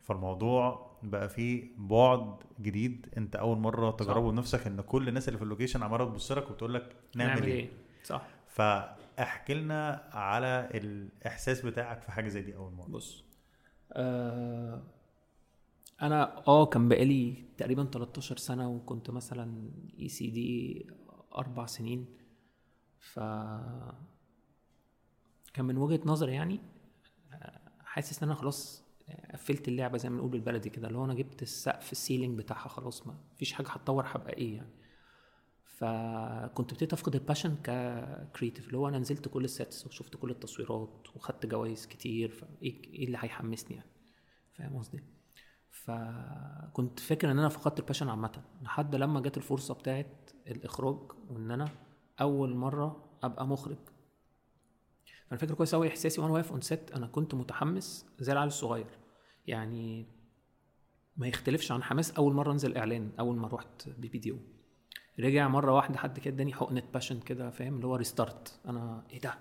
فالموضوع 0.04 0.92
بقى 1.04 1.30
فيه 1.30 1.70
بعد 1.78 2.36
جديد. 2.62 3.08
أنت 3.18 3.36
أول 3.36 3.58
مرة 3.58 3.92
تجربه 3.92 4.32
بنفسك 4.32 4.68
إن 4.68 4.82
كل 4.82 5.08
الناس 5.08 5.28
اللي 5.28 5.38
في 5.38 5.44
اللوكيشن 5.44 5.84
عمالة 5.84 6.06
تبص 6.06 6.32
لك 6.32 6.52
وتقول 6.52 6.74
لك 6.74 6.96
نعمل, 7.16 7.44
إيه؟ 7.44 7.70
صح. 8.04 8.28
فاحكي 8.48 9.54
لنا 9.54 10.10
على 10.14 10.70
الإحساس 10.74 11.62
بتاعك 11.66 12.02
في 12.02 12.12
حاجة 12.12 12.28
زي 12.28 12.42
دي 12.42 12.56
أول 12.56 12.74
مرة. 12.74 12.88
بص 12.88 13.24
آه 13.94 14.82
أنا 16.02 16.48
آه 16.48 16.66
كان 16.66 16.90
بقالي 16.90 17.44
تقريبا 17.58 17.84
13 17.84 18.38
سنة 18.38 18.70
وكنت 18.70 19.10
مثلا 19.10 19.72
ECD 20.00 20.86
أربع 21.36 21.66
سنين. 21.66 22.06
ف 23.00 23.20
كان 25.54 25.66
من 25.66 25.78
وجهة 25.78 26.00
نظري 26.06 26.34
يعني 26.34 26.60
حاسس 27.80 28.24
إن 28.24 28.30
أنا 28.30 28.40
خلاص 28.40 28.84
قفلت 29.34 29.68
اللعبة 29.68 29.98
زي 29.98 30.10
ما 30.10 30.16
بنقول 30.16 30.32
بالبلدي 30.32 30.70
كده 30.70 30.88
اللي 30.88 30.98
هو 31.00 31.06
أنا 31.06 31.14
جبت 31.14 31.42
السقف 31.42 31.92
ال 31.92 31.98
ceiling 31.98 32.38
بتاعها 32.38 32.68
خلاص 32.68 33.08
ما 33.08 33.18
فيش 33.38 33.54
حاجة 33.54 33.68
هتطور 33.68 34.04
هبقى 34.08 34.34
إيه 34.34 34.56
يعني. 34.56 34.70
فكنت 35.64 36.72
ابتديت 36.72 36.94
أفقد 36.94 37.16
ال 37.16 37.21
passion 37.21 37.56
ك 37.64 37.75
creative 37.75 38.68
اللي 38.68 38.78
هو 38.78 38.88
أنا 38.88 39.00
نزلت 39.00 39.28
كل 39.28 39.44
ال 39.46 39.54
sets 39.54 39.88
وشفت 39.88 40.16
كل 40.16 40.30
التصويرات 40.32 41.08
وخدت 41.16 41.46
جوائز 41.46 41.86
كتير 41.88 42.30
فإيه 42.32 42.84
إيه 42.94 43.06
اللي 43.06 43.18
هيحمسني 43.22 43.76
يعني؟ 43.78 43.90
فاهم 44.54 44.78
قصدي؟ 44.78 45.00
فكنت 45.86 47.00
فاكر 47.00 47.32
إن 47.32 47.40
أنا 47.40 47.50
فقدت 47.50 47.80
ال 47.80 47.84
passion 47.84 48.10
عامة 48.10 48.42
لحد 48.62 48.96
لما 48.96 49.20
جت 49.20 49.38
الفرصة 49.38 49.74
بتاعت 49.74 50.32
الإخراج 50.48 50.98
وإن 51.30 51.52
أنا 51.52 51.70
أول 52.22 52.56
مرة 52.56 53.10
أبقى 53.24 53.48
مخرج. 53.48 53.78
فأنا 55.28 55.40
فاكر 55.40 55.54
كويس 55.54 55.76
قوي 55.76 55.88
إحساسي 55.88 56.22
وأنا 56.22 56.34
واقف 56.34 56.52
on 56.52 56.62
set 56.62 56.92
أنا 56.92 57.08
كنت 57.08 57.34
متحمس 57.36 58.06
زي 58.20 58.32
العيال 58.32 58.48
الصغير. 58.48 58.98
يعني 59.48 60.06
ما 61.18 61.28
يختلفش 61.28 61.72
عن 61.72 61.84
حماس 61.84 62.12
أول 62.12 62.34
مرة 62.34 62.52
أنزل 62.52 62.78
إعلان 62.78 63.12
أول 63.20 63.36
ما 63.38 63.48
رحت 63.48 63.90
BBDO 63.90 64.38
رجع 65.20 65.48
مرة 65.48 65.72
واحدة 65.72 65.98
حد 65.98 66.20
كده 66.20 66.34
اداني 66.34 66.54
حقنة 66.54 66.84
passion 66.94 67.20
كده 67.20 67.50
فاهم؟ 67.50 67.76
اللي 67.76 67.88
هو 67.88 67.96
restart 67.96 68.60
أنا 68.66 69.04
إيه 69.10 69.20
ده؟ 69.20 69.34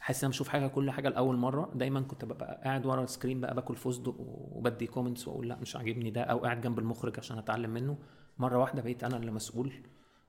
حاسس 0.00 0.18
إن 0.24 0.26
أنا 0.26 0.30
بشوف 0.32 0.48
حاجة 0.48 0.66
كل 0.66 0.90
حاجة 0.90 1.08
لأول 1.08 1.36
مرة. 1.36 1.72
دايما 1.74 2.00
كنت 2.00 2.24
ببقى 2.24 2.60
قاعد 2.64 2.86
ورا 2.86 3.04
ال 3.04 3.09
screen 3.09 3.40
بقى 3.40 3.54
باكل 3.54 3.76
فستق 3.76 4.14
وبدي 4.18 4.86
comments 4.86 5.28
وأقول 5.28 5.48
لأ 5.48 5.56
مش 5.56 5.76
عاجبني 5.76 6.10
ده 6.10 6.22
أو 6.22 6.38
قاعد 6.38 6.60
جنب 6.60 6.78
المخرج 6.78 7.18
عشان 7.18 7.38
أتعلم 7.38 7.70
منه. 7.70 7.98
مرة 8.38 8.58
واحدة 8.58 8.82
بقيت 8.82 9.04
أنا 9.04 9.16
اللي 9.16 9.30
مسؤول 9.30 9.72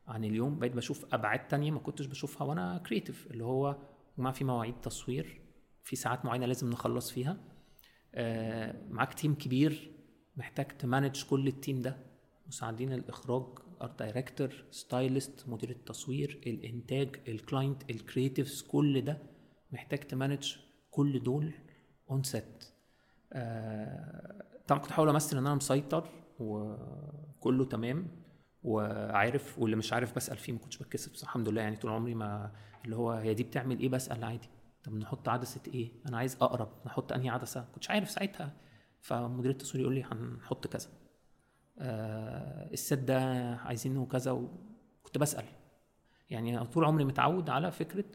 عن 0.08 0.24
اليوم. 0.24 0.60
بقيت 0.60 0.76
بشوف 0.76 1.06
أبعاد 1.14 1.48
تانية 1.48 1.72
ما 1.72 1.80
كنتش 1.80 2.06
بشوفها 2.06 2.48
وأنا 2.48 2.78
creative 2.88 3.28
اللي 3.32 3.44
هو 3.44 3.78
ما 4.18 4.32
في 4.32 4.44
مواعيد 4.44 4.76
تصوير 4.82 5.42
في 5.84 5.96
ساعات 5.96 6.26
معينة 6.26 6.46
لازم 6.46 6.70
نخلص 6.70 7.12
فيها. 7.12 7.38
آه، 8.16 8.76
معاك 8.90 9.14
team 9.14 9.36
كبير 9.36 9.92
محتاج 10.38 10.68
ت 10.68 10.76
manage 10.76 11.24
كل 11.24 11.48
ال 11.48 11.55
team 11.55 11.82
ده. 11.82 11.98
مساعدين 12.48 12.94
الإخراج 12.94 13.44
art 13.82 14.00
director 14.00 14.64
stylist 14.72 15.50
مدير 15.50 15.70
التصوير 15.70 16.42
الإنتاج 16.48 17.16
ال 17.28 17.37
client 17.37 17.90
ال 17.90 17.97
creatives 17.97 18.62
كل 18.62 19.02
ده. 19.02 19.31
محتاج 19.72 20.00
ت 20.00 20.08
manage 20.08 20.56
كل 20.92 21.24
دول 21.24 21.52
on 22.12 22.24
set 22.24 22.66
طبعا 24.68 24.82
كنت 24.82 24.90
بحاول 24.90 25.10
أمثل 25.10 25.38
إن 25.38 25.46
أنا 25.46 25.56
مسيطر 25.56 26.10
وكله 26.40 27.66
تمام 27.66 28.08
وعارف 28.64 29.60
واللي 29.60 29.76
مش 29.76 29.94
عارف 29.94 30.16
بسأل 30.16 30.38
فيه 30.38 30.54
ما 30.54 30.60
كنتش 30.60 30.78
بتكسف 30.78 31.24
الحمد 31.24 31.50
لله 31.50 31.62
يعني 31.62 31.76
طول 31.76 31.92
عمري 31.92 32.16
ما 32.16 32.52
اللي 32.86 32.96
هو 32.96 33.12
هي 33.12 33.34
دي 33.34 33.44
بتعمل 33.44 33.80
إيه 33.80 33.90
بسأل 33.90 34.24
عادي. 34.24 34.50
طب 34.84 34.94
نحط 34.96 35.30
عدسة 35.30 35.62
إيه؟ 35.68 35.92
أنا 36.08 36.18
عايز 36.18 36.36
أقرب 36.42 36.70
نحط 36.86 37.12
أنهي 37.12 37.30
عدسة؟ 37.30 37.66
كنتش 37.74 37.90
عارف 37.90 38.10
ساعتها. 38.10 38.54
فمدير 39.02 39.52
التصوير 39.52 39.82
يقول 39.82 39.96
لي 39.96 40.04
هنحط 40.04 40.68
كذا. 40.68 40.90
آه 41.80 42.70
الست 42.74 42.94
ده 42.94 43.20
عايزينه 43.56 44.06
كذا 44.06 44.32
وكنت 44.32 45.18
بسأل. 45.18 45.46
يعني 46.30 46.66
طول 46.66 46.86
عمري 46.86 47.06
متعود 47.06 47.50
على 47.50 47.72
فكرة 47.72 48.06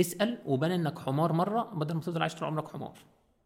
اسأل 0.00 0.42
وبان 0.46 0.70
إنك 0.70 0.98
حمار 0.98 1.32
مرة 1.32 1.62
بدل 1.74 1.94
ما 1.94 2.00
تفضل 2.00 2.22
عايش 2.22 2.34
طول 2.34 2.44
عمرك 2.48 2.68
حمار. 2.68 2.98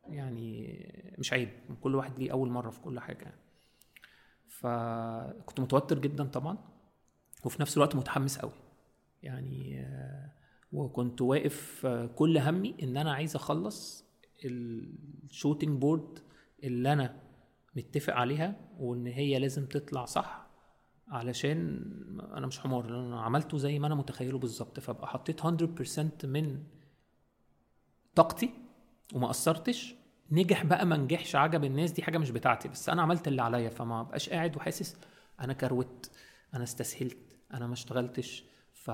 يعني 0.09 0.79
مش 1.19 1.33
عيب 1.33 1.49
كل 1.81 1.95
واحد 1.95 2.19
ليه 2.19 2.33
أول 2.33 2.51
مرة 2.51 2.71
في 2.71 2.81
كل 2.81 3.01
حاجة. 3.01 3.23
يعني. 3.23 3.49
فكنت 4.49 5.61
متوتر 5.61 5.99
جدا 5.99 6.25
طبعا 6.25 6.59
وفي 7.45 7.63
نفس 7.63 7.77
الوقت 7.77 7.97
متحمس 7.97 8.39
قوي 8.39 8.53
يعني 9.23 9.81
آه، 9.81 10.33
وكنت 10.73 11.21
واقف 11.21 11.87
آه، 11.87 12.07
كل 12.07 12.39
همي 12.39 12.75
إن 12.83 12.97
أنا 12.97 13.13
عايز 13.13 13.37
أخلص 13.37 14.05
ال 14.45 14.60
shooting 14.60 15.81
board 15.81 16.19
اللي 16.65 16.93
أنا 16.93 17.21
متفق 17.77 18.15
عليها 18.15 18.57
وإن 18.79 19.07
هي 19.07 19.39
لازم 19.39 19.67
تطلع 19.67 20.05
صح. 20.05 20.48
علشان 21.11 21.81
أنا 22.35 22.47
مش 22.47 22.59
حمار 22.61 22.85
أنا 22.89 23.21
عملته 23.21 23.59
زي 23.59 23.79
ما 23.79 23.87
أنا 23.87 23.95
متخيله 23.95 24.39
بالظبط 24.39 24.81
فأبقى 24.81 25.07
حطيت 25.09 25.41
100% 25.41 26.25
من 26.25 26.63
طاقتي 28.15 28.51
وما 29.15 29.29
قصرتش. 29.29 29.95
نجح 30.31 30.65
بقى 30.65 30.87
ما 30.87 30.97
نجحش 30.97 31.37
عجب 31.37 31.65
الناس 31.65 31.91
دي 31.93 32.03
حاجة 32.03 32.19
مش 32.19 32.31
بتاعتي 32.31 32.69
بس 32.69 32.89
أنا 32.89 33.03
عملت 33.03 33.29
اللي 33.29 33.43
عليا 33.43 33.69
فما 33.71 34.03
بقاش 34.03 34.29
قاعد 34.31 34.57
وحاسس 34.57 34.97
أنا 35.41 35.53
كروت 35.53 36.11
أنا 36.55 36.65
استسهلت 36.65 37.37
أنا 37.55 37.67
ما 37.67 37.73
اشتغلتش. 37.73 38.45
ف 38.73 38.91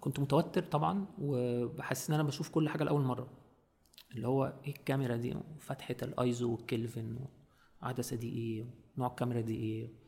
كنت 0.00 0.20
متوتر 0.20 0.62
طبعا 0.62 1.06
وبحس 1.18 2.10
إن 2.10 2.14
أنا 2.14 2.22
بشوف 2.22 2.48
كل 2.48 2.68
حاجة 2.68 2.84
لأول 2.84 3.02
مرة. 3.02 3.28
اللي 4.14 4.28
هو 4.28 4.52
إيه 4.64 4.70
الكاميرا 4.70 5.16
دي؟ 5.16 5.34
وفتحة 5.56 5.96
الآيزو 6.02 6.52
والكلفن 6.52 7.18
وعدسه 7.82 8.16
دي 8.16 8.28
إيه 8.28 8.66
نوع 8.98 9.06
الكاميرا 9.08 9.40
دي 9.40 9.56
إيه؟ 9.56 10.03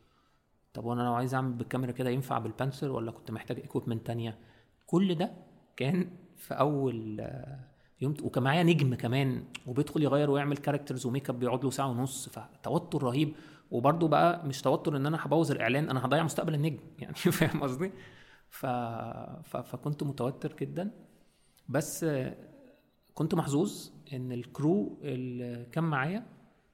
طب 0.77 0.85
وأنا 0.85 1.03
لو 1.03 1.15
عايز 1.15 1.35
اعمل 1.35 1.53
بالكاميرا 1.53 1.93
كده 1.93 2.11
ينفع 2.11 2.39
بال 2.39 2.51
Panther 2.51 2.93
ولا 2.93 3.11
كنت 3.11 3.31
محتاج 3.31 3.61
equipment 3.61 4.07
تانية؟ 4.07 4.39
كل 4.87 5.15
ده 5.15 5.33
كان 5.77 6.11
في 6.37 6.55
أول 6.55 7.21
آه، 7.21 7.61
يوم 8.01 8.15
وكان 8.23 8.43
معايا 8.43 8.63
نجم 8.63 8.95
كمان 8.95 9.45
وبيدخل 9.67 10.03
يغير 10.03 10.31
ويعمل 10.31 10.57
characters 10.57 11.07
وميك 11.07 11.31
اب 11.31 11.39
بيقعد 11.39 11.65
له 11.65 11.71
ساعة 11.71 11.91
ونص 11.91 12.29
فتوتر 12.29 13.03
رهيب. 13.03 13.35
وبرده 13.71 14.09
بقى 14.09 14.47
مش 14.47 14.63
توتر 14.63 14.97
إن 14.97 15.07
أنا 15.07 15.19
هبوظ 15.21 15.51
الإعلان 15.51 15.91
أنا 15.91 16.07
هضيع 16.07 16.23
مستقبل 16.23 16.55
النجم 16.55 16.81
يعني 17.03 17.15
فاهم 17.15 17.63
قصدي؟ 17.63 17.93
ف... 18.51 18.67
ف... 19.45 19.57
فكنت 19.57 20.03
متوتر 20.03 20.57
جدا. 20.61 20.91
بس 21.69 22.07
كنت 23.15 23.35
محظوظ 23.35 23.91
إن 24.13 24.33
ال 24.33 24.46
crew 24.46 24.99
اللي 25.03 25.67
كان 25.73 25.85
معايا 25.85 26.27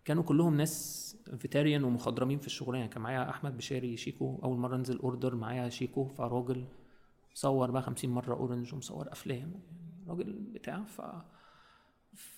كانوا 0.05 0.23
كلهم 0.23 0.57
ناس 0.57 1.03
veteran 1.39 1.85
ومخضرمين 1.85 2.39
في 2.39 2.47
الشغلانه 2.47 2.87
كان 2.87 3.03
معايا 3.03 3.31
أحمد 3.31 3.57
بشاري 3.57 3.97
شيكو 3.97 4.41
أول 4.45 4.59
مرة 4.59 4.77
انزل 4.77 4.99
order 4.99 5.35
معايا 5.35 5.69
شيكو 5.69 6.05
فراجل 6.09 6.65
مصور 7.35 7.71
بقى 7.71 7.83
50 7.83 8.11
مرة 8.11 8.35
Orange 8.35 8.75
ومصور 8.75 9.13
أفلام. 9.13 9.39
يعني 9.39 9.61
راجل 10.09 10.33
بتاع 10.33 10.85
ف 10.85 11.01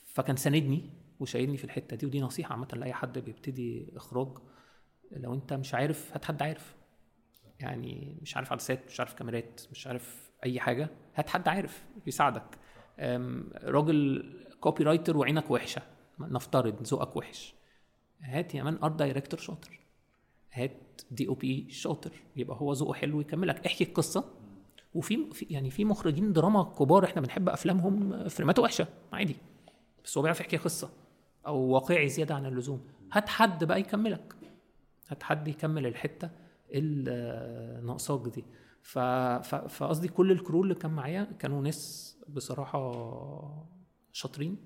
فكان 0.07 0.37
ساندني 0.37 0.91
وشايلني 1.21 1.57
في 1.57 1.65
الحتة 1.65 1.97
دي 1.97 2.07
ودي 2.07 2.21
نصيحة 2.21 2.53
عامة 2.53 2.69
لأي 2.73 2.93
حد 2.93 3.19
بيبتدي 3.19 3.93
إخراج. 3.97 4.29
لو 5.13 5.35
أنت 5.35 5.53
مش 5.53 5.75
عارف 5.75 6.13
هات 6.13 6.25
حد 6.25 6.43
عارف. 6.43 6.75
يعني 7.61 8.17
مش 8.23 8.37
عارف 8.37 8.53
عدسات 8.53 8.81
مش 8.89 9.01
عارف 9.01 9.15
كاميرات 9.15 9.61
مش 9.73 9.87
عارف 9.87 10.31
أي 10.45 10.61
حاجة 10.61 10.89
هات 11.15 11.29
حد 11.29 11.49
عارف 11.49 11.85
يساعدك 12.07 12.59
أم، 12.99 13.51
راجل 13.63 14.25
copywriter 14.61 15.17
وعينك 15.17 15.51
وحشة. 15.51 15.83
نفترض 16.21 16.83
ذوقك 16.83 17.17
وحش. 17.17 17.55
هات 18.21 18.55
يا 18.55 18.63
man 18.63 18.79
art 18.83 18.95
director 18.95 19.41
شاطر. 19.41 19.81
هات 20.53 21.01
دي 21.11 21.29
أو 21.29 21.35
بي 21.35 21.71
شاطر. 21.71 22.13
يبقى 22.37 22.57
هو 22.61 22.73
ذوقه 22.73 22.95
حلو 22.95 23.21
يكملك 23.21 23.67
احكي 23.67 23.85
القصة. 23.85 24.25
وفي 24.95 25.31
في- 25.33 25.47
يعني 25.51 25.71
في 25.71 25.85
مخرجين 25.85 26.33
دراما 26.33 26.63
كبار 26.63 27.05
إحنا 27.05 27.23
بنحب 27.23 27.49
أفلامهم 27.49 28.29
فريماته 28.29 28.63
وحشة. 28.63 28.87
عادي. 29.13 29.37
بس 30.05 30.17
هو 30.19 30.23
بيعرف 30.23 30.41
يحكي 30.41 30.57
قصة 30.57 30.91
أو 31.47 31.57
واقعي 31.59 32.09
زيادة 32.09 32.35
عن 32.35 32.47
اللزوم. 32.47 32.81
هات 33.13 33.29
حد 33.29 33.65
بقى 33.65 33.81
يكملك. 33.81 34.35
هات 35.09 35.23
حد 35.23 35.49
يكمل 35.49 35.87
الحتة 35.87 36.31
اللي 36.71 37.81
ناقصاك 37.87 38.29
دي 38.35 38.45
فقصدي 39.69 40.09
كل 40.09 40.33
الكرو 40.33 40.63
اللي 40.63 40.75
كان 40.75 40.91
معايا 40.91 41.25
كانوا 41.39 41.63
ناس 41.63 42.17
بصراحة 42.29 42.93
شاطرين 44.13 44.57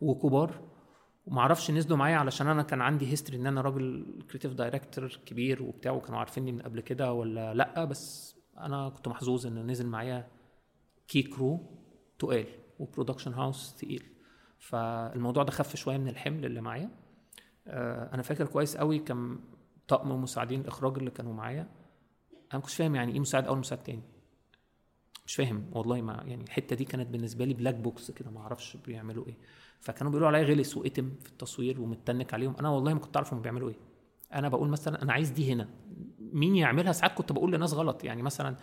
وكبار. 0.00 0.60
ومعرفش 1.28 1.70
نزلوا 1.70 1.96
معايا 1.96 2.16
علشان 2.16 2.46
أنا 2.46 2.62
كان 2.62 2.80
عندي 2.80 3.10
history 3.10 3.38
ان 3.38 3.46
أنا 3.46 3.60
راجل 3.60 4.06
creative 4.30 4.52
director 4.52 5.20
كبير 5.26 5.62
وبتاع 5.62 5.92
وكانوا 5.92 6.18
عارفيني 6.18 6.52
من 6.52 6.62
قبل 6.62 6.80
كده 6.80 7.12
ولا 7.12 7.54
لأ 7.54 7.84
بس 7.84 8.36
أنا 8.58 8.88
كنت 8.88 9.08
محظوظ 9.08 9.46
ان 9.46 9.66
نزل 9.66 9.86
معايا 9.86 10.28
key 11.08 11.22
crew 11.22 11.60
تقال 12.18 12.46
و 12.78 12.83
production 12.83 13.34
house 13.34 13.74
تقيل. 13.74 14.04
فالموضوع 14.58 15.42
ده 15.42 15.50
خف 15.50 15.76
شوية 15.76 15.96
من 15.98 16.08
الحمل 16.08 16.44
اللي 16.44 16.60
معايا. 16.60 16.90
آه، 17.66 18.14
أنا 18.14 18.22
فاكر 18.22 18.46
كويس 18.46 18.76
قوي 18.76 18.98
كان 18.98 19.38
طقم 19.88 20.22
مساعدين 20.22 20.60
الإخراج 20.60 20.98
اللي 20.98 21.10
كانوا 21.10 21.34
معايا. 21.34 21.60
أنا 22.32 22.54
ما 22.54 22.60
كنتش 22.60 22.74
فاهم 22.74 22.94
يعني 22.94 23.12
إيه 23.12 23.20
مساعد 23.20 23.46
أول 23.46 23.58
مساعد 23.58 23.82
تاني. 23.82 24.02
مش 25.26 25.34
فاهم 25.34 25.70
والله 25.72 26.02
ما 26.02 26.22
يعني 26.26 26.44
الحتة 26.44 26.76
دي 26.76 26.84
كانت 26.84 27.08
بالنسبة 27.08 27.44
لي 27.44 27.54
black 27.54 27.74
box 27.74 28.10
كده 28.10 28.30
ما 28.30 28.40
أعرفش 28.40 28.76
بيعملوا 28.76 29.26
إيه. 29.26 29.36
فكانوا 29.80 30.12
بيقولوا 30.12 30.28
عليا 30.28 30.42
غلس 30.42 30.76
واتم 30.76 31.10
في 31.20 31.28
التصوير 31.28 31.80
ومتنك 31.80 32.34
عليهم. 32.34 32.56
أنا 32.60 32.68
والله 32.68 32.94
ما 32.94 33.00
كنت 33.00 33.16
أعرف 33.16 33.34
هم 33.34 33.40
بيعملوا 33.42 33.68
إيه. 33.68 33.76
أنا 34.34 34.48
بقول 34.48 34.68
مثلا 34.68 35.02
أنا 35.02 35.12
عايز 35.12 35.30
دي 35.30 35.52
هنا. 35.52 35.68
مين 36.32 36.56
يعملها؟ 36.56 36.92
ساعات 36.92 37.12
كنت 37.14 37.32
بقول 37.32 37.52
لناس 37.52 37.74
غلط. 37.74 38.04
يعني 38.04 38.22
مثلا 38.22 38.56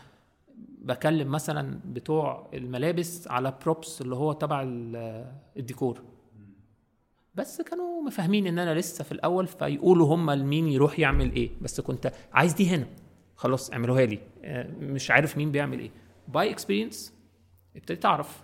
بكلم 0.82 1.32
مثلا 1.32 1.80
بتوع 1.86 2.50
الملابس 2.54 3.28
على 3.28 3.54
props 3.64 4.02
اللي 4.02 4.16
هو 4.16 4.34
تبع 4.34 4.62
ال- 4.62 5.32
الديكور. 5.58 6.02
بس 7.36 7.62
كانوا 7.62 8.02
مفاهمين 8.04 8.48
إن 8.48 8.60
أنا 8.60 8.80
لسه 8.80 9.04
في 9.04 9.12
الأول 9.12 9.48
فيقولوا 9.48 10.16
هم 10.16 10.32
لمين 10.32 10.68
يروح 10.68 11.00
يعمل 11.00 11.32
إيه. 11.32 11.50
بس 11.62 11.82
كنت 11.82 12.12
عايز 12.34 12.54
دي 12.54 12.70
هنا. 12.70 12.88
خلاص 13.36 13.72
اعملوها 13.72 14.06
لي. 14.06 14.20
آه، 14.44 14.72
مش 14.80 15.12
عارف 15.12 15.38
مين 15.38 15.52
بيعمل 15.52 15.80
إيه. 15.80 15.92
By 16.28 16.52
experience 16.52 17.14
ابتديت 17.76 18.06
أعرف 18.06 18.44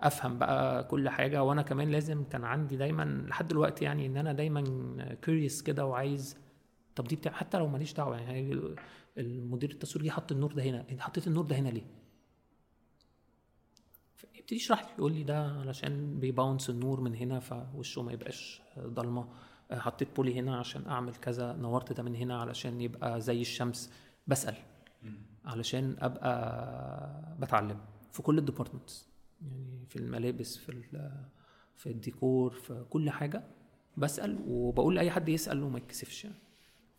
أفهم 0.00 0.38
بقى 0.38 0.84
كل 0.84 1.08
حاجة. 1.08 1.42
وأنا 1.42 1.62
كمان 1.62 1.90
لازم 1.90 2.24
كان 2.24 2.44
عندي 2.44 2.76
دايما 2.76 3.24
لحد 3.28 3.48
دلوقتي 3.48 3.84
يعني 3.84 4.06
إن 4.06 4.16
أنا 4.16 4.32
دايما 4.32 4.62
curious 5.22 5.62
كده 5.62 5.86
وعايز 5.86 6.36
طب 6.96 7.04
دي 7.04 7.16
بتاع 7.16 7.32
حتى 7.32 7.58
لو 7.58 7.66
ماليش 7.68 7.92
دعوة 7.92 8.20
يعني 8.20 8.60
المدير 9.18 9.70
التصوير 9.70 10.04
جه 10.04 10.10
حط 10.10 10.32
النور 10.32 10.52
ده 10.52 10.62
هنا. 10.62 10.84
أنت 10.90 11.00
حطيت 11.00 11.26
النور 11.26 11.44
ده 11.44 11.56
هنا 11.56 11.68
ليه؟ 11.68 11.86
يبتدي 14.34 14.56
يشرح 14.56 14.82
لي 14.82 14.88
يقول 14.98 15.12
لي 15.12 15.22
ده 15.24 15.46
علشان 15.60 16.18
بي 16.20 16.32
bounce 16.32 16.70
النور 16.70 17.00
من 17.00 17.14
هنا 17.14 17.40
فوشه 17.40 18.02
ما 18.02 18.12
يبقاش 18.12 18.62
ضلمة. 18.78 19.28
آه، 19.70 19.78
حطيت 19.78 20.16
poly 20.16 20.38
هنا 20.40 20.56
عشان 20.58 20.86
أعمل 20.86 21.14
كذا 21.14 21.52
نورت 21.52 21.92
ده 21.92 22.02
من 22.02 22.14
هنا 22.16 22.40
علشان 22.40 22.80
يبقى 22.80 23.20
زي 23.20 23.40
الشمس. 23.40 23.92
بسأل 24.26 24.54
علشان 25.44 25.96
أبقى 25.98 27.36
بتعلم 27.40 27.80
في 28.12 28.22
كل 28.22 28.38
ال 28.38 28.44
departments 28.44 29.09
يعني 29.40 29.86
في 29.88 29.96
الملابس 29.96 30.56
في 30.56 30.82
في 31.76 31.86
الديكور 31.90 32.50
في 32.52 32.84
كل 32.90 33.10
حاجة 33.10 33.42
بسأل 33.96 34.38
وبقول 34.46 34.94
لأي 34.94 35.10
حد 35.10 35.28
يسأل 35.28 35.62
وما 35.62 35.78
يتكسفش. 35.78 36.24
يعني 36.24 36.36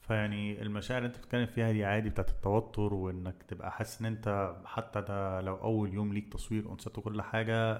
فيعني 0.02 0.62
المشاعر 0.62 0.98
اللي 1.02 1.08
انت 1.08 1.18
بتتكلم 1.18 1.46
فيها 1.46 1.72
دي 1.72 1.86
عادي 1.86 2.10
بتاعت 2.10 2.30
التوتر 2.30 2.94
وإنك 2.94 3.44
تبقى 3.44 3.72
حاسس 3.72 4.00
إن 4.00 4.06
أنت 4.06 4.56
حتى 4.66 5.02
ده 5.02 5.42
لو 5.42 5.56
أول 5.56 5.94
يوم 5.94 6.14
ليك 6.14 6.34
تصوير 6.34 6.66
اونسات 6.66 6.98
وكل 6.98 7.22
حاجة 7.22 7.76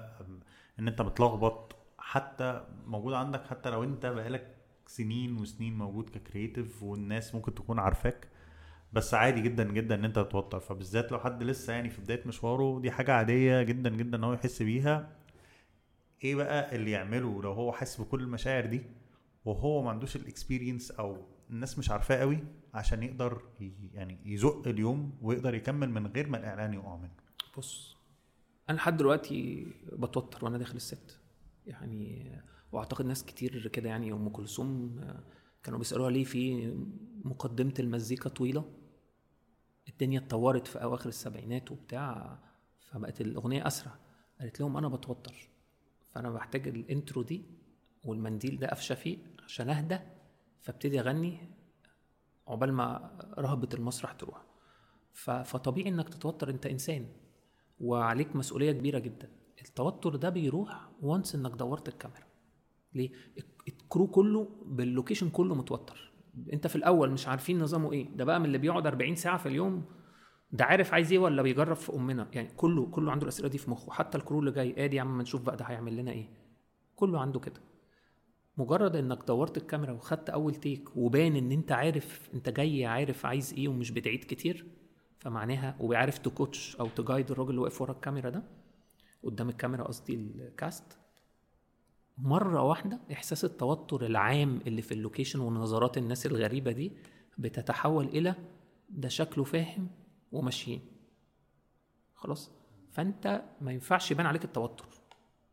إن 0.78 0.88
أنت 0.88 1.02
متلخبط 1.02 1.76
حتى 1.98 2.66
موجود 2.86 3.12
عندك 3.14 3.46
حتى 3.46 3.70
لو 3.70 3.84
أنت 3.84 4.06
بقالك 4.06 4.56
سنين 4.86 5.36
وسنين 5.38 5.78
موجود 5.78 6.10
ك 6.10 6.18
creative 6.18 6.82
والناس 6.82 7.34
ممكن 7.34 7.54
تكون 7.54 7.78
عارفاك. 7.78 8.28
بس 8.92 9.14
عادي 9.14 9.40
جدا 9.40 9.64
جدا 9.64 9.94
إن 9.94 10.04
أنت 10.04 10.18
تتوتر. 10.18 10.60
فبالذات 10.60 11.12
لو 11.12 11.18
حد 11.18 11.42
لسه 11.42 11.72
يعني 11.72 11.90
في 11.90 12.00
بداية 12.00 12.22
مشواره 12.26 12.80
دي 12.80 12.90
حاجة 12.90 13.12
عادية 13.12 13.62
جدا 13.62 13.90
جدا 13.90 14.18
إن 14.18 14.24
هو 14.24 14.32
يحس 14.32 14.62
بيها. 14.62 15.16
إيه 16.24 16.34
بقى 16.34 16.76
اللي 16.76 16.90
يعمله 16.90 17.42
لو 17.42 17.52
هو 17.52 17.72
حاسس 17.72 18.00
بكل 18.00 18.20
المشاعر 18.20 18.66
دي؟ 18.66 18.82
وهو 19.44 19.82
ما 19.82 19.90
عندوش 19.90 20.16
ال 20.16 20.23
experience 20.23 20.90
أو 20.90 21.16
الناس 21.50 21.78
مش 21.78 21.90
عارفاه 21.90 22.16
قوي 22.20 22.38
عشان 22.74 23.02
يقدر 23.02 23.42
يعني 23.92 24.18
يزق 24.24 24.68
اليوم 24.68 25.18
ويقدر 25.22 25.54
يكمل 25.54 25.90
من 25.90 26.06
غير 26.06 26.28
ما 26.28 26.38
الإعلان 26.38 26.74
يقع 26.74 26.96
منه. 26.96 27.10
بص 27.58 27.96
أنا 28.70 28.76
لحد 28.76 28.96
دلوقتي 28.96 29.66
بتوتر 29.92 30.44
وأنا 30.44 30.58
داخل 30.58 30.76
الست. 30.76 31.18
يعني 31.66 32.32
وأعتقد 32.72 33.06
ناس 33.06 33.24
كتير 33.24 33.68
كده 33.68 33.88
يعني 33.88 34.12
أم 34.12 34.28
كلثوم 34.28 34.98
آه، 34.98 35.22
كانوا 35.62 35.78
بيسألوها 35.78 36.10
ليه 36.10 36.24
في 36.24 36.72
مقدمة 37.24 37.74
المزيكا 37.78 38.28
طويلة؟ 38.28 38.64
الدنيا 39.88 40.18
اتطورت 40.18 40.66
في 40.66 40.82
أواخر 40.82 41.08
السبعينات 41.08 41.72
وبتاع 41.72 42.38
فبقت 42.90 43.20
الأغنية 43.20 43.66
أسرع. 43.66 43.92
قالت 44.40 44.60
لهم 44.60 44.76
أنا 44.76 44.88
بتوتر 44.88 45.48
فأنا 46.12 46.30
بحتاج 46.30 46.68
الإنترو 46.68 47.22
دي 47.22 47.44
والمنديل 48.04 48.58
ده 48.58 48.66
قفشة 48.66 48.94
فيه 48.94 49.18
عشان 49.44 49.70
أهدى 49.70 49.98
فابتدي 50.60 51.00
أغني 51.00 51.38
عقبال 52.48 52.72
ما 52.72 53.18
رهبة 53.38 53.68
المسرح 53.74 54.12
تروح. 54.12 54.42
فطبيعي 55.44 55.88
إنك 55.88 56.08
تتوتر 56.08 56.50
أنت 56.50 56.66
إنسان 56.66 57.06
وعليك 57.80 58.36
مسؤولية 58.36 58.72
كبيرة 58.72 58.98
جدا. 58.98 59.30
التوتر 59.64 60.16
ده 60.16 60.28
بيروح 60.28 60.88
وانس 61.02 61.34
إنك 61.34 61.50
دورت 61.50 61.88
الكاميرا. 61.88 62.26
ليه؟ 62.94 63.10
الك- 63.38 63.62
ال 63.68 63.76
crew 63.76 64.06
كله 64.06 64.48
بال 64.64 64.77
location 64.77 65.30
كله 65.30 65.54
متوتر. 65.54 66.11
انت 66.52 66.66
في 66.66 66.76
الأول 66.76 67.10
مش 67.10 67.28
عارفين 67.28 67.58
نظامه 67.58 67.92
إيه. 67.92 68.08
ده 68.16 68.24
بقى 68.24 68.40
من 68.40 68.46
اللي 68.46 68.58
بيقعد 68.58 68.86
40 68.86 69.14
ساعة 69.14 69.38
في 69.38 69.46
اليوم 69.46 69.84
ده 70.52 70.64
عارف 70.64 70.94
عايز 70.94 71.12
إيه 71.12 71.18
ولا 71.18 71.42
بيجرب 71.42 71.76
في 71.76 71.92
امنا. 71.94 72.28
يعني 72.32 72.48
كله 72.56 72.86
كله 72.86 73.12
عنده 73.12 73.22
الأسئلة 73.22 73.48
دي 73.48 73.58
في 73.58 73.70
مخه. 73.70 73.92
حتى 73.92 74.18
ال 74.18 74.22
crew 74.22 74.40
اللي 74.40 74.50
جاي 74.50 74.84
ادي 74.84 74.96
يا 74.96 75.00
عم 75.02 75.20
نشوف 75.20 75.42
بقى 75.42 75.56
ده 75.56 75.64
هيعمل 75.64 75.96
لنا 75.96 76.10
إيه. 76.10 76.28
كله 76.96 77.20
عنده 77.20 77.40
كده. 77.40 77.60
مجرد 78.58 78.96
انك 78.96 79.24
دورت 79.28 79.56
الكاميرا 79.56 79.92
وخدت 79.92 80.30
اول 80.30 80.54
take 80.54 80.96
وبان 80.96 81.36
ان 81.36 81.52
انت 81.52 81.72
عارف 81.72 82.30
انت 82.34 82.48
جاي 82.48 82.86
عارف 82.86 83.26
عايز 83.26 83.52
إيه 83.54 83.68
ومش 83.68 83.90
بتعيد 83.90 84.24
كتير 84.24 84.66
فمعناها 85.18 85.76
وبيعرف 85.80 86.18
ت 86.18 86.28
coach 86.28 86.76
أو 86.76 86.86
ت 86.88 86.95
guide 86.95 87.30
الراجل 87.30 87.50
اللي 87.50 87.60
واقف 87.60 87.82
ورا 87.82 87.92
الكاميرا 87.92 88.30
ده 88.30 88.42
قدام 89.24 89.48
الكاميرا 89.48 89.84
قصدي 89.84 90.14
ال 90.14 90.31
cast 90.31 90.98
مرة 92.18 92.62
واحدة 92.62 93.00
إحساس 93.12 93.44
التوتر 93.44 94.06
العام 94.06 94.60
اللي 94.66 94.82
في 94.82 94.92
ال 94.92 94.97
location 94.97 95.40
ونظرات 95.40 95.98
الناس 95.98 96.26
الغريبة 96.26 96.72
دي 96.72 96.92
بتتحول 97.38 98.04
إلى 98.08 98.34
ده 98.88 99.08
شكله 99.08 99.44
فاهم 99.44 99.88
وماشيين. 100.32 100.80
خلاص؟ 102.14 102.50
فأنت 102.92 103.42
ما 103.60 103.72
ينفعش 103.72 104.10
يبان 104.10 104.26
عليك 104.26 104.44
التوتر 104.44 104.86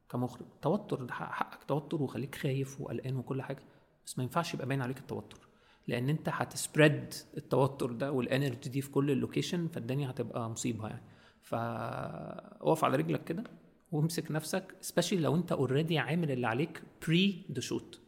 كمخرج. 0.10 0.45
توتر 0.62 1.03
ده 1.03 1.14
حق- 1.14 1.32
حقك 1.32 1.64
توتر 1.64 2.01
وخليك 2.01 2.36
خايف 2.36 2.82
وقلقان 2.82 3.16
وكل 3.16 3.41
حاجة 3.41 3.64
بس 4.05 4.18
ما 4.18 4.24
ينفعش 4.24 4.53
يبقى 4.53 4.68
باين 4.68 4.82
عليك 4.82 4.97
التوتر 4.97 5.47
لأن 5.88 6.10
أنت 6.10 6.30
هت 6.30 6.51
spread 6.51 7.14
التوتر 7.38 7.91
ده 7.91 8.12
وال 8.12 8.26
energy 8.26 8.70
دي 8.70 8.82
في 8.82 8.89
كل 8.91 9.12
ال 9.12 9.18
location 9.18 9.68
فالدنيا 9.68 10.10
هتبقى 10.10 10.49
مصيبة 10.49 10.88
يعني. 10.88 11.01
فاقف 11.41 12.84
على 12.84 12.97
رجلك 12.97 13.24
كده. 13.24 13.43
وامسك 13.92 14.32
نفسك 14.32 14.76
especially 14.84 15.14
لو 15.14 15.36
انت 15.36 15.52
already 15.51 15.97
عامل 15.98 16.32
اللي 16.32 16.48
عليك 16.48 16.84
pre 17.07 17.45
the 17.51 17.62
shoot 17.62 18.01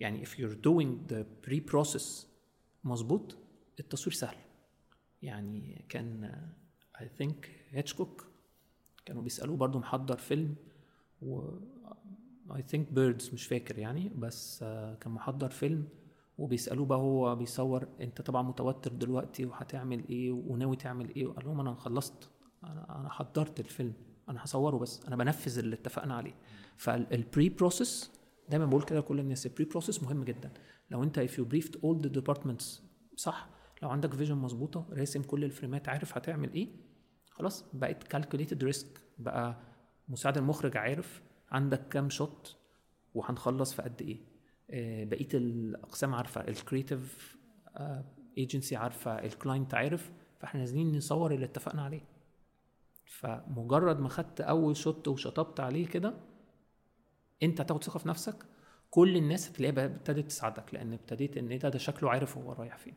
يعني 0.00 0.26
if 0.26 0.28
you're 0.28 0.56
doing 0.68 1.12
the 1.12 1.24
pre 1.48 1.60
process 1.72 2.26
مظبوط 2.84 3.36
التصوير 3.80 4.14
سهل. 4.14 4.36
يعني 5.22 5.84
كان 5.88 6.40
I 6.98 7.04
think 7.22 7.34
هيتشكوك 7.70 8.26
كانوا 9.04 9.22
بيسألوه 9.22 9.56
برضو 9.56 9.78
محضر 9.78 10.16
فيلم 10.16 10.54
و 11.22 11.50
I 12.50 12.60
think 12.72 12.94
Birds 12.96 13.32
مش 13.34 13.46
فاكر 13.46 13.78
يعني 13.78 14.08
بس 14.08 14.58
كان 15.00 15.12
محضر 15.12 15.50
فيلم 15.50 15.88
وبيسألوه 16.38 16.86
بقى 16.86 16.98
هو 16.98 17.36
بيصور 17.36 17.88
انت 18.00 18.20
طبعا 18.22 18.42
متوتر 18.42 18.92
دلوقتي 18.92 19.44
وهتعمل 19.46 20.08
إيه 20.08 20.32
وناوي 20.32 20.76
تعمل 20.76 21.14
إيه؟ 21.14 21.26
وقال 21.26 21.44
لهم 21.44 21.60
أنا 21.60 21.74
خلصت 21.74 22.30
أنا 22.64 23.00
أنا 23.00 23.08
حضرت 23.08 23.60
الفيلم. 23.60 23.92
أنا 24.32 24.44
هصوره 24.44 24.76
بس 24.76 25.00
أنا 25.06 25.16
بنفذ 25.16 25.58
اللي 25.58 25.74
اتفقنا 25.74 26.14
عليه. 26.14 26.34
فال 26.76 27.05
pre 27.05 27.48
process 27.48 28.10
دايما 28.48 28.66
بقول 28.66 28.82
كده 28.82 28.98
لكل 28.98 29.20
الناس 29.20 29.46
ال 29.46 29.50
pre 29.50 29.64
process 29.64 30.02
مهم 30.02 30.24
جدا. 30.24 30.50
لو 30.90 31.02
انت 31.02 31.20
if 31.20 31.30
you 31.32 31.44
briefed 31.54 31.74
all 31.74 32.06
the 32.06 32.20
departments 32.20 32.64
صح 33.16 33.48
لو 33.82 33.90
عندك 33.90 34.14
vision 34.14 34.34
مظبوطة 34.34 34.86
راسم 34.92 35.22
كل 35.22 35.44
الفريمات 35.44 35.88
عارف 35.88 36.16
هتعمل 36.16 36.52
إيه 36.52 36.68
خلاص 37.30 37.64
بقت 37.72 38.02
calculated 38.02 38.64
risk 38.64 39.00
بقى 39.18 39.56
مساعد 40.08 40.38
المخرج 40.38 40.76
عارف 40.76 41.22
عندك 41.50 41.88
كام 41.88 42.10
shot 42.10 42.56
وهنخلص 43.14 43.72
في 43.74 43.82
قد 43.82 44.02
إيه. 44.02 44.20
آه، 44.70 45.04
بقية 45.04 45.28
الأقسام 45.34 46.14
عارفة 46.14 46.40
ال 46.40 46.51
creative 46.51 47.36
agency 48.38 48.76
عارفة 48.76 49.10
ال 49.18 49.26
client 49.26 49.74
عارف 49.74 50.10
فاحنا 50.40 50.60
نازلين 50.60 50.96
نصور 50.96 51.34
اللي 51.34 51.46
اتفقنا 51.46 51.82
عليه. 51.82 52.00
فمجرد 53.12 54.00
ما 54.00 54.08
خدت 54.08 54.40
أول 54.40 54.76
shot 54.76 55.08
وشطبت 55.08 55.60
عليه 55.60 55.86
كده 55.86 56.14
أنت 57.42 57.60
هتاخد 57.60 57.84
ثقة 57.84 57.98
في 57.98 58.08
نفسك. 58.08 58.36
كل 58.90 59.16
الناس 59.16 59.50
هتلاقيها 59.50 59.84
ابتدت 59.84 60.26
تساعدك 60.26 60.74
لأن 60.74 60.92
ابتديت 60.92 61.36
إن 61.36 61.58
ده 61.58 61.68
ده 61.68 61.78
شكله 61.78 62.10
عارف 62.10 62.38
هو 62.38 62.52
رايح 62.52 62.76
فين. 62.76 62.94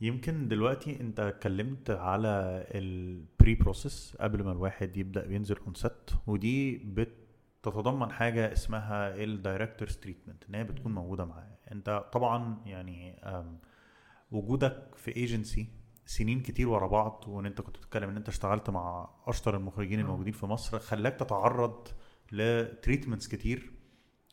يمكن 0.00 0.48
دلوقتي 0.48 1.00
أنت 1.00 1.20
اتكلمت 1.20 1.90
على 1.90 2.66
ال 2.74 2.94
pre 2.94 3.54
process 3.54 4.16
قبل 4.20 4.42
ما 4.44 4.52
الواحد 4.52 4.96
يبدأ 4.96 5.32
ينزل 5.32 5.56
on 5.56 5.74
set 5.74 6.10
ودي 6.26 6.78
بتتضمن 6.78 8.12
حاجة 8.12 8.52
اسمها 8.52 9.14
ال 9.24 9.31
director's 9.31 9.96
treatment 9.96 10.44
إن 10.48 10.54
هي 10.54 10.64
بتكون 10.64 10.92
موجودة 10.94 11.24
معاه 11.24 11.58
أنت 11.72 12.04
طبعا 12.12 12.62
يعني 12.66 13.20
وجودك 14.32 14.94
في 14.94 15.16
ايجنسي 15.16 15.66
سنين 16.06 16.40
كتير 16.42 16.68
ورا 16.68 16.86
بعض 16.86 17.24
وإن 17.28 17.46
أنت 17.46 17.60
كنت 17.60 17.76
بتتكلم 17.76 18.08
إن 18.10 18.16
أنت 18.16 18.28
اشتغلت 18.28 18.70
مع 18.70 19.10
أشطر 19.26 19.56
المخرجين. 19.56 20.00
الموجودين 20.00 20.32
في 20.32 20.46
مصر 20.46 20.78
خلاك 20.78 21.14
تتعرض 21.16 21.88
ل 22.32 22.41
treatments 22.41 23.28
كتير 23.28 23.72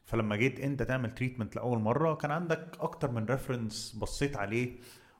فلما 0.05 0.35
جيت 0.35 0.59
أنت 0.59 0.83
تعمل 0.83 1.11
treatment 1.11 1.55
لأول 1.55 1.79
مرة 1.79 2.13
كان 2.15 2.31
عندك 2.31 2.77
أكتر 2.79 3.11
من 3.11 3.25
reference 3.25 3.95
بصيت 4.01 4.37
عليه 4.37 4.77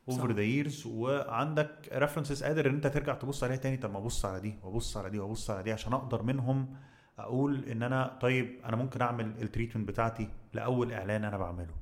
over. 0.09 0.31
the 0.31 0.41
years 0.41 0.85
وعندك 0.87 1.89
references 1.93 2.43
قادر 2.43 2.69
إن 2.69 2.75
أنت 2.75 2.87
ترجع 2.87 3.13
تبص 3.13 3.43
عليها 3.43 3.57
تاني 3.57 3.77
طب 3.77 3.91
ما 3.91 3.97
أبص 3.97 4.25
على 4.25 4.39
دي 4.39 4.55
وأبص 4.63 4.97
على 4.97 5.09
دي 5.09 5.19
وأبص 5.19 5.49
على 5.49 5.63
دي 5.63 5.71
عشان 5.71 5.93
أقدر 5.93 6.23
منهم 6.23 6.75
أقول 7.19 7.63
إن 7.65 7.83
أنا 7.83 8.17
طيب 8.21 8.59
أنا 8.65 8.75
ممكن 8.75 9.01
أعمل 9.01 9.25
ال 9.41 9.46
treatment 9.46 9.87
بتاعتي 9.87 10.29
لأول 10.53 10.93
إعلان 10.93 11.23
أنا 11.23 11.37
بعمله 11.37 11.75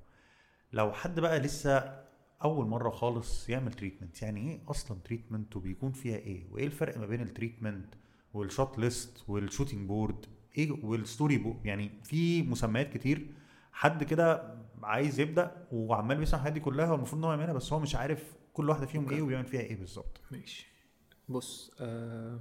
لو 0.74 0.92
حد 0.94 1.20
بقى 1.20 1.40
لسه 1.40 2.05
أول 2.46 2.66
مرة 2.68 2.90
خالص 2.90 3.50
يعمل 3.50 3.74
treatment 3.74 4.22
يعني 4.22 4.52
إيه 4.52 4.60
أصلا 4.68 4.98
treatment 5.06 5.56
وبيكون 5.56 5.92
فيها 5.92 6.16
إيه؟ 6.18 6.48
وإيه 6.52 6.66
الفرق 6.66 6.98
ما 6.98 7.06
بين 7.06 7.22
ال 7.22 7.29
treatment 7.29 7.96
وال 8.34 8.49
shot 8.49 8.80
list 8.80 9.24
وال 9.30 9.41
shooting 9.41 9.88
board 9.88 10.26
إيه 10.58 10.72
وال 10.86 11.01
story 11.01 11.38
board 11.38 11.66
يعني 11.66 11.92
في 12.04 12.44
مسميات 12.44 12.94
كتير 12.94 13.28
حد 13.72 14.04
كده 14.04 14.56
عايز 14.84 15.20
يبدأ 15.20 15.68
وعمال 15.72 16.18
بيسمع 16.18 16.40
الحاجات 16.40 16.54
دي 16.54 16.60
كلها 16.60 16.92
والمفروض 16.92 17.20
إن 17.22 17.26
هو 17.26 17.32
يعملها 17.32 17.54
بس 17.54 17.74
هو 17.74 17.80
مش 17.80 17.96
عارف 17.96 18.34
كل 18.54 18.70
واحدة 18.70 18.86
فيهم. 18.86 19.10
إيه 19.10 19.22
وبيعمل 19.22 19.46
فيها 19.46 19.62
إيه 19.62 19.76
بالظبط. 19.76 20.22
ماشي. 20.32 20.68
بص 21.30 21.72
آه 21.80 22.40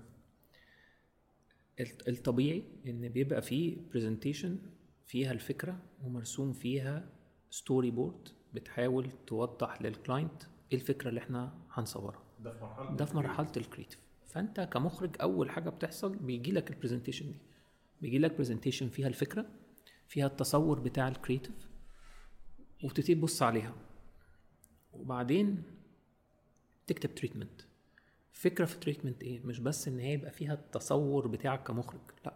الطبيعي 2.08 2.64
إن 2.86 3.08
بيبقى 3.08 3.42
فيه 3.42 3.76
presentation 3.92 4.58
فيها 5.06 5.32
الفكرة 5.32 5.82
ومرسوم 6.02 6.52
فيها 6.52 7.08
story 7.50 7.90
board 7.90 8.28
بتحاول 8.54 9.10
توضح 9.26 9.82
لل 9.82 9.97
client 9.97 10.42
إيه 10.72 10.78
الفكرة 10.78 11.08
اللي 11.08 11.20
إحنا 11.20 11.54
هنصورها. 11.70 12.22
ده 12.40 12.52
في 12.52 12.64
مرحلة 12.64 12.96
ده 12.96 13.04
في 13.04 13.16
مرحلة 13.16 13.52
ال 13.56 13.61
creative 13.61 13.98
فأنت 14.26 14.60
كمخرج 14.60 15.16
أول 15.20 15.50
حاجة 15.50 15.70
بتحصل 15.70 16.16
بيجي 16.16 16.52
لك 16.52 16.70
ال 16.70 16.75
presentation 16.75 17.26
دي. 17.32 17.38
بيجي 18.02 18.18
لك 18.18 18.36
presentation 18.36 18.88
فيها 18.88 19.08
الفكرة 19.08 19.46
فيها 20.08 20.26
التصور 20.26 20.80
بتاع 20.80 21.08
ال 21.08 21.15
creative 21.15 21.68
وتبتدي 22.84 23.14
تبص 23.14 23.42
عليها. 23.42 23.74
وبعدين 24.92 25.62
تكتب 26.86 27.14
treatment 27.14 27.62
فكرة 28.32 28.64
في 28.64 28.74
ال 28.74 28.79
treatment 28.79 29.22
إيه؟ 29.22 29.40
مش 29.46 29.60
بس 29.60 29.88
إن 29.88 29.98
هي 29.98 30.12
يبقى 30.12 30.30
فيها 30.30 30.54
التصور 30.54 31.26
بتاعك 31.28 31.62
كمخرج 31.62 32.00
لأ. 32.26 32.34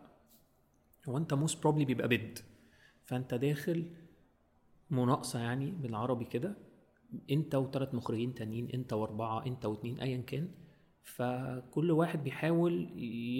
هو 1.09 1.17
أنت 1.17 1.35
most 1.35 1.63
probably 1.63 1.85
بيبقى 1.85 2.09
bid 2.09 2.39
فأنت 3.05 3.35
داخل 3.35 3.91
مناقصة 4.91 5.39
يعني 5.39 5.71
بالعربي 5.71 6.25
كده 6.25 6.57
انت 7.31 7.55
وثلاث 7.55 7.95
مخرجين 7.95 8.35
تانيين 8.35 8.71
انت 8.75 8.93
واربعة 8.93 9.47
انت 9.47 9.67
واتنين 9.67 10.01
ايا 10.01 10.17
كان. 10.17 10.49
فكل 11.03 11.91
واحد 11.91 12.25
بيحاول 12.25 12.91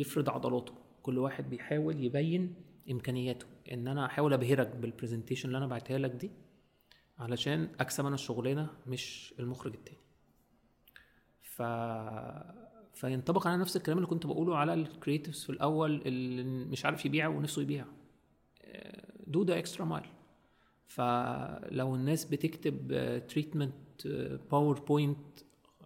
يفرض 0.01 0.31
عضلاته 0.31 0.73
كل 1.03 1.19
واحد 1.19 1.51
بيحاول 1.51 2.05
يبين 2.05 2.55
إمكانياته. 2.91 3.47
إن 3.73 3.89
أنا 3.89 4.07
أحاول 4.07 4.33
أبهرك 4.33 4.77
بال 4.77 4.87
presentation 4.87 5.49
اللي 5.49 5.59
أنا 5.59 5.67
بعتها 5.67 5.99
لك 5.99 6.11
دي 6.11 6.31
علشان 7.19 7.69
أكسب 7.81 8.07
أنا 8.07 8.15
الشغلانة 8.15 8.71
مش 8.87 9.35
المخرج 9.39 9.75
التاني. 9.75 9.99
ف 11.43 11.63
فينطبق 12.95 13.47
على 13.47 13.57
نفس 13.57 13.77
الكلام 13.77 13.99
اللي 13.99 14.09
كنت 14.09 14.27
بقوله 14.27 14.57
على 14.57 14.75
ال 14.75 14.82
creatives 14.82 15.45
في 15.45 15.51
الأول 15.51 16.03
اللي 16.07 16.45
مش 16.45 16.85
عارف 16.85 17.07
يبيع 17.07 17.29
ونفسه 17.29 17.63
يبيع. 17.63 17.85
do 19.27 19.43
the 19.43 19.59
extra 19.59 19.85
mile 19.85 20.07
فلو 20.89 21.95
الناس 21.95 22.25
بتكتب 22.25 22.89
treatment 23.29 24.07
باوربوينت 24.51 25.19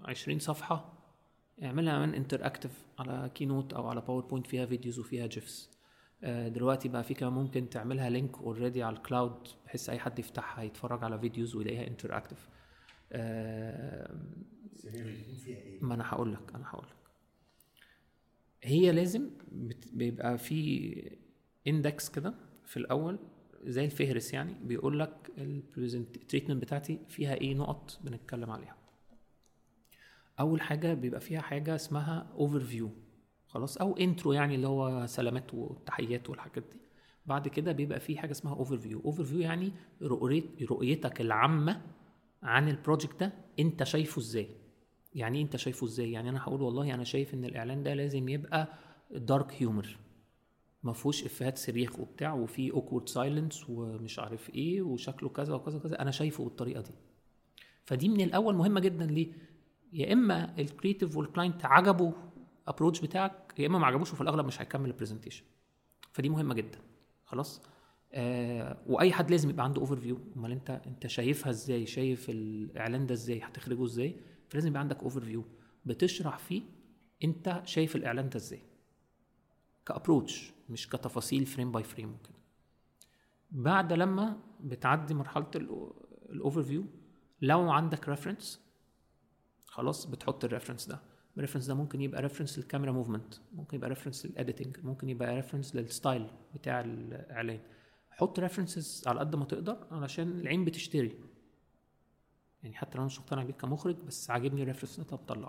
20 0.04 0.38
صفحة 0.38 0.92
اعملها 1.62 2.06
من 2.06 2.14
interactive 2.14 2.86
على 2.98 3.30
كينوت 3.34 3.72
أو 3.72 3.86
على 3.88 4.00
باوربوينت 4.00 4.46
فيها 4.46 4.66
فيديوز 4.66 4.98
وفيها 4.98 5.26
GIFs 5.26 5.70
دلوقتي 6.24 6.88
بقى 6.88 7.04
في 7.04 7.14
كمان 7.14 7.32
ممكن 7.32 7.68
تعملها 7.70 8.10
link 8.10 8.38
already 8.38 8.82
على 8.82 8.96
ال 8.96 9.05
cloud 9.05 9.48
بحيث 9.66 9.90
أي 9.90 9.98
حد 9.98 10.18
يفتحها 10.18 10.64
يتفرج 10.64 11.04
على 11.04 11.18
فيديوز 11.18 11.56
ويلاقيها 11.56 11.86
interactive 11.86 12.48
ما 15.80 15.94
أنا 15.94 16.04
هقول 16.08 16.32
لك 16.32 16.54
أنا 16.54 16.64
هقول 16.70 16.86
لك 16.86 16.96
هي 18.62 18.92
لازم 18.92 19.30
بيبقى 19.92 20.38
في 20.38 21.18
index 21.66 22.08
كده 22.08 22.34
في 22.66 22.76
الأول 22.76 23.18
زي 23.64 23.84
الفهرس 23.84 24.32
يعني 24.34 24.54
بيقول 24.64 24.98
لك 24.98 25.30
ال 25.38 25.51
treatment 25.51 26.62
بتاعتي 26.62 26.98
فيها 27.08 27.34
إيه 27.34 27.54
نقط 27.54 27.98
بنتكلم 28.04 28.50
عليها. 28.50 28.76
أول 30.40 30.60
حاجة 30.60 30.94
بيبقى 30.94 31.20
فيها 31.20 31.40
حاجة 31.40 31.74
اسمها 31.74 32.26
overview 32.34 32.90
خلاص؟ 33.46 33.76
أو 33.78 33.96
intro 33.96 34.32
يعني 34.32 34.54
اللي 34.54 34.68
هو 34.68 35.06
سلامات 35.06 35.54
وتحيات 35.54 36.30
والحاجات 36.30 36.64
دي. 36.72 36.78
بعد 37.26 37.48
كده 37.48 37.72
بيبقى 37.72 38.00
في 38.00 38.18
حاجة 38.18 38.30
اسمها 38.30 38.54
overview، 38.54 39.00
overview 39.04 39.40
يعني 39.40 39.72
رؤيت 40.02 40.62
رؤيتك 40.62 41.20
العامة 41.20 41.82
عن 42.42 42.68
ال 42.68 42.75
project 42.75 43.20
ده 43.20 43.32
أنت 43.58 43.82
شايفه 43.84 44.18
إزاي. 44.20 44.48
يعني 45.14 45.38
إيه 45.38 45.44
أنت 45.44 45.56
شايفه 45.56 45.86
إزاي؟ 45.86 46.12
يعني 46.12 46.28
أنا 46.28 46.42
هقول 46.42 46.62
والله 46.62 46.94
أنا 46.94 47.04
شايف 47.04 47.34
إن 47.34 47.44
الإعلان 47.44 47.82
ده 47.82 47.94
لازم 47.94 48.28
يبقى 48.28 48.68
dark 49.10 49.52
humor 49.62 49.96
ما 50.82 50.92
فيهوش 50.92 51.24
إفيهات 51.24 51.58
صريخ 51.58 52.00
وبتاع 52.00 52.34
وفي 52.34 52.70
awkward 52.72 53.08
silence 53.08 53.70
ومش 53.70 54.18
عارف 54.18 54.50
إيه 54.54 54.82
وشكله 54.82 55.28
كذا 55.28 55.54
وكذا 55.54 55.76
وكذا. 55.76 56.02
أنا 56.02 56.10
شايفه 56.10 56.44
بالطريقة 56.44 56.80
دي. 56.80 56.90
فدي 57.84 58.08
من 58.08 58.20
الأول 58.20 58.54
مهمة 58.54 58.80
جدا 58.80 59.06
ليه؟ 59.06 59.32
يا 59.92 60.12
إما 60.12 60.58
ال 60.58 60.65
creative 60.65 61.16
وال 61.16 61.28
client 61.28 61.64
عجبه 61.64 62.12
approach 62.68 63.00
بتاعك 63.00 63.54
يا 63.58 63.66
إما 63.66 63.78
ما 63.78 63.86
عجبوش 63.86 64.12
وفي 64.12 64.20
الأغلب 64.20 64.46
مش 64.46 64.60
هيكمل 64.60 64.86
ال 64.90 64.95
presentation 64.95 65.44
فدي 66.12 66.28
مهمة 66.28 66.54
جدا. 66.54 66.78
خلاص؟ 67.24 67.62
آه 68.12 68.76
وأي 68.86 69.12
حد 69.12 69.30
لازم 69.30 69.50
يبقى 69.50 69.64
عنده 69.64 69.80
overview 69.80 70.18
أمال 70.36 70.52
أنت 70.52 70.70
أنت 70.86 71.06
شايفها 71.06 71.50
إزاي؟ 71.50 71.86
شايف 71.86 72.30
الإعلان 72.30 73.06
ده 73.06 73.14
إزاي؟ 73.14 73.40
هتخرجه 73.40 73.84
إزاي؟ 73.84 74.16
فلازم 74.48 74.68
يبقى 74.68 74.80
عندك 74.80 75.02
overview 75.02 75.44
بتشرح 75.86 76.38
فيه 76.38 76.62
أنت 77.24 77.62
شايف 77.64 77.96
الإعلان 77.96 78.28
ده 78.28 78.36
إزاي. 78.36 78.60
ك 79.86 79.94
approach 79.94 80.52
مش 80.68 80.88
كتفاصيل 80.88 81.46
frame 81.46 81.72
by 81.72 81.82
frame 81.82 82.12
وكده. 82.14 82.38
بعد 83.50 83.92
لما 83.92 84.40
بتعدي 84.60 85.14
مرحلة 85.14 85.50
ال 86.30 86.62
overview 86.62 86.84
لو 87.42 87.70
عندك 87.70 88.08
reference 88.08 88.60
خلاص 89.66 90.06
بتحط 90.06 90.44
ال 90.44 90.49
reference 90.49 90.86
ده. 90.86 91.00
ال 91.36 91.39
reference 91.39 91.66
ده 91.66 91.74
ممكن 91.74 92.00
يبقى 92.00 92.22
reference 92.22 92.58
لل 92.58 92.67
camera 92.67 92.92
movement 92.92 93.34
ممكن 93.52 93.76
يبقى 93.76 93.88
reference 93.88 94.26
لل 94.26 94.37
editing 94.37 94.76
ممكن 94.84 95.08
يبقى 95.08 95.34
reference 95.36 95.76
لل 95.76 95.91
style 95.91 96.26
بتاع 96.54 96.80
الإعلان. 96.80 97.60
حط 98.10 98.38
references 98.38 99.04
على 99.06 99.20
قد 99.20 99.36
ما 99.36 99.44
تقدر 99.44 99.86
علشان 99.90 100.40
العين 100.40 100.64
بتشتري. 100.64 101.18
يعني 102.62 102.74
حتى 102.76 102.90
لو 102.94 102.98
أنا 102.98 103.06
مش 103.06 103.18
مقتنع 103.20 103.42
بيك 103.42 103.56
كمخرج 103.56 103.96
بس 103.96 104.30
عاجبني 104.30 104.62
ال 104.62 104.66
reference 104.66 104.98
اللي 104.98 105.12
أنت 105.12 105.48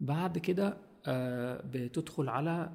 بعد 0.00 0.38
كده 0.38 0.76
بتدخل 1.64 2.28
على 2.28 2.70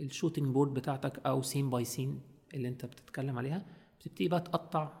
ال 0.00 0.05
shooting 0.05 0.46
board 0.46 0.74
بتاعتك 0.74 1.26
أو 1.26 1.42
scene 1.42 1.70
by 1.70 1.84
scene 1.84 2.20
اللي 2.54 2.68
أنت 2.68 2.86
بتتكلم 2.86 3.38
عليها 3.38 3.64
بتبتدي 4.00 4.28
بقى 4.28 4.40
تقطع 4.40 4.92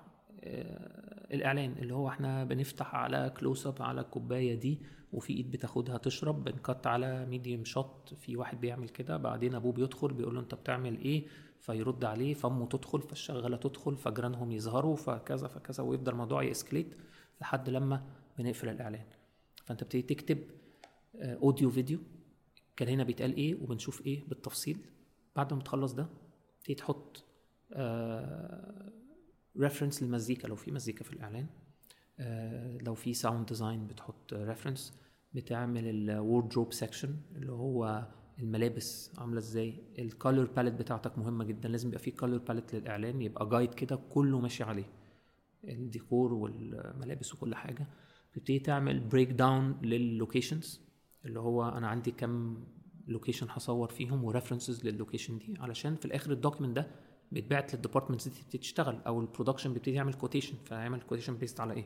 آه، 0.44 1.34
الإعلان 1.34 1.72
اللي 1.78 1.94
هو 1.94 2.08
إحنا 2.08 2.44
بنفتح 2.44 2.94
على 2.94 3.32
close 3.38 3.66
up 3.66 3.82
على 3.82 4.00
الكوباية 4.00 4.54
دي 4.54 4.78
وفي 5.12 5.32
إيد 5.32 5.50
بتاخدها 5.50 5.98
تشرب 5.98 6.44
بن 6.44 6.61
cut 6.61 6.86
على 6.86 7.26
medium 7.26 7.64
shot 7.64 8.14
في 8.20 8.36
واحد 8.36 8.60
بيعمل 8.60 8.88
كده 8.88 9.16
بعدين 9.16 9.54
أبوه 9.54 9.72
بيدخل 9.72 10.12
بيقول 10.12 10.34
له 10.34 10.40
أنت 10.40 10.54
بتعمل 10.54 10.98
إيه؟ 10.98 11.26
فيرد 11.60 12.04
عليه 12.04 12.34
فأمه 12.34 12.66
تدخل 12.66 13.02
فالشغالة 13.02 13.56
تدخل 13.56 13.96
فجيرانهم 13.96 14.52
يظهروا 14.52 14.96
فكذا 14.96 15.48
فكذا 15.48 15.84
ويفضل 15.84 16.12
الموضوع 16.12 16.42
ي 16.42 16.48
escalate 16.48 16.94
لحد 17.40 17.70
لما 17.70 18.02
بنقفل 18.38 18.68
الإعلان. 18.68 19.04
فأنت 19.64 19.84
بتبتدي 19.84 20.02
تكتب 20.02 20.38
آه، 20.38 20.63
audio 21.16 21.70
video 21.70 21.98
كان 22.76 22.88
هنا 22.88 23.04
بيتقال 23.04 23.36
إيه 23.36 23.62
وبنشوف 23.62 24.06
إيه 24.06 24.28
بالتفصيل. 24.28 24.78
بعد 25.36 25.52
ما 25.54 25.60
تخلص 25.60 25.92
ده 25.92 26.06
تبتدي 26.60 26.74
تحط 26.74 27.24
reference 29.60 30.02
للمزيكا. 30.02 30.48
لو 30.48 30.56
في 30.56 30.70
مزيكا 30.70 31.04
في 31.04 31.12
الإعلان 31.12 31.46
آه، 32.18 32.78
لو 32.78 32.94
في 32.94 33.14
sound 33.14 33.46
design 33.46 33.86
بتحط 33.86 34.32
reference 34.32 35.00
بتعمل 35.34 35.88
ال 36.10 36.17
wardrobe 36.17 36.72
section 36.72 37.16
اللي 37.36 37.52
هو 37.52 38.08
الملابس 38.38 39.12
عاملة 39.18 39.38
إزاي. 39.38 39.74
ال 39.98 40.06
color 40.06 40.44
palette 40.44 40.74
بتاعتك 40.74 41.18
مهمة 41.18 41.44
جدا. 41.44 41.68
لازم 41.68 41.88
يبقى 41.88 42.00
في 42.00 42.10
color 42.10 42.38
palette 42.38 42.74
للإعلان. 42.74 43.22
يبقى 43.22 43.48
guide 43.48 43.74
كده 43.74 43.96
كله 43.96 44.40
ماشي 44.40 44.64
عليه. 44.64 44.84
الديكور 45.64 46.34
والملابس 46.34 47.34
وكل 47.34 47.54
حاجة. 47.54 47.86
تبتدي 48.32 48.58
تعمل 48.58 49.00
breakdown 49.00 49.30
لل 49.30 49.80
locations 49.82 50.83
اللي 51.24 51.40
هو 51.40 51.68
أنا 51.68 51.88
عندي 51.88 52.10
كم 52.10 52.64
location 53.06 53.46
هصور 53.50 53.88
فيهم 53.88 54.24
و 54.24 54.30
references 54.30 54.86
لل 54.86 54.96
location 54.96 55.38
دي 55.38 55.54
علشان 55.60 55.96
في 55.96 56.04
الآخر 56.04 56.32
ال 56.32 56.37
document 56.37 56.76
ده 56.76 56.86
بيتبعت 57.32 57.74
لل 57.74 57.82
departments 57.82 58.28
دي 58.28 58.34
تبتدي 58.34 58.58
تشتغل 58.58 59.00
أو 59.06 59.20
ال 59.20 59.25
production 59.25 59.72
بيبتدي 59.72 59.94
يعمل 59.94 60.14
quotation 60.14 60.54
فيعمل 60.64 61.00
quotation 61.02 61.36
based 61.36 61.60
على 61.60 61.74
إيه؟ 61.74 61.84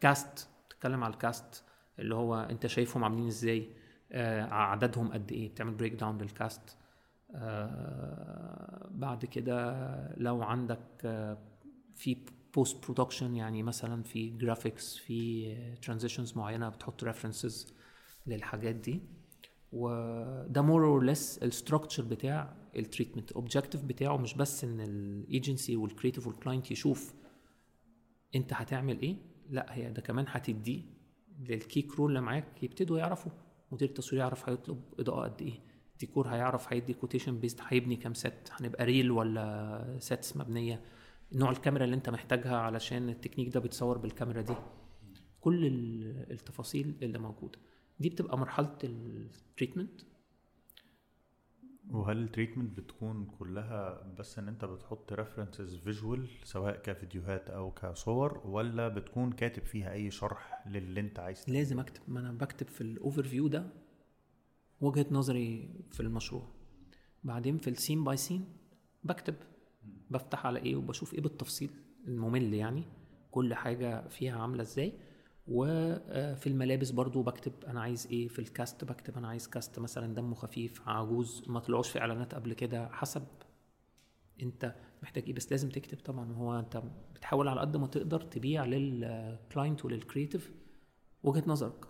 cast 0.00 0.48
تتكلم 0.70 1.04
على 1.04 1.12
ال 1.14 1.24
cast 1.24 1.64
اللي 1.98 2.14
هو 2.14 2.34
أنت 2.36 2.66
شايفهم 2.66 3.04
عاملين 3.04 3.26
إزاي 3.26 3.68
آه 4.12 4.42
عددهم 4.42 5.12
قد 5.12 5.32
إيه 5.32 5.48
بتعمل 5.48 5.74
breakdown 5.74 5.92
لل 5.92 6.18
cast 6.18 6.76
آه 7.34 8.88
بعد 8.90 9.24
كده 9.24 9.76
لو 10.16 10.42
عندك 10.42 10.80
آه 11.04 11.38
في 11.94 12.16
post 12.54 12.84
production 12.84 13.36
يعني 13.36 13.62
مثلا 13.62 14.02
في 14.02 14.30
graphics 14.30 14.96
في 14.96 15.54
transitions 15.82 16.36
معينة 16.36 16.68
بتحط 16.68 17.04
references 17.04 17.74
للحاجات 18.26 18.74
دي. 18.74 19.00
وده 19.72 20.62
more 20.62 20.86
or 20.86 21.04
less 21.04 21.38
ال 21.38 21.44
structure 21.44 22.02
بتاع 22.02 22.56
ال 22.76 22.81
treatment 22.81 23.30
ال 23.30 23.35
objective 23.35 23.84
بتاعه 23.84 24.16
مش 24.16 24.34
بس 24.34 24.64
إن 24.64 24.80
ال 24.80 24.94
agency 24.94 25.76
وال 25.76 25.86
creative 25.86 26.26
وال 26.26 26.37
client 26.37 26.70
يشوف 26.70 27.14
أنت 28.34 28.52
هتعمل 28.52 29.00
إيه 29.00 29.16
لا 29.50 29.66
هي 29.74 29.90
ده 29.90 30.02
كمان 30.02 30.24
هتديه 30.28 30.82
لل 31.48 31.62
key 31.62 31.82
crew 31.82 32.06
اللي 32.06 32.20
معاك 32.20 32.62
يبتدوا 32.62 32.98
يعرفوا. 32.98 33.32
مدير 33.72 33.88
التصوير 33.88 34.20
يعرف 34.22 34.48
هيطلب 34.48 34.82
إضاءة 34.98 35.24
قد 35.28 35.42
إيه. 35.42 35.60
ديكور 36.00 36.28
هيعرف 36.28 36.72
هيدي 36.72 36.94
quotation 36.94 37.38
based 37.40 37.60
هيبني 37.68 37.96
كام 37.96 38.14
set 38.14 38.50
هنبقى 38.50 38.84
real 38.84 39.10
ولا 39.10 39.96
sets 40.00 40.36
مبنية. 40.36 40.80
نوع 41.32 41.50
الكاميرا 41.50 41.84
اللي 41.84 41.96
أنت 41.96 42.10
محتاجها 42.10 42.56
علشان 42.56 43.08
التكنيك 43.08 43.48
ده 43.54 43.60
بيتصور 43.60 43.98
بالكاميرا 43.98 44.40
دي. 44.42 44.54
كل 45.40 45.66
ال- 45.66 46.32
التفاصيل 46.32 46.94
اللي 47.02 47.18
موجودة. 47.18 47.58
دي 48.02 48.08
بتبقى 48.08 48.38
مرحلة 48.38 48.78
التريتمنت 48.84 50.00
وهل 51.90 52.18
ال 52.24 52.29
treatment 52.29 52.78
بتكون 52.80 53.26
كلها 53.38 54.02
بس 54.18 54.38
إن 54.38 54.48
أنت 54.48 54.64
بتحط 54.64 55.12
references 55.12 55.74
visual 55.76 56.28
سواء 56.44 56.76
كفيديوهات 56.82 57.50
أو 57.50 57.70
كصور 57.70 58.42
ولا 58.46 58.88
بتكون 58.88 59.32
كاتب 59.32 59.62
فيها 59.64 59.92
أي 59.92 60.10
شرح 60.10 60.64
للي 60.66 61.00
أنت 61.00 61.18
عايز 61.18 61.44
لازم 61.48 61.80
أكتب. 61.80 62.02
ما 62.08 62.20
أنا 62.20 62.32
بكتب 62.32 62.66
في 62.66 62.80
ال 62.80 63.22
overview 63.22 63.48
ده 63.48 63.66
وجهة 64.80 65.06
نظري 65.10 65.70
في 65.90 66.00
المشروع. 66.00 66.48
بعدين 67.24 67.58
في 67.58 67.70
ال 67.70 67.76
scene 67.76 68.04
by 68.04 68.16
scene 68.16 68.44
بكتب. 69.04 69.34
بفتح 70.10 70.46
على 70.46 70.58
إيه 70.58 70.76
وبشوف 70.76 71.14
إيه 71.14 71.20
بالتفصيل 71.20 71.70
الممل 72.08 72.54
يعني 72.54 72.84
كل 73.30 73.54
حاجة 73.54 74.08
فيها 74.08 74.40
عاملة 74.40 74.62
إزاي. 74.62 74.92
وفي 75.46 76.46
الملابس 76.46 76.90
برضو 76.90 77.22
بكتب 77.22 77.52
أنا 77.66 77.80
عايز 77.80 78.06
إيه 78.10 78.28
في 78.28 78.38
ال 78.38 78.47
cast 78.47 78.84
بكتب 78.84 79.16
أنا 79.18 79.28
عايز 79.28 79.48
cast 79.48 79.78
مثلا 79.78 80.14
دمه 80.14 80.34
خفيف 80.34 80.88
عجوز 80.88 81.44
ما 81.46 81.60
طلعوش 81.60 81.88
في 81.88 81.98
إعلانات 82.00 82.34
قبل 82.34 82.52
كده 82.52 82.88
حسب 82.88 83.22
أنت 84.42 84.74
محتاج 85.02 85.24
إيه 85.26 85.32
بس 85.34 85.50
لازم 85.50 85.68
تكتب 85.68 85.98
طبعا 85.98 86.32
هو 86.32 86.58
أنت 86.58 86.82
بتحاول 87.14 87.48
على 87.48 87.60
قد 87.60 87.76
ما 87.76 87.86
تقدر 87.86 88.20
تبيع 88.20 88.64
لل 88.64 88.94
client 88.94 89.84
ولل 89.84 90.03
creative 90.03 90.52
وجهة 91.22 91.44
نظرك. 91.46 91.84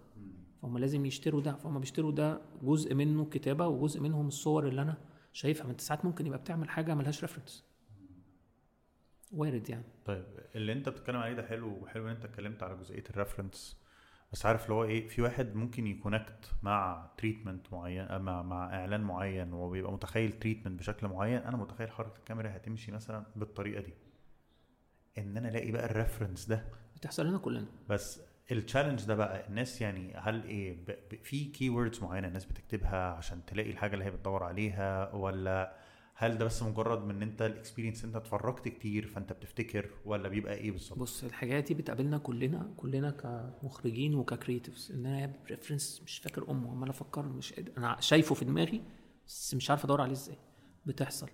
فهم 0.62 0.78
لازم 0.78 1.06
يشتروا 1.06 1.40
ده 1.40 1.54
فهم 1.56 1.78
بيشتروا 1.80 2.12
ده 2.12 2.40
جزء 2.62 2.94
منه 2.94 3.24
كتابة 3.24 3.66
وجزء 3.68 4.00
منهم 4.00 4.26
الصور 4.28 4.68
اللي 4.68 4.82
أنا 4.82 4.98
شايفها. 5.32 5.64
ما 5.64 5.70
أنت 5.72 5.80
ساعات 5.80 6.04
ممكن 6.04 6.26
يبقى 6.26 6.38
بتعمل 6.38 6.68
حاجة 6.68 6.94
ملهاش 6.94 7.22
reference 7.22 7.64
وارد 9.32 9.70
يعني. 9.70 9.84
طيب 10.04 10.24
اللي 10.54 10.72
انت 10.72 10.88
بتتكلم 10.88 11.16
عليه 11.16 11.34
ده 11.34 11.46
حلو 11.46 11.68
وحلو 11.82 12.04
إن 12.06 12.10
انت 12.10 12.24
اتكلمت 12.24 12.62
على 12.62 12.76
جزئية 12.76 13.04
ال 13.10 13.17
reference 13.17 13.82
بس 14.32 14.46
عارف 14.46 14.64
اللي 14.64 14.74
هو 14.74 14.84
إيه 14.84 15.08
في 15.08 15.22
واحد 15.22 15.54
ممكن 15.54 15.86
ي 15.86 15.94
connect 15.94 16.50
مع 16.62 17.10
treatment 17.16 17.72
معين 17.72 18.18
مع 18.18 18.42
مع 18.42 18.74
إعلان 18.74 19.00
معين 19.00 19.52
وبيبقى 19.52 19.92
متخيل 19.92 20.32
treatment 20.32 20.78
بشكل 20.78 21.08
معين. 21.08 21.38
أنا 21.38 21.56
متخيل 21.56 21.90
حركة 21.90 22.18
الكاميرا 22.18 22.56
هتمشي 22.56 22.92
مثلا 22.92 23.26
بالطريقة 23.36 23.80
دي. 23.82 23.94
إن 25.18 25.36
أنا 25.36 25.48
ألاقي 25.48 25.72
بقى 25.72 25.84
ال 25.84 25.90
reference 25.90 26.46
ده. 26.46 26.64
بتحصل 26.96 27.26
لنا 27.26 27.38
كلنا. 27.38 27.66
بس 27.88 28.20
ال 28.52 28.57
challenge 28.57 29.04
ده 29.04 29.14
بقى 29.14 29.46
الناس 29.48 29.80
يعني 29.80 30.14
هل 30.16 30.44
إيه 30.44 30.84
في 31.22 31.44
keywords 31.44 32.02
معينة 32.02 32.28
الناس 32.28 32.44
بتكتبها 32.44 33.12
عشان 33.12 33.44
تلاقي 33.44 33.70
الحاجة 33.70 33.94
اللي 33.94 34.04
هي 34.04 34.10
بتدور 34.10 34.42
عليها 34.42 35.14
ولا 35.14 35.76
هل 36.22 36.38
ده 36.38 36.44
بس 36.44 36.62
مجرد 36.62 37.04
من 37.04 37.10
إن 37.16 37.22
أنت 37.22 37.42
ال 37.42 37.48
experience 37.48 38.04
أنت 38.04 38.16
اتفرجت 38.16 38.68
كتير 38.68 39.06
فأنت 39.06 39.32
بتفتكر 39.32 39.90
ولا 40.04 40.28
بيبقى 40.28 40.54
إيه 40.54 40.70
بالظبط؟ 40.70 40.98
بص 40.98 41.24
الحاجات 41.24 41.64
دي 41.64 41.74
بتقابلنا 41.74 42.18
كلنا 42.18 42.74
كلنا 42.76 43.10
كمخرجين 43.10 44.14
وك 44.14 44.28
creatives 44.28 44.92
إن 44.92 45.06
أنا 45.06 45.32
reference 45.50 46.02
مش 46.04 46.18
فاكر 46.18 46.50
أمه 46.50 46.70
عمال 46.70 46.88
أفكر 46.88 47.22
مش 47.26 47.52
قادر 47.52 47.72
أنا 47.78 47.96
شايفه 48.00 48.34
في 48.34 48.44
دماغي 48.44 48.82
بس 49.26 49.54
مش 49.54 49.70
عارف 49.70 49.84
أدور 49.84 50.00
عليه 50.00 50.12
إزاي. 50.12 50.36
بتحصل. 50.86 51.28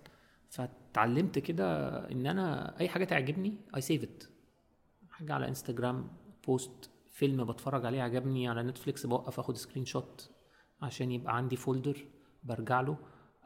فتعلمت 0.49 1.39
كده 1.39 1.97
إن 2.11 2.27
أنا 2.27 2.79
أي 2.79 2.89
حاجة 2.89 3.03
تعجبني 3.05 3.53
I 3.75 3.81
save 3.81 4.03
it 4.03 4.23
حاجة 5.09 5.33
على 5.33 5.47
Instagram 5.47 6.07
post 6.47 6.89
فيلم 7.11 7.43
بتفرج 7.45 7.85
عليه 7.85 8.01
عجبني 8.01 8.47
على 8.47 8.63
Netflix 8.63 9.05
بوقف 9.05 9.39
آخد 9.39 9.57
screenshot 9.57 10.29
عشان 10.81 11.11
يبقى 11.11 11.37
عندي 11.37 11.55
folder 11.55 12.05
برجع 12.43 12.81
له. 12.81 12.97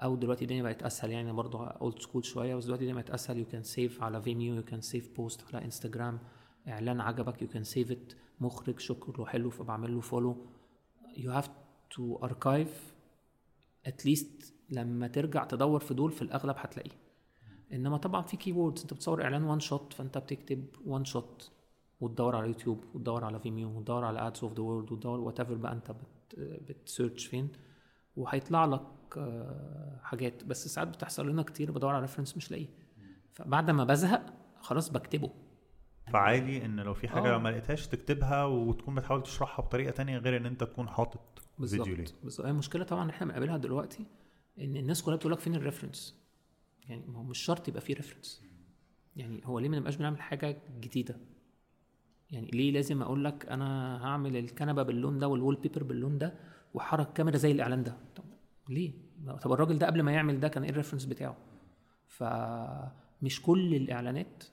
أو 0.03 0.15
دلوقتي 0.15 0.43
الدنيا 0.43 0.63
بقت 0.63 0.83
أسهل. 0.83 1.11
يعني 1.11 1.31
برضه 1.33 1.67
old 1.67 1.99
school 1.99 2.25
شوية 2.25 2.55
بس 2.55 2.65
دلوقتي 2.65 2.83
الدنيا 2.83 3.01
بقت 3.01 3.11
أسهل. 3.11 3.37
you 3.37 3.45
can 3.45 3.63
save 3.63 4.03
على 4.03 4.21
Vimeo 4.21 4.55
you 4.55 4.63
can 4.63 4.81
save 4.81 5.15
post 5.15 5.55
على 5.55 5.65
انستجرام 5.65 6.19
إعلان 6.67 7.01
عجبك 7.01 7.41
you 7.41 7.47
can 7.47 7.63
save 7.63 7.91
it 7.91 8.13
مخرج 8.39 8.79
شكله 8.79 9.25
حلو 9.25 9.49
فبعمل 9.49 9.93
له 9.95 10.01
follow 10.01 10.45
you 11.17 11.31
have 11.31 11.49
to 11.91 12.15
archive 12.23 12.93
at 13.85 14.05
least 14.05 14.53
لما 14.69 15.07
ترجع 15.07 15.43
تدور 15.43 15.79
في 15.79 15.93
دول 15.93 16.11
في 16.11 16.21
الأغلب 16.21 16.55
هتلاقيه. 16.57 16.97
إنما 17.73 17.97
طبعا 17.97 18.21
في 18.21 18.37
keywords 18.37 18.81
أنت 18.81 18.93
بتصور 18.93 19.23
إعلان 19.23 19.43
one 19.43 19.59
shot 19.59 19.93
فأنت 19.93 20.17
بتكتب 20.17 20.65
one 20.85 21.05
shot 21.05 21.51
وتدور 22.01 22.35
على 22.35 22.47
يوتيوب 22.47 22.83
وتدور 22.93 23.25
على 23.25 23.39
Vimeo 23.39 23.77
وتدور 23.77 24.05
على 24.05 24.27
Ads 24.27 24.43
of 24.43 24.53
the 24.53 24.61
World 24.61 24.91
وتدور 24.91 25.19
whatever 25.19 25.55
بقى 25.55 25.73
أنت 25.73 25.91
بت 25.91 26.39
بتسيرش 26.39 27.25
فين. 27.25 27.49
وهيطلع 28.15 28.65
لك 28.65 28.81
حاجات. 30.03 30.43
بس 30.43 30.67
ساعات 30.67 30.87
بتحصل 30.87 31.29
لنا 31.29 31.43
كتير 31.43 31.71
بدور 31.71 31.89
على 31.89 32.01
reference 32.01 32.37
مش 32.37 32.51
لاقيه. 32.51 32.67
فبعد 33.33 33.71
ما 33.71 33.83
بزهق 33.83 34.33
خلاص 34.61 34.89
بكتبه. 34.89 35.31
فعادي 36.13 36.65
إن 36.65 36.79
لو 36.79 36.93
في 36.93 37.07
حاجة 37.07 37.35
آه. 37.35 37.37
ما 37.37 37.49
لقيتهاش 37.49 37.87
تكتبها 37.87 38.45
وتكون 38.45 38.95
بتحاول 38.95 39.23
تشرحها 39.23 39.65
بطريقة 39.65 39.91
تانية 39.91 40.17
غير 40.17 40.37
إن 40.37 40.45
أنت 40.45 40.63
تكون 40.63 40.89
حاطط 40.89 41.39
فيديو 41.57 41.83
ليه. 41.85 41.95
بالظبط. 41.95 42.23
بالظبط 42.23 42.45
هي 42.45 42.51
المشكلة 42.51 42.83
طبعا 42.83 43.09
إحنا 43.09 43.25
بنقابلها 43.27 43.57
دلوقتي 43.57 44.05
إن 44.59 44.77
الناس 44.77 45.03
كلها 45.03 45.17
بتقول 45.17 45.33
لك 45.33 45.39
فين 45.39 45.55
ال 45.55 45.62
reference 45.62 46.23
يعني 46.89 47.05
ما 47.07 47.19
هو 47.19 47.23
مش 47.23 47.37
شرط 47.39 47.67
يبقى 47.67 47.81
فيه 47.81 47.93
reference 47.95 48.43
يعني 49.15 49.41
هو 49.45 49.59
ليه 49.59 49.69
ما 49.69 49.77
نبقاش 49.77 49.95
بنعمل 49.95 50.21
حاجة 50.21 50.57
جديدة؟ 50.79 51.17
يعني 52.31 52.47
ليه 52.47 52.71
لازم 52.71 53.01
أقول 53.01 53.23
لك 53.25 53.45
أنا 53.49 53.97
هعمل 54.05 54.37
الكنبة 54.37 54.83
باللون 54.83 55.19
ده 55.19 55.27
وال 55.27 55.55
wallpaper 55.55 55.83
باللون 55.83 56.17
ده 56.17 56.33
وحرك 56.73 57.13
كاميرا 57.13 57.37
زي 57.37 57.51
الإعلان 57.51 57.83
ده؟ 57.83 57.97
طب 58.15 58.23
ليه؟ 58.69 58.93
طب 59.41 59.51
الراجل 59.51 59.77
ده 59.77 59.87
قبل 59.87 60.01
ما 60.01 60.11
يعمل 60.11 60.39
ده 60.39 60.47
كان 60.47 60.63
إيه 60.63 60.69
ال 60.71 60.75
reference 60.75 61.05
بتاعه. 61.05 61.37
فمش 62.07 63.41
كل 63.41 63.75
الإعلانات 63.75 64.43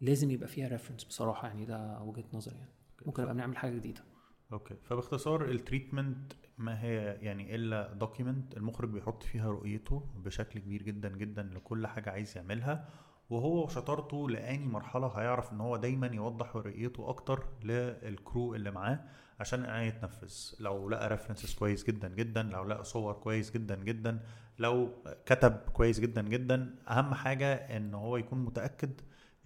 لازم 0.00 0.30
يبقى 0.30 0.48
فيها 0.48 0.68
reference 0.68 1.04
بصراحة 1.04 1.48
يعني 1.48 1.64
ده 1.64 2.02
وجهة 2.02 2.24
نظري 2.34 2.56
يعني. 2.56 2.70
ممكن 3.06 3.22
نبقى 3.22 3.34
بنعمل 3.34 3.56
حاجة 3.56 3.74
جديدة. 3.74 4.04
okay 4.52 4.74
فباختصار 4.82 5.44
ال 5.50 5.58
treatment 5.58 6.32
ما 6.58 6.82
هي 6.82 7.18
يعني 7.20 7.54
إلا 7.54 7.92
document 7.92 8.56
المخرج 8.56 8.88
بيحط 8.90 9.22
فيها 9.22 9.50
رؤيته 9.50 10.06
بشكل 10.16 10.60
كبير 10.60 10.82
جدا 10.82 11.08
جدا 11.08 11.42
لكل 11.42 11.86
حاجة 11.86 12.10
عايز 12.10 12.36
يعملها 12.36 12.88
وهو 13.30 13.64
وشطارته 13.64 14.30
لأنهي 14.30 14.66
مرحلة 14.66 15.06
هيعرف 15.06 15.52
إن 15.52 15.60
هو 15.60 15.76
دايما 15.76 16.06
يوضح 16.06 16.56
رؤيته 16.56 17.08
أكتر 17.08 17.48
لل 17.64 17.94
crew 17.94 18.54
اللي 18.54 18.70
معاه. 18.70 19.04
عشان 19.40 19.60
الإعلان 19.64 19.82
يتنفذ 19.86 20.32
لو 20.60 20.88
لقى 20.90 21.08
references 21.08 21.54
كويس 21.54 21.84
جدا 21.84 22.08
جدا 22.08 22.42
لو 22.42 22.64
لقى 22.64 22.84
صور 22.84 23.12
كويس 23.12 23.50
جدا 23.50 23.76
جدا 23.76 24.20
لو 24.58 24.90
كتب 25.26 25.52
كويس 25.72 26.00
جدا 26.00 26.22
جدا 26.22 26.74
أهم 26.88 27.14
حاجة 27.14 27.54
إن 27.54 27.94
هو 27.94 28.16
يكون 28.16 28.44
متأكد 28.44 28.90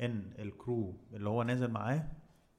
إن 0.01 0.31
ال 0.39 0.50
crew 0.50 0.95
اللي 1.13 1.29
هو 1.29 1.43
نازل 1.43 1.71
معاه 1.71 2.09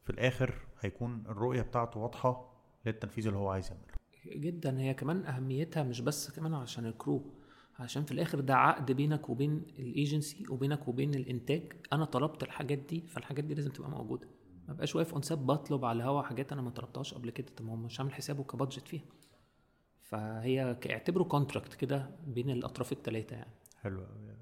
في 0.04 0.10
الآخر 0.10 0.54
هيكون 0.82 1.24
الرؤية 1.30 1.62
بتاعته 1.62 2.00
واضحة 2.00 2.54
للتنفيذ 2.86 3.28
اللي 3.28 3.40
هو 3.40 3.50
عايز 3.50 3.68
يعمله. 3.72 4.40
جدا. 4.42 4.80
هي 4.80 4.94
كمان 4.94 5.26
أهميتها 5.26 5.84
مش 5.84 6.02
بس 6.02 6.32
كمان 6.32 6.54
عشان 6.54 6.86
ال 6.86 6.95
crew 6.95 7.34
عشان 7.80 8.04
في 8.06 8.12
الآخر 8.12 8.40
ده 8.40 8.56
عقد 8.56 8.92
بينك 8.92 9.30
وبين 9.30 9.64
الايجنسي 9.80 10.46
وبينك 10.50 10.88
وبين 10.88 11.16
الإنتاج. 11.16 11.74
أنا 11.94 12.06
طلبت 12.06 12.44
الحاجات 12.44 12.78
دي 12.78 13.02
فالحاجات 13.08 13.44
دي 13.44 13.54
لازم 13.54 13.72
تبقى 13.72 13.90
موجودة. 13.90 14.28
ما 14.70 14.76
بقاش 14.76 14.96
واقف 14.96 15.14
on 15.14 15.22
set 15.22 15.40
بطلب 15.40 15.86
على 15.86 15.98
الهوا 15.98 16.22
حاجات 16.22 16.52
أنا 16.52 16.62
ما 16.62 16.70
طلبتهاش 16.70 17.14
قبل 17.14 17.30
كده. 17.30 17.48
طب 17.58 17.66
ما 17.66 17.72
هو 17.72 17.76
مش 17.76 18.00
عامل 18.00 18.14
حسابه 18.14 18.44
ك 18.44 18.50
budget 18.50 18.88
فيها. 18.88 19.04
فهي 20.02 20.78
اعتبره 20.90 21.24
contract 21.24 21.74
كده 21.74 22.10
بين 22.28 22.50
الأطراف 22.50 22.92
الثلاثه 22.92 23.36
يعني. 23.36 23.52
حلو 23.82 24.00
قوي 24.00 24.36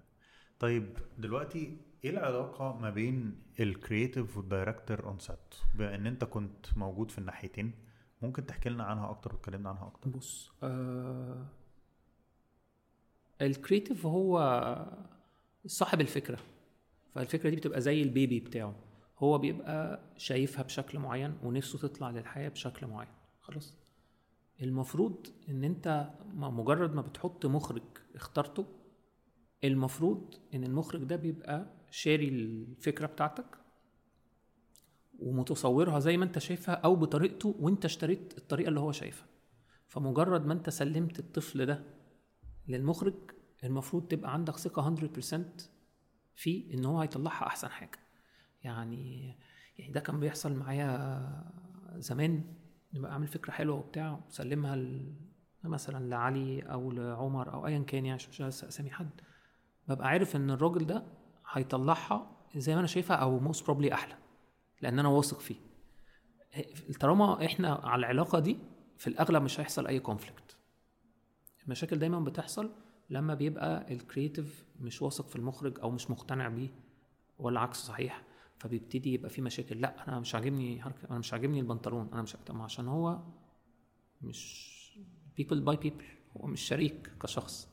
طيب 0.60 0.98
دلوقتي 1.18 1.78
إيه 2.04 2.10
العلاقة 2.10 2.78
ما 2.78 2.90
بين 2.90 3.42
ال 3.60 3.68
creative 3.68 4.38
وال 4.38 4.51
director 4.51 5.04
on 5.06 5.20
set 5.20 5.38
بما 5.76 5.96
إن 5.96 6.08
أنت 6.08 6.24
كنت 6.24 6.78
موجود 6.78 7.12
في 7.12 7.18
الناحيتين 7.18 7.72
ممكن 8.22 8.46
تحكي 8.46 8.70
لنا 8.70 8.84
عنها 8.84 9.10
أكتر 9.10 9.36
وتكلمنا 9.36 9.70
عنها 9.70 9.88
أكتر؟ 9.88 10.10
بص 10.10 10.52
آه 10.64 11.46
ال 13.42 13.49
creative 13.49 14.06
هو 14.06 14.40
صاحب 15.66 16.02
الفكرة. 16.02 16.38
فالفكرة 17.16 17.50
دي 17.50 17.56
بتبقى 17.56 17.82
زي 17.82 18.02
ال 18.02 18.09
baby 18.09 18.40
بتاعه. 18.40 18.76
هو 19.20 19.38
بيبقى 19.38 20.00
شايفها 20.18 20.64
بشكل 20.64 21.00
معين 21.00 21.38
ونفسه 21.44 21.80
تطلع 21.80 22.10
للحياة 22.10 22.50
بشكل 22.50 22.88
معين. 22.88 23.10
خلاص. 23.40 23.74
المفروض 24.62 25.28
إن 25.50 25.64
أنت 25.64 26.10
مجرد 26.34 26.94
ما 26.94 27.02
بتحط 27.02 27.46
مخرج 27.46 27.82
اخترته 28.16 28.66
المفروض 29.64 30.36
إن 30.54 30.64
المخرج 30.64 31.04
ده 31.04 31.16
بيبقى 31.16 31.74
شاري 31.92 32.28
الفكرة 32.30 33.06
بتاعتك 33.08 33.46
ومتصورها 35.20 36.00
زي 36.00 36.18
ما 36.18 36.26
أنت 36.26 36.40
شايفها 36.40 36.76
أو 36.76 36.96
بطريقته 36.96 37.56
وأنت 37.60 37.86
اشتريت 37.86 38.38
الطريقة 38.38 38.70
اللي 38.70 38.80
هو 38.80 38.92
شايفها. 38.92 39.28
فمجرد 39.88 40.46
ما 40.46 40.54
أنت 40.54 40.70
سلمت 40.70 41.20
الطفل 41.20 41.66
ده 41.66 41.84
للمخرج 42.68 43.14
المفروض 43.64 44.08
تبقى 44.08 44.34
عندك 44.34 44.58
ثقة 44.58 44.82
100% 44.82 45.68
فيه 46.36 46.74
إن 46.74 46.86
هو 46.86 47.00
هيطلعها 47.02 47.48
أحسن 47.48 47.68
حاجة. 47.68 48.00
يعني 48.64 49.36
يعني 49.78 49.92
ده 49.92 50.00
كان 50.00 50.20
بيحصل 50.20 50.56
معايا 50.56 51.44
زمان 51.96 52.44
نبقى 52.94 53.12
أعمل 53.12 53.28
فكرة 53.28 53.52
حلوة 53.52 53.76
وبتاع 53.78 54.20
وسلمها 54.28 54.76
ل- 54.76 55.16
مثلا 55.64 56.10
لعلي 56.10 56.62
أو 56.62 56.92
لعمر 56.92 57.54
أو 57.54 57.68
ايا 57.68 57.80
كان 57.80 58.06
يعني 58.06 58.22
مش 58.30 58.42
أسامي 58.42 58.90
حد. 58.92 59.10
ببقى 59.88 60.08
عارف 60.08 60.36
إن 60.36 60.52
الراجل 60.52 60.86
ده 60.86 61.04
هيطلعها 61.52 62.32
زي 62.56 62.74
ما 62.74 62.80
أنا 62.80 62.88
شايفها 62.88 63.16
أو 63.16 63.40
most 63.40 63.66
probably 63.66 63.94
أحلى 63.94 64.16
لأن 64.82 65.00
أنا 65.00 65.10
واثق 65.10 65.40
فيه. 65.40 65.56
طالما 67.00 67.46
إحنا 67.46 67.74
على 67.84 68.00
العلاقة 68.00 68.40
دي 68.40 68.58
في 68.98 69.08
الأغلب 69.08 69.44
مش 69.44 69.60
هيحصل 69.60 69.88
أي 69.88 70.00
conflict 70.00 70.58
المشاكل 71.66 72.00
دايما 72.00 72.20
بتحصل 72.20 72.72
لما 73.10 73.34
بيبقى 73.34 73.94
ال 73.94 74.02
creative 74.02 74.66
مش 74.80 75.02
واثق 75.02 75.28
في 75.28 75.36
المخرج 75.36 75.80
أو 75.80 75.92
مش 75.92 76.12
مقتنع 76.12 76.48
بيه 76.48 76.70
ولا 77.40 77.60
عكس 77.60 77.78
صحيح. 77.78 78.24
فبيبتدي 78.60 79.14
يبقى 79.14 79.30
في 79.30 79.42
مشاكل. 79.42 79.82
لا 79.82 80.08
أنا 80.08 80.20
مش 80.20 80.36
عاجبني 80.36 80.82
حركة 80.82 81.08
أنا 81.10 81.20
مش 81.20 81.34
عاجبني 81.34 81.60
البنطلون. 81.60 82.10
أنا 82.14 82.22
مش 82.22 82.36
ما 82.50 82.64
عشان 82.64 82.88
هو 82.88 83.20
مش 84.22 84.68
people 85.40 85.56
by 85.70 85.76
people 85.86 86.04
هو 86.38 86.48
مش 86.48 86.62
شريك 86.62 87.12
كشخص. 87.22 87.70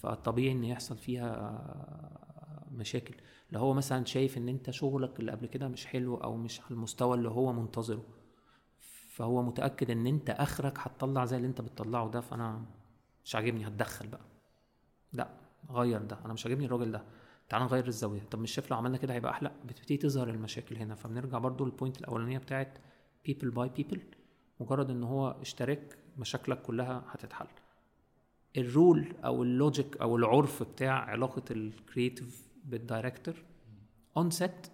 فطبيعي 0.00 0.52
إن 0.52 0.64
يحصل 0.64 0.98
فيها 0.98 2.68
مشاكل. 2.72 3.14
لو 3.52 3.60
هو 3.60 3.74
مثلا 3.74 4.04
شايف 4.04 4.38
إن 4.38 4.48
أنت 4.48 4.70
شغلك 4.70 5.20
اللي 5.20 5.32
قبل 5.32 5.46
كده 5.46 5.68
مش 5.68 5.86
حلو 5.86 6.16
أو 6.16 6.36
مش 6.36 6.60
على 6.60 6.70
المستوى 6.70 7.16
اللي 7.16 7.28
هو 7.28 7.52
منتظره 7.52 8.04
فهو 9.10 9.42
متأكد 9.42 9.90
إن 9.90 10.06
أنت 10.06 10.30
آخرك 10.30 10.78
هتطلع 10.78 11.24
زي 11.24 11.36
اللي 11.36 11.48
أنت 11.48 11.60
بتطلعه 11.60 12.10
ده 12.10 12.20
فأنا 12.20 12.64
مش 13.24 13.34
عاجبني 13.34 13.66
هتدخل 13.66 14.06
بقى. 14.06 14.24
لا 15.12 15.30
غير 15.70 16.02
ده. 16.02 16.18
أنا 16.24 16.32
مش 16.32 16.46
عاجبني 16.46 16.66
الراجل 16.66 16.92
ده. 16.92 17.04
تعال 17.48 17.62
نغير 17.62 17.86
الزاوية. 17.86 18.20
طب 18.20 18.38
مش 18.38 18.52
شايف 18.52 18.70
لو 18.70 18.76
عملنا 18.76 18.96
كده 18.98 19.14
هيبقى 19.14 19.32
أحلى؟ 19.32 19.52
بتبتدي 19.64 19.96
تظهر 19.96 20.30
المشاكل 20.30 20.76
هنا. 20.76 20.94
فبنرجع 20.94 21.38
برضو 21.38 21.64
للبوينت 21.64 22.00
الأولانية 22.00 22.38
بتاعت 22.38 22.78
people 23.28 23.54
buy 23.54 23.68
people. 23.80 23.98
مجرد 24.60 24.90
إن 24.90 25.02
هو 25.04 25.30
اشتراك 25.40 25.98
مشاكلك 26.18 26.62
كلها 26.62 27.04
هتتحل. 27.08 27.46
ال 28.56 28.68
rule 28.68 29.14
أو 29.24 29.42
ال 29.42 29.51
logic 29.51 29.96
أو 29.96 30.16
العرف 30.16 30.62
بتاع 30.62 30.92
علاقة 30.92 31.42
ال 31.50 31.61
creative 31.61 32.48
بال 32.64 32.78
director 32.78 33.34
on 34.16 34.30
set 34.30 34.66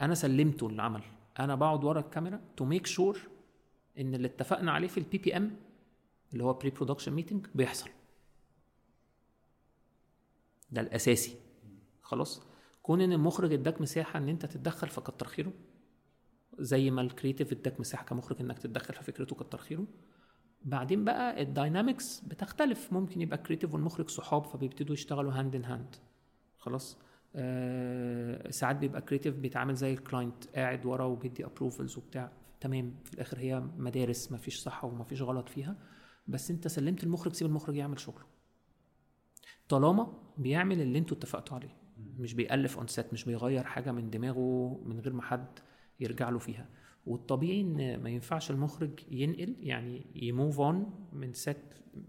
أنا 0.00 0.14
سلمته 0.14 0.66
العمل 0.66 1.02
أنا 1.40 1.54
بقعد 1.54 1.84
ورا 1.84 2.00
الكاميرا 2.00 2.40
to 2.56 2.64
make 2.64 2.86
sure 2.86 3.20
إن 3.98 4.14
اللي 4.14 4.26
اتفقنا 4.26 4.72
عليه 4.72 4.88
في 4.88 4.98
ال 4.98 5.18
PPM 5.18 5.56
اللي 6.32 6.44
هو 6.44 6.52
pre-production 6.52 7.12
meeting 7.12 7.46
بيحصل. 7.54 7.90
ده 10.70 10.80
الأساسي. 10.80 11.36
خلاص. 12.10 12.42
كون 12.82 13.00
إن 13.00 13.12
المخرج 13.12 13.52
اداك 13.52 13.80
مساحة 13.80 14.18
إن 14.18 14.28
أنت 14.28 14.46
تتدخل 14.46 14.88
فكتر 14.88 15.26
خيره 15.26 15.52
زي 16.58 16.90
ما 16.90 17.00
ال 17.02 17.08
creative 17.08 17.52
اداك 17.52 17.80
مساحة 17.80 18.04
كمخرج 18.04 18.40
إنك 18.40 18.58
تتدخل 18.58 18.94
في 18.94 19.02
فكرته 19.02 19.36
كتر 19.36 19.58
خيره 19.58 19.84
بعدين 20.62 21.04
بقى 21.04 21.42
ال 21.42 21.51
dynamics 21.51 22.20
بتختلف. 22.20 22.92
ممكن 22.92 23.20
يبقى 23.20 23.38
creative 23.38 23.74
والمخرج 23.74 24.08
صحاب 24.08 24.44
فبيبتدوا 24.44 24.94
يشتغلوا 24.94 25.32
hand 25.32 25.54
in 25.54 25.64
hand 25.64 25.96
خلاص. 26.58 26.98
آه 27.34 28.50
ساعات 28.50 28.76
بيبقى 28.76 29.02
creative 29.02 29.34
بيتعامل 29.36 29.74
زي 29.74 29.92
ال 29.92 29.99
client 29.99 30.44
قاعد 30.54 30.86
ورا 30.86 31.04
وبيدي 31.04 31.44
approvals 31.44 31.98
وبتاع. 31.98 32.32
تمام. 32.60 32.94
في 33.04 33.14
الآخر 33.14 33.38
هي 33.38 33.60
مدارس 33.60 34.32
ما 34.32 34.38
فيش 34.38 34.58
صح 34.60 34.84
وما 34.84 35.04
فيش 35.04 35.22
غلط 35.22 35.48
فيها. 35.48 35.76
بس 36.28 36.50
أنت 36.50 36.68
سلمت 36.68 37.04
المخرج 37.04 37.32
سيب 37.32 37.48
المخرج 37.48 37.76
يعمل 37.76 38.00
شغله. 38.00 38.24
طالما 39.68 40.12
بيعمل 40.38 40.80
اللي 40.80 40.98
أنتوا 40.98 41.16
اتفقتوا 41.16 41.56
عليه. 41.56 41.79
مش 42.18 42.34
بيألف 42.34 42.78
on 42.78 42.86
set 42.86 43.12
مش 43.12 43.24
بيغير 43.24 43.64
حاجة 43.64 43.92
من 43.92 44.10
دماغه 44.10 44.80
من 44.84 45.00
غير 45.00 45.12
ما 45.12 45.22
حد 45.22 45.46
يرجع 46.00 46.28
له 46.30 46.38
فيها. 46.38 46.68
والطبيعي 47.06 47.60
إن 47.60 48.02
ما 48.02 48.10
ينفعش 48.10 48.50
المخرج 48.50 48.90
ينقل 49.10 49.56
يعني 49.60 50.06
ي 50.14 50.23
move 50.23 50.60
on 50.60 51.08
من 51.12 51.32
set 51.32 51.56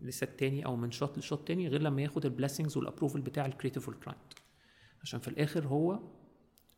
ل 0.02 0.11
set 0.11 0.40
تاني 0.40 0.66
أو 0.66 0.76
من 0.76 0.91
shot 0.91 1.18
ل 1.18 1.24
shot 1.24 1.48
تاني 1.48 1.68
غير 1.68 1.82
لما 1.82 2.02
ياخد 2.02 2.26
ال 2.26 2.31
blessings 2.31 2.78
وال 2.78 2.86
approval 2.86 3.22
بتاع 3.22 3.45
ال 3.45 3.50
creative 3.50 3.88
وال 3.88 3.99
client 3.99 4.34
عشان 5.02 5.20
في 5.20 5.28
الآخر 5.28 5.68
هو 5.68 5.99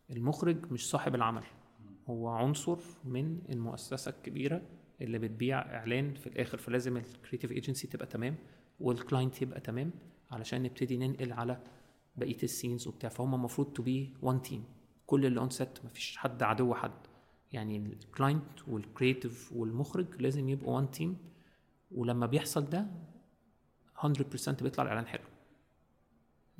المخرج 0.10 0.72
مش 0.72 0.90
صاحب 0.90 1.16
العمل. 1.16 1.44
هو 2.08 2.28
عنصر 2.28 2.78
من 3.06 3.40
المؤسسة 3.50 4.10
الكبيرة 4.12 4.62
اللي 5.02 5.20
بتبيع 5.20 5.60
إعلان 5.60 6.14
في 6.14 6.28
الآخر 6.28 6.58
فلازم 6.58 6.98
ال 6.98 7.04
creative 7.04 7.52
agency 7.52 7.88
تبقى 7.88 8.06
تمام 8.08 8.36
وال 8.80 8.95
client 8.95 9.42
يبقى 9.42 9.60
تمام 9.60 9.92
علشان 10.32 10.64
نبتدي 10.64 10.98
ننقل 10.98 11.32
على 11.34 11.64
بقية 12.16 12.44
ال 12.44 12.50
scenes 12.50 12.88
وبتاع 12.88 13.10
فهم 13.10 13.36
المفروض 13.36 13.74
to 13.74 13.84
be 13.84 14.14
one 14.22 14.42
team 14.42 14.64
كل 15.06 15.26
اللي 15.26 15.40
on 15.40 15.50
set 15.50 15.86
مفيش 15.86 16.18
حد 16.18 16.44
عدو 16.44 16.74
حد. 16.74 16.92
يعني 17.52 17.78
ال 17.78 17.91
client 17.91 18.68
وال 18.68 18.85
creative 18.85 19.54
والمخرج 19.54 20.22
لازم 20.22 20.50
يبقوا 20.50 20.76
one 20.76 20.92
team 20.92 21.18
ولما 21.92 22.26
بيحصل 22.26 22.66
ده 22.70 22.88
100% 24.04 24.64
بيطلع 24.64 24.84
الإعلان 24.84 25.06
حلو. 25.08 25.24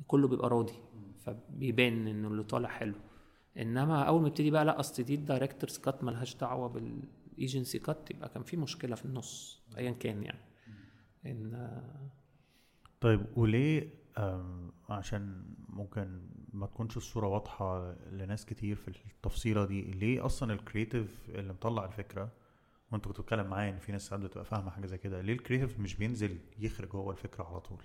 كله 0.06 0.28
بيبقى 0.28 0.48
راضي 0.48 0.74
فبيبان 1.24 2.08
انه 2.08 2.28
اللي 2.28 2.42
طالع 2.42 2.68
حلو. 2.68 2.94
إنما 3.58 4.02
أول 4.02 4.20
ما 4.22 4.28
يبتدي 4.28 4.50
بقى 4.50 4.64
لأ 4.64 4.80
أصل 4.80 5.02
دي 5.02 5.14
ال 5.14 5.20
director's 5.20 5.78
cut 5.78 6.04
ملهاش 6.04 6.36
دعوة 6.36 6.68
بال 6.68 6.95
agency 6.95 7.78
cut 7.78 8.10
يبقى 8.10 8.28
كان 8.28 8.42
في 8.42 8.56
مشكلة 8.56 8.94
في 8.94 9.04
النص 9.04 9.62
ايا 9.78 9.90
كان 9.90 10.22
يعني. 10.22 10.40
إن 11.26 11.80
طيب 13.00 13.26
وليه 13.36 14.03
عشان 14.88 15.44
ممكن 15.68 16.28
ما 16.52 16.66
تكونش 16.66 16.96
الصورة 16.96 17.26
واضحة 17.26 17.92
لناس 18.10 18.46
كتير 18.46 18.76
في 18.76 18.88
التفصيلة 18.88 19.64
دي. 19.66 19.82
ليه 19.82 20.26
أصلا 20.26 20.52
ال 20.52 20.61
creative 20.61 21.30
اللي 21.30 21.52
مطلع 21.52 21.84
الفكرة 21.84 22.32
وأنت 22.92 23.04
كنت 23.04 23.18
بتتكلم 23.20 23.46
معايا 23.46 23.70
إن 23.70 23.78
في 23.78 23.92
ناس 23.92 24.06
ساعات 24.06 24.22
بتبقى 24.24 24.44
فاهمة 24.44 24.70
حاجة 24.70 24.86
زي 24.86 24.98
كده 24.98 25.20
ليه 25.20 25.32
ال 25.32 25.37
creative 25.37 25.78
مش 25.78 25.94
بينزل 25.96 26.38
يخرج 26.58 26.88
هو 26.96 27.10
الفكرة 27.10 27.44
على 27.44 27.60
طول؟ 27.60 27.82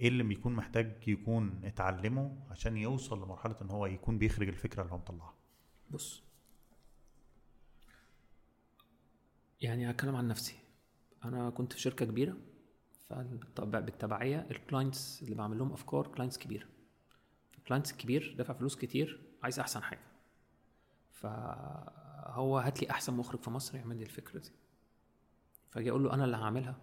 إيه 0.00 0.08
اللي 0.08 0.22
بيكون 0.22 0.52
محتاج 0.52 1.08
يكون 1.08 1.60
اتعلمه 1.64 2.36
عشان 2.50 2.76
يوصل 2.76 3.22
لمرحلة 3.22 3.56
إن 3.62 3.70
هو 3.70 3.86
يكون 3.86 4.18
بيخرج 4.18 4.48
الفكرة 4.48 4.82
اللي 4.82 4.92
هو 4.92 4.98
مطلعها؟ 4.98 5.34
بص 5.90 6.22
يعني 9.60 9.90
هتكلم 9.90 10.16
عن 10.16 10.28
نفسي. 10.28 10.54
أنا 11.24 11.50
كنت 11.50 11.72
في 11.72 11.80
شركة 11.80 12.06
كبيرة. 12.06 12.36
فبالتبعيه 13.10 14.46
ال 14.50 14.59
clients 14.59 15.22
اللي 15.22 15.34
بعمل 15.34 15.58
لهم 15.58 15.72
افكار 15.72 16.06
clients 16.06 16.38
كبيره 16.38 16.66
client 17.68 17.92
كبير 17.92 18.34
دافع 18.38 18.54
فلوس 18.54 18.76
كتير 18.76 19.20
عايز 19.42 19.60
أحسن 19.60 19.82
حاجة. 19.82 20.00
فهو 21.10 22.58
هات 22.58 22.82
لي 22.82 22.90
أحسن 22.90 23.14
مخرج 23.14 23.40
في 23.40 23.50
مصر 23.50 23.76
يعمل 23.76 23.96
لي 23.96 24.02
الفكرة 24.02 24.38
دي. 24.38 24.50
فأجي 25.68 25.90
أقول 25.90 26.04
له 26.04 26.14
أنا 26.14 26.24
اللي 26.24 26.36
هعملها. 26.36 26.76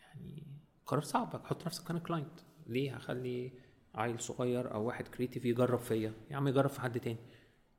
يعني 0.00 0.46
قرار 0.86 1.02
صعب 1.02 1.46
حط 1.46 1.66
نفسك 1.66 1.90
أنا 1.90 1.98
client 1.98 2.40
ليه؟ 2.66 2.96
هخلي 2.96 3.52
عيل 3.94 4.20
صغير 4.20 4.74
أو 4.74 4.84
واحد 4.84 5.08
creative 5.08 5.44
يجرب 5.44 5.78
فيا. 5.78 6.12
يا 6.30 6.36
عم 6.36 6.48
يجرب 6.48 6.70
في 6.70 6.80
حد 6.80 7.00
تاني. 7.00 7.18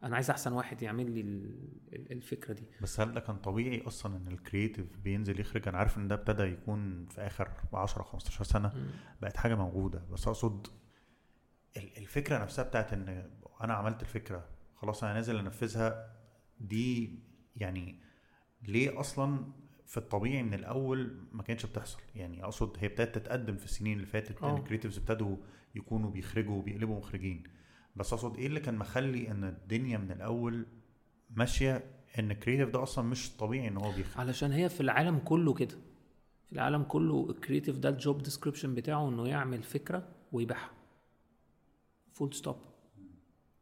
أنا 0.03 0.15
عايز 0.15 0.29
أحسن 0.29 0.53
واحد 0.53 0.81
يعمل 0.81 1.11
لي 1.11 1.21
الفكرة 1.93 2.53
دي. 2.53 2.63
بس 2.81 2.99
هل 2.99 3.13
ده 3.13 3.19
كان 3.19 3.35
طبيعي 3.37 3.87
أصلا 3.87 4.17
إن 4.17 4.27
ال 4.27 4.35
creative 4.35 4.97
بينزل 4.97 5.39
يخرج؟ 5.39 5.67
أنا 5.67 5.77
عارف 5.77 5.97
إن 5.97 6.07
ده 6.07 6.15
ابتدى 6.15 6.43
يكون 6.43 7.05
في 7.05 7.21
آخر 7.21 7.49
10 7.73 8.03
15 8.03 8.43
سنة. 8.43 8.67
م. 8.67 8.89
بقت 9.21 9.37
حاجة 9.37 9.55
موجودة. 9.55 10.01
بس 10.11 10.27
أقصد 10.27 10.67
الفكرة 11.77 12.37
نفسها 12.37 12.63
بتاعت 12.65 12.93
إن 12.93 13.29
أنا 13.61 13.73
عملت 13.73 14.01
الفكرة 14.01 14.45
خلاص 14.75 15.03
أنا 15.03 15.13
نازل 15.13 15.37
أنفذها 15.37 16.15
دي 16.59 17.19
يعني 17.55 17.99
ليه 18.67 18.99
أصلا 18.99 19.45
في 19.85 19.97
الطبيعي 19.97 20.43
من 20.43 20.53
الأول 20.53 21.17
ما 21.31 21.43
كانتش 21.43 21.65
بتحصل؟ 21.65 21.99
يعني 22.15 22.43
أقصد 22.43 22.77
هي 22.79 22.87
ابتدت 22.87 23.15
تتقدم 23.15 23.57
في 23.57 23.65
السنين 23.65 23.93
اللي 23.93 24.05
فاتت 24.07 24.43
إن 24.43 24.57
ال 24.57 24.61
creatives 24.61 24.97
ابتدوا 24.97 25.37
يكونوا 25.75 26.09
بيخرجوا 26.11 26.55
وبيقلبوا 26.55 26.97
مخرجين. 26.97 27.43
بس 27.95 28.13
أقصد 28.13 28.37
إيه 28.37 28.47
اللي 28.47 28.59
كان 28.59 28.77
مخلي 28.77 29.31
إن 29.31 29.43
الدنيا 29.43 29.97
من 29.97 30.11
الأول 30.11 30.65
ماشية 31.29 31.83
إن 32.19 32.31
ال 32.31 32.36
creative 32.36 32.69
ده 32.69 32.83
أصلا 32.83 33.05
مش 33.05 33.31
طبيعي 33.37 33.67
إن 33.67 33.77
هو 33.77 33.91
بيخرج 33.91 34.19
علشان 34.19 34.51
هي 34.51 34.69
في 34.69 34.81
العالم 34.81 35.19
كله 35.19 35.53
كده. 35.53 35.75
في 36.45 36.53
العالم 36.53 36.83
كله 36.83 37.29
ال 37.29 37.35
creative 37.35 37.77
ده 37.77 37.89
ال 37.89 37.98
job 37.98 38.23
description 38.23 38.75
بتاعه 38.75 39.09
إنه 39.09 39.27
يعمل 39.27 39.63
فكرة 39.63 40.07
ويبيعها. 40.31 40.71
full 42.11 42.33
stop 42.33 42.55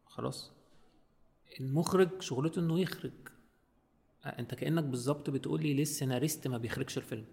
خلاص. 0.06 0.52
المخرج 1.60 2.22
شغلته 2.22 2.60
إنه 2.60 2.80
يخرج. 2.80 3.12
أنت 4.26 4.56
كأنك 4.56 4.84
بالظبط 4.84 5.30
بتقول 5.30 5.62
لي 5.62 5.74
ليه 5.74 5.82
السيناريست 5.82 6.48
ما 6.48 6.58
بيخرجش 6.58 6.98
الفيلم؟ 6.98 7.26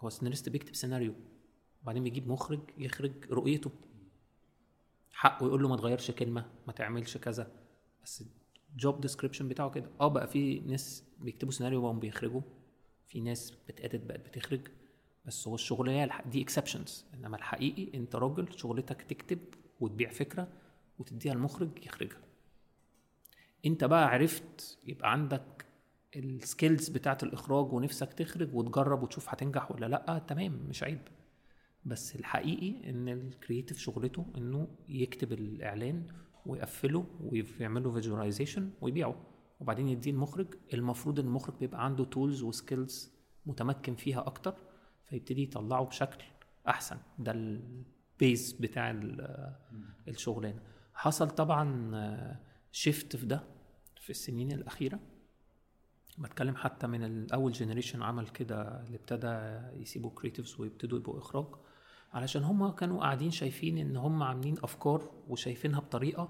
هو 0.00 0.08
السيناريست 0.08 0.48
بيكتب 0.48 0.74
سيناريو 0.74 1.14
وبعدين 1.82 2.02
بيجيب 2.04 2.28
مخرج 2.28 2.60
يخرج 2.78 3.12
رؤيته. 3.30 3.70
حقه 5.14 5.46
يقول 5.46 5.62
له 5.62 5.68
ما 5.68 5.76
تغيرش 5.76 6.10
كلمة 6.10 6.46
ما 6.66 6.72
تعملش 6.72 7.16
كذا. 7.16 7.50
بس 8.04 8.24
ال 8.72 8.79
job 8.79 9.00
description 9.00 9.48
بتاعه 9.48 9.70
كده. 9.70 9.90
آه 10.00 10.08
بقى 10.08 10.26
في 10.28 10.60
ناس 10.60 11.04
بيكتبوا 11.18 11.52
سيناريو 11.52 11.84
وهم 11.84 11.98
بيخرجوا. 12.00 12.40
في 13.06 13.20
ناس 13.20 13.50
بت 13.68 13.80
edit 13.80 14.04
بقت 14.04 14.20
بتخرج. 14.20 14.68
بس 15.24 15.48
هو 15.48 15.54
الشغلانه 15.54 16.20
دي 16.26 16.42
exceptions 16.42 17.04
إنما 17.14 17.36
الحقيقي 17.36 17.98
أنت 17.98 18.16
راجل 18.16 18.58
شغلتك 18.58 19.02
تكتب 19.02 19.38
وتبيع 19.80 20.10
فكرة 20.10 20.48
وتديها 20.98 21.32
المخرج 21.32 21.86
يخرجها. 21.86 22.20
أنت 23.66 23.84
بقى 23.84 24.08
عرفت 24.08 24.78
يبقى 24.84 25.12
عندك 25.12 25.64
ال 26.16 26.26
skills 26.26 26.88
بتاعت 26.88 27.22
الإخراج 27.22 27.72
ونفسك 27.72 28.12
تخرج 28.12 28.54
وتجرب 28.54 29.02
وتشوف 29.02 29.28
هتنجح 29.28 29.70
ولا 29.72 29.86
لأ. 29.86 30.22
تمام 30.28 30.52
مش 30.68 30.82
عيب. 30.82 31.00
بس 31.84 32.16
الحقيقي 32.16 32.90
إن 32.90 33.08
ال 33.08 33.16
creative 33.16 33.78
شغلته 33.78 34.26
إنه 34.36 34.68
يكتب 34.88 35.32
الإعلان 35.32 36.06
ويقفله 36.46 37.06
ويعمله 37.20 37.90
visualization 37.92 38.70
ويبيعه. 38.80 39.26
وبعدين 39.60 39.88
يديه 39.88 40.10
المخرج 40.10 40.54
المفروض 40.74 41.20
إن 41.20 41.26
المخرج 41.26 41.54
بيبقى 41.58 41.84
عنده 41.84 42.04
tools 42.04 42.42
و 42.42 42.52
skills 42.52 43.12
متمكن 43.46 43.94
فيها 43.94 44.26
أكتر 44.26 44.54
فيبتدي 45.04 45.42
يطلعه 45.42 45.84
بشكل 45.84 46.24
أحسن. 46.68 46.96
ده 47.18 47.32
ال 47.32 47.56
base 47.56 48.52
بتاع 48.52 48.90
الشغلانة. 50.08 50.62
حصل 50.94 51.30
طبعا 51.30 51.90
shift 52.72 53.16
في 53.16 53.26
ده 53.26 53.44
في 54.00 54.10
السنين 54.10 54.52
الأخيرة. 54.52 55.00
بتكلم 56.18 56.56
حتى 56.56 56.86
من 56.86 57.04
الأول 57.04 57.52
generation 57.52 58.02
عمل 58.02 58.28
كده 58.28 58.82
اللي 58.82 58.96
ابتدى 58.96 59.60
يسيبوا 59.82 60.10
creatives 60.10 60.60
ويبتدوا 60.60 60.98
يبقوا 60.98 61.18
إخراج. 61.18 61.46
علشان 62.14 62.42
هم 62.44 62.68
كانوا 62.68 63.00
قاعدين 63.00 63.30
شايفين 63.30 63.78
إن 63.78 63.96
هم 63.96 64.22
عاملين 64.22 64.56
أفكار 64.62 65.10
وشايفينها 65.28 65.80
بطريقة 65.80 66.28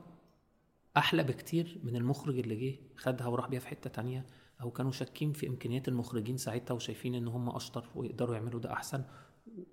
أحلى 0.96 1.22
بكتير 1.22 1.80
من 1.82 1.96
المخرج 1.96 2.38
اللي 2.38 2.56
جه 2.56 2.78
خدها 2.96 3.26
وراح 3.26 3.48
بيها 3.48 3.60
في 3.60 3.68
حتة 3.68 3.90
تانية 3.90 4.26
أو 4.60 4.70
كانوا 4.70 4.90
شاكين 4.90 5.32
في 5.32 5.48
إمكانيات 5.48 5.88
المخرجين 5.88 6.36
ساعتها 6.36 6.74
وشايفين 6.74 7.14
إن 7.14 7.28
هم 7.28 7.48
أشطر 7.56 7.88
ويقدروا 7.94 8.34
يعملوا 8.34 8.60
ده 8.60 8.72
أحسن. 8.72 9.04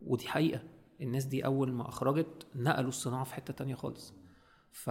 ودي 0.01 0.27
حقيقة 0.27 0.63
الناس 1.01 1.25
دي 1.25 1.45
أول 1.45 1.71
ما 1.71 1.89
أخرجت 1.89 2.47
نقلوا 2.55 2.89
الصناعة 2.89 3.23
في 3.23 3.33
حتة 3.33 3.53
تانية 3.53 3.75
خالص. 3.75 4.13
ف 4.71 4.89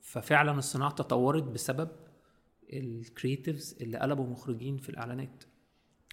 ففعلا 0.00 0.52
الصناعة 0.58 0.90
تطورت 0.90 1.42
بسبب 1.42 1.88
ال 2.72 2.82
creatives 2.82 3.76
اللي 3.80 3.98
قلبوا 3.98 4.26
مخرجين 4.26 4.76
في 4.76 4.88
الإعلانات. 4.88 5.44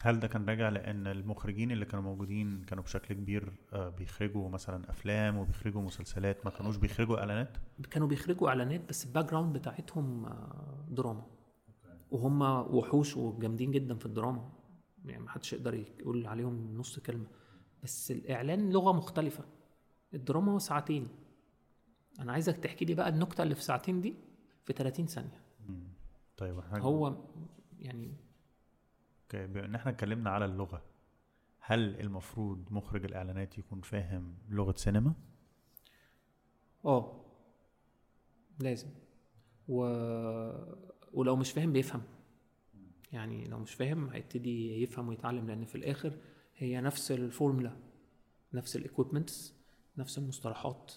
هل 0.01 0.19
ده 0.19 0.27
كان 0.27 0.49
راجع 0.49 0.69
لأن 0.69 1.07
المخرجين 1.07 1.71
اللي 1.71 1.85
كانوا 1.85 2.03
موجودين 2.03 2.63
كانوا 2.63 2.83
بشكل 2.83 3.13
كبير 3.13 3.53
آه، 3.73 3.89
بيخرجوا 3.89 4.49
مثلا 4.49 4.89
أفلام 4.89 5.37
وبيخرجوا 5.37 5.81
مسلسلات 5.81 6.45
ما 6.45 6.51
كانوش 6.51 6.75
بيخرجوا 6.77 7.19
إعلانات؟ 7.19 7.57
كانوا 7.91 8.07
بيخرجوا 8.07 8.49
إعلانات 8.49 8.89
بس 8.89 9.05
ال 9.05 9.31
background 9.31 9.57
بتاعتهم 9.57 10.25
آه، 10.25 10.85
دراما. 10.89 11.25
وهم 12.11 12.41
وحوش 12.75 13.17
وجامدين 13.17 13.71
جدا 13.71 13.95
في 13.95 14.05
الدراما. 14.05 14.51
يعني 15.05 15.23
ما 15.23 15.29
حدش 15.29 15.53
يقدر 15.53 15.73
يقول 15.73 16.27
عليهم 16.27 16.77
نص 16.77 16.99
كلمة. 16.99 17.27
بس 17.83 18.11
الإعلان 18.11 18.69
لغة 18.69 18.91
مختلفة. 18.91 19.43
الدراما 20.13 20.59
ساعتين. 20.59 21.07
أنا 22.19 22.31
عايزك 22.31 22.57
تحكي 22.57 22.85
لي 22.85 22.93
بقى 22.93 23.09
النكتة 23.09 23.43
اللي 23.43 23.55
في 23.55 23.63
ساعتين 23.63 24.01
دي 24.01 24.15
في 24.65 24.73
30 24.73 25.05
ثانية. 25.07 25.41
طيب 26.37 26.59
هو 26.73 27.17
يعني 27.79 28.26
أوكي 29.33 29.47
بما 29.47 29.65
ان 29.65 29.75
إحنا 29.75 29.91
اتكلمنا 29.91 30.29
على 30.29 30.45
اللغة 30.45 30.83
هل 31.59 31.99
المفروض 31.99 32.71
مخرج 32.71 33.05
الإعلانات 33.05 33.57
يكون 33.57 33.81
فاهم 33.81 34.37
لغة 34.49 34.73
سينما؟ 34.77 35.13
آه 36.85 37.25
لازم. 38.59 38.87
و... 39.67 39.81
ولو 41.13 41.35
مش 41.35 41.51
فاهم 41.51 41.73
بيفهم. 41.73 42.01
يعني 43.11 43.47
لو 43.47 43.59
مش 43.59 43.73
فاهم 43.73 44.09
هيبتدي 44.09 44.83
يفهم 44.83 45.07
ويتعلم 45.07 45.47
لأن 45.47 45.65
في 45.65 45.75
الآخر 45.75 46.17
هي 46.57 46.81
نفس 46.81 47.11
الفورمولا 47.11 47.77
نفس 48.53 48.75
ال 48.75 48.83
equipments 48.83 49.55
نفس 49.97 50.17
المصطلحات 50.17 50.93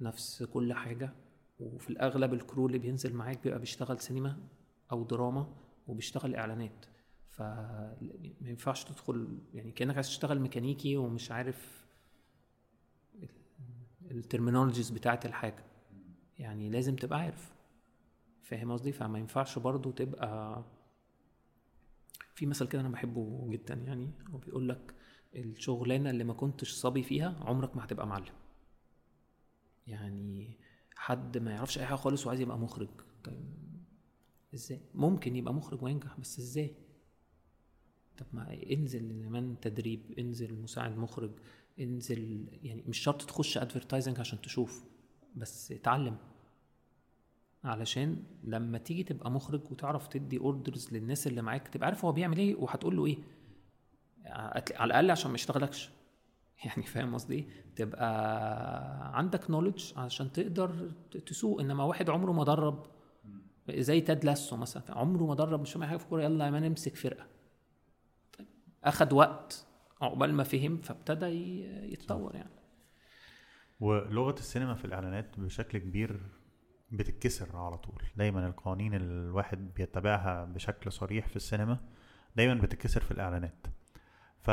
نفس 0.00 0.42
كل 0.42 0.72
حاجة. 0.74 1.14
وفي 1.60 1.90
الأغلب 1.90 2.34
ال 2.34 2.40
crew 2.40 2.66
اللي 2.66 2.78
بينزل 2.78 3.14
معاك 3.14 3.42
بيبقى 3.42 3.58
بيشتغل 3.58 3.98
سينما 4.00 4.48
أو 4.92 5.04
دراما 5.04 5.56
وبيشتغل 5.86 6.34
إعلانات. 6.34 6.86
فما 7.32 7.96
ينفعش 8.40 8.84
تدخل 8.84 9.38
يعني 9.54 9.72
كأنك 9.72 9.94
عايز 9.94 10.06
تشتغل 10.06 10.40
ميكانيكي 10.40 10.96
ومش 10.96 11.30
عارف 11.30 11.86
ال 14.10 14.16
terminologies 14.16 14.90
بتاعت 14.90 15.26
الحاجة. 15.26 15.64
يعني 16.38 16.70
لازم 16.70 16.96
تبقى 16.96 17.18
عارف. 17.20 17.52
فاهم 18.42 18.72
قصدي؟ 18.72 18.92
فما 18.92 19.18
ينفعش 19.18 19.58
برضو 19.58 19.90
تبقى 19.90 20.64
في 22.34 22.46
مثل 22.46 22.68
كده 22.68 22.80
أنا 22.80 22.88
بحبه 22.88 23.46
جدا 23.50 23.74
يعني 23.74 24.10
هو 24.30 24.38
بيقول 24.38 24.68
لك 24.68 24.94
الشغلانة 25.34 26.10
اللي 26.10 26.24
ما 26.24 26.34
كنتش 26.34 26.72
صبي 26.72 27.02
فيها 27.02 27.36
عمرك 27.40 27.76
ما 27.76 27.84
هتبقى 27.84 28.06
معلم. 28.06 28.34
يعني 29.86 30.58
حد 30.96 31.38
ما 31.38 31.50
يعرفش 31.50 31.78
أي 31.78 31.86
حاجة 31.86 31.96
خالص 31.96 32.26
وعايز 32.26 32.40
يبقى 32.40 32.58
مخرج. 32.58 32.88
طيب 33.24 33.44
إزاي؟ 34.54 34.80
ممكن 34.94 35.36
يبقى 35.36 35.54
مخرج 35.54 35.82
وينجح 35.82 36.20
بس 36.20 36.38
إزاي؟ 36.38 36.74
طب 38.18 38.26
ما 38.32 38.56
انزل 38.70 39.22
كمان 39.24 39.56
تدريب 39.60 40.00
انزل 40.18 40.54
مساعد 40.54 40.96
مخرج 40.98 41.30
انزل 41.80 42.46
يعني 42.62 42.84
مش 42.88 42.98
شرط 42.98 43.22
تخش 43.22 43.58
ادفرتايزنج 43.58 44.20
عشان 44.20 44.40
تشوف 44.40 44.84
بس 45.36 45.72
اتعلم. 45.72 46.16
علشان 47.64 48.22
لما 48.44 48.78
تيجي 48.78 49.02
تبقى 49.02 49.30
مخرج 49.30 49.60
وتعرف 49.70 50.08
تدي 50.08 50.38
orders 50.38 50.92
للناس 50.92 51.26
اللي 51.26 51.42
معاك 51.42 51.68
تبقى 51.68 51.86
عارف 51.86 52.04
هو 52.04 52.12
بيعمل 52.12 52.38
إيه 52.38 52.56
وهتقول 52.56 52.96
له 52.96 53.06
إيه. 53.06 53.18
على 54.26 54.84
الأقل 54.84 55.10
عشان 55.10 55.30
ما 55.30 55.34
يشتغلكش. 55.34 55.90
يعني 56.64 56.82
فاهم 56.82 57.14
قصدي 57.14 57.46
تبقى 57.76 59.18
عندك 59.18 59.50
knowledge 59.50 59.92
عشان 59.96 60.32
تقدر 60.32 60.90
تسوق. 61.26 61.60
إنما 61.60 61.84
واحد 61.84 62.10
عمره 62.10 62.32
ما 62.32 62.44
درب. 62.44 62.86
زي 63.70 64.00
Ted 64.00 64.24
Lasso 64.24 64.56
مثلا. 64.56 64.82
عمره 64.88 65.24
ما 65.24 65.34
درب 65.34 65.60
مش 65.60 65.72
فاهم 65.72 65.84
حاجة 65.84 65.96
في 65.96 66.04
الكورة. 66.04 66.22
يلا 66.22 66.44
يا 66.44 66.50
man 66.50 66.64
امسك 66.64 66.96
فرقة. 66.96 67.26
اخد 68.84 69.12
وقت 69.12 69.66
عقبال 70.02 70.34
ما 70.34 70.44
فهم 70.44 70.76
فابتدى 70.80 71.26
يتطور 71.92 72.34
يعني. 72.34 72.50
ولغة 73.80 74.34
السينما 74.34 74.74
في 74.74 74.84
الإعلانات 74.84 75.40
بشكل 75.40 75.78
كبير 75.78 76.20
بتتكسر 76.90 77.56
على 77.56 77.78
طول. 77.78 78.02
دايما 78.16 78.46
القوانين 78.46 78.94
اللي 78.94 79.28
الواحد 79.28 79.74
بيتبعها 79.74 80.44
بشكل 80.44 80.92
صريح 80.92 81.28
في 81.28 81.36
السينما 81.36 81.78
دايما 82.36 82.54
بتتكسر 82.54 83.00
في 83.00 83.10
الإعلانات. 83.10 83.66
ف 84.40 84.50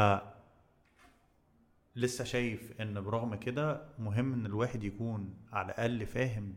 لسه 1.95 2.23
شايف 2.23 2.81
إن 2.81 3.01
برغم 3.01 3.35
كده 3.35 3.89
مهم 3.99 4.33
إن 4.33 4.45
الواحد 4.45 4.83
يكون 4.83 5.33
على 5.51 5.65
الأقل 5.65 6.05
فاهم 6.05 6.53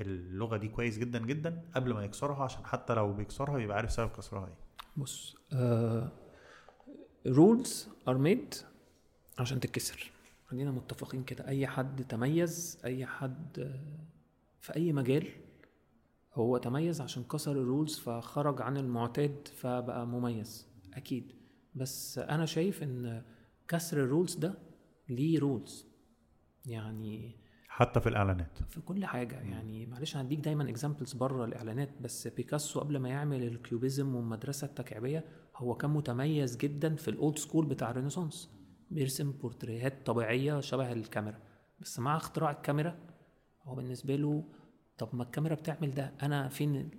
اللغة 0.00 0.56
دي 0.56 0.68
كويس 0.68 0.98
جدا 0.98 1.18
جدا 1.18 1.62
قبل 1.74 1.94
ما 1.94 2.04
يكسرها 2.04 2.44
عشان 2.44 2.64
حتى 2.66 2.94
لو 2.94 3.12
بيكسرها 3.12 3.58
يبقى 3.58 3.76
عارف 3.76 3.92
سبب 3.92 4.10
كسرها 4.10 4.46
إيه. 4.46 4.54
بص 4.96 5.36
rules 7.26 7.88
are 8.08 8.18
made 8.18 8.54
عشان 9.38 9.60
تتكسر. 9.60 10.10
خلينا 10.46 10.70
متفقين 10.70 11.24
كده. 11.24 11.48
أي 11.48 11.66
حد 11.66 12.04
تميز 12.04 12.78
أي 12.84 13.06
حد 13.06 13.78
في 14.60 14.76
أي 14.76 14.92
مجال 14.92 15.28
هو 16.34 16.58
تميز 16.58 17.00
عشان 17.00 17.24
كسر 17.24 17.52
ال 17.52 17.60
rules 17.60 17.98
فخرج 17.98 18.62
عن 18.62 18.76
المعتاد 18.76 19.48
فبقى 19.56 20.06
مميز. 20.06 20.66
أكيد. 20.94 21.32
بس 21.74 22.18
أنا 22.18 22.46
شايف 22.46 22.82
إن 22.82 23.22
كسر 23.68 23.96
ال 24.04 24.09
rules 24.09 24.34
ده 24.34 24.54
ليه 25.08 25.38
rules 25.38 25.86
يعني 26.66 27.36
حتى 27.68 28.00
في 28.00 28.08
الإعلانات. 28.08 28.58
في 28.68 28.80
كل 28.80 29.04
حاجة. 29.04 29.40
يعني 29.40 29.86
معلش 29.86 30.16
هديك 30.16 30.40
دايما 30.40 30.70
examples 30.70 31.12
بره 31.12 31.44
الإعلانات 31.44 31.90
بس 32.00 32.28
بيكاسو 32.28 32.80
قبل 32.80 32.96
ما 32.96 33.08
يعمل 33.08 33.42
ال 33.42 33.52
cubism 33.52 34.14
والمدرسة 34.14 34.66
التكعيبية 34.66 35.24
هو 35.62 35.74
كان 35.74 35.90
متميز 35.90 36.56
جدا 36.56 36.94
في 36.96 37.08
ال 37.08 37.16
old 37.16 37.38
school 37.38 37.66
بتاع 37.66 37.90
ال 37.90 37.95
Renaissance. 37.95 38.50
بيرسم 38.90 39.32
بورتريهات 39.32 40.06
طبيعية 40.06 40.60
شبه 40.60 40.92
الكاميرا. 40.92 41.38
بس 41.80 41.98
مع 41.98 42.16
اختراع 42.16 42.50
الكاميرا 42.50 42.98
هو 43.62 43.74
بالنسبة 43.74 44.16
له 44.16 44.44
طب 44.98 45.08
ما 45.12 45.22
الكاميرا 45.22 45.54
بتعمل 45.54 45.90
ده 45.90 46.12
أنا 46.22 46.48
فين 46.48 46.90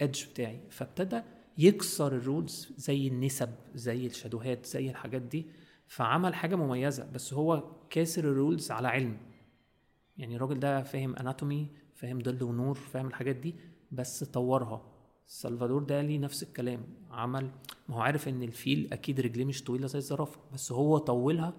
ال 0.00 0.05
edge 0.05 0.24
بتاعي. 0.30 0.60
فابتدى 0.70 1.20
يكسر 1.58 2.16
ال 2.16 2.25
rules 2.25 2.72
زي 2.76 3.08
النسب 3.08 3.50
زي 3.74 4.06
ال 4.06 4.13
shadow 4.13 4.53
هات 4.53 4.66
زي 4.66 4.90
الحاجات 4.90 5.22
دي. 5.22 5.46
فعمل 5.86 6.34
حاجة 6.34 6.56
مميزة 6.56 7.10
بس 7.14 7.34
هو 7.34 7.64
كاسر 7.90 8.24
ال 8.24 8.32
rules 8.32 8.70
على 8.70 8.88
علم. 8.88 9.16
يعني 10.16 10.36
الراجل 10.36 10.60
ده 10.60 10.82
فاهم 10.82 11.16
anatomy 11.16 11.68
فاهم 11.94 12.22
ظل 12.22 12.42
ونور 12.42 12.74
فاهم 12.74 13.06
الحاجات 13.06 13.36
دي 13.36 13.54
بس 13.92 14.24
طورها. 14.24 14.97
سلفادور 15.30 15.82
دالي 15.82 16.18
نفس 16.18 16.42
الكلام. 16.42 16.86
عمل 17.10 17.50
ما 17.88 17.96
هو 17.96 18.00
عارف 18.00 18.28
إن 18.28 18.42
الفيل 18.42 18.88
أكيد 18.92 19.20
رجليه 19.20 19.44
مش 19.44 19.64
طويلة 19.64 19.86
زي 19.86 19.98
الزرافة 19.98 20.40
بس 20.52 20.72
هو 20.72 20.98
طولها 20.98 21.54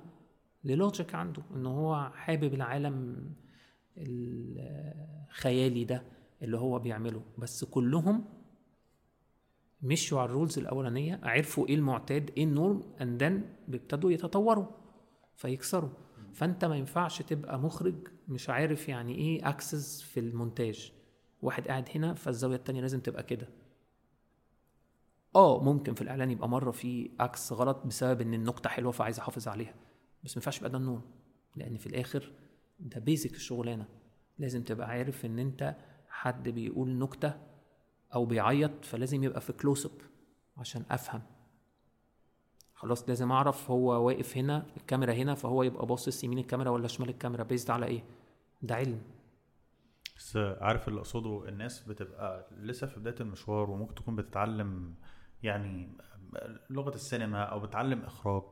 ل 0.63 0.72
logic 0.72 1.15
عنده 1.15 1.43
إن 1.55 1.65
هو 1.65 2.11
حابب 2.15 2.53
العالم 2.53 3.25
الخيالي 3.97 5.83
ده 5.83 6.03
اللي 6.41 6.57
هو 6.57 6.79
بيعمله. 6.79 7.21
بس 7.37 7.63
كلهم 7.63 8.25
مشوا 9.81 10.19
على 10.19 10.29
ال 10.29 10.34
rules 10.34 10.59
الأولانية 10.59 11.19
عرفوا 11.23 11.67
إيه 11.67 11.75
المعتاد 11.75 12.31
إيه 12.37 12.43
ال 12.43 12.51
norm 12.51 12.83
and 13.01 13.23
then 13.23 13.43
بيبتدوا 13.67 14.11
يتطوروا 14.11 14.67
فيكسروا. 15.35 15.89
فأنت 16.33 16.65
ما 16.65 16.75
ينفعش 16.75 17.21
تبقى 17.21 17.59
مخرج 17.59 17.95
مش 18.27 18.49
عارف 18.49 18.89
يعني 18.89 19.15
إيه 19.15 19.49
axis 19.49 20.01
في 20.01 20.19
المونتاج. 20.19 20.91
واحد 21.41 21.67
قاعد 21.67 21.89
هنا 21.95 22.13
فالزاوية 22.13 22.55
التانية 22.55 22.81
لازم 22.81 22.99
تبقى 22.99 23.23
كده. 23.23 23.47
آه 25.35 25.63
ممكن 25.63 25.93
في 25.93 26.01
الإعلان 26.01 26.31
يبقى 26.31 26.49
مرة 26.49 26.71
في 26.71 27.11
axis 27.19 27.53
غلط 27.53 27.85
بسبب 27.85 28.21
إن 28.21 28.33
اللقطة 28.33 28.69
حلوة 28.69 28.91
فعايز 28.91 29.19
أحافظ 29.19 29.47
عليها. 29.47 29.73
بس 30.23 30.31
ما 30.31 30.39
ينفعش 30.41 30.57
يبقى 30.57 30.69
ده 30.69 30.77
ال 30.77 30.82
norm 30.82 31.01
لأن 31.55 31.77
في 31.77 31.87
الآخر 31.87 32.31
ده 32.79 32.99
basic 32.99 33.35
الشغلانة. 33.35 33.85
لازم 34.39 34.63
تبقى 34.63 34.87
عارف 34.89 35.25
إن 35.25 35.39
أنت 35.39 35.75
حد 36.09 36.49
بيقول 36.49 36.89
نكتة 36.89 37.33
أو 38.13 38.25
بيعيط 38.25 38.85
فلازم 38.85 39.23
يبقى 39.23 39.41
في 39.41 39.53
close 39.53 39.85
up 39.85 39.91
عشان 40.57 40.83
أفهم. 40.91 41.21
خلاص 42.75 43.09
لازم 43.09 43.31
أعرف 43.31 43.71
هو 43.71 44.05
واقف 44.07 44.37
هنا 44.37 44.65
الكاميرا 44.77 45.13
هنا 45.13 45.35
فهو 45.35 45.63
يبقى 45.63 45.85
باصص 45.85 46.23
يمين 46.23 46.37
الكاميرا 46.39 46.69
ولا 46.69 46.87
شمال 46.87 47.09
الكاميرا 47.09 47.43
based 47.43 47.69
على 47.71 47.85
إيه؟ 47.85 48.03
ده 48.61 48.75
علم. 48.75 49.01
بس 50.17 50.37
عارف 50.37 50.87
اللي 50.87 50.99
أقصده 50.99 51.49
الناس 51.49 51.79
بتبقى 51.83 52.47
لسه 52.51 52.87
في 52.87 52.99
بداية 52.99 53.15
المشوار 53.21 53.69
وممكن 53.69 53.95
تكون 53.95 54.15
بتتعلم 54.15 54.93
يعني 55.43 55.97
لغة 56.69 56.95
السينما 56.95 57.43
أو 57.43 57.59
بتعلم 57.59 58.01
إخراج 58.01 58.43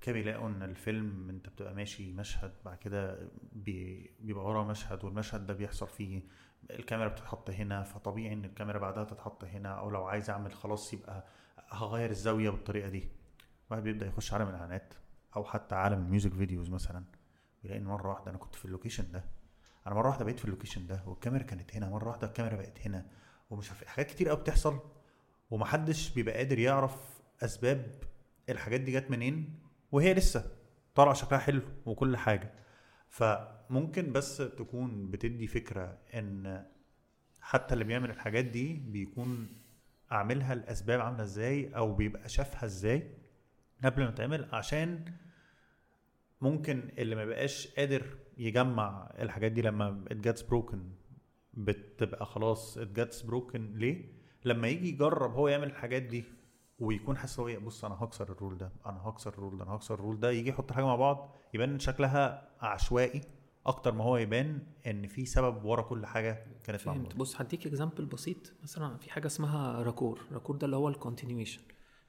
كده 0.00 0.12
بيلاقوا 0.12 0.48
إن 0.48 0.62
الفيلم 0.62 1.30
أنت 1.30 1.48
بتبقى 1.48 1.74
ماشي 1.74 2.12
مشهد 2.12 2.52
بعد 2.64 2.78
كده 2.78 3.28
بي- 3.52 4.10
بيبقى 4.20 4.44
ورا 4.44 4.64
مشهد 4.64 5.04
والمشهد 5.04 5.46
ده 5.46 5.54
بيحصل 5.54 5.88
فيه 5.88 6.22
الكاميرا 6.70 7.08
بتتحط 7.08 7.50
هنا 7.50 7.82
فطبيعي 7.82 8.32
إن 8.32 8.44
الكاميرا 8.44 8.78
بعدها 8.78 9.04
تتحط 9.04 9.44
هنا 9.44 9.68
أو 9.68 9.90
لو 9.90 10.04
عايز 10.04 10.30
أعمل 10.30 10.52
خلاص 10.52 10.92
يبقى 10.94 11.26
هغير 11.68 12.10
الزاوية 12.10 12.50
بالطريقة 12.50 12.88
دي. 12.88 13.08
واحد 13.70 13.82
بيبدأ 13.82 14.06
يخش 14.06 14.32
عالم 14.32 14.48
الإعلانات 14.48 14.94
أو 15.36 15.44
حتى 15.44 15.74
عالم 15.74 15.98
ال 15.98 16.04
music 16.04 16.32
videos 16.32 16.70
مثلا 16.70 17.04
بيلاقي 17.62 17.80
إن 17.80 17.84
مرة 17.84 18.08
واحدة 18.08 18.30
أنا 18.30 18.38
كنت 18.38 18.54
في 18.54 18.64
ال 18.64 18.69
location 18.69 19.12
ده. 19.12 19.24
أنا 19.86 19.94
مرة 19.94 20.08
واحدة 20.08 20.24
بقيت 20.24 20.38
في 20.38 20.44
ال 20.44 20.49
location 20.49 20.86
ده 20.86 21.02
والكاميرا 21.06 21.42
كانت 21.42 21.76
هنا 21.76 21.90
مرة 21.90 22.08
واحدة 22.08 22.26
الكاميرا 22.26 22.56
بقت 22.56 22.80
هنا 22.86 23.06
ومش 23.50 23.70
عارف 23.70 23.84
حاجات 23.84 24.10
كتير 24.10 24.28
قوي 24.28 24.38
بتحصل. 24.40 24.78
ومحدش 25.50 26.10
بيبقى 26.14 26.34
قادر 26.36 26.58
يعرف 26.58 27.20
أسباب 27.42 28.04
الحاجات 28.48 28.80
دي 28.80 28.92
جت 28.92 29.10
منين 29.10 29.58
وهي 29.92 30.14
لسه 30.14 30.50
طالعة 30.94 31.14
شكلها 31.14 31.38
حلو 31.40 31.62
وكل 31.86 32.16
حاجة. 32.16 32.52
فممكن 33.08 34.12
بس 34.12 34.36
تكون 34.36 35.10
بتدي 35.10 35.46
فكرة 35.46 35.98
إن 36.14 36.64
حتى 37.40 37.74
اللي 37.74 37.84
بيعمل 37.84 38.10
الحاجات 38.10 38.44
دي 38.44 38.72
بيكون 38.74 39.48
اعملها 40.12 40.52
الأسباب 40.52 41.00
عاملة 41.00 41.22
إزاي 41.22 41.76
أو 41.76 41.94
بيبقى 41.94 42.28
شافها 42.28 42.64
إزاي 42.64 43.10
قبل 43.84 44.04
ما 44.04 44.10
تعمل 44.10 44.48
عشان 44.52 45.12
ممكن 46.40 46.88
اللي 46.98 47.14
ما 47.14 47.24
بقاش 47.24 47.68
قادر 47.76 48.16
يجمع 48.38 49.10
الحاجات 49.18 49.52
دي 49.52 49.62
لما 49.62 50.04
it 50.12 50.28
gets 50.28 50.40
broken 50.42 50.76
بتبقى 51.54 52.26
خلاص 52.26 52.78
it 52.78 52.88
gets 53.00 53.22
broken 53.26 53.56
ليه؟ 53.56 54.17
لما 54.44 54.68
يجي 54.68 54.88
يجرب 54.88 55.32
هو 55.34 55.48
يعمل 55.48 55.66
الحاجات 55.66 56.02
دي 56.02 56.24
ويكون 56.78 57.16
حاسس 57.16 57.40
هو 57.40 57.48
إيه، 57.48 57.58
بص 57.58 57.84
أنا 57.84 57.94
هكسر 58.04 58.32
ال 58.32 58.37
rule 58.37 58.58
ده 58.58 58.72
أنا 58.86 59.08
هكسر 59.08 59.32
ال 59.32 59.37
rule 59.37 59.58
ده 59.58 59.64
أنا 59.64 59.74
هكسر 59.74 59.94
ال 59.94 59.99
rule 59.99 60.20
ده 60.20 60.30
يجي 60.30 60.48
يحط 60.50 60.72
حاجة 60.72 60.84
مع 60.84 60.96
بعض 60.96 61.34
يبان 61.54 61.78
شكلها 61.78 62.48
عشوائي 62.60 63.20
أكتر 63.66 63.92
ما 63.94 64.04
هو 64.04 64.16
يبان 64.16 64.62
إن 64.86 65.06
في 65.06 65.26
سبب 65.26 65.64
ورا 65.64 65.82
كل 65.82 66.06
حاجة 66.06 66.46
كانت 66.64 66.80
فهمت. 66.80 66.96
معمولة. 66.96 67.16
بص 67.16 67.40
هديك 67.40 67.66
example 67.66 68.04
بسيط. 68.06 68.52
مثلا 68.62 68.96
في 68.96 69.10
حاجة 69.10 69.26
اسمها 69.26 69.82
raccord. 69.82 70.20
raccord 70.32 70.56
ده 70.56 70.64
اللي 70.64 70.76
هو 70.76 70.88
ال 70.88 70.93
continuation 70.93 71.60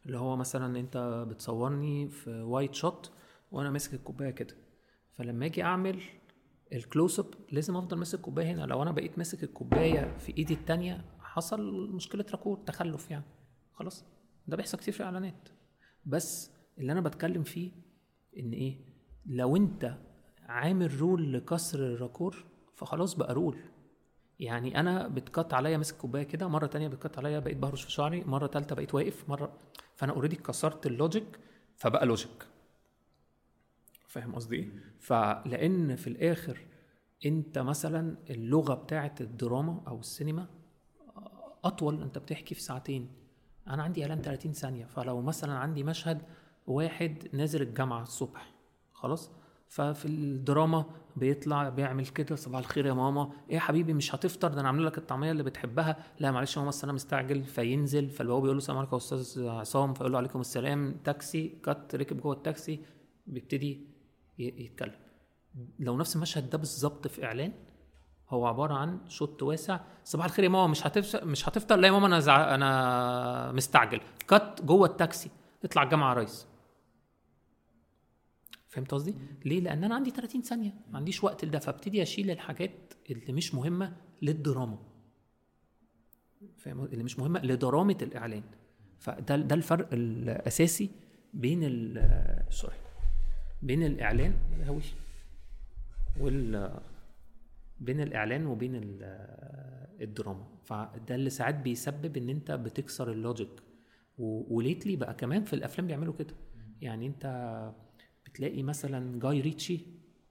اللي 0.06 0.18
هو 0.18 0.36
مثلا 0.36 0.80
أنت 0.80 1.26
بتصورني 1.30 2.10
في 2.10 2.42
wide 2.42 2.74
shot 2.74 3.12
وأنا 3.52 3.70
ماسك 3.70 3.94
الكوباية 3.94 4.30
كده. 4.32 4.56
فلما 5.14 5.46
أجي 5.46 5.64
أعمل 5.64 6.02
ال 6.74 6.81
close 6.81 7.20
up 7.20 7.26
لازم 7.52 7.76
أفضل 7.78 7.98
ماسك 7.98 8.16
الكوباية 8.18 8.52
هنا. 8.52 8.62
لو 8.66 8.82
أنا 8.84 8.92
بقيت 8.92 9.18
ماسك 9.18 9.44
الكوباية 9.44 10.18
في 10.18 10.38
إيدي 10.38 10.54
التانية 10.54 11.06
حصل 11.40 11.90
مشكلة 11.92 12.26
raccord 12.32 12.58
تخلف 12.58 13.12
يعني. 13.12 13.26
خلاص 13.74 14.06
ده 14.48 14.58
بيحصل 14.58 14.78
كتير 14.78 14.94
في 14.94 15.00
الإعلانات. 15.00 15.50
بس 16.06 16.52
اللي 16.78 16.92
أنا 16.92 17.02
بتكلم 17.02 17.44
فيه 17.44 17.72
إن 18.40 18.52
إيه؟ 18.52 18.78
لو 19.26 19.56
أنت 19.56 19.98
عامل 20.46 21.00
rule 21.02 21.34
لكسر 21.34 21.80
ال 21.80 21.88
raccord 21.88 22.46
فخلاص 22.76 23.14
بقى 23.14 23.34
rule. 23.34 23.58
يعني 24.40 24.80
أنا 24.80 25.08
بت 25.08 25.26
cut 25.26 25.54
عليا 25.54 25.78
ماسك 25.78 25.98
كوباية 25.98 26.24
كده 26.24 26.48
مرة 26.48 26.66
تانية 26.68 26.88
بت 26.88 27.00
cut 27.00 27.18
عليا 27.18 27.40
بقيت 27.40 27.58
بهرش 27.58 27.84
في 27.84 27.92
شعري 27.92 28.24
مرة 28.24 28.48
تالتة 28.48 28.76
بقيت 28.76 28.96
واقف 28.96 29.30
مرة 29.30 29.58
فأنا 29.96 30.14
already 30.14 30.36
كسرت 30.36 30.86
ال 30.88 30.96
logic 30.96 31.40
فبقى 31.76 32.06
logic 32.06 32.48
فاهم 34.08 34.36
قصدي 34.36 34.56
إيه؟ 34.56 34.70
فلأن 35.00 35.96
في 35.96 36.08
الآخر 36.08 36.60
أنت 37.26 37.60
مثلا 37.60 38.18
اللغة 38.30 38.74
بتاعه 38.74 39.16
الدراما 39.22 39.84
أو 39.88 40.00
السينما 40.00 40.48
أطول 41.64 42.02
أنت 42.02 42.18
بتحكي 42.18 42.56
في 42.56 42.62
ساعتين. 42.62 43.10
أنا 43.68 43.84
عندي 43.84 44.04
إعلان 44.04 44.22
30 44.22 44.54
ثانية 44.54 44.86
فلو 44.86 45.22
مثلا 45.22 45.54
عندي 45.54 45.84
مشهد 45.84 46.22
واحد 46.68 47.28
نازل 47.34 47.62
الجامعة 47.62 48.02
الصبح 48.02 48.54
خلاص؟ 48.94 49.32
ففي 49.68 50.06
الدراما 50.06 50.86
بيطلع 51.16 51.70
بيعمل 51.70 52.08
كده 52.08 52.36
صباح 52.36 52.60
الخير 52.60 52.86
يا 52.86 52.94
ماما. 52.94 53.32
إيه 53.50 53.56
يا 53.56 53.60
حبيبي 53.60 53.94
مش 53.94 54.16
هتفطر؟ 54.16 54.48
ده 54.48 54.60
أنا 54.60 54.68
عامل 54.68 54.86
لك 54.86 54.98
الطعمية 54.98 55.32
اللي 55.32 55.44
بتحبها. 55.44 55.98
لا 56.20 56.32
معلش 56.32 56.58
يا 56.58 56.62
ماما 56.62 56.74
أنا 56.84 56.94
مستعجل 56.94 57.44
فينزل 57.44 58.10
فالبواب 58.10 58.42
بيقول 58.42 58.56
له 58.56 58.62
السلام 58.62 58.78
عليكم 58.78 58.92
يا 58.94 58.98
أستاذ 58.98 59.48
عصام 59.48 59.94
فيقول 59.94 60.12
له 60.12 60.18
عليكم 60.18 60.40
السلام. 60.42 60.96
تاكسي 61.04 61.48
cut 61.64 61.96
ركب 61.96 62.22
جوه 62.22 62.34
التاكسي 62.34 62.80
بيبتدي 63.28 63.88
يتكلم. 64.40 64.96
لو 65.80 65.98
نفس 65.98 66.16
المشهد 66.16 66.50
ده 66.50 66.58
بالظبط 66.58 67.08
في 67.08 67.26
إعلان 67.26 67.54
هو 68.30 68.46
عبارة 68.46 68.74
عن 68.74 69.00
شوت 69.08 69.44
واسع. 69.44 69.80
صباح 70.04 70.26
الخير 70.26 70.46
يا 70.46 70.50
ماما 70.50 70.68
مش 70.68 70.88
هتفطر 70.88 71.26
مش 71.26 71.50
هتفطر؟ 71.50 71.76
لا 71.76 71.88
يا 71.88 71.92
ماما 71.92 72.08
أنا 72.08 72.20
زع... 72.20 72.56
أنا 72.56 73.52
مستعجل. 73.52 74.02
كات 74.28 74.62
جوه 74.62 74.88
التاكسي. 74.88 75.30
اطلع 75.64 75.84
الجامعة 75.84 76.10
يا 76.14 76.20
ريس. 76.20 76.48
فهمت 78.68 78.92
قصدي؟ 78.94 79.16
ليه؟ 79.46 79.60
لأن 79.60 79.84
أنا 79.84 79.96
عندي 79.96 80.10
30 80.12 80.42
ثانية. 80.42 80.74
ما 80.92 80.98
عنديش 80.98 81.24
وقت 81.24 81.46
لده. 81.46 81.60
فابتدي 81.60 82.02
أشيل 82.02 82.32
الحاجات 82.32 82.94
اللي 83.10 83.34
مش 83.34 83.56
مهمة 83.56 83.96
للدراما. 84.22 84.78
فاهم؟ 86.58 86.86
اللي 86.86 87.04
مش 87.04 87.20
مهمة 87.20 87.40
لدرامة 87.40 87.98
الإعلان. 88.02 88.44
فده 89.00 89.36
ده 89.36 89.56
الفرق 89.56 89.90
الأساسي 89.94 90.90
بين 91.34 91.60
ال 91.64 92.44
sorry 92.50 92.76
بين 93.62 93.84
الإعلان 93.84 94.34
هوي 94.68 94.82
وال 96.20 96.80
بين 97.80 98.02
الإعلان 98.02 98.46
وبين 98.46 98.76
ال- 98.76 99.00
الدراما. 100.02 100.48
فده 100.64 101.16
اللي 101.16 101.30
ساعات 101.30 101.56
بيسبب 101.56 102.18
إن 102.18 102.30
أنت 102.30 102.52
بتكسر 102.52 103.12
ال 103.12 103.17
logic. 103.17 103.50
و 104.18 104.29
lately 104.29 104.96
بقى 104.96 105.14
كمان 105.14 105.44
في 105.44 105.54
الأفلام 105.54 105.88
بيعملوا 105.88 106.14
كده. 106.14 106.34
يعني 106.82 107.08
أنت 107.08 107.26
بتلاقي 108.26 108.64
مثلا 108.64 109.20
Guy 109.20 109.42
Ritchie 109.42 109.80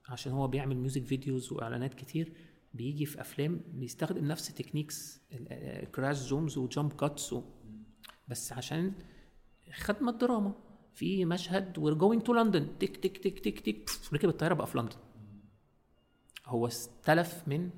عشان 0.09 0.33
هو 0.33 0.49
بيعمل 0.49 0.77
music 0.77 1.05
videos 1.05 1.53
وإعلانات 1.53 1.95
كتير 1.95 2.33
بيجي 2.75 3.07
في 3.07 3.21
أفلام 3.21 3.61
بيستخدم 3.73 4.25
نفس 4.25 4.55
techniques 4.55 5.23
crash 5.95 6.17
zooms 6.17 6.59
و 6.59 6.65
jump 6.65 6.93
cuts. 6.93 7.35
بس 8.29 8.53
عشان 8.53 8.93
خدمة 9.73 10.13
دراما 10.13 10.55
في 10.95 11.25
مشهد 11.25 11.79
we're 11.79 11.95
going 11.95 12.23
to 12.23 12.35
London 12.35 12.79
تك 12.79 12.97
تك 12.97 13.17
تك 13.19 13.39
تك 13.39 13.61
تك 13.61 13.91
ركب 14.13 14.29
الطيارة 14.29 14.55
بقى 14.55 14.67
في 14.67 14.79
لندن 14.79 14.97
هو 16.49 16.67
استلف 16.67 17.43
من 17.47 17.71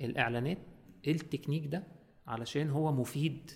الإعلانات 0.00 0.58
التكنيك 1.06 1.66
ده 1.66 1.84
علشان 2.26 2.70
هو 2.70 2.92
مفيد 2.92 3.50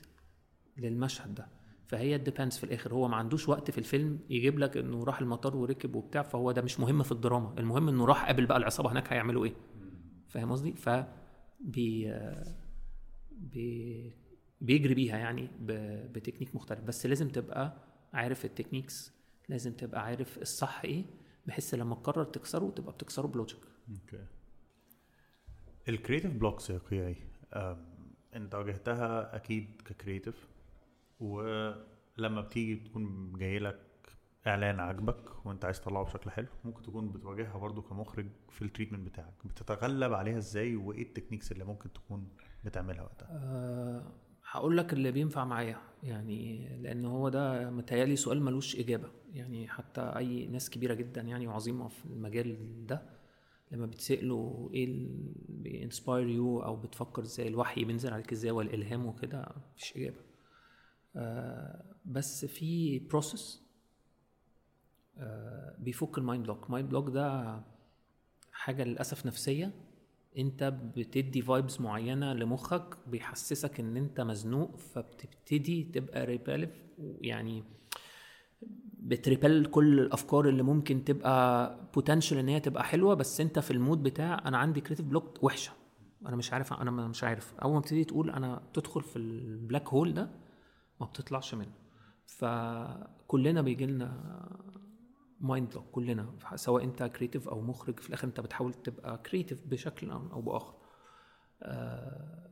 للمشهد 0.78 1.34
ده. 1.34 1.46
فهي 1.86 2.18
depends 2.18 2.56
في 2.58 2.64
الآخر. 2.64 2.94
هو 2.94 3.08
ما 3.08 3.16
عندوش 3.16 3.48
وقت 3.48 3.70
في 3.70 3.78
الفيلم 3.78 4.18
يجيب 4.30 4.58
لك 4.58 4.76
إنه 4.76 5.04
راح 5.04 5.20
المطار 5.20 5.56
وركب 5.56 5.94
وبتاع 5.94 6.22
فهو 6.22 6.52
ده 6.52 6.62
مش 6.62 6.80
مهم 6.80 7.02
في 7.02 7.12
الدراما. 7.12 7.54
المهم 7.58 7.88
إنه 7.88 8.04
راح 8.04 8.26
قابل 8.26 8.46
بقى 8.46 8.56
العصابة 8.56 8.92
هناك 8.92 9.12
هيعملوا 9.12 9.44
إيه. 9.44 9.54
فاهم 10.28 10.52
قصدي؟ 10.52 10.72
ف 10.72 10.88
بي 11.60 12.14
بي 13.30 14.12
بيجري 14.60 14.94
بيها 14.94 15.18
يعني 15.18 15.48
بتكنيك 16.12 16.54
مختلف. 16.54 16.80
بس 16.80 17.06
لازم 17.06 17.28
تبقى 17.28 17.76
عارف 18.12 18.44
ال 18.44 18.50
techniques 18.50 19.12
لازم 19.48 19.72
تبقى 19.72 20.04
عارف 20.04 20.38
الصح 20.38 20.80
إيه 20.84 21.04
بحيث 21.46 21.74
لما 21.74 21.94
تقرر 21.94 22.24
تكسره 22.24 22.70
تبقى 22.70 22.92
بتكسره 22.92 23.26
ب 23.26 23.31
logic. 23.31 23.60
okay. 23.92 24.24
ال 25.88 25.93
creative 25.93 26.32
blocks 26.32 26.70
يا 26.70 26.78
قيعي 26.78 27.16
أنت 28.36 28.54
واجهتها 28.54 29.36
أكيد 29.36 29.82
ك 29.84 29.91
creative 29.91 30.48
ولما 31.20 32.40
بتيجي 32.40 32.74
بتكون 32.74 33.32
جاي 33.38 33.58
لك 33.58 33.80
إعلان 34.46 34.80
عاجبك 34.80 35.46
وأنت 35.46 35.64
عايز 35.64 35.80
تطلعه 35.80 36.04
بشكل 36.04 36.30
حلو 36.30 36.46
ممكن 36.64 36.82
تكون 36.82 37.12
بتواجهها 37.12 37.58
برضو 37.58 37.82
كمخرج 37.82 38.26
في 38.50 38.62
ال 38.62 38.67
treatment 38.67 39.08
بتاعك. 39.08 39.34
بتتغلب 39.44 40.12
عليها 40.12 40.38
إزاي 40.38 40.76
وإيه 40.76 41.02
ال 41.02 41.07
techniques 41.07 41.52
اللي 41.52 41.64
ممكن 41.64 41.92
تكون 41.92 42.28
بتعملها 42.64 43.02
وقتها؟ 43.02 43.28
أه 43.30 44.12
هقول 44.50 44.76
لك 44.76 44.92
اللي 44.92 45.12
بينفع 45.12 45.44
معايا 45.44 45.78
يعني 46.02 46.68
لأن 46.78 47.04
هو 47.04 47.28
ده 47.28 47.70
متهيألي 47.70 48.16
سؤال 48.16 48.42
ملوش 48.42 48.76
إجابة. 48.76 49.10
يعني 49.32 49.68
حتى 49.68 50.00
أي 50.00 50.46
ناس 50.46 50.70
كبيرة 50.70 50.94
جدا 50.94 51.20
يعني 51.20 51.46
وعظيمة 51.46 51.88
في 51.88 52.04
المجال 52.06 52.86
ده 52.86 53.02
لما 53.72 53.86
بتسأله 53.86 54.70
إيه 54.74 54.84
اللي 54.84 55.32
بي 55.48 55.66
inspire 55.66 56.28
you 56.28 56.60
أو 56.62 56.76
بتفكر 56.76 57.22
إزاي 57.22 57.48
الوحي 57.48 57.84
بينزل 57.84 58.12
عليك 58.12 58.32
إزاي 58.32 58.50
والإلهام 58.50 59.06
وكده 59.06 59.48
مفيش 59.74 59.96
إجابة. 59.96 60.20
آه 61.16 61.84
بس 62.04 62.44
في 62.44 62.98
process 62.98 63.62
آه 65.18 65.76
بيفك 65.78 66.18
ال 66.18 66.23
mind 66.23 66.44
block 66.44 66.66
ال 66.66 66.70
mind 66.70 66.88
block 66.88 67.08
ده 67.08 67.60
حاجة 68.52 68.84
للأسف 68.84 69.26
نفسية. 69.26 69.72
أنت 70.38 70.64
بتدي 70.96 71.42
vibes 71.42 71.80
معينة 71.80 72.32
لمخك 72.32 72.96
بيحسسك 73.06 73.80
إن 73.80 73.96
أنت 73.96 74.20
مزنوق 74.20 74.76
فبتبتدي 74.76 75.84
تبقى 75.84 76.26
repulsive 76.26 76.70
يعني 77.20 77.64
بت 79.04 79.22
repel 79.22 79.66
كل 79.66 80.00
الأفكار 80.00 80.48
اللي 80.48 80.62
ممكن 80.62 81.04
تبقى 81.04 81.76
potential 81.94 82.38
إن 82.38 82.48
هي 82.48 82.60
تبقى 82.60 82.84
حلوة 82.84 83.14
بس 83.14 83.40
أنت 83.40 83.58
في 83.58 83.70
ال 83.70 83.76
mood 83.76 84.02
بتاع 84.02 84.42
أنا 84.44 84.58
عندي 84.58 84.80
creative 84.80 85.06
block 85.06 85.44
وحشة. 85.44 85.72
أنا 86.26 86.36
مش 86.36 86.52
عارف 86.52 86.72
أنا 86.72 86.90
مش 86.90 87.24
عارف. 87.24 87.54
أول 87.62 87.74
ما 87.74 87.80
تبتدي 87.80 88.04
تقول 88.04 88.30
أنا 88.30 88.62
تدخل 88.74 89.02
في 89.02 89.16
ال 89.16 89.28
black 89.28 89.88
hole 89.88 90.14
ده 90.14 90.30
ما 91.00 91.06
بتطلعش 91.06 91.54
منه. 91.54 91.72
فكلنا 92.26 93.62
بيجي 93.62 93.86
لنا 93.86 94.12
mind 95.40 95.70
block 95.70 95.84
كلنا 95.92 96.32
سواء 96.54 96.84
أنت 96.84 97.02
creative 97.02 97.48
أو 97.48 97.60
مخرج 97.60 98.00
في 98.00 98.08
الآخر 98.08 98.28
أنت 98.28 98.40
بتحاول 98.40 98.74
تبقى 98.74 99.18
creative 99.18 99.66
بشكل 99.66 100.10
أو 100.10 100.40
بآخر. 100.40 100.74
آه 101.62 102.48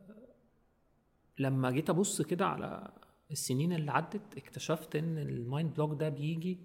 لما 1.38 1.70
جيت 1.70 1.90
أبص 1.90 2.22
كده 2.22 2.46
على 2.46 2.92
السنين 3.30 3.72
اللي 3.72 3.92
عدت 3.92 4.36
اكتشفت 4.36 4.96
إن 4.96 5.18
ال 5.18 5.30
mind 5.30 5.74
block 5.74 6.00
ده 6.00 6.08
بيجي 6.08 6.58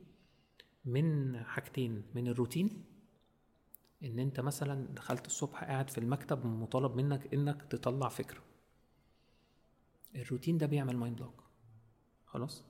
من 0.85 1.37
حاجتين 1.43 2.03
من 2.15 2.27
الروتين 2.27 2.85
إن 4.03 4.19
أنت 4.19 4.39
مثلا 4.39 4.87
دخلت 4.87 5.25
الصبح 5.25 5.63
قاعد 5.63 5.89
في 5.89 5.97
المكتب 5.97 6.45
مطالب 6.45 6.95
منك 6.95 7.33
إنك 7.33 7.61
تطلع 7.63 8.09
فكرة. 8.09 8.41
الروتين 10.15 10.57
ده 10.57 10.65
بيعمل 10.65 10.97
mind 10.97 11.17
block 11.17 11.43
خلاص؟ 12.25 12.63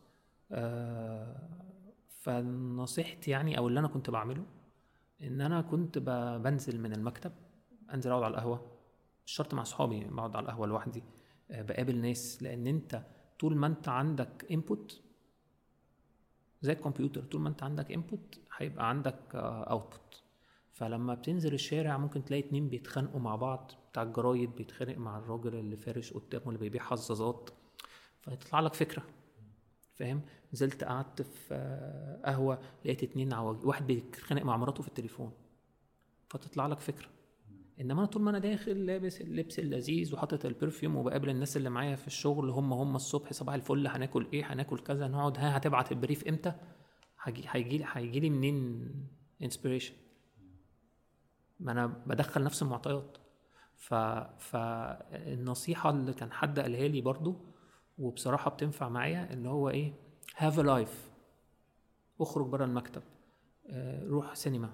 آه 0.51 1.49
فنصيحتي 2.21 3.31
يعني 3.31 3.57
أو 3.57 3.67
اللي 3.67 3.79
أنا 3.79 3.87
كنت 3.87 4.09
بعمله 4.09 4.45
إن 5.21 5.41
أنا 5.41 5.61
كنت 5.61 5.97
بنزل 6.43 6.81
من 6.81 6.93
المكتب 6.93 7.31
أنزل 7.93 8.11
أقعد 8.11 8.23
على 8.23 8.31
القهوة 8.33 8.71
مش 9.25 9.31
شرط 9.31 9.53
مع 9.53 9.63
صحابي 9.63 10.03
بقعد 10.03 10.35
على 10.35 10.43
القهوة 10.43 10.67
لوحدي 10.67 11.03
آه، 11.51 11.61
بقابل 11.61 11.97
ناس 11.97 12.43
لأن 12.43 12.67
أنت 12.67 13.05
طول 13.39 13.55
ما 13.55 13.67
انت 13.67 13.87
عندك 13.89 14.45
input 14.51 15.01
زي 16.61 16.73
الكمبيوتر 16.73 17.21
طول 17.23 17.41
ما 17.41 17.49
انت 17.49 17.63
عندك 17.63 17.91
input 17.91 18.39
هيبقى 18.57 18.89
عندك 18.89 19.19
output 19.35 20.21
فلما 20.73 21.13
بتنزل 21.13 21.53
الشارع 21.53 21.97
ممكن 21.97 22.25
تلاقي 22.25 22.39
اتنين 22.47 22.69
بيتخانقوا 22.69 23.19
مع 23.19 23.35
بعض 23.35 23.71
بتاع 23.91 24.03
الجرايد 24.03 24.55
بيتخانق 24.55 24.97
مع 24.97 25.17
الراجل 25.17 25.55
اللي 25.55 25.77
فارش 25.77 26.13
قدامه 26.13 26.47
اللي 26.47 26.59
بيبيع 26.59 26.83
حظاظات. 26.83 27.49
فيطلع 28.21 28.59
لك 28.59 28.73
فكرة. 28.73 29.03
فاهم؟ 29.95 30.21
نزلت 30.53 30.83
قعدت 30.83 31.21
في 31.21 31.47
آه، 31.53 32.21
قهوة 32.25 32.59
لقيت 32.85 33.03
اتنين 33.03 33.33
أزواج 33.33 33.65
واحد 33.65 33.87
بيتخانق 33.87 34.43
مع 34.43 34.57
مراته 34.57 34.81
في 34.83 34.87
التليفون. 34.87 35.31
فتطلع 36.29 36.67
لك 36.67 36.79
فكرة. 36.79 37.07
إنما 37.81 37.99
أنا 37.99 38.05
طول 38.05 38.21
ما 38.21 38.29
أنا 38.29 38.39
داخل 38.39 38.85
لابس 38.85 39.21
اللبس 39.21 39.59
اللذيذ 39.59 40.13
وحاطط 40.15 40.45
ال 40.45 40.51
perfume 40.51 40.95
وبقابل 40.95 41.29
الناس 41.29 41.57
اللي 41.57 41.69
معايا 41.69 41.95
في 41.95 42.07
الشغل 42.07 42.49
هم 42.49 42.73
هم 42.73 42.95
الصبح 42.95 43.33
صباح 43.33 43.55
الفل 43.55 43.87
هناكل 43.87 44.27
إيه؟ 44.33 44.53
هناكل 44.53 44.79
كذا 44.79 45.07
نقعد 45.07 45.37
ها 45.37 45.57
هتبعت 45.57 45.91
ال 45.91 45.97
brief 45.97 46.27
إمتى؟ 46.27 46.53
هيجي 47.23 47.83
هيجي 47.93 48.19
لي 48.19 48.29
منين 48.29 48.89
inspiration 49.43 49.93
ما 51.59 51.71
أنا 51.71 51.87
بدخل 51.87 52.43
نفس 52.43 52.61
المعطيات. 52.61 53.17
ف 53.77 53.93
فالنصيحه 54.39 55.89
اللي 55.89 56.13
كان 56.13 56.31
حد 56.31 56.59
قالها 56.59 56.87
لي 56.87 57.01
برضو 57.01 57.35
وبصراحة 57.97 58.51
بتنفع 58.51 58.89
معايا 58.89 59.33
اللي 59.33 59.49
هو 59.49 59.69
إيه؟ 59.69 59.93
have 60.37 60.59
a 60.59 60.63
life 60.63 61.09
اخرج 62.21 62.47
بره 62.47 62.65
المكتب. 62.65 63.01
آه، 63.69 64.03
روح 64.03 64.35
سينما. 64.35 64.69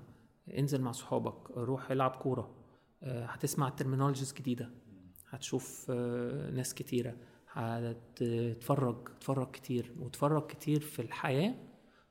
انزل 0.57 0.81
مع 0.81 0.91
صحابك. 0.91 1.51
روح 1.51 1.91
العب 1.91 2.11
كورة. 2.11 2.60
هتسمع 3.03 3.69
terminologies 3.69 4.33
جديدة. 4.33 4.69
هتشوف 5.29 5.87
آه، 5.89 6.51
ناس 6.51 6.73
كتيرة. 6.73 7.17
هتتفرج 7.51 9.07
تتفرج 9.19 9.51
كتير. 9.51 9.95
وتفرج 9.99 10.47
كتير 10.47 10.79
في 10.79 11.01
الحياة 11.01 11.55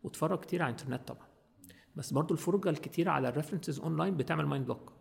وتفرج 0.02 0.38
كتير 0.40 0.62
على 0.62 0.74
الإنترنت 0.74 1.08
طبعا. 1.08 1.26
بس 1.96 2.12
برضو 2.12 2.34
الفرجة 2.34 2.70
الكتير 2.70 3.08
على 3.08 3.28
ال 3.28 3.33
references 3.33 3.80
online 3.80 4.16
بتعمل 4.16 4.46
mind 4.46 4.64
block 4.66 4.92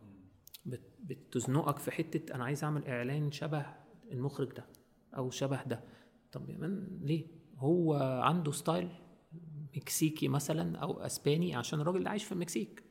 بت- 0.65 0.95
بتزنقك 1.03 1.77
في 1.79 1.91
حتة 1.91 2.35
أنا 2.35 2.43
عايز 2.43 2.63
أعمل 2.63 2.85
إعلان 2.87 3.31
شبه 3.31 3.65
المخرج 4.11 4.53
ده 4.53 4.65
أو 5.17 5.29
شبه 5.29 5.63
ده. 5.63 5.83
طب 6.31 6.49
يا 6.49 6.57
مان 6.57 6.99
ليه؟ 7.01 7.27
هو 7.57 7.93
عنده 8.23 8.51
style 8.51 8.89
مكسيكي 9.77 10.27
مثلا 10.27 10.77
أو 10.77 10.99
أسباني 10.99 11.55
عشان 11.55 11.81
الراجل 11.81 12.03
ده 12.03 12.09
عايش 12.09 12.23
في 12.23 12.31
المكسيك 12.31 12.83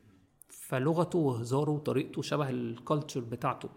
فلغته 0.68 1.18
وهزاره 1.18 1.70
وطريقته 1.70 2.22
شبه 2.22 2.50
ال 2.50 2.59
culture 2.59 3.20
بتاعته. 3.20 3.68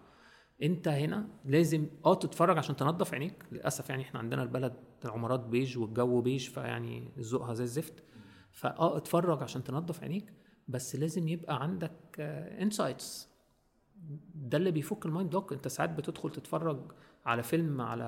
انت 0.64 0.88
هنا 0.88 1.28
لازم 1.46 1.88
آه 2.06 2.14
تتفرج 2.14 2.58
عشان 2.58 2.76
تنظف 2.76 3.14
عينيك. 3.14 3.44
للأسف 3.52 3.90
يعني 3.90 4.04
إحنا 4.04 4.20
عندنا 4.20 4.44
البلد 4.44 4.74
العمارات 5.06 5.40
بيج 5.40 5.78
والجو 5.78 6.22
بيج 6.22 6.50
فيعني 6.50 7.12
ذوقها 7.20 7.54
زي 7.54 7.64
الزفت. 7.64 8.04
فاه 8.52 8.98
اتفرج 8.98 9.44
عشان 9.44 9.64
تنظف 9.64 10.04
عينيك 10.04 10.34
بس 10.68 10.96
لازم 10.96 11.28
يبقى 11.28 11.64
عندك 11.64 12.20
insights 12.60 13.30
ده 14.36 14.58
اللي 14.58 14.72
بيفك 14.72 15.06
ال 15.06 15.10
mind 15.10 15.30
block. 15.30 15.54
انت 15.54 15.68
ساعات 15.68 15.90
بتدخل 15.90 16.32
تتفرج 16.32 16.92
على 17.26 17.44
فيلم 17.44 17.82
على 17.82 18.04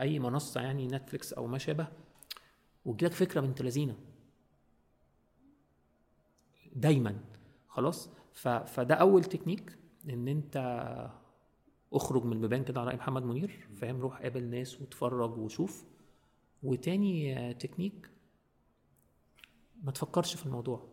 أي 0.00 0.18
منصة 0.18 0.60
يعني 0.60 0.86
نتفليكس 0.86 1.32
أو 1.32 1.46
ما 1.46 1.58
شابه 1.58 1.86
وتجيلك 2.84 3.12
فكرة 3.12 3.40
بنت 3.40 3.62
لذيذة. 3.62 3.96
دايما. 6.76 7.31
خلاص. 7.72 8.10
فده 8.66 8.94
أول 8.94 9.24
تكنيك 9.24 9.78
إن 10.08 10.28
أنت 10.28 10.56
أخرج 11.92 12.24
من 12.24 12.32
البيبان 12.32 12.64
كده 12.64 12.80
على 12.80 12.88
رأي 12.90 12.96
محمد 12.96 13.22
منير 13.22 13.68
فاهم؟ 13.74 14.00
روح 14.00 14.22
قابل 14.22 14.44
ناس 14.44 14.80
واتفرج 14.80 15.38
وشوف. 15.38 15.84
وتاني 16.62 17.54
تكنيك 17.54 18.10
ما 19.82 19.92
تفكرش 19.92 20.34
في 20.36 20.46
الموضوع. 20.46 20.88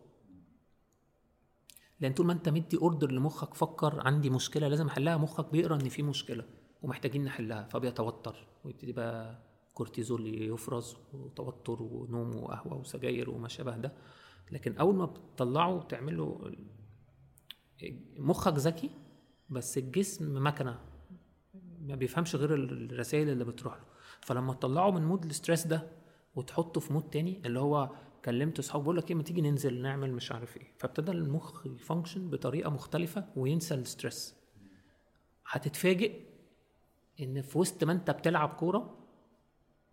لأن 2.00 2.12
طول 2.12 2.26
ما 2.26 2.32
أنت 2.32 2.48
مدي 2.48 2.76
order 2.76 3.12
لمخك 3.12 3.54
فكر 3.54 4.00
عندي 4.06 4.30
مشكلة 4.30 4.68
لازم 4.68 4.86
أحلها 4.86 5.16
مخك 5.16 5.52
بيقرأ 5.52 5.74
إن 5.74 5.88
في 5.88 6.02
مشكلة 6.02 6.44
ومحتاجين 6.82 7.24
نحلها 7.24 7.64
فبيتوتر 7.64 8.46
ويبتدي 8.64 8.92
بقى 8.92 9.42
كورتيزول 9.74 10.42
يفرز 10.42 10.96
وتوتر 11.12 11.82
ونوم 11.82 12.36
وقهوة 12.36 12.74
وسجاير 12.76 13.30
وما 13.30 13.48
شابه 13.48 13.76
ده. 13.76 13.92
لكن 14.52 14.76
أول 14.76 14.94
ما 14.94 15.04
بتطلعه 15.06 15.74
وتعمل 15.74 16.16
له 16.16 16.52
مخك 18.16 18.54
ذكي 18.54 18.90
بس 19.50 19.78
الجسم 19.78 20.46
مكنة 20.46 20.80
ما 21.80 21.94
بيفهمش 21.94 22.36
غير 22.36 22.54
الرسائل 22.54 23.28
اللي 23.28 23.44
بتروح 23.44 23.74
له. 23.76 23.84
فلما 24.20 24.54
تطلعه 24.54 24.90
من 24.90 25.02
mood 25.02 25.24
ال 25.24 25.30
stress 25.30 25.66
ده 25.66 25.88
وتحطه 26.34 26.80
في 26.80 26.92
mood 26.92 27.10
تاني 27.10 27.42
اللي 27.46 27.60
هو 27.60 27.90
كلمت 28.24 28.58
اصحابي 28.58 28.84
بقول 28.84 28.96
لك 28.96 29.10
إيه 29.10 29.16
ما 29.16 29.22
تيجي 29.22 29.40
ننزل 29.40 29.82
نعمل 29.82 30.12
مش 30.12 30.32
عارف 30.32 30.56
إيه. 30.56 30.72
فابتدى 30.78 31.10
المخ 31.12 31.66
ي 31.66 31.73
function 31.73 32.30
بطريقة 32.30 32.70
مختلفة 32.70 33.26
وينسى 33.36 33.74
ال 33.74 33.83
stress 33.83 34.34
هتتفاجئ 35.46 36.20
إن 37.20 37.42
في 37.42 37.58
وسط 37.58 37.84
ما 37.84 37.92
أنت 37.92 38.10
بتلعب 38.10 38.48
كورة 38.48 38.98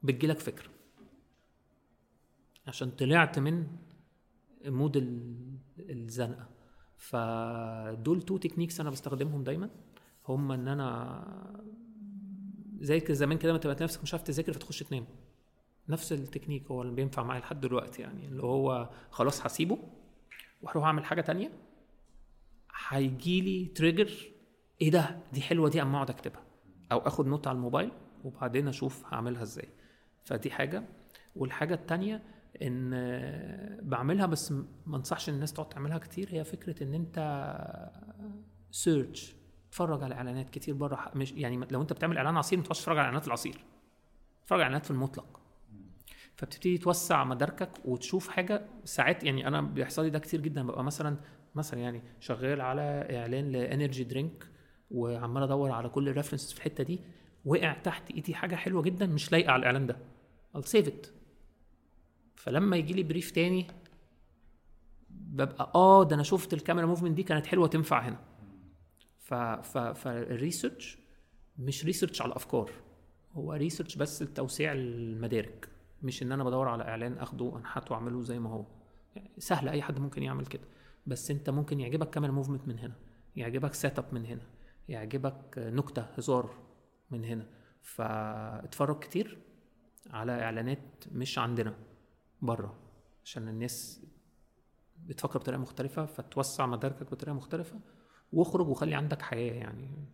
بتجيلك 0.04 0.40
فكرة. 0.40 0.70
عشان 2.68 2.92
طلعت 2.92 3.40
من 3.40 3.68
mood 4.68 4.98
ال- 4.98 5.57
الزنقة. 5.80 6.49
فدول 6.98 8.22
two 8.22 8.38
techniques 8.38 8.80
أنا 8.80 8.89
بستخدمهم 8.89 9.44
دايما. 9.44 9.69
هم 10.27 10.52
إن 10.52 10.68
أنا 10.68 11.64
زي 12.80 13.03
زمان 13.10 13.38
كده 13.38 13.52
ما 13.53 13.57
تبقى 13.60 13.76
نفسك 13.81 14.03
مش 14.03 14.14
عارف 14.14 14.23
تذاكر 14.23 14.53
فتخش 14.53 14.84
تنام. 14.84 15.06
نفس 15.89 16.14
التكنيك 16.14 16.72
هو 16.72 16.81
اللي 16.81 16.94
بينفع 16.95 17.23
معايا 17.23 17.41
لحد 17.41 17.61
دلوقتي 17.61 18.02
يعني. 18.02 18.26
اللي 18.26 18.44
هو 18.44 18.89
خلاص 19.11 19.45
هسيبه 19.45 19.77
وأروح 20.61 20.84
أعمل 20.85 21.06
حاجة 21.06 21.22
تانية. 21.22 21.52
هيجيلي 22.88 23.65
trigger 23.66 24.12
إيه 24.81 24.91
ده؟ 24.91 25.19
دي 25.34 25.41
حلوة 25.41 25.69
دي 25.69 25.81
أما 25.81 25.95
أقعد 25.95 26.10
أكتبها. 26.10 26.44
أو 26.91 26.98
آخد 26.99 27.27
note 27.28 27.48
على 27.48 27.56
الموبايل 27.56 27.91
وبعدين 28.23 28.68
أشوف 28.68 29.06
هعملها 29.14 29.44
إزاي. 29.44 29.69
فدي 30.26 30.52
حاجة. 30.52 30.84
والحاجة 31.35 31.73
التانية 31.73 32.23
إن 32.62 32.92
بعملها 33.82 34.26
بس 34.26 34.52
ما 34.86 34.98
انصحش 34.98 35.30
الناس 35.30 35.54
تقعد 35.54 35.70
تعملها 35.70 35.98
كتير. 35.98 36.28
هي 36.32 36.44
فكرة 36.44 36.84
إن 36.84 36.94
أنت 36.94 37.18
search 38.72 39.36
اتفرج 39.70 40.04
على 40.04 40.16
إعلانات 40.16 40.50
كتير 40.50 40.74
بره 40.76 41.12
مش 41.16 41.32
يعني 41.32 41.68
لو 41.72 41.82
أنت 41.82 41.94
بتعمل 41.94 42.18
إعلان 42.18 42.38
عصير 42.38 42.58
ما 42.58 42.64
تقعدش 42.64 42.80
تتفرج 42.80 42.98
على 42.98 43.06
إعلانات 43.06 43.28
العصير. 43.28 43.64
اتفرج 44.44 44.60
على 44.60 44.64
إعلانات 44.64 44.86
في 44.86 44.92
المطلق. 44.92 45.40
فبتبتدي 46.36 46.78
توسع 46.78 47.24
مداركك 47.24 47.70
وتشوف 47.86 48.28
حاجة 48.30 48.66
ساعات 48.84 49.24
يعني 49.24 49.48
أنا 49.48 49.62
بيحصل 49.62 50.04
لي 50.04 50.10
ده 50.10 50.20
كتير 50.20 50.42
جدا. 50.42 50.64
ببقى 50.64 50.84
مثلا 50.84 51.18
مثلا 51.56 51.80
يعني 51.80 52.02
شغال 52.20 52.62
على 52.62 53.08
إعلان 53.12 53.52
ل 53.52 53.59
energy 53.59 54.04
drink 54.04 54.48
وعمال 54.92 55.44
أدور 55.44 55.72
على 55.72 55.90
كل 55.90 56.10
ال 56.10 56.13
references 56.13 56.52
في 56.52 56.58
الحتة 56.58 56.84
دي 56.84 57.00
وقع 57.46 57.74
تحت 57.74 58.12
إيدي 58.12 58.36
حاجة 58.36 58.56
حلوة 58.56 58.82
جدا 58.82 59.06
مش 59.06 59.32
لايقة 59.32 59.52
على 59.52 59.60
الإعلان 59.60 59.88
ده. 59.88 59.98
I'll 60.58 60.68
save 60.68 60.86
it. 60.88 61.16
فلما 62.38 62.78
يجي 62.78 62.94
لي 62.94 63.04
brief 63.04 63.32
تاني 63.32 63.68
ببقى 65.10 65.72
آه 65.76 66.04
ده 66.04 66.16
أنا 66.16 66.24
شفت 66.24 66.54
ال 66.54 66.58
camera 66.58 66.86
movement 66.86 67.16
دي 67.16 67.24
كانت 67.24 67.46
حلوة 67.46 67.68
تنفع 67.68 68.00
هنا. 68.08 68.20
ف 69.20 69.34
ف 69.34 69.78
فال 69.78 70.02
research 70.02 70.98
مش 71.60 71.86
research 71.86 72.22
على 72.22 72.30
الأفكار 72.30 72.72
هو 73.34 73.54
research 73.54 73.95
بس 73.96 74.24
لتوسيع 74.24 74.72
المدارك 74.74 75.70
مش 76.04 76.24
إن 76.24 76.32
أنا 76.32 76.44
بدور 76.44 76.68
على 76.68 76.84
إعلان 76.84 77.18
أخده 77.18 77.58
أنحته 77.58 77.92
وأعمله 77.94 78.22
زي 78.22 78.40
ما 78.40 78.50
هو. 78.50 78.66
سهل 79.38 79.70
أي 79.70 79.82
حد 79.82 80.00
ممكن 80.00 80.24
يعمل 80.24 80.46
كده. 80.46 80.64
بس 81.08 81.32
أنت 81.32 81.50
ممكن 81.50 81.80
يعجبك 81.80 82.10
camera 82.10 82.32
movement 82.32 82.68
من 82.68 82.80
هنا 82.80 82.96
يعجبك 83.36 83.74
setup 83.74 84.06
من 84.14 84.26
هنا 84.26 84.42
يعجبك 84.90 85.54
نكتة 85.58 86.02
هزار 86.02 86.50
من 87.12 87.26
هنا. 87.26 87.46
فاتفرج 87.82 89.00
كتير 89.00 89.38
على 90.10 90.44
إعلانات 90.44 91.04
مش 91.12 91.40
عندنا. 91.40 91.74
بره 92.42 92.76
عشان 93.24 93.48
الناس 93.48 94.06
بتفكر 95.06 95.40
بطريقة 95.40 95.60
مختلفة 95.62 96.06
فتوسع 96.06 96.66
مداركك 96.66 97.12
بطريقة 97.12 97.36
مختلفة 97.36 97.80
واخرج 98.34 98.68
وخلي 98.68 98.96
عندك 98.96 99.22
حياة 99.22 99.54
يعني 99.54 100.06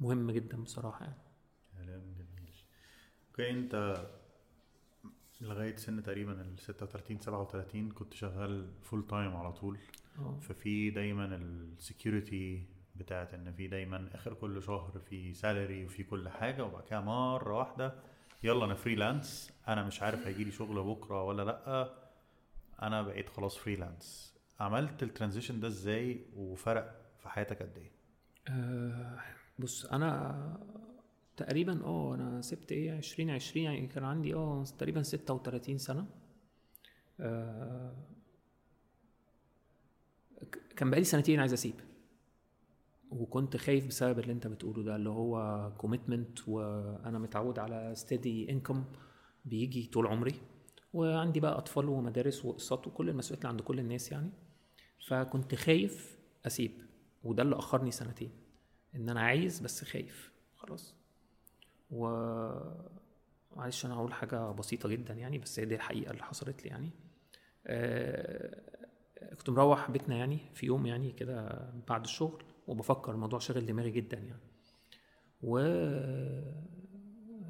مهم 0.00 0.30
جدا 0.30 0.62
بصراحة 0.62 1.04
يعني. 1.04 1.18
كلام 1.72 2.14
جميل. 2.14 2.54
okay 3.28 3.50
أنت 3.50 4.06
لغاية 5.40 5.76
سن 5.76 6.02
تقريبا 6.02 6.32
ال 6.42 6.58
36 6.58 7.18
37 7.20 7.90
كنت 7.90 8.14
شغال 8.14 8.72
full 8.82 9.06
time 9.06 9.36
على 9.36 9.52
طول. 9.52 9.78
آه. 10.18 10.38
ففي 10.40 10.90
دايما 10.90 11.36
ال 11.36 11.50
security 11.50 12.66
بتاعت 12.96 13.34
إن 13.34 13.52
في 13.52 13.68
دايما 13.68 14.10
آخر 14.14 14.34
كل 14.34 14.62
شهر 14.62 14.98
في 14.98 15.34
salary 15.34 15.84
وفي 15.84 16.02
كل 16.04 16.28
حاجة 16.28 16.64
وبعد 16.64 16.84
كده 16.84 17.00
مرة 17.00 17.58
واحدة 17.58 17.94
يلا 18.42 18.64
أنا 18.64 18.74
freelance 18.74 19.50
أنا 19.68 19.84
مش 19.84 20.02
عارف 20.02 20.26
هيجي 20.26 20.44
لي 20.44 20.50
شغل 20.50 20.82
بكرة 20.82 21.24
ولا 21.24 21.42
لأ. 21.42 21.90
أنا 22.82 23.02
بقيت 23.02 23.28
خلاص 23.28 23.56
freelance 23.56 24.34
عملت 24.60 25.02
ال 25.02 25.07
transition 25.07 25.60
ده 25.60 25.68
إزاي 25.68 26.24
وفرق 26.36 27.00
في 27.18 27.28
حياتك 27.28 27.62
قد 27.62 27.76
إيه؟ 27.76 27.90
آه، 28.48 29.20
بص 29.58 29.86
أنا 29.86 30.60
تقريبا 31.36 31.84
آه 31.84 32.14
أنا 32.14 32.40
سبت 32.40 32.72
إيه 32.72 32.92
2020 32.98 33.64
يعني 33.64 33.86
كان 33.86 34.04
عندي 34.04 34.34
آه 34.34 34.64
تقريبا 34.78 35.02
36 35.02 35.78
سنة. 35.78 36.06
ك- 40.52 40.74
كان 40.76 40.90
بقالي 40.90 41.04
سنتين 41.04 41.40
عايز 41.40 41.52
أسيب. 41.52 41.74
وكنت 43.10 43.56
خايف 43.56 43.86
بسبب 43.86 44.18
اللي 44.18 44.32
انت 44.32 44.46
بتقوله 44.46 44.82
ده 44.82 44.96
اللي 44.96 45.08
هو 45.10 45.72
commitment 45.78 46.48
وأنا 46.48 47.18
متعود 47.18 47.58
على 47.58 47.92
steady 47.94 48.50
income 48.50 48.84
بيجي 49.44 49.86
طول 49.92 50.06
عمري 50.06 50.34
وعندي 50.92 51.40
بقى 51.40 51.58
أطفال 51.58 51.88
ومدارس 51.88 52.44
وأقساط 52.44 52.86
وكل 52.86 53.08
المسؤوليات 53.08 53.38
اللي 53.44 53.48
عند 53.48 53.60
كل 53.60 53.78
الناس 53.78 54.12
يعني. 54.12 54.30
فكنت 55.08 55.54
خايف 55.54 56.18
أسيب 56.46 56.72
وده 57.24 57.42
اللي 57.42 57.56
أخرني 57.58 57.90
سنتين 57.90 58.30
إن 58.94 59.08
أنا 59.08 59.20
عايز 59.20 59.60
بس 59.60 59.84
خايف 59.84 60.32
خلاص. 60.56 60.94
و 61.90 62.06
معلش 63.56 63.86
أنا 63.86 63.94
هقول 63.94 64.12
حاجة 64.12 64.50
بسيطة 64.52 64.88
جدا 64.88 65.14
يعني 65.14 65.38
بس 65.38 65.60
هي 65.60 65.64
دي 65.66 65.74
الحقيقة 65.74 66.10
اللي 66.10 66.22
حصلت 66.22 66.62
لي 66.64 66.68
يعني. 66.70 66.90
آه، 67.66 68.60
كنت 69.38 69.50
مروح 69.50 69.90
بيتنا 69.90 70.16
يعني 70.16 70.38
في 70.54 70.66
يوم 70.66 70.86
يعني 70.86 71.12
كده 71.12 71.68
بعد 71.88 72.04
الشغل. 72.04 72.42
وبفكر 72.70 73.12
الموضوع 73.12 73.38
شاغل 73.38 73.66
دماغي 73.66 73.90
جدا 73.90 74.18
يعني. 74.18 74.40
و 75.42 75.58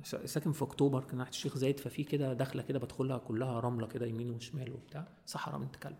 سا- 0.02 0.26
ساكن 0.26 0.52
في 0.52 0.62
أكتوبر 0.64 1.04
كان 1.04 1.18
ناحيه 1.18 1.30
الشيخ 1.30 1.56
زايد 1.58 1.80
ففي 1.80 2.04
كده 2.04 2.32
دخلة 2.32 2.62
كده 2.62 2.78
بدخلها 2.78 3.18
كلها 3.18 3.60
رملة 3.60 3.86
كده 3.86 4.06
يمين 4.06 4.30
وشمال 4.30 4.72
وبتاع 4.72 5.08
صحراء 5.26 5.58
بنت 5.58 5.76
كلب. 5.76 5.96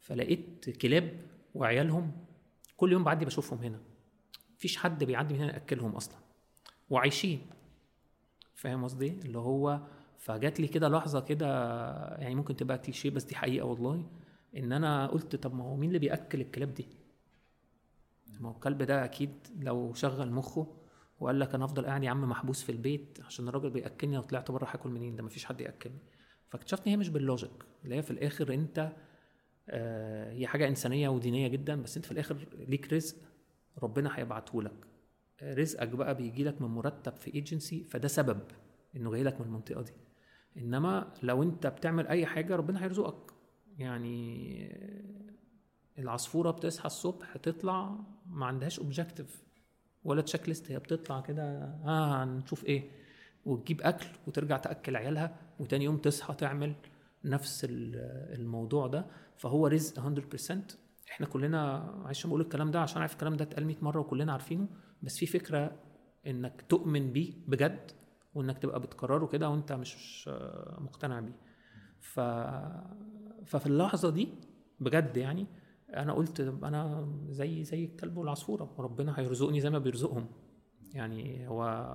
فلقيت 0.00 0.70
كلاب 0.70 1.20
وعيالهم 1.54 2.12
كل 2.76 2.92
يوم 2.92 3.04
بعدي 3.04 3.24
بشوفهم 3.24 3.58
هنا. 3.58 3.80
مفيش 4.56 4.76
حد 4.76 5.04
بيعدي 5.04 5.34
من 5.34 5.40
هنا 5.40 5.52
يأكلهم 5.52 5.96
أصلا. 5.96 6.16
وعايشين. 6.90 7.40
فاهم 8.54 8.84
قصدي؟ 8.84 9.08
اللي 9.08 9.38
هو 9.38 9.80
فجات 10.18 10.60
لي 10.60 10.68
كده 10.68 10.88
لحظة 10.88 11.20
كده 11.20 11.46
يعني 12.16 12.34
ممكن 12.34 12.56
تبقى 12.56 12.78
كليشيه 12.78 13.10
بس 13.10 13.24
دي 13.24 13.34
حقيقة 13.36 13.66
والله 13.66 14.06
إن 14.56 14.72
أنا 14.72 15.06
قلت 15.06 15.36
طب 15.36 15.54
ما 15.54 15.64
هو 15.64 15.76
مين 15.76 15.88
اللي 15.88 15.98
بيأكل 15.98 16.40
الكلاب 16.40 16.74
دي؟ 16.74 16.86
ما 18.40 18.48
هو 18.48 18.52
الكلب 18.52 18.82
ده 18.82 19.04
أكيد 19.04 19.32
لو 19.60 19.94
شغل 19.94 20.30
مخه 20.32 20.76
وقال 21.20 21.40
لك 21.40 21.54
أنا 21.54 21.64
افضل 21.64 21.86
قاعد 21.86 22.04
يا 22.04 22.10
عم 22.10 22.20
محبوس 22.28 22.62
في 22.62 22.72
البيت 22.72 23.18
عشان 23.26 23.48
الراجل 23.48 23.70
بيأكلني 23.70 24.18
وطلعت 24.18 24.50
بره 24.50 24.66
هاكل 24.70 24.90
منين؟ 24.90 25.16
ده 25.16 25.22
مفيش 25.22 25.44
حد 25.44 25.60
يأكلني. 25.60 25.98
فاكتشفت 26.48 26.82
إن 26.86 26.90
هي 26.90 26.96
مش 26.96 27.08
بال 27.08 27.20
logic 27.20 27.50
اللي 27.84 27.94
هي 27.96 28.02
في 28.02 28.10
الآخر 28.10 28.54
أنت 28.54 28.92
آه، 29.68 30.32
هي 30.32 30.46
حاجة 30.46 30.68
إنسانية 30.68 31.08
ودينية 31.08 31.48
جدا 31.48 31.82
بس 31.82 31.96
أنت 31.96 32.06
في 32.06 32.12
الآخر 32.12 32.36
ليك 32.68 32.92
رزق 32.92 33.16
ربنا 33.82 34.18
هيبعته 34.18 34.62
لك. 34.62 34.86
رزقك 35.42 35.88
بقى 35.88 36.14
بيجي 36.14 36.44
لك 36.44 36.62
من 36.62 36.68
مرتب 36.68 37.16
في 37.16 37.34
ايجنسي 37.34 37.84
فده 37.84 38.08
سبب 38.08 38.40
إنه 38.96 39.10
جاي 39.10 39.22
لك 39.22 39.40
من 39.40 39.46
المنطقة 39.46 39.82
دي. 39.82 39.92
إنما 40.56 41.12
لو 41.22 41.42
أنت 41.42 41.66
بتعمل 41.66 42.06
أي 42.06 42.26
حاجة 42.26 42.56
ربنا 42.56 42.82
هيرزقك. 42.84 43.32
يعني 43.78 44.56
العصفورة 45.98 46.50
بتصحى 46.50 46.86
الصبح 46.86 47.36
تطلع 47.36 47.96
ما 48.30 48.46
عندهاش 48.46 48.78
objective 48.78 49.42
ولا 50.04 50.22
checklist 50.22 50.70
هي 50.70 50.78
بتطلع 50.78 51.20
كده 51.20 51.42
آه 51.84 52.24
هنشوف 52.24 52.64
إيه؟ 52.64 52.90
وتجيب 53.46 53.80
أكل 53.82 54.06
وترجع 54.26 54.56
تأكل 54.56 54.96
عيالها 54.96 55.36
وتاني 55.60 55.84
يوم 55.84 55.96
تصحى 55.96 56.34
تعمل 56.34 56.74
نفس 57.24 57.64
ال- 57.64 57.96
الموضوع 58.40 58.86
ده. 58.86 59.06
فهو 59.36 59.66
رزق 59.66 60.00
100% 60.00 60.56
إحنا 61.10 61.26
كلنا 61.26 61.90
معلش 62.04 62.26
بقول 62.26 62.40
الكلام 62.40 62.70
ده 62.70 62.80
عشان 62.80 63.00
عارف 63.00 63.12
الكلام 63.12 63.36
ده 63.36 63.44
اتقال 63.44 63.66
100 63.66 63.76
مرة 63.82 64.00
وكلنا 64.00 64.32
عارفينه 64.32 64.66
بس 65.02 65.18
في 65.18 65.26
فكرة 65.26 65.72
إنك 66.26 66.64
تؤمن 66.68 67.12
بيه 67.12 67.32
بجد 67.48 67.90
وإنك 68.34 68.58
تبقى 68.58 68.80
بتكرره 68.80 69.26
كده 69.26 69.48
وأنت 69.50 69.72
مش 69.72 70.30
مقتنع 70.78 71.20
بيه. 71.20 71.36
ف... 72.00 72.20
ففي 73.46 73.66
اللحظة 73.66 74.10
دي 74.10 74.28
بجد 74.80 75.16
يعني 75.16 75.46
أنا 75.94 76.12
قلت 76.12 76.40
أنا 76.40 77.08
زي 77.28 77.64
زي 77.64 77.84
الكلب 77.84 78.16
والعصفورة 78.16 78.74
وربنا 78.78 79.18
هيرزقني 79.18 79.60
زي 79.60 79.70
ما 79.70 79.78
بيرزقهم. 79.78 80.26
يعني 80.94 81.48
هو 81.48 81.94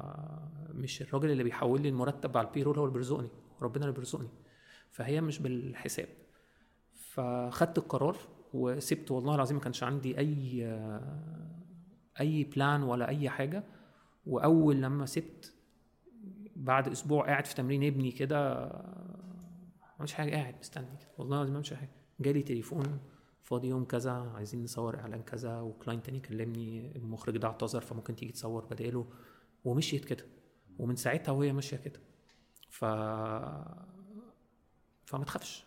مش 0.73 1.01
الراجل 1.01 1.31
اللي 1.31 1.43
بيحول 1.43 1.81
لي 1.81 1.89
المرتب 1.89 2.37
على 2.37 2.47
البيرول 2.47 2.77
هو 2.77 2.83
اللي 2.83 2.93
بيرزقني 2.93 3.27
ربنا 3.61 3.83
اللي 3.83 3.95
بيرزقني. 3.95 4.29
فهي 4.91 5.21
مش 5.21 5.39
بالحساب. 5.39 6.07
فخدت 6.93 7.77
القرار 7.77 8.17
وسبت. 8.53 9.11
والله 9.11 9.35
العظيم 9.35 9.57
ما 9.57 9.63
كانش 9.63 9.83
عندي 9.83 10.17
أي 10.17 10.65
أي 12.19 12.43
plan 12.43 12.83
ولا 12.83 13.07
أي 13.07 13.29
حاجة. 13.29 13.63
وأول 14.25 14.81
لما 14.81 15.05
سبت 15.05 15.53
بعد 16.55 16.87
أسبوع 16.87 17.25
قاعد 17.25 17.45
في 17.45 17.55
تمرين 17.55 17.83
ابني 17.83 18.11
كده 18.11 18.71
مش 19.99 20.13
حاجة 20.13 20.31
قاعد 20.31 20.55
مستني 20.59 20.85
كده. 20.85 21.09
والله 21.17 21.37
العظيم 21.37 21.59
مش 21.59 21.73
حاجة. 21.73 21.91
جالي 22.19 22.41
تليفون 22.41 22.99
فاضي 23.51 23.67
يوم 23.67 23.85
كذا 23.85 24.11
عايزين 24.11 24.63
نصور 24.63 24.99
إعلان 24.99 25.21
كذا 25.21 25.59
و 25.59 25.66
client 25.66 26.05
تاني 26.05 26.19
كلمني 26.19 26.95
المخرج 26.95 27.37
ده 27.37 27.47
اعتذر 27.47 27.81
فممكن 27.81 28.15
تيجي 28.15 28.31
تصور 28.31 28.65
بداله. 28.65 29.07
ومشيت 29.63 30.05
كده. 30.05 30.25
ومن 30.79 30.95
ساعتها 30.95 31.31
وهي 31.31 31.53
ماشية 31.53 31.77
كده. 31.77 31.99
ف 32.69 32.85
فما 35.05 35.23
تخافش 35.25 35.65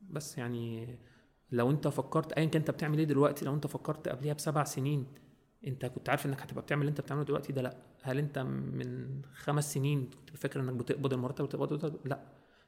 بس 0.00 0.38
يعني 0.38 0.98
لو 1.52 1.70
انت 1.70 1.88
فكرت 1.88 2.32
ايا 2.32 2.46
كان 2.46 2.60
انت 2.60 2.70
بتعمل 2.70 2.98
إيه 2.98 3.04
دلوقتي 3.04 3.44
لو 3.44 3.54
انت 3.54 3.66
فكرت 3.66 4.08
قبليها 4.08 4.34
بسبع 4.34 4.64
سنين 4.64 5.06
انت 5.66 5.86
كنت 5.86 6.08
عارف 6.08 6.26
إنك 6.26 6.42
هتبقى 6.42 6.62
بتعمل 6.62 6.80
اللي 6.82 6.90
انت 6.90 7.00
بتعمله 7.00 7.24
دلوقتي 7.24 7.52
ده 7.52 7.62
لأ. 7.62 7.76
هل 8.02 8.18
انت 8.18 8.38
من 8.38 9.22
خمس 9.34 9.74
سنين 9.74 10.10
كنت 10.10 10.36
فاكر 10.36 10.60
إنك 10.60 10.74
بتقبض 10.74 11.12
المرتب 11.12 11.44
بتقبض 11.44 12.00
لأ. 12.04 12.20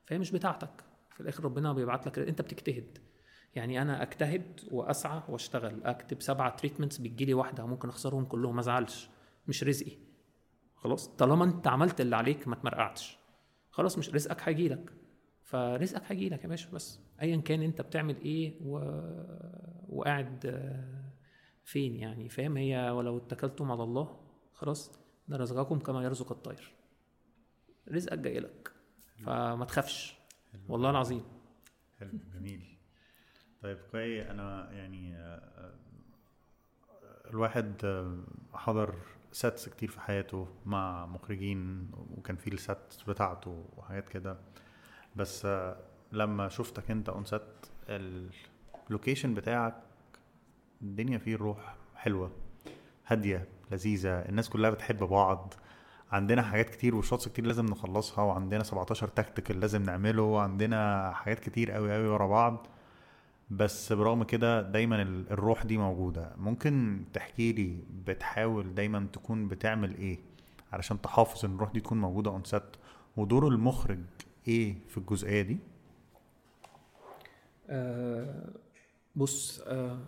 فهي 0.06 0.18
مش 0.18 0.30
بتاعتك. 0.30 0.84
في 1.14 1.20
الآخر 1.20 1.44
ربنا 1.44 1.72
بيبعت 1.72 2.06
لك 2.06 2.18
انت 2.18 2.42
بتجتهد. 2.42 2.98
يعني 3.56 3.82
أنا 3.82 4.02
أجتهد 4.02 4.60
وأسعى 4.70 5.22
وأشتغل 5.28 5.84
أكتب 5.84 6.22
سبعة 6.22 6.56
تريتمنتس 6.56 6.98
بتجيلي 6.98 7.34
واحدة 7.34 7.66
ممكن 7.66 7.88
أخسرهم 7.88 8.24
كلهم 8.24 8.54
ما 8.54 8.60
أزعلش 8.60 9.08
مش 9.48 9.64
رزقي. 9.64 9.96
خلاص 10.76 11.08
طالما 11.08 11.44
أنت 11.44 11.66
عملت 11.66 12.00
اللي 12.00 12.16
عليك 12.16 12.48
ما 12.48 12.56
تمرقعتش. 12.56 13.18
خلاص 13.70 13.98
مش 13.98 14.10
رزقك 14.10 14.48
هيجيلك. 14.48 14.92
فرزقك 15.42 16.02
هيجيلك 16.06 16.44
يا 16.44 16.48
باشا 16.48 16.70
بس. 16.70 17.00
ايا 17.22 17.36
كان 17.36 17.62
أنت 17.62 17.80
بتعمل 17.80 18.16
إيه 18.16 18.58
و... 18.62 18.78
وقاعد 19.88 20.62
فين 21.64 21.96
يعني 21.96 22.28
فاهم؟ 22.28 22.56
هي 22.56 22.90
ولو 22.90 23.16
اتكلتم 23.18 23.72
على 23.72 23.82
الله 23.82 24.20
خلاص 24.52 24.92
ده 25.28 25.36
رزقكم 25.36 25.78
كما 25.78 26.02
يرزق 26.04 26.32
الطير. 26.32 26.74
رزقك 27.92 28.18
جاي 28.18 28.40
لك. 28.40 28.72
فما 29.24 29.64
تخافش. 29.64 30.18
والله 30.68 30.90
العظيم. 30.90 31.24
حلو 31.98 32.10
جميل. 32.34 32.75
طيب 33.62 33.78
كوي 33.92 34.30
أنا 34.30 34.72
يعني 34.72 35.16
آه، 35.16 35.72
الواحد 37.30 37.74
آه، 37.84 38.16
حضر 38.54 38.94
sets 39.32 39.68
كتير 39.68 39.90
في 39.90 40.00
حياته 40.00 40.48
مع 40.66 41.06
مخرجين 41.06 41.90
وكان 42.16 42.36
في 42.36 42.52
ال 42.54 42.64
sets 42.64 43.02
بتاعته 43.02 43.64
وحاجات 43.76 44.08
كده. 44.08 44.36
بس 45.16 45.44
آه، 45.46 45.76
لما 46.12 46.48
شفتك 46.48 46.90
أنت 46.90 47.08
on 47.08 47.24
set 47.24 47.66
ال 47.88 48.05
location 48.05 49.34
بتاعك 49.34 49.74
الدنيا 50.82 51.18
فيه 51.18 51.34
الروح 51.34 51.76
حلوة 51.94 52.30
هادية 53.06 53.48
لذيذة 53.70 54.18
الناس 54.18 54.48
كلها 54.48 54.70
بتحب 54.70 54.98
بعض. 54.98 55.54
عندنا 56.12 56.42
حاجات 56.42 56.70
كتير 56.70 56.94
و 56.94 57.00
shots 57.00 57.28
كتير 57.28 57.46
لازم 57.46 57.66
نخلصها 57.66 58.24
وعندنا 58.24 58.62
17 58.62 59.08
technical 59.08 59.60
لازم 59.60 59.82
نعمله 59.82 60.22
وعندنا 60.22 61.10
حاجات 61.12 61.38
كتير 61.40 61.70
قوي 61.70 61.94
قوي 61.94 62.06
ورا 62.08 62.26
بعض. 62.26 62.66
بس 63.50 63.92
برغم 63.92 64.22
كده 64.24 64.62
دايما 64.62 65.02
الروح 65.02 65.64
دي 65.66 65.78
موجودة. 65.78 66.34
ممكن 66.36 67.04
تحكي 67.12 67.52
لي 67.52 67.78
بتحاول 68.06 68.74
دايما 68.74 69.06
تكون 69.12 69.48
بتعمل 69.48 69.94
إيه 69.94 70.18
علشان 70.72 71.00
تحافظ 71.00 71.44
إن 71.44 71.54
الروح 71.54 71.72
دي 71.72 71.80
تكون 71.80 72.00
موجودة 72.00 72.30
on 72.30 72.44
set 72.44 72.62
ودور 73.16 73.48
المخرج 73.48 73.98
إيه 74.48 74.78
في 74.88 74.98
الجزئية 74.98 75.42
دي؟ 75.42 75.58
آه 77.68 78.50
بص 79.16 79.60
آه 79.60 79.98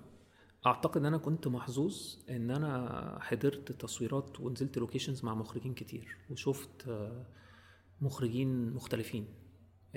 أعتقد 0.66 0.96
إن 0.96 1.06
أنا 1.06 1.18
كنت 1.18 1.48
محظوظ 1.48 2.16
إن 2.30 2.50
أنا 2.50 3.18
حضرت 3.20 3.72
تصويرات 3.72 4.40
ونزلت 4.40 4.78
locations 4.78 5.24
مع 5.24 5.34
مخرجين 5.34 5.74
كتير 5.74 6.16
وشفت 6.30 6.88
آه 6.88 7.26
مخرجين 8.00 8.72
مختلفين. 8.72 9.26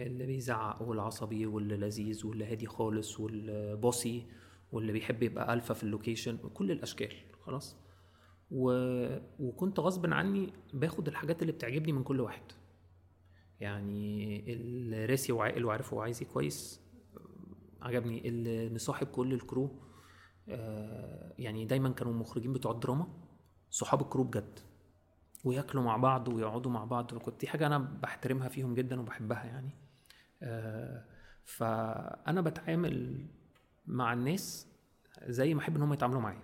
اللي 0.05 0.25
بيزعق 0.25 0.81
والعصبي 0.81 1.45
واللي 1.45 1.77
لذيذ 1.77 2.25
واللي 2.27 2.45
هادي 2.45 2.65
خالص 2.65 3.19
واللي 3.19 3.75
bossy 3.75 4.25
واللي 4.71 4.91
بيحب 4.91 5.23
يبقى 5.23 5.53
الفا 5.53 5.73
في 5.73 5.83
ال 5.83 5.89
location 5.89 6.37
كل 6.53 6.71
الأشكال 6.71 7.11
خلاص. 7.41 7.77
و... 8.51 8.71
وكنت 9.39 9.79
غصب 9.79 10.13
عني 10.13 10.53
باخد 10.73 11.07
الحاجات 11.07 11.41
اللي 11.41 11.53
بتعجبني 11.53 11.91
من 11.91 12.03
كل 12.03 12.19
واحد. 12.21 12.43
يعني 13.59 14.53
اللي 14.53 15.05
راسي 15.05 15.31
وعاقل 15.31 15.65
وعارف 15.65 15.93
هو 15.93 16.01
عايز 16.01 16.23
كويس 16.23 16.81
عجبني 17.81 18.27
اللي 18.27 18.73
مصاحب 18.73 19.07
كل 19.07 19.33
ال 19.33 19.40
crew 19.40 19.69
آه 20.49 21.33
يعني 21.37 21.65
دايما 21.65 21.89
كانوا 21.89 22.13
المخرجين 22.13 22.53
بتوع 22.53 22.71
الدراما 22.71 23.07
صحاب 23.69 24.01
ال 24.01 24.06
crew 24.06 24.23
بجد. 24.23 24.59
وياكلوا 25.43 25.83
مع 25.83 25.97
بعض 25.97 26.27
ويقعدوا 26.27 26.71
مع 26.71 26.85
بعض 26.85 27.13
كنت 27.13 27.41
دي 27.41 27.47
حاجة 27.47 27.67
أنا 27.67 27.77
بحترمها 27.77 28.49
فيهم 28.49 28.73
جدا 28.73 28.99
وبحبها 29.01 29.43
يعني. 29.45 29.69
فأنا 31.45 32.41
بتعامل 32.41 33.25
مع 33.85 34.13
الناس 34.13 34.67
زي 35.27 35.53
ما 35.53 35.59
أحب 35.61 35.75
إن 35.75 35.81
هم 35.81 35.93
يتعاملوا 35.93 36.21
معايا. 36.21 36.43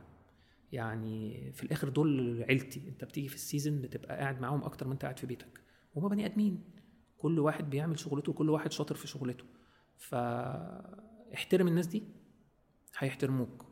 يعني 0.72 1.52
في 1.52 1.64
الآخر 1.64 1.90
دول 1.90 2.44
عيلتي. 2.44 2.88
أنت 2.90 3.04
بتيجي 3.04 3.28
في 3.28 3.36
السيزون 3.36 3.82
بتبقى 3.82 4.18
قاعد 4.18 4.42
معاهم 4.42 4.64
أكتر 4.64 4.88
ما 4.88 4.94
أنت 4.94 5.02
قاعد 5.02 5.20
في 5.20 5.28
بيتك. 5.28 5.62
هما 5.96 6.08
بني 6.08 6.26
آدمين. 6.26 6.64
كل 7.18 7.40
واحد 7.40 7.70
بيعمل 7.70 8.00
شغلته 8.00 8.34
كل 8.34 8.50
واحد 8.50 8.72
شاطر 8.72 8.96
في 8.96 9.08
شغلته. 9.08 9.46
فاحترم 9.98 11.68
الناس 11.68 11.88
دي 11.88 12.04
هيحترموك. 12.98 13.66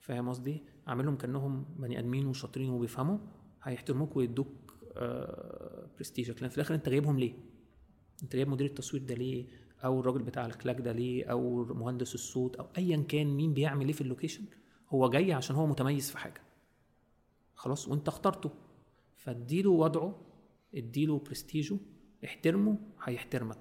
فاهم 0.00 0.28
قصدي؟ 0.28 0.62
أعملهم 0.88 1.16
كأنهم 1.16 1.64
بني 1.78 1.98
آدمين 1.98 2.26
وشاطرين 2.26 2.70
وبيفهموا 2.70 3.18
هيحترموك 3.62 4.16
ويدوك 4.16 4.74
برستيجك 5.96 6.40
لأن 6.42 6.50
في 6.50 6.56
الآخر 6.56 6.74
أنت 6.74 6.88
جايبهم 6.88 7.18
ليه؟ 7.18 7.34
انت 8.22 8.36
جايب 8.36 8.48
مدير 8.48 8.66
التصوير 8.66 9.02
ده 9.02 9.14
ليه؟ 9.14 9.46
أو 9.84 10.00
الراجل 10.00 10.22
بتاع 10.22 10.46
ال 10.46 10.52
clack 10.52 10.80
ده 10.80 10.92
ليه؟ 10.92 11.24
أو 11.24 11.64
مهندس 11.64 12.14
الصوت؟ 12.14 12.56
أو 12.56 12.66
ايا 12.78 13.04
كان 13.08 13.26
مين 13.26 13.54
بيعمل 13.54 13.86
إيه 13.86 13.92
في 13.92 14.00
ال 14.00 14.04
location؟ 14.04 14.44
هو 14.88 15.10
جاي 15.10 15.32
عشان 15.32 15.56
هو 15.56 15.66
متميز 15.66 16.10
في 16.10 16.18
حاجة. 16.18 16.40
خلاص 17.54 17.88
وأنت 17.88 18.08
اخترته. 18.08 18.50
فاديله 19.16 19.70
وضعه 19.70 20.20
اديله 20.74 21.18
برستيجه 21.18 21.78
احترمه 22.24 22.78
هيحترمك. 23.02 23.58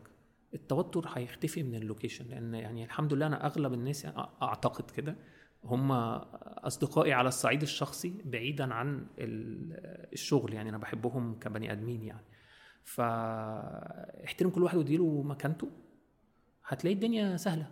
التوتر 0.54 1.08
هيختفي 1.14 1.64
من 1.64 1.76
ال 1.76 1.81
location 1.81 2.26
لأن 2.26 2.54
يعني 2.54 2.84
الحمد 2.84 3.14
لله 3.14 3.28
أنا 3.28 3.46
أغلب 3.46 3.74
الناس 3.74 4.04
يعني 4.04 4.18
أعتقد 4.42 4.92
كده. 4.92 5.16
هم 5.64 5.92
أصدقائي 5.92 7.14
على 7.14 7.28
الصعيد 7.28 7.62
الشخصي 7.62 8.14
بعيدا 8.26 8.74
عن 8.74 9.08
الشغل 10.14 10.54
يعني 10.54 10.70
أنا 10.70 10.78
بحبهم 10.78 11.40
كبني 11.40 11.72
آدمين 11.72 12.04
يعني. 12.04 12.26
فاحترم 12.86 14.50
كل 14.50 14.64
واحد 14.64 14.78
واديله 14.78 15.22
مكانته. 15.24 15.70
هتلاقي 16.68 16.94
الدنيا 16.94 17.38
سهلة. 17.38 17.72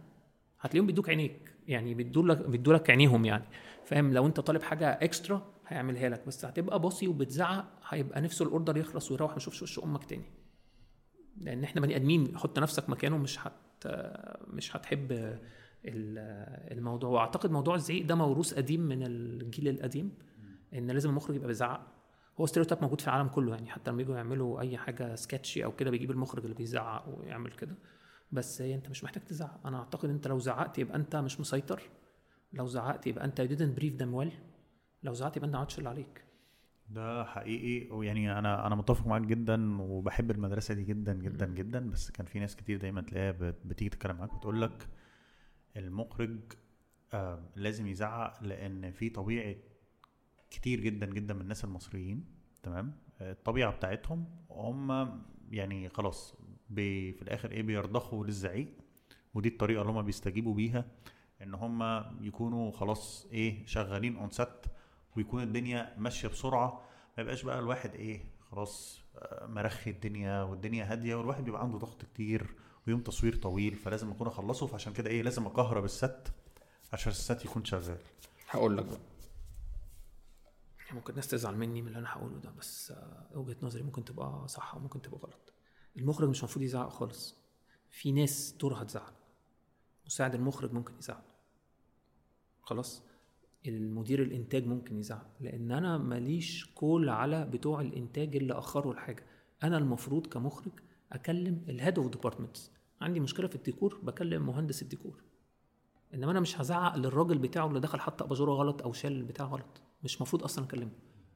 هتلاقيهم 0.60 0.88
بيدوك 0.88 1.10
عينيك 1.10 1.54
يعني 1.68 1.94
بيدوا 1.94 2.24
لك 2.24 2.48
بيدوا 2.50 2.74
لك 2.74 2.90
عينيهم 2.90 3.26
يعني. 3.26 3.44
فاهم؟ 3.86 4.14
لو 4.14 4.26
انت 4.26 4.40
طالب 4.40 4.62
حاجة 4.62 4.90
extra 4.90 5.54
هيعملها 5.68 6.10
لك 6.10 6.28
بس 6.28 6.46
هتبقى 6.46 6.80
bossy 6.80 7.08
وبتزعق 7.08 7.66
هيبقى 7.90 8.22
نفسه 8.22 8.46
ال 8.46 8.51
order 8.51 8.78
يخلص 8.78 9.12
ويروح 9.12 9.32
ما 9.32 9.38
يشوفش 9.38 9.62
وش 9.62 9.80
أمك 9.80 10.04
تاني. 10.04 10.26
لأن 11.38 11.64
إحنا 11.64 11.82
بني 11.82 11.96
آدمين 11.96 12.38
حط 12.38 12.60
نفسك 12.60 12.90
مكانه 12.90 13.18
مش 13.18 13.40
هت 13.48 13.54
مش 14.48 14.76
هتحب 14.76 15.38
الموضوع. 15.86 17.10
وأعتقد 17.10 17.52
موضوع 17.52 17.76
الزعيق 17.76 18.06
ده 18.06 18.16
موروث 18.16 18.54
قديم 18.54 18.82
من 18.82 19.04
الجيل 19.06 19.68
القديم 19.68 20.12
إن 20.74 20.92
لازم 20.92 21.10
المخرج 21.10 21.36
يبقى 21.36 21.48
بيزعق. 21.48 21.93
هو 22.42 22.46
stereotype 22.46 22.82
موجود 22.82 23.02
في 23.02 23.08
العالم 23.08 23.28
كله 23.28 23.54
يعني 23.56 23.70
حتى 23.70 23.92
لما 23.92 24.02
يجوا 24.02 24.16
يعملوا 24.16 24.60
أي 24.62 24.78
حاجة 24.78 25.16
sketchy 25.16 25.64
أو 25.66 25.72
كده 25.72 25.92
بيجيب 25.92 26.12
المخرج 26.12 26.44
اللي 26.44 26.56
بيزعق 26.56 27.10
ويعمل 27.10 27.52
كده. 27.52 27.76
بس 28.32 28.62
هي 28.62 28.76
أنت 28.76 28.90
مش 28.90 29.04
محتاج 29.04 29.24
تزعق. 29.24 29.68
أنا 29.68 29.80
أعتقد 29.80 30.10
أنت 30.10 30.28
لو 30.28 30.40
زعقت 30.40 30.80
يبقى 30.80 30.96
أنت 30.96 31.16
مش 31.16 31.40
مسيطر. 31.40 31.82
لو 32.54 32.68
زعقت 32.68 33.08
يبقى 33.08 33.26
أنت 33.26 33.42
didn't 33.42 33.80
brief 33.82 34.00
them 34.02 34.24
well. 34.24 34.34
لو 35.04 35.14
زعقت 35.14 35.38
يبقى 35.38 35.48
أنت 35.48 35.56
عملتش 35.56 35.78
اللي 35.78 35.90
عليك. 35.90 36.24
ده 36.90 37.24
حقيقي. 37.26 37.92
ويعني 37.92 38.40
أنا 38.40 38.68
أنا 38.68 38.76
متفق 38.76 39.08
معاك 39.08 39.22
جدا 39.22 39.82
وبحب 39.82 40.32
المدرسة 40.32 40.74
دي 40.74 40.84
جدا 40.84 41.14
جدا 41.14 41.46
جدا. 41.46 41.90
بس 41.90 42.12
كان 42.12 42.26
في 42.26 42.40
ناس 42.40 42.56
كتير 42.56 42.78
دايما 42.78 43.02
تلاقيها 43.02 43.54
بتيجي 43.66 43.90
تتكلم 43.90 44.16
معاك 44.16 44.34
وتقول 44.34 44.62
لك 44.62 44.88
المخرج 45.78 46.40
آه 47.14 47.40
لازم 47.56 47.88
يزعق 47.88 48.44
لأن 48.44 48.92
في 48.92 49.10
طبيعه 49.10 49.56
كتير 50.54 50.80
جدا 50.80 51.06
جدا 51.06 51.34
من 51.34 51.42
الناس 51.42 51.64
المصريين 51.64 52.26
تمام؟ 52.64 52.96
الطبيعة 53.22 53.72
بتاعتهم 53.72 54.26
هم 54.50 55.22
يعني 55.52 55.90
خلاص 55.90 56.36
بي 56.70 57.14
في 57.14 57.22
الآخر 57.22 57.52
إيه 57.52 57.62
بيرضخوا 57.64 58.26
للزعيق 58.26 58.68
ودي 59.34 59.50
الطريقة 59.50 59.82
اللي 59.82 59.92
هم 59.94 60.02
بيستجيبوا 60.02 60.54
بيها 60.54 60.86
إن 61.42 61.54
هم 61.54 62.04
يكونوا 62.22 62.72
خلاص 62.72 63.28
إيه 63.32 63.66
شغالين 63.66 64.16
on 64.16 64.30
set 64.30 64.66
ويكون 65.18 65.44
الدنيا 65.44 65.94
ماشية 65.98 66.28
بسرعة. 66.28 66.82
ما 67.18 67.24
يبقاش 67.24 67.44
بقى 67.44 67.60
الواحد 67.60 67.96
إيه 67.96 68.22
خلاص 68.52 69.02
آه، 69.18 69.46
مرخي 69.48 69.90
الدنيا 69.90 70.44
والدنيا 70.44 70.92
هادية 70.92 71.16
والواحد 71.16 71.44
بيبقى 71.44 71.62
عنده 71.62 71.78
ضغط 71.78 72.06
كتير 72.06 72.56
ويوم 72.88 73.00
تصوير 73.00 73.36
طويل 73.36 73.76
فلازم 73.76 74.12
أكون 74.12 74.28
أخلصه 74.28 74.68
فعشان 74.68 74.94
كده 74.94 75.10
إيه 75.10 75.22
لازم 75.22 75.46
اكهرب 75.46 75.86
الست 75.86 76.34
عشان 76.94 77.12
الست 77.12 77.46
يكون 77.46 77.66
شغال. 77.66 77.98
هقول 78.50 78.78
لك 78.78 78.86
بقى. 78.86 78.98
ممكن 80.92 81.10
الناس 81.10 81.28
تزعل 81.28 81.56
مني 81.58 81.82
من 81.82 81.88
اللي 81.88 82.00
أنا 82.00 82.10
هقوله 82.10 82.38
ده 82.38 82.52
بس 82.60 82.92
آه، 82.92 83.28
وجهة 83.36 83.56
نظري 83.62 83.84
ممكن 83.84 84.06
تبقى 84.06 84.48
صح 84.48 84.76
وممكن 84.76 85.02
تبقى 85.02 85.20
غلط. 85.20 85.54
المخرج 85.98 86.30
مش 86.30 86.40
المفروض 86.40 86.64
يزعق 86.66 86.90
خالص. 86.90 87.36
في 87.90 88.12
ناس 88.12 88.56
دورها 88.60 88.84
تزعق 88.84 89.14
مساعد 90.06 90.36
المخرج 90.36 90.74
ممكن 90.74 90.94
يزعق 91.00 91.24
خلاص؟ 92.62 93.04
المدير 93.68 94.22
الإنتاج 94.22 94.66
ممكن 94.68 95.00
يزعق 95.00 95.30
لأن 95.40 95.72
أنا 95.72 95.98
ماليش 95.98 96.66
كول 96.76 97.10
على 97.10 97.46
بتوع 97.46 97.82
الإنتاج 97.82 98.36
اللي 98.36 98.54
أخروا 98.54 98.94
الحاجة. 98.94 99.24
أنا 99.64 99.78
المفروض 99.78 100.28
كمخرج 100.28 100.72
أكلم 101.12 101.66
ال 101.70 101.76
head 101.76 102.00
of 102.00 102.08
departments 102.08 102.72
عندي 103.02 103.20
مشكلة 103.20 103.48
في 103.48 103.56
الديكور 103.56 104.00
بكلم 104.04 104.46
مهندس 104.46 104.82
الديكور. 104.82 105.24
إنما 106.14 106.32
أنا 106.32 106.40
مش 106.40 106.62
هزعق 106.62 106.96
للراجل 106.98 107.38
بتاعه 107.38 107.68
اللي 107.68 107.80
دخل 107.80 108.00
حط 108.00 108.24
أباجورة 108.24 108.52
غلط 108.52 108.82
أو 108.82 108.94
شال 108.94 109.12
البتاع 109.12 109.46
غلط. 109.46 109.82
مش 110.04 110.16
المفروض 110.18 110.44
أصلا 110.44 110.66
أكلمه. 110.66 110.92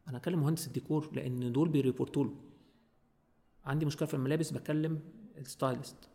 أنا 0.07 0.18
اكلم 0.18 0.39
مهندس 0.39 0.68
الديكور 0.68 1.10
لأن 1.14 1.52
دول 1.52 1.69
بي 1.70 1.82
report 1.82 2.18
وا 2.18 2.24
له. 2.23 2.35
عندي 3.65 3.85
مشكلة 3.85 4.07
في 4.07 4.14
الملابس 4.14 4.52
بكلم 4.52 4.99
ال 5.38 5.47
stylist 5.47 6.10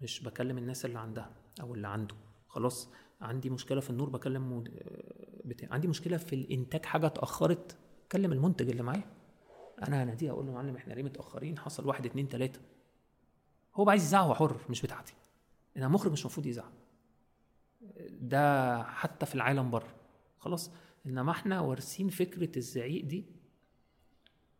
مش 0.00 0.22
بكلم 0.22 0.58
الناس 0.58 0.84
اللي 0.84 0.98
عندها 0.98 1.30
أو 1.60 1.74
اللي 1.74 1.88
عنده. 1.88 2.14
خلاص 2.48 2.88
عندي 3.20 3.50
مشكلة 3.50 3.80
في 3.80 3.90
النور 3.90 4.08
بكلم. 4.10 4.64
بتاع. 5.44 5.68
عندي 5.72 5.88
مشكلة 5.88 6.16
في 6.16 6.34
الإنتاج 6.34 6.84
حاجة 6.84 7.06
اتأخرت 7.06 7.76
كلم 8.12 8.32
المنتج 8.32 8.70
اللي 8.70 8.82
معايا. 8.82 9.10
أنا 9.88 10.02
هناديه 10.02 10.30
أقول 10.30 10.46
له 10.46 10.52
معلم 10.52 10.76
إحنا 10.76 10.94
ليه 10.94 11.02
متأخرين؟ 11.02 11.58
حصل 11.58 11.86
واحد 11.86 12.06
اتنين 12.06 12.28
تلاتة. 12.28 12.60
هو 13.74 13.90
عايز 13.90 14.02
يزعق 14.02 14.24
هو 14.24 14.34
حر 14.34 14.60
مش 14.70 14.82
بتاعتي. 14.82 15.14
أنا 15.76 15.88
مخرج 15.88 16.12
مش 16.12 16.20
المفروض 16.20 16.46
يزعق. 16.46 16.72
ده 18.10 18.82
حتى 18.82 19.26
في 19.26 19.34
العالم 19.34 19.70
بره. 19.70 19.94
خلاص 20.38 20.70
إنما 21.06 21.30
إحنا 21.30 21.60
وارثين 21.60 22.08
فكرة 22.08 22.58
الزعيق 22.58 23.04
دي 23.04 23.24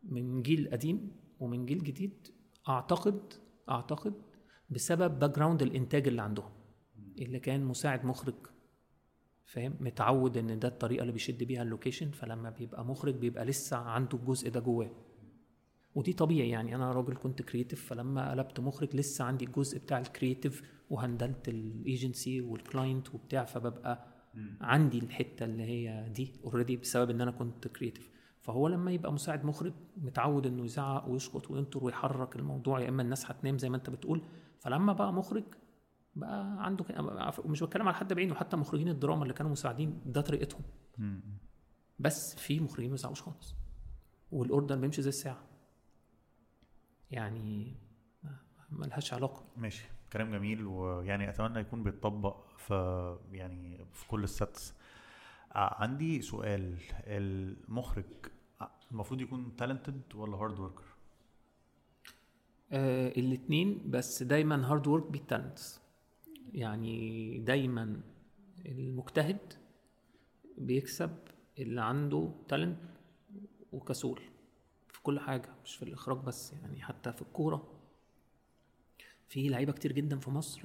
من 0.03 0.41
جيل 0.41 0.69
قديم 0.71 1.11
ومن 1.39 1.65
جيل 1.65 1.83
جديد 1.83 2.27
أعتقد 2.69 3.33
أعتقد 3.69 4.13
بسبب 4.69 5.19
background 5.19 5.61
الإنتاج 5.61 6.07
اللي 6.07 6.21
عندهم 6.21 6.51
اللي 7.19 7.39
كان 7.39 7.65
مساعد 7.65 8.05
مخرج 8.05 8.35
فاهم؟ 9.45 9.75
متعود 9.79 10.37
إن 10.37 10.59
ده 10.59 10.67
الطريقة 10.67 11.01
اللي 11.01 11.13
بيشد 11.13 11.43
بيها 11.43 11.61
ال 11.61 11.67
location 11.67 12.11
فلما 12.11 12.49
بيبقى 12.49 12.85
مخرج 12.85 13.15
بيبقى 13.15 13.45
لسه 13.45 13.77
عنده 13.77 14.17
الجزء 14.17 14.49
ده 14.49 14.59
جواه. 14.59 14.91
ودي 15.95 16.13
طبيعي 16.13 16.49
يعني 16.49 16.75
أنا 16.75 16.91
راجل 16.91 17.15
كنت 17.17 17.41
creative 17.41 17.85
فلما 17.89 18.31
قلبت 18.31 18.59
مخرج 18.59 18.95
لسه 18.95 19.25
عندي 19.25 19.45
الجزء 19.45 19.79
بتاع 19.79 19.99
ال 19.99 20.06
creative 20.06 20.63
وهندلت 20.89 21.49
ال 21.49 21.62
agency 21.62 22.41
وال 22.41 22.59
client 22.59 23.15
وبتاع 23.15 23.43
فببقى 23.43 24.14
عندي 24.61 24.99
الحتة 24.99 25.45
اللي 25.45 25.63
هي 25.63 26.09
دي 26.09 26.33
already 26.43 26.77
بسبب 26.77 27.09
إن 27.09 27.21
أنا 27.21 27.31
كنت 27.31 27.67
creative 27.67 28.11
فهو 28.41 28.67
لما 28.67 28.91
يبقى 28.91 29.13
مساعد 29.13 29.45
مخرج 29.45 29.73
متعود 29.97 30.45
إنه 30.47 30.65
يزعق 30.65 31.09
ويشخط 31.09 31.51
وينطر 31.51 31.83
ويحرك 31.83 32.35
الموضوع 32.35 32.79
يا 32.79 32.89
إما 32.89 33.01
الناس 33.01 33.31
هتنام 33.31 33.57
زي 33.57 33.69
ما 33.69 33.77
أنت 33.77 33.89
بتقول. 33.89 34.21
فلما 34.59 34.93
بقى 34.93 35.13
مخرج 35.13 35.43
بقى 36.15 36.65
عنده 36.65 36.85
مش 37.45 37.63
بتكلم 37.63 37.87
على 37.87 37.95
حد 37.95 38.13
بعينه 38.13 38.35
حتى 38.35 38.57
مخرجين 38.57 38.89
الدراما 38.89 39.23
اللي 39.23 39.33
كانوا 39.33 39.51
مساعدين 39.51 40.01
ده 40.05 40.21
طريقتهم. 40.21 40.61
بس 41.99 42.35
في 42.35 42.59
مخرجين 42.59 42.89
ما 42.89 42.91
بيزعقوش 42.95 43.21
خالص. 43.21 43.55
وال 44.31 44.44
order 44.44 44.75
بيمشي 44.77 45.01
زي 45.01 45.09
الساعة. 45.09 45.43
يعني 47.11 47.75
ملهاش 48.69 49.13
علاقة. 49.13 49.45
ماشي. 49.57 49.85
كلام 50.15 50.31
جميل 50.31 50.65
ويعني 50.65 51.29
أتمنى 51.29 51.59
يكون 51.59 51.83
بيتطبق 51.83 52.47
في 52.57 53.17
يعني 53.31 53.85
في 53.93 54.07
كل 54.07 54.23
ال 54.23 54.31
sets. 54.31 54.73
ع- 55.51 55.81
عندي 55.83 56.21
سؤال. 56.21 56.77
المخرج 57.07 58.05
المفروض 58.91 59.21
يكون 59.21 59.55
talented 59.55 60.01
ولا 60.15 60.37
hard 60.37 60.59
worker 60.59 60.83
آه 62.71 63.07
الاثنين 63.07 63.81
بس 63.91 64.23
دايما 64.23 64.71
hard 64.71 64.87
work 64.87 65.11
beats 65.11 65.43
talent 65.43 65.81
يعني 66.53 67.39
دايما 67.39 68.01
المجتهد 68.65 69.53
بيكسب 70.57 71.17
اللي 71.59 71.81
عنده 71.81 72.31
talent 72.47 72.79
وكسول 73.71 74.21
في 74.87 75.01
كل 75.03 75.19
حاجة 75.19 75.49
مش 75.63 75.75
في 75.75 75.83
الإخراج 75.83 76.17
بس 76.17 76.53
يعني 76.53 76.81
حتى 76.81 77.13
في 77.13 77.21
الكورة. 77.21 77.74
في 79.27 79.49
لعيبة 79.49 79.71
كتير 79.71 79.91
جدا 79.91 80.19
في 80.19 80.29
مصر 80.29 80.59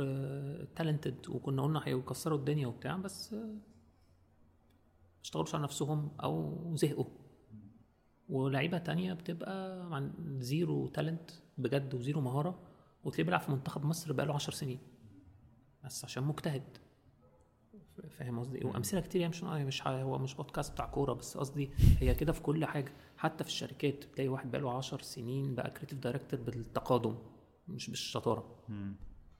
talented 0.76 1.28
وكنا 1.28 1.62
قلنا 1.62 1.80
هيكسروا 1.84 2.38
الدنيا 2.38 2.66
وبتاع 2.66 2.96
بس 2.96 3.32
آه، 3.34 3.36
ما 3.36 5.22
اشتغلوش 5.24 5.54
على 5.54 5.64
نفسهم 5.64 6.10
أو 6.22 6.56
زهقوا. 6.76 7.04
ولعيبة 8.28 8.78
تانية 8.78 9.12
بتبقى 9.12 9.86
عن 9.96 10.12
zero 10.40 10.86
talent 10.86 11.30
بجد 11.58 11.94
و 11.94 11.99
zero 11.99 12.20
مهارة 12.20 12.58
وتلاقيه 13.04 13.24
بيلعب 13.24 13.40
في 13.40 13.50
منتخب 13.50 13.84
مصر 13.84 14.12
بقاله 14.12 14.34
عشر 14.34 14.52
سنين. 14.52 14.78
بس 15.84 16.04
عشان 16.04 16.22
مجتهد. 16.22 16.78
فاهم 18.10 18.38
قصدي 18.38 18.58
إيه؟ 18.58 18.66
وأمثلة 18.66 19.00
كتير 19.00 19.20
يعني 19.20 19.30
مش 19.30 19.44
مش 19.44 19.86
هو 19.86 20.18
مش 20.18 20.34
بودكاست 20.34 20.72
بتاع 20.72 20.86
كورة 20.86 21.12
بس 21.12 21.36
قصدي 21.36 21.70
هي 21.98 22.14
كده 22.14 22.32
في 22.32 22.40
كل 22.42 22.64
حاجة. 22.64 22.92
حتى 23.16 23.44
في 23.44 23.50
الشركات 23.50 24.04
تلاقي 24.04 24.28
واحد 24.28 24.50
بقاله 24.50 24.72
عشر 24.72 25.00
سنين 25.00 25.54
بقى 25.54 25.70
creative 25.70 25.98
director 25.98 26.40
بالتقادم. 26.40 27.18
مش 27.70 27.90
بالشطارة. 27.90 28.56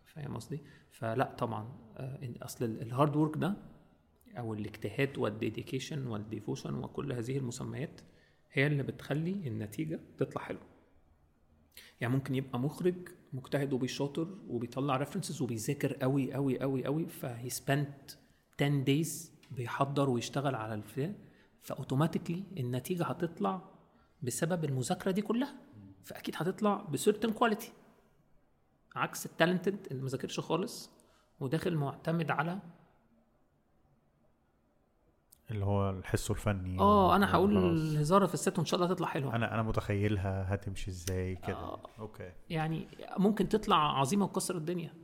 فاهم 0.04 0.34
قصدي؟ 0.36 0.60
فلا 0.90 1.34
طبعا 1.38 1.68
آه، 1.96 2.18
أصل 2.42 2.64
ال- 2.64 2.82
ال 2.82 2.89
hard 2.89 3.16
work 3.16 3.36
ده 3.36 3.54
أو 4.38 4.54
الاجتهاد 4.54 5.18
وال 5.18 5.33
dedication 5.33 6.06
وال 6.06 6.20
devotion 6.20 6.74
وكل 6.74 7.12
هذه 7.12 7.38
المسميات 7.38 8.00
هي 8.52 8.66
اللي 8.66 8.82
بتخلي 8.82 9.32
النتيجة 9.32 10.00
تطلع 10.18 10.42
حلوة. 10.42 10.62
يعني 12.00 12.14
ممكن 12.14 12.34
يبقى 12.34 12.58
مخرج 12.58 12.94
مجتهد 13.32 13.72
وبيشاطر 13.72 14.38
وبيطلع 14.48 14.96
references 14.96 15.42
وبيذاكر 15.42 15.92
قوي 15.92 16.32
قوي 16.32 16.60
قوي 16.60 16.84
قوي 16.84 17.06
ف 17.08 17.50
he 17.50 17.68
spent 17.68 18.10
10 18.60 18.68
days 18.82 19.32
بيحضر 19.50 20.10
ويشتغل 20.10 20.54
على 20.54 20.74
الفيلم 20.74 21.14
ف 21.62 21.68
automatically 21.68 22.42
النتيجة 22.56 23.04
هتطلع 23.04 23.70
بسبب 24.22 24.64
المذاكرة 24.64 25.10
دي 25.10 25.22
كلها. 25.22 25.54
فأكيد 26.04 26.34
هتطلع 26.38 26.82
ب 26.82 26.89
certain 26.89 27.32
quality 27.32 27.72
عكس 28.96 29.26
ال 29.26 29.33
talented 29.33 29.86
اللي 29.90 30.02
ما 30.02 30.08
ذاكرش 30.08 30.40
خالص 30.40 30.90
وداخل 31.40 31.76
معتمد 31.76 32.30
على 32.30 32.58
اللي 35.50 35.64
هو 35.64 35.90
الحس 35.90 36.30
الفني 36.30 36.78
آه 36.80 37.16
أنا 37.16 37.34
هقول. 37.34 37.56
الهزار 37.56 38.03
ده 38.03 38.26
في 38.26 38.34
ال 38.34 38.40
set 38.40 38.58
وإن 38.58 38.66
شاء 38.66 38.80
الله 38.80 38.92
هتطلع 38.92 39.06
حلوة 39.06 39.36
أنا 39.36 39.54
أنا 39.54 39.62
متخيلها 39.62 40.54
هتمشي 40.54 40.90
إزاي 40.90 41.36
كده 41.36 41.56
آه. 41.56 41.80
okay 41.98 42.32
يعني 42.50 42.88
ممكن 43.18 43.48
تطلع 43.48 43.98
عظيمة 44.00 44.24
وتكسر 44.24 44.56
الدنيا 44.56 44.94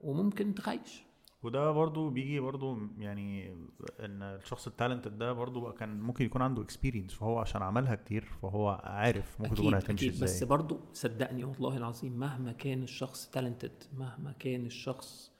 وممكن 0.00 0.54
تخيش 0.54 1.05
وده 1.46 1.70
برضو 1.70 2.10
بيجي 2.10 2.40
برضو 2.40 2.78
يعني 2.98 3.52
إن 4.00 4.22
الشخص 4.22 4.66
ال 4.66 4.72
talented 4.72 5.18
ده 5.18 5.32
برضو 5.32 5.72
كان 5.72 6.00
ممكن 6.00 6.24
يكون 6.24 6.42
عنده 6.42 6.62
experience 6.62 7.14
فهو 7.14 7.38
عشان 7.38 7.62
عملها 7.62 7.94
كتير 7.94 8.24
فهو 8.42 8.80
عارف 8.84 9.40
ممكن 9.40 9.54
تكون 9.54 9.74
هتمشي 9.74 10.08
أكيد. 10.08 10.22
بس 10.22 10.30
إزاي. 10.30 10.48
برضو 10.48 10.80
صدقني 10.92 11.44
والله 11.44 11.76
العظيم 11.76 12.12
مهما 12.12 12.52
كان 12.52 12.82
الشخص 12.82 13.30
talented 13.30 13.84
مهما 13.92 14.32
كان 14.32 14.66
الشخص 14.66 15.32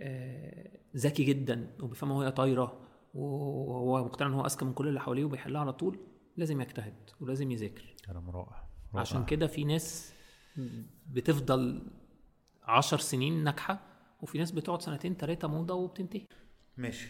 آه، 0.00 0.78
ذكي 0.96 1.24
جدا 1.24 1.76
وبيفهمها 1.82 2.12
وهي 2.12 2.28
طايرة 2.28 2.80
وهو 3.14 4.04
مقتنع 4.04 4.28
إن 4.28 4.34
هو 4.34 4.46
أذكى 4.46 4.64
من 4.64 4.72
كل 4.72 4.88
اللي 4.88 5.00
حواليه 5.00 5.24
وبيحلها 5.24 5.60
على 5.60 5.72
طول 5.72 5.98
لازم 6.36 6.60
يجتهد 6.60 7.10
ولازم 7.20 7.50
يذاكر. 7.50 7.94
كلام 8.06 8.30
رائع. 8.30 8.68
عشان 8.94 9.24
كده 9.24 9.46
في 9.46 9.64
ناس 9.64 10.14
بتفضل 11.06 11.90
عشر 12.62 12.98
سنين 12.98 13.44
ناجحة 13.44 13.87
وفي 14.20 14.38
ناس 14.38 14.50
بتقعد 14.50 14.82
سنتين 14.82 15.14
ثلاثة 15.14 15.48
موضة 15.48 15.74
وبتنتهي. 15.74 16.26
ماشي. 16.76 17.08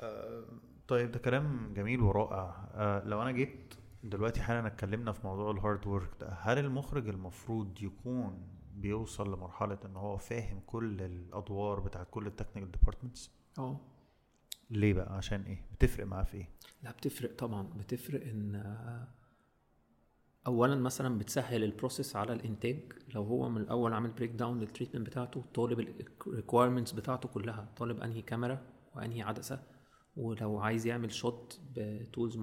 آه 0.00 0.44
طيب 0.88 1.10
ده 1.10 1.18
كلام 1.18 1.74
جميل 1.74 2.00
ورائع. 2.00 2.68
آه 2.74 3.04
لو 3.04 3.22
أنا 3.22 3.30
جيت 3.32 3.74
دلوقتي 4.04 4.40
حالا 4.42 4.66
اتكلمنا 4.66 5.12
في 5.12 5.26
موضوع 5.26 5.50
ال 5.50 5.57
hard 5.57 5.86
work 5.86 6.10
ده 6.20 6.28
هل 6.40 6.58
المخرج 6.58 7.08
المفروض 7.08 7.82
يكون 7.82 8.48
بيوصل 8.74 9.34
لمرحلة 9.34 9.78
إن 9.84 9.96
هو 9.96 10.16
فاهم 10.16 10.60
كل 10.66 11.02
الأدوار 11.02 11.80
بتاعت 11.80 12.06
كل 12.10 12.26
ال 12.26 12.30
technical 12.30 12.70
departments 12.72 13.30
آه. 13.58 13.80
ليه 14.70 14.92
بقى؟ 14.94 15.16
عشان 15.16 15.42
إيه؟ 15.42 15.64
بتفرق 15.72 16.06
معاه 16.06 16.22
في 16.22 16.36
إيه؟ 16.36 16.48
لا 16.82 16.90
بتفرق 16.90 17.36
طبعا. 17.36 17.62
بتفرق 17.62 18.22
إن 18.26 18.54
آه، 18.54 19.08
اولا 20.46 20.74
مثلا 20.74 21.18
بتسهل 21.18 21.64
ال 21.64 21.70
process 21.70 22.16
على 22.16 22.32
الانتاج 22.32 22.92
لو 23.14 23.22
هو 23.22 23.48
من 23.48 23.60
الأول 23.60 23.92
عامل 23.92 24.10
breakdown 24.10 24.30
لل 24.30 24.58
treatment 24.58 25.06
بتاعته 25.06 25.44
طالب 25.54 25.80
ال 26.26 26.31
requirements 26.31 26.92
بتاعته 26.92 27.28
كلها. 27.28 27.68
طالب 27.76 28.00
أنهي 28.00 28.22
كاميرا 28.22 28.62
وأنهي 28.94 29.22
عدسة. 29.22 29.62
ولو 30.16 30.58
عايز 30.58 30.86
يعمل 30.86 31.12
shot 31.12 31.60
ب 31.76 31.86
tools 31.86 32.36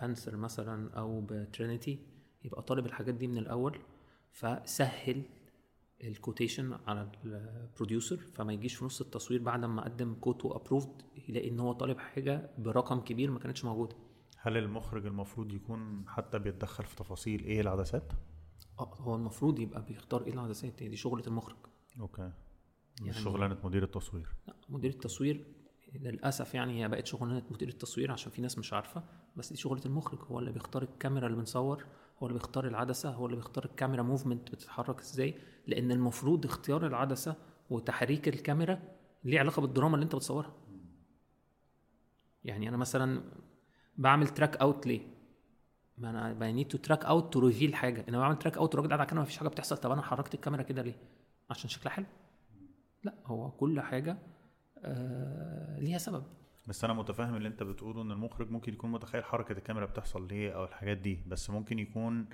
Panther 0.00 0.36
مثلا 0.36 0.90
أو 0.94 1.20
ب 1.20 1.30
Trinity 1.30 1.98
يبقى 2.44 2.62
طالب 2.62 2.86
الحاجات 2.86 3.14
دي 3.14 3.26
من 3.26 3.38
الأول. 3.38 3.78
فسهل 4.32 5.22
ال 6.04 6.11
quotation 6.11 6.72
على 6.86 7.12
ال 7.24 7.34
producer 7.34 8.16
فما 8.16 8.52
يجيش 8.52 8.74
في 8.74 8.84
نص 8.84 9.00
التصوير 9.00 9.42
بعد 9.42 9.64
ما 9.64 9.84
قدم 9.84 10.14
quote 10.14 10.44
و 10.44 10.50
approved 10.50 11.02
يلاقي 11.28 11.48
إن 11.48 11.60
هو 11.60 11.72
طالب 11.72 11.98
حاجة 11.98 12.50
برقم 12.58 13.00
كبير 13.00 13.30
ما 13.30 13.38
كانتش 13.38 13.64
موجودة. 13.64 13.96
هل 14.46 14.56
المخرج 14.56 15.06
المفروض 15.06 15.52
يكون 15.52 16.04
حتى 16.08 16.38
بيتدخل 16.38 16.84
في 16.84 16.96
تفاصيل 16.96 17.44
إيه 17.44 17.60
العدسات؟ 17.60 18.12
آه 18.80 18.94
هو 18.94 19.14
المفروض 19.14 19.58
يبقى 19.58 19.82
بيختار 19.84 20.24
إيه 20.26 20.32
العدسات 20.32 20.82
دي 20.82 20.96
شغلة 20.96 21.22
المخرج. 21.26 21.56
okay. 22.00 22.32
مش 23.02 23.06
يعني- 23.06 23.12
شغلانة 23.24 23.58
مدير 23.64 23.82
التصوير. 23.82 24.28
لا 24.48 24.54
مدير 24.68 24.90
التصوير 24.90 25.46
للأسف 25.94 26.54
يعني 26.54 26.82
هي 26.84 26.88
بقت 26.88 27.06
شغلانة 27.06 27.42
مدير 27.50 27.68
التصوير 27.68 28.12
عشان 28.12 28.32
في 28.32 28.42
ناس 28.42 28.58
مش 28.58 28.72
عارفة 28.72 29.04
بس 29.36 29.50
دي 29.52 29.56
شغلة 29.58 29.80
المخرج 29.86 30.18
هو 30.22 30.38
اللي 30.38 30.52
بيختار 30.52 30.82
الكاميرا 30.82 31.26
اللي 31.26 31.38
بنصور 31.38 31.84
هو 32.18 32.26
اللي 32.26 32.38
بيختار 32.38 32.66
العدسة 32.66 33.10
هو 33.10 33.26
اللي 33.26 33.36
بيختار 33.36 33.64
ال 33.64 33.69
camera 33.69 34.02
movement 34.02 34.50
بتتحرك 34.52 35.00
إزاي 35.00 35.34
لأن 35.66 35.92
المفروض 35.92 36.44
اختيار 36.44 36.86
العدسة 36.86 37.36
وتحريك 37.70 38.28
الكاميرا 38.28 38.82
ليه 39.24 39.40
علاقة 39.40 39.60
بالدراما 39.62 39.94
اللي 39.94 40.04
أنت 40.04 40.14
بتصورها. 40.14 40.54
يعني 42.44 42.68
أنا 42.68 42.76
مثلا 42.76 43.22
بعمل 43.98 44.28
track 44.28 44.56
out 44.56 44.86
ليه؟ 44.86 45.00
ما 45.98 46.10
أنا 46.10 46.32
I 46.32 46.52
need 46.52 46.68
to 46.68 46.78
track 46.78 47.04
out 47.04 47.32
to 47.32 47.38
reveal 47.40 47.74
حاجة. 47.74 48.04
أنا 48.08 48.18
بعمل 48.18 48.38
track 48.38 48.56
out 48.56 48.74
الراجل 48.74 48.88
قاعد 48.88 49.00
على 49.00 49.06
الكاميرا 49.06 49.24
مفيش 49.24 49.38
حاجة 49.38 49.48
بتحصل. 49.48 49.76
طب 49.76 49.90
أنا 49.90 50.02
حركت 50.02 50.34
الكاميرا 50.34 50.62
كده 50.62 50.82
ليه؟ 50.82 50.94
عشان 51.50 51.70
شكلها 51.70 51.94
حلو. 51.94 52.06
لا 53.02 53.14
هو 53.26 53.50
كل 53.50 53.80
حاجة 53.80 54.18
آه 54.84 55.78
ليها 55.78 55.98
سبب. 55.98 56.24
بس 56.68 56.84
أنا 56.84 56.94
متفاهم 56.94 57.34
اللي 57.36 57.48
أنت 57.48 57.62
بتقوله 57.62 58.02
إن 58.02 58.12
المخرج 58.12 58.50
ممكن 58.50 58.72
يكون 58.72 58.92
متخيل 58.92 59.24
حركة 59.24 59.52
الكاميرا 59.52 59.86
بتحصل 59.86 60.28
ليه 60.28 60.52
أو 60.52 60.64
الحاجات 60.64 60.96
دي. 60.96 61.18
بس 61.26 61.50
ممكن 61.50 61.78
يكون 61.78 62.28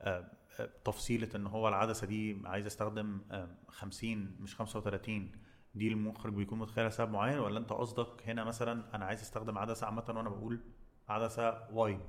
آه، 0.00 0.30
آه، 0.60 0.70
تفصيلة 0.84 1.28
إن 1.34 1.46
هو 1.46 1.68
العدسة 1.68 2.06
دي 2.06 2.42
عايز 2.44 2.66
أستخدم 2.66 3.20
آه، 3.30 3.48
50 3.68 4.36
مش 4.40 4.56
35 4.56 5.32
دي 5.74 5.88
المخرج 5.88 6.32
بيكون 6.34 6.58
متخيل 6.58 6.92
سبب 6.92 7.10
معين؟ 7.10 7.38
ولا 7.38 7.58
أنت 7.58 7.72
قصدك 7.72 8.28
هنا 8.28 8.44
مثلا 8.44 8.96
أنا 8.96 9.04
عايز 9.04 9.20
أستخدم 9.20 9.58
عدسة 9.58 9.86
عامة 9.86 10.04
وأنا 10.08 10.28
بقول 10.28 10.60
عدسة 11.10 11.58
wide 11.72 12.00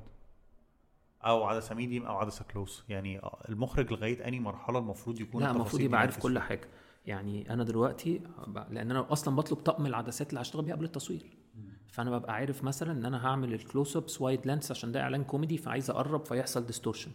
أو 1.25 1.43
عدسة 1.43 1.75
medium 1.75 2.05
أو 2.05 2.17
عدسة 2.17 2.45
close 2.45 2.83
يعني 2.89 3.21
المخرج 3.49 3.93
لغاية 3.93 4.27
اني 4.27 4.39
مرحلة 4.39 4.79
المفروض 4.79 5.21
يكون 5.21 5.43
لا 5.43 5.51
المفروض 5.51 5.81
يبقى 5.81 5.99
عارف 5.99 6.19
كل. 6.19 6.39
حاجة. 6.39 6.67
يعني 7.05 7.53
أنا 7.53 7.63
دلوقتي 7.63 8.21
لأن 8.69 8.91
أنا 8.91 9.11
أصلا 9.11 9.35
بطلب 9.35 9.57
طقم 9.57 9.85
العدسات 9.85 10.29
اللي 10.29 10.41
هشتغل 10.41 10.65
بيها 10.65 10.75
قبل 10.75 10.85
التصوير. 10.85 11.37
فأنا 11.87 12.17
ببقى 12.17 12.33
عارف 12.33 12.63
مثلا 12.63 12.91
إن 12.91 13.05
أنا 13.05 13.27
هعمل 13.27 13.53
ال 13.53 13.97
close-ups 13.97 14.21
wide 14.21 14.47
lens 14.47 14.71
عشان 14.71 14.91
ده 14.91 15.01
إعلان 15.01 15.23
كوميدي 15.23 15.57
فعايز 15.57 15.89
أقرب 15.89 16.25
فيحصل 16.25 16.65
distortion 16.65 17.11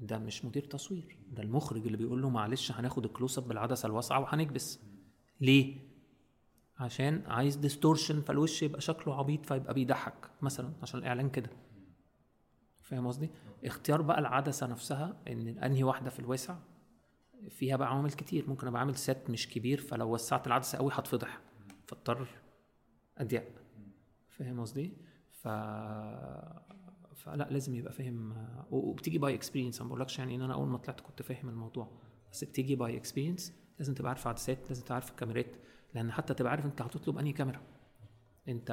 ده 0.00 0.18
مش 0.18 0.44
مدير 0.44 0.64
تصوير. 0.64 1.18
ده 1.32 1.42
المخرج 1.42 1.84
اللي 1.84 1.96
بيقول 1.96 2.22
له 2.22 2.28
معلش 2.30 2.72
هناخد 2.72 3.04
ال 3.04 3.38
close-up 3.38 3.48
بالعدسة 3.48 3.86
الواسعة 3.86 4.20
وهنكبس. 4.20 4.80
ليه؟ 5.40 5.89
عشان 6.80 7.22
عايز 7.26 7.56
distortion 7.56 8.20
فالوش 8.20 8.62
يبقى 8.62 8.80
شكله 8.80 9.14
عبيط 9.18 9.46
فيبقى 9.46 9.74
بيضحك 9.74 10.30
مثلا 10.42 10.72
عشان 10.82 11.00
الإعلان 11.00 11.30
كده. 11.30 11.50
فاهم 12.80 13.06
قصدي؟ 13.06 13.30
اختيار 13.64 14.02
بقى 14.02 14.18
العدسة 14.18 14.66
نفسها 14.66 15.16
إن 15.28 15.48
أنهي 15.48 15.84
واحدة 15.84 16.10
في 16.10 16.18
الواسع 16.20 16.56
فيها 17.50 17.76
بقى 17.76 17.88
عوامل 17.88 18.12
كتير. 18.12 18.48
ممكن 18.48 18.66
أبقى 18.66 18.80
عامل 18.80 18.96
set 18.96 19.30
مش 19.30 19.48
كبير 19.48 19.80
فلو 19.80 20.14
وسعت 20.14 20.46
العدسة 20.46 20.78
قوي 20.78 20.90
هتفضح 20.94 21.40
فاضطر 21.86 22.28
أضيق. 23.18 23.44
فاهم 24.28 24.60
قصدي؟ 24.60 24.92
ف 25.30 25.48
فلا 27.14 27.48
لازم 27.50 27.74
يبقى 27.74 27.92
فاهم. 27.92 28.46
وبتيجي 28.70 29.18
by 29.18 29.34
experience 29.34 29.82
ما 29.82 29.88
بقولكش 29.88 30.18
يعني 30.18 30.34
إن 30.36 30.42
أنا 30.42 30.54
أول 30.54 30.68
ما 30.68 30.78
طلعت 30.78 31.00
كنت 31.00 31.22
فاهم 31.22 31.48
الموضوع. 31.48 31.90
بس 32.32 32.44
بتيجي 32.44 32.76
by 32.76 32.96
experience 32.96 33.52
لازم 33.78 33.94
تبقى 33.94 34.08
عارف 34.08 34.26
عدسات 34.26 34.68
لازم 34.68 34.82
تبقى 34.82 34.94
عارف 34.94 35.10
الكاميرات. 35.10 35.56
لأن 35.94 36.12
حتى 36.12 36.34
تبقى 36.34 36.50
عارف 36.50 36.64
أنت 36.66 36.82
هتطلب 36.82 37.18
أنهي 37.18 37.32
كاميرا. 37.32 37.60
أنت 38.48 38.70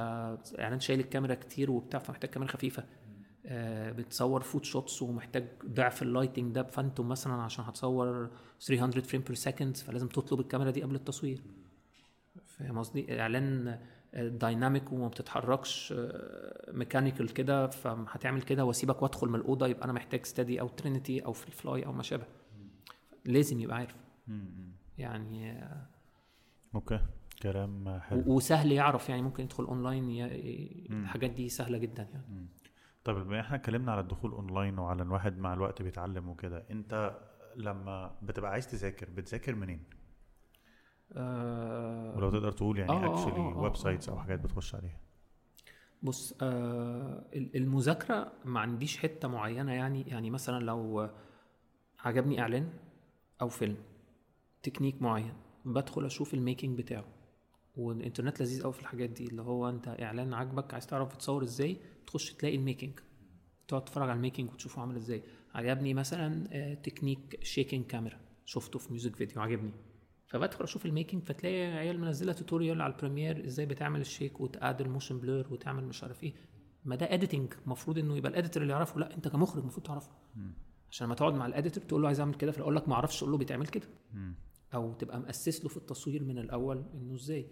اعلان 0.59 0.79
شايل 0.79 0.99
الكاميرا 0.99 1.33
كتير 1.35 1.71
وبتاع 1.71 1.99
فمحتاج 1.99 2.29
كاميرا 2.29 2.51
خفيفة. 2.51 2.83
آه، 3.45 3.91
بتصور 3.91 4.41
food 4.41 4.65
shots 4.65 5.01
ومحتاج 5.01 5.47
ضعف 5.65 6.01
ال 6.01 6.07
lighting 6.07 6.55
ده 6.55 6.61
ب 6.61 6.67
Phantom 6.67 7.09
مثلا 7.09 7.33
عشان 7.33 7.65
هتصور 7.65 8.29
300 8.59 9.01
frame 9.03 9.21
per 9.21 9.35
second 9.35 9.77
فلازم 9.77 10.07
تطلب 10.07 10.39
الكاميرا 10.39 10.71
دي 10.71 10.83
قبل 10.83 10.95
التصوير. 10.95 11.41
فاهم 12.45 12.79
قصدي؟ 12.79 13.21
إعلان 13.21 13.79
dynamic 14.13 14.91
وما 14.91 15.07
بتتحركش 15.07 15.93
mechanical 16.67 17.33
كده 17.33 17.67
فهتعمل 17.67 18.41
كده 18.41 18.65
وأسيبك 18.65 19.01
وأدخل 19.01 19.27
من 19.29 19.35
الأوضة 19.35 19.67
يبقى 19.67 19.83
أنا 19.85 19.93
محتاج 19.93 20.25
Steadi 20.25 20.61
أو 20.61 20.67
Trinity 20.67 21.19
أو 21.25 21.33
في 21.33 21.47
الفلاي 21.47 21.85
أو 21.85 21.91
ما 21.93 22.03
شابه. 22.03 22.25
لازم 23.25 23.59
يبقى 23.59 23.77
عارف. 23.77 23.95
يعني 24.97 25.51
آه، 25.51 25.85
okay. 26.77 26.99
كلام 27.41 27.99
حلو. 27.99 28.23
وسهل 28.27 28.71
يعرف 28.71 29.09
يعني 29.09 29.21
ممكن 29.21 29.43
يدخل 29.43 29.63
اونلاين 29.63 30.09
ي- 30.09 30.87
الحاجات 30.89 31.29
دي 31.31 31.49
سهلة 31.49 31.77
جدا 31.77 32.03
يعني. 32.13 32.47
طيب 33.03 33.15
بما 33.17 33.39
إحنا 33.39 33.55
اتكلمنا 33.55 33.91
على 33.91 34.01
الدخول 34.01 34.31
اونلاين 34.31 34.79
وعلى 34.79 35.01
ان 35.01 35.07
الواحد 35.07 35.37
مع 35.37 35.53
الوقت 35.53 35.81
بيتعلم 35.81 36.29
وكده 36.29 36.65
أنت 36.71 37.19
لما 37.55 38.15
بتبقى 38.21 38.51
عايز 38.51 38.67
تذاكر 38.71 39.09
بتذاكر 39.09 39.55
منين؟ 39.55 39.83
آه، 41.13 42.13
ولو 42.17 42.29
تقدر 42.29 42.51
تقول 42.51 42.79
يعني 42.79 42.91
آه، 42.91 43.13
actually 43.13 43.39
آه، 43.39 43.53
آه، 43.53 43.57
websites 43.57 44.09
أو. 44.09 44.19
حاجات 44.19 44.39
بتخش 44.39 44.75
عليها. 44.75 44.97
بص 46.03 46.37
آه 46.41 47.25
ال- 47.35 47.55
المذاكرة 47.57 48.31
ما 48.45 48.59
عنديش 48.59 48.97
حتة 48.97 49.27
معينة 49.27 49.73
يعني 49.73 50.01
يعني 50.01 50.29
مثلا 50.29 50.63
لو 50.63 51.09
عجبني 51.99 52.41
إعلان 52.41 52.69
أو 53.41 53.49
فيلم 53.49 53.77
تكنيك 54.63 55.01
معين. 55.01 55.33
بدخل 55.73 56.05
أشوف 56.05 56.33
ال 56.33 56.40
making 56.40 56.77
بتاعه. 56.77 57.05
والإنترنت 57.75 58.41
لذيذ 58.41 58.63
قوي 58.63 58.73
في 58.73 58.81
الحاجات 58.81 59.09
دي 59.09 59.27
اللي 59.27 59.41
هو 59.41 59.69
أنت 59.69 59.87
إعلان 59.87 60.33
عاجبك 60.33 60.73
عايز 60.73 60.87
تعرف 60.87 61.15
تصور 61.15 61.43
إزاي 61.43 61.77
تخش 62.07 62.33
تلاقي 62.33 62.55
ال 62.55 62.62
making 62.62 62.99
تقعد 63.67 63.85
تتفرج 63.85 64.09
على 64.09 64.17
ال 64.17 64.22
making 64.22 64.51
وتشوفه 64.51 64.81
عامل 64.81 64.95
إزاي. 64.95 65.23
عجبني 65.53 65.93
مثلا 65.93 66.47
آه، 66.51 66.73
technique 66.73 67.39
shaking 67.43 67.85
camera 67.85 68.19
شفته 68.45 68.79
في 68.79 68.89
music 68.89 69.15
video 69.15 69.41
عجبني 69.41 69.71
فبدخل 70.27 70.63
أشوف 70.63 70.85
ال 70.85 70.91
making 70.91 71.23
فتلاقي 71.23 71.65
عيال 71.65 71.99
منزلة 71.99 72.33
tutorial 72.33 72.81
على 72.81 72.93
ال 72.93 72.99
Premiere 72.99 73.45
إزاي 73.45 73.65
بتعمل 73.65 74.01
ال 74.01 74.08
shake 74.08 74.41
وتقعد 74.41 74.81
ال 74.81 74.87
motion 74.87 75.19
blur 75.19 75.47
وتعمل 75.53 75.83
مش 75.83 76.03
عارف 76.03 76.23
إيه. 76.23 76.33
ما 76.85 76.95
ده 76.95 77.13
editing 77.13 77.53
المفروض 77.65 77.97
إنه 77.97 78.17
يبقى 78.17 78.31
ال 78.31 78.36
editor 78.36 78.63
اللي 78.63 78.73
يعرفه. 78.73 78.99
لا 78.99 79.15
أنت 79.15 79.27
كمخرج 79.27 79.61
المفروض 79.61 79.85
تعرفه. 79.85 80.11
عشان 80.91 81.05
لما 81.07 81.15
تقعد 81.15 81.33
مع 81.33 81.45
ال 81.45 81.51
editor 81.51 81.83
تقول 81.83 82.01
له 82.01 82.07
عايز 82.07 82.19
أعمل 82.19 82.33
كده 82.35 82.51
فيقول 82.51 82.75
لك 82.75 82.89
ما 82.89 82.95
أعرفش 82.95 83.17
تقول 83.19 83.31
له 83.31 83.37
بيتعمل 83.37 83.67
كده. 83.67 83.87
أو 84.73 84.93
تبقى 84.93 85.19
مؤسس 85.19 85.63
له 85.63 85.69
في 85.69 85.77
التصوير 85.77 86.23
من 86.23 86.37
الأول 86.39 86.85
إنه 86.93 87.15
إزاي. 87.15 87.47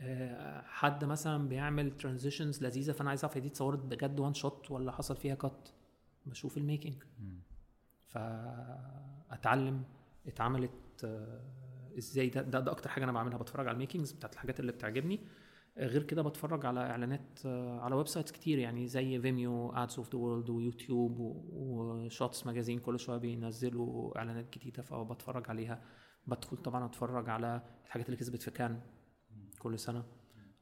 آه، 0.00 0.62
حد 0.66 1.04
مثلا 1.04 1.48
بيعمل 1.48 1.96
transitions 1.96 2.64
لذيذة 2.64 2.92
فأنا 2.92 3.08
عايز 3.08 3.24
أعرف 3.24 3.36
هي 3.36 3.40
دي 3.40 3.48
اتصورت 3.48 3.78
بجد 3.78 4.20
one 4.20 4.34
shot 4.34 4.70
ولا 4.70 4.92
حصل 4.92 5.16
فيها 5.16 5.34
cut 5.34 5.68
بشوف 6.26 6.58
ال 6.58 6.64
making 6.64 7.02
فأتعلم 8.06 9.82
اتعملت 10.26 10.70
آه، 11.04 11.40
إزاي. 11.98 12.28
ده, 12.28 12.42
ده 12.42 12.60
ده 12.60 12.72
أكتر 12.72 12.90
حاجة 12.90 13.04
أنا 13.04 13.12
بعملها 13.12 13.38
بتفرج 13.38 13.66
على 13.68 13.74
ال 13.74 13.79
makings 13.79 14.12
بتاعت 14.12 14.32
الحاجات 14.34 14.60
اللي 14.60 14.72
بتعجبني. 14.72 15.20
آه، 15.78 15.86
غير 15.86 16.02
كده 16.02 16.22
بتفرج 16.22 16.66
على 16.66 16.80
إعلانات 16.80 17.46
على 17.80 17.94
websites 17.94 18.32
كتير 18.32 18.58
يعني 18.58 18.86
زي 18.86 19.20
Vimeo 19.20 19.72
Ads 19.72 19.96
of 19.98 20.12
the 20.12 20.18
World 20.18 20.50
ويوتيوب 20.50 21.18
و 21.52 21.68
Shots 21.68 22.46
Magazine 22.46 22.78
كل 22.78 22.98
شوية 22.98 23.18
بينزلوا 23.18 24.18
إعلانات 24.18 24.58
جديدة 24.58 24.82
فبتفرج 24.82 25.50
عليها. 25.50 25.82
بدخل 26.26 26.56
طبعا 26.56 26.86
أتفرج 26.86 27.28
على 27.28 27.62
الحاجات 27.86 28.06
اللي 28.06 28.16
كسبت 28.16 28.42
في 28.42 28.50
كان 28.50 28.80
كل 29.58 29.78
سنة 29.78 30.04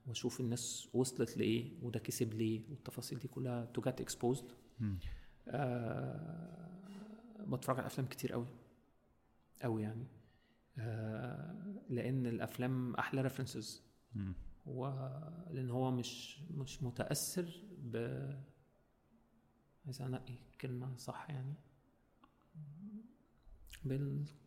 وأشوف 0.06 0.40
الناس 0.40 0.88
وصلت 0.94 1.36
لإيه 1.36 1.78
وده 1.82 1.98
كسب 2.00 2.34
ليه 2.34 2.70
والتفاصيل 2.70 3.18
دي 3.18 3.28
كلها 3.28 3.64
to 3.64 3.80
get 3.80 4.00
exposed 4.00 4.52
بتفرج 7.48 7.76
على 7.78 7.86
أفلام 7.86 8.06
كتير 8.08 8.32
قوي 8.32 8.46
قوي 9.62 9.82
يعني. 9.82 10.06
آه 10.78 11.82
لأن 11.88 12.26
الأفلام 12.26 12.94
أحلى 12.94 13.20
references 13.22 13.82
هو 14.68 14.88
لأن 15.50 15.70
هو 15.70 15.90
مش 15.90 16.40
مش 16.50 16.82
متأثر 16.82 17.62
ب 17.78 17.96
عايز 19.84 20.02
انقي 20.02 20.34
كلمة 20.60 20.96
صح 20.96 21.26
يعني. 21.30 21.54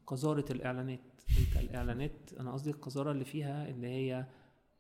بالقذارة 0.10 0.46
الإعلانات. 0.52 1.00
أنت 1.40 1.58
الإعلانات 1.64 2.34
أنا 2.40 2.52
قصدي 2.54 2.70
القذارة 2.70 3.12
اللي 3.12 3.26
فيها 3.26 3.70
إن 3.70 3.84
هي 3.84 4.26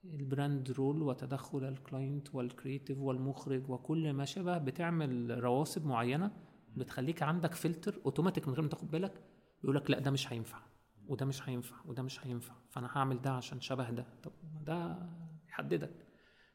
ال 0.05 0.16
brand 0.16 0.71
rule 0.71 1.01
وتدخل 1.01 1.63
ال 1.63 1.74
client 1.74 2.35
وال 2.35 2.48
creative 2.48 2.97
والمخرج 2.97 3.69
وكل 3.69 4.13
ما 4.13 4.25
شابه 4.25 4.57
بتعمل 4.57 5.43
رواسب 5.43 5.85
معينة 5.85 6.31
بتخليك 6.75 7.23
عندك 7.23 7.53
فلتر 7.53 7.99
اوتوماتيك 8.05 8.47
من 8.47 8.53
غير 8.53 8.61
ما 8.61 8.67
تاخد 8.69 8.91
بالك 8.91 9.23
بيقول 9.61 9.75
لك 9.75 9.91
لا 9.91 9.99
ده 9.99 10.11
مش 10.11 10.33
هينفع 10.33 10.59
وده 11.07 11.25
مش 11.25 11.49
هينفع 11.49 11.75
وده 11.85 12.03
مش 12.03 12.27
هينفع 12.27 12.53
فأنا 12.69 12.87
هعمل 12.91 13.21
ده 13.21 13.31
عشان 13.31 13.61
شبه 13.61 13.89
ده. 13.89 14.05
طب 14.23 14.31
ده 14.65 14.97
بيحددك 15.45 16.07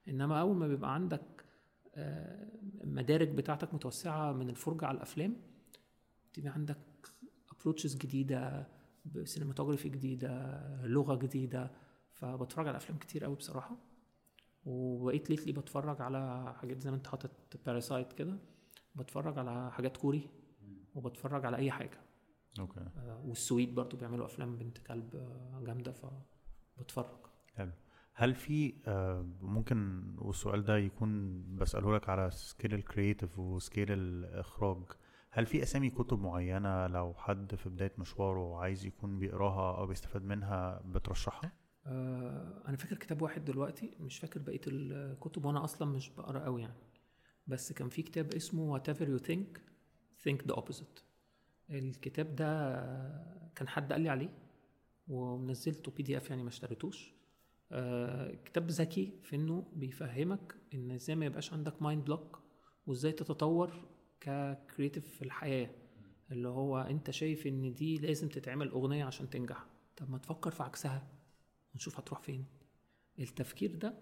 إنما 0.08 0.40
أول 0.40 0.56
ما 0.56 0.68
بيبقى 0.68 0.94
عندك 0.94 1.44
آه، 1.96 2.48
مدارك 2.84 3.28
بتاعتك 3.28 3.74
متوسعة 3.74 4.32
من 4.32 4.50
الفرجة 4.50 4.86
على 4.86 4.96
الأفلام 4.96 5.36
تبقى 6.32 6.52
عندك 6.52 6.78
approaches 7.64 7.96
جديدة 7.96 8.68
cinematography 9.24 9.88
جديدة 9.88 10.60
لغة 10.86 11.14
جديدة. 11.14 11.70
فبتفرج 12.12 12.68
على 12.68 12.76
أفلام 12.76 12.98
كتير 12.98 13.24
قوي 13.24 13.36
بصراحة. 13.36 13.76
وبقيت 14.64 15.30
lately 15.30 15.52
بتفرج 15.52 16.00
على 16.00 16.54
حاجات 16.60 16.80
زي 16.80 16.90
ما 16.90 16.96
أنت 16.96 17.06
حاطط 17.06 17.30
Parasite 17.66 18.12
كده. 18.12 18.38
بتفرج 18.94 19.38
على 19.38 19.72
حاجات 19.72 19.96
كوري 19.96 20.30
وبتفرج 20.94 21.44
على 21.46 21.56
أي 21.56 21.70
حاجة. 21.70 22.00
okay. 22.60 22.80
آه، 22.80 23.22
والسويد 23.24 23.74
برضو 23.74 23.96
بيعملوا 23.96 24.26
أفلام 24.26 24.56
بنت 24.56 24.78
كلب 24.78 25.16
آه، 25.16 25.62
جامدة 25.66 25.92
فبتفرج. 25.92 27.26
حلو. 27.54 27.72
هل 28.14 28.34
في 28.34 28.74
آه، 28.86 29.26
ممكن 29.40 30.04
والسؤال 30.18 30.64
ده 30.64 30.76
يكون 30.76 31.42
بسأله 31.56 31.96
لك 31.96 32.08
على 32.08 32.30
scale 32.30 32.74
ال 32.74 32.81
creative 32.81 33.38
و 33.38 33.47
scale 33.47 33.92
الإخراج 33.92 34.82
هل 35.36 35.46
في 35.46 35.62
أسامي 35.62 35.90
كتب 35.90 36.20
معينة 36.20 36.86
لو 36.86 37.14
حد 37.14 37.54
في 37.54 37.68
بداية 37.68 37.92
مشواره 37.98 38.56
عايز 38.58 38.86
يكون 38.86 39.18
بيقراها 39.18 39.78
أو 39.78 39.86
بيستفاد 39.86 40.22
منها 40.22 40.82
بترشحها؟ 40.84 41.52
آه، 41.86 42.62
أنا 42.68 42.76
فاكر 42.76 42.96
كتاب 42.96 43.22
واحد 43.22 43.44
دلوقتي 43.44 43.96
مش 44.00 44.18
فاكر 44.18 44.40
بقية 44.40 44.60
الكتب 44.66 45.44
وأنا 45.44 45.64
أصلا 45.64 45.88
مش 45.88 46.10
بقرأ 46.10 46.44
قوي 46.44 46.62
يعني. 46.62 46.74
بس 47.46 47.72
كان 47.72 47.88
في 47.88 48.02
كتاب 48.02 48.34
اسمه 48.34 48.78
whatever 48.78 49.06
you 49.06 49.26
think 49.26 49.58
think 50.26 50.52
the 50.52 50.56
opposite. 50.56 51.02
الكتاب 51.70 52.36
ده 52.36 52.74
كان 53.56 53.68
حد 53.68 53.92
قال 53.92 54.00
لي 54.00 54.08
عليه 54.08 54.38
ونزلته 55.08 55.92
PDF 55.92 56.30
يعني 56.30 56.42
ما 56.42 56.48
اشتريتوش. 56.48 57.14
آه، 57.72 58.34
كتاب 58.44 58.70
ذكي 58.70 59.20
في 59.22 59.36
إنه 59.36 59.66
بيفهمك 59.72 60.54
إن 60.74 60.90
إزاي 60.90 61.16
ما 61.16 61.26
يبقاش 61.26 61.52
عندك 61.52 61.82
mind 61.82 62.04
block 62.04 62.42
وإزاي 62.86 63.12
تتطور 63.12 63.93
ك 64.24 64.34
creative 64.34 65.06
في 65.16 65.22
الحياة 65.22 65.70
اللي 66.30 66.48
هو 66.48 66.78
أنت 66.78 67.10
شايف 67.10 67.46
إن 67.46 67.74
دي 67.74 67.98
لازم 67.98 68.28
تتعمل 68.28 68.68
أغنية 68.70 69.04
عشان 69.04 69.30
تنجح. 69.30 69.66
طب 69.96 70.10
ما 70.10 70.18
تفكر 70.18 70.50
في 70.50 70.62
عكسها 70.62 71.06
ونشوف 71.74 71.98
هتروح 71.98 72.20
فين. 72.20 72.44
التفكير 73.18 73.74
ده 73.76 73.94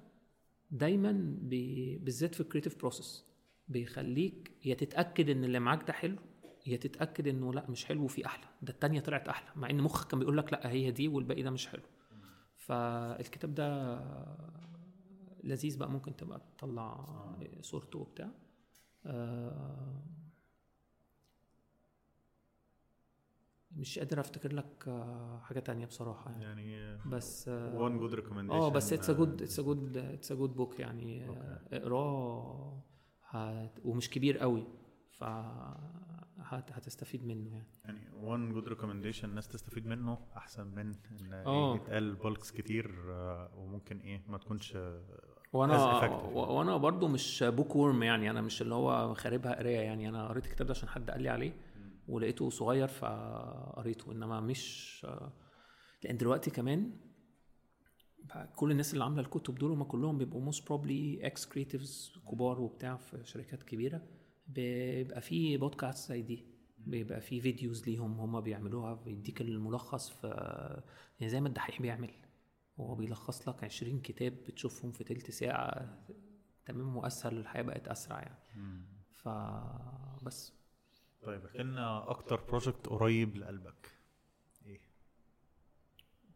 دايما 0.71 1.37
بي... 1.41 1.97
بالذات 1.99 2.35
في 2.35 2.41
ال 2.41 2.45
creative 2.45 2.79
process 2.79 3.25
بيخليك 3.69 4.53
يا 4.65 4.75
تتأكد 4.75 5.31
إن 5.31 5.45
اللي 5.45 5.59
معاك 5.61 5.83
ده 5.87 5.93
حلو 5.93 6.17
يا 6.67 6.77
تتأكد 6.77 7.29
إنه 7.29 7.53
لأ 7.55 7.71
مش 7.71 7.85
حلو 7.85 8.05
وفي 8.05 8.27
أحلى. 8.27 8.45
ده 8.63 8.73
التانية 8.73 9.01
طلعت 9.01 9.29
أحلى 9.29 9.49
مع 9.57 9.71
إن 9.71 9.81
مخك 9.81 10.11
كان 10.11 10.19
بيقول 10.21 10.37
لك 10.39 10.53
لأ 10.53 10.71
هي 10.71 10.91
دي 10.91 11.09
والباقي 11.09 11.43
ده 11.43 11.51
مش 11.51 11.67
حلو. 11.69 11.83
فالكتاب 12.57 13.55
ده 13.55 13.99
لذيذ 15.45 15.79
بقى 15.79 15.91
ممكن 15.91 16.17
تبقى 16.17 16.41
تطلع 16.59 17.07
صورته 17.61 17.99
وبتاع. 17.99 18.31
مش 23.77 23.99
قادر 23.99 24.21
افتكر 24.21 24.53
لك 24.53 24.85
آه، 24.89 25.39
حاجة 25.39 25.61
تانية 25.61 25.87
بصراحة 25.87 26.31
يعني. 26.31 26.73
يعني 26.73 26.99
بس 27.07 27.49
one 27.75 28.01
good 28.01 28.15
recommendation 28.19 28.51
آه 28.53 28.69
بس 28.69 28.93
it's 28.93 29.11
a 29.11 29.13
good 29.13 29.43
it's 29.43 29.59
a 29.61 29.63
good 29.63 29.97
it's 29.97 30.33
a 30.33 30.35
good 30.35 30.55
book 30.57 30.81
يعني. 30.81 31.25
آه، 31.31 31.61
اقراه 31.73 32.83
هت- 33.29 33.81
ومش 33.85 34.11
كبير 34.11 34.39
قوي 34.39 34.67
ف 35.11 35.25
هت- 35.25 36.73
هتستفيد 36.73 37.25
منه 37.27 37.51
يعني. 37.53 37.69
يعني 37.85 38.01
one 38.11 38.55
good 38.57 38.69
recommendation 38.69 39.25
الناس 39.25 39.49
تستفيد 39.49 39.87
منه 39.87 40.19
أحسن 40.37 40.67
من 40.67 40.95
إن 41.21 41.33
آه. 41.33 41.77
يتقال 41.77 42.15
بوكس 42.15 42.53
كتير 42.53 43.13
آه، 43.13 43.51
وممكن 43.57 43.99
إيه 43.99 44.23
ما 44.29 44.39
تكونش 44.39 44.77
آه، 44.77 45.03
وأنا 45.53 45.85
وأنا 46.35 46.77
برضو 46.77 47.09
مش 47.09 47.45
book 47.49 47.77
worm 47.77 48.03
يعني 48.03 48.31
أنا 48.31 48.41
مش 48.41 48.63
اللي 48.63 48.75
هو 48.75 49.15
خاربها 49.15 49.55
قراية 49.59 49.79
يعني. 49.81 50.09
أنا 50.09 50.29
قريت 50.29 50.47
الكتاب 50.47 50.67
ده 50.67 50.71
عشان 50.71 50.89
حد 50.89 51.11
قال 51.11 51.23
لي 51.23 51.29
عليه 51.29 51.53
ولقيته 52.09 52.51
صغير 52.51 52.89
فقريته. 52.89 54.13
انما 54.13 54.41
مش 54.41 55.07
لأن 56.05 56.17
دلوقتي 56.17 56.51
كمان 56.51 56.91
كل 58.57 58.71
الناس 58.71 58.93
اللي 58.93 59.05
عاملة 59.05 59.21
الكتب 59.21 59.55
دول 59.55 59.71
هم 59.71 59.83
كلهم 59.83 60.19
بيبقوا 60.19 60.41
most 60.41 60.67
probably 60.69 61.27
ex 61.27 61.47
creatives 61.47 62.13
كبار 62.31 62.61
وبتاع 62.61 62.97
في 62.97 63.25
شركات 63.25 63.63
كبيرة. 63.63 64.03
بيبقى 64.47 65.21
في 65.21 65.57
بودكاست 65.57 66.09
زي 66.09 66.23
دي 66.23 66.47
بيبقى 66.79 67.21
في 67.21 67.41
فيديوز 67.41 67.89
ليهم 67.89 68.21
هم 68.21 68.41
بيعملوها 68.41 68.95
بيديك 68.95 69.41
الملخص 69.41 70.11
في 70.11 70.27
يعني 71.21 71.31
زي 71.33 71.41
ما 71.41 71.49
الدحيح 71.49 71.83
بيعمل. 71.83 72.11
هو 72.81 72.95
بيلخص 72.95 73.49
لك 73.49 73.65
20 73.65 74.01
كتاب 74.01 74.33
بتشوفهم 74.33 74.93
في 74.93 75.05
تلت 75.05 75.31
ساعة. 75.31 75.99
تمام 76.67 76.97
وأسهل 76.97 77.39
الحياة 77.39 77.63
بقت 77.63 77.89
أسرع 77.89 78.19
يعني. 78.21 78.39
فبس 79.15 80.53
طيب 81.23 81.45
احكي 81.47 81.59
لنا 81.63 82.11
أكتر 82.11 82.41
project 82.45 82.87
قريب 82.87 83.37
لقلبك. 83.37 83.99
إيه؟ 84.67 84.81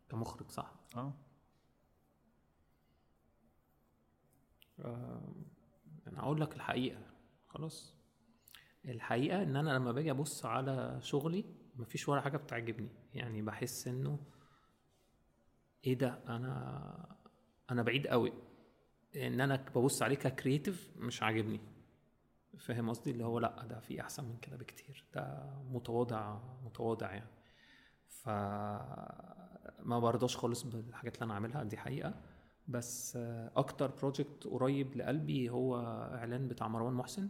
كمخرج 0.09 0.51
صح. 0.51 0.73
آه، 4.81 5.35
أنا 6.07 6.21
أقول 6.21 6.41
لك 6.41 6.57
الحقيقة. 6.57 7.01
خلاص. 7.49 7.95
الحقيقة 8.85 9.43
إن 9.43 9.57
أنا 9.57 9.71
لما 9.71 9.93
باجي 9.93 10.11
أبص 10.11 10.47
على 10.47 10.99
شغلي 11.03 11.45
مفيش 11.77 12.09
ولا 12.09 12.21
حاجة 12.21 12.37
بتعجبني. 12.37 12.89
يعني 13.15 13.43
بحس 13.43 13.89
إنه 13.89 14.19
إيه 15.87 15.95
ده؟ 15.99 16.19
أنا 16.29 17.17
أنا 17.71 17.83
بعيد 17.83 18.07
قوي. 18.07 18.33
إن 19.17 19.41
أنا 19.41 19.65
ببص 19.75 20.03
عليه 20.03 20.17
ككرييتيف 20.17 20.91
مش 20.97 21.23
عاجبني. 21.23 21.61
فاهم 22.59 22.89
قصدي؟ 22.91 23.11
اللي 23.11 23.25
هو 23.25 23.39
لأ 23.39 23.67
ده 23.71 23.81
في 23.81 24.01
أحسن 24.01 24.25
من 24.25 24.37
كده 24.37 24.57
بكتير. 24.57 25.05
ده 25.15 25.51
متواضع 25.71 26.39
متواضع 26.65 27.13
يعني. 27.13 27.31
ف 28.09 28.29
ما 29.83 29.99
برضاش 29.99 30.37
خالص 30.37 30.63
بالحاجات 30.63 31.15
اللي 31.15 31.25
أنا 31.25 31.35
عاملها 31.35 31.63
دي 31.65 31.77
حقيقة. 31.77 32.15
بس 32.69 33.17
أكتر 33.57 33.91
project 33.91 34.45
قريب 34.47 34.97
لقلبي 34.97 35.51
هو 35.51 35.77
إعلان 36.15 36.49
بتاع 36.49 36.69
مروان 36.69 36.93
محسن. 36.95 37.29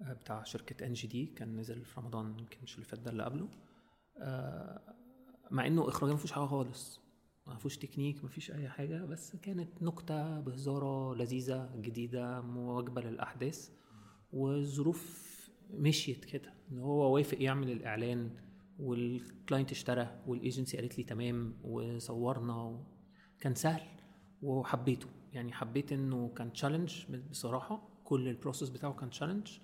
بتاع 0.00 0.42
شركة 0.42 0.86
ان 0.86 0.92
جي 0.92 1.08
دي 1.08 1.26
كان 1.26 1.56
نزل 1.56 1.84
في 1.84 2.00
رمضان 2.00 2.38
يمكن 2.38 2.58
مش 2.62 2.74
اللي 2.74 2.84
فات 2.86 2.98
ده 3.00 3.10
اللي 3.10 3.22
قبله. 3.24 3.48
مع 5.54 5.66
إنه 5.66 5.88
اخراجيا 5.88 6.14
ما 6.14 6.18
فيهوش 6.18 6.32
حاجة 6.32 6.46
خالص. 6.46 7.00
ما 7.46 7.56
فيهوش 7.56 7.76
تكنيك 7.78 8.24
ما 8.24 8.28
فيش 8.28 8.50
أي 8.50 8.68
حاجة 8.68 9.04
بس 9.04 9.36
كانت 9.36 9.82
نكتة 9.82 10.40
بهزار 10.40 11.14
لذيذة 11.14 11.70
جديدة 11.76 12.40
مواكبة 12.40 13.00
للأحداث 13.00 13.70
والظروف 14.32 15.34
مشيت 15.70 16.24
كده. 16.24 16.54
إن 16.72 16.78
هو 16.78 17.14
وافق 17.14 17.42
يعمل 17.42 17.70
الإعلان 17.70 18.30
وال 18.78 19.01
client 19.01 19.70
اشترى 19.70 20.22
والايجنسي 20.26 20.76
قالت 20.76 20.98
لي 20.98 21.04
تمام 21.04 21.56
وصورنا. 21.64 22.84
كان 23.40 23.54
سهل 23.54 23.82
وحبيته. 24.42 25.08
يعني 25.32 25.52
حبيت 25.52 25.92
إنه 25.92 26.28
كان 26.36 26.52
challenge 26.52 27.04
بصراحة. 27.30 27.88
كل 28.04 28.28
ال 28.28 28.33
process 28.33 28.68
بتاعه 28.68 28.92
كان 28.92 29.10
challenge 29.10 29.58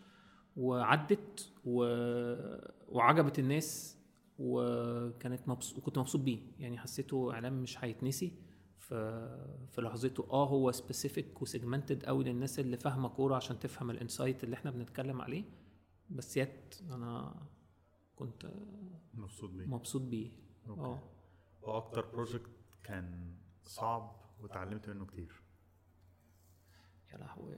وعدت 0.57 1.53
و... 1.65 1.85
وعجبت 2.89 3.39
الناس. 3.39 4.00
وكانت 4.41 5.49
مبسوط 5.49 5.79
وكنت 5.79 5.99
مبسوط 5.99 6.21
بيه. 6.21 6.41
يعني 6.59 6.79
حسيته 6.79 7.33
اعلان 7.33 7.63
مش 7.63 7.85
هيتنسي. 7.85 8.33
في 8.79 9.67
في 9.73 9.81
لحظته 9.81 10.27
آه 10.31 10.49
هو 10.49 10.73
specific 10.73 11.43
و 11.43 11.49
segmented 11.49 12.05
قوي 12.05 12.25
للناس 12.25 12.59
اللي 12.59 12.77
فاهمة 12.77 13.09
كورة 13.09 13.37
عشان 13.37 13.59
تفهم 13.59 13.91
ال 13.91 13.97
insight 13.98 14.45
اللي 14.45 14.55
إحنا 14.57 14.71
بنتكلم 14.71 15.21
عليه. 15.23 15.45
بس 16.11 16.37
يت 16.37 16.75
أنا 16.91 17.43
كنت 18.17 18.51
مبسوط 19.15 19.51
بيه. 19.51 19.67
مبسوط 19.67 20.03
بيه. 20.03 20.31
آه. 20.69 21.03
وأكتر 21.63 22.07
بروجكت 22.07 22.51
كان 22.83 23.35
صعب 23.63 24.17
وتعلمت 24.41 24.89
منه 24.89 25.07
كتير. 25.07 25.43
يا 27.13 27.19
لهوي. 27.19 27.57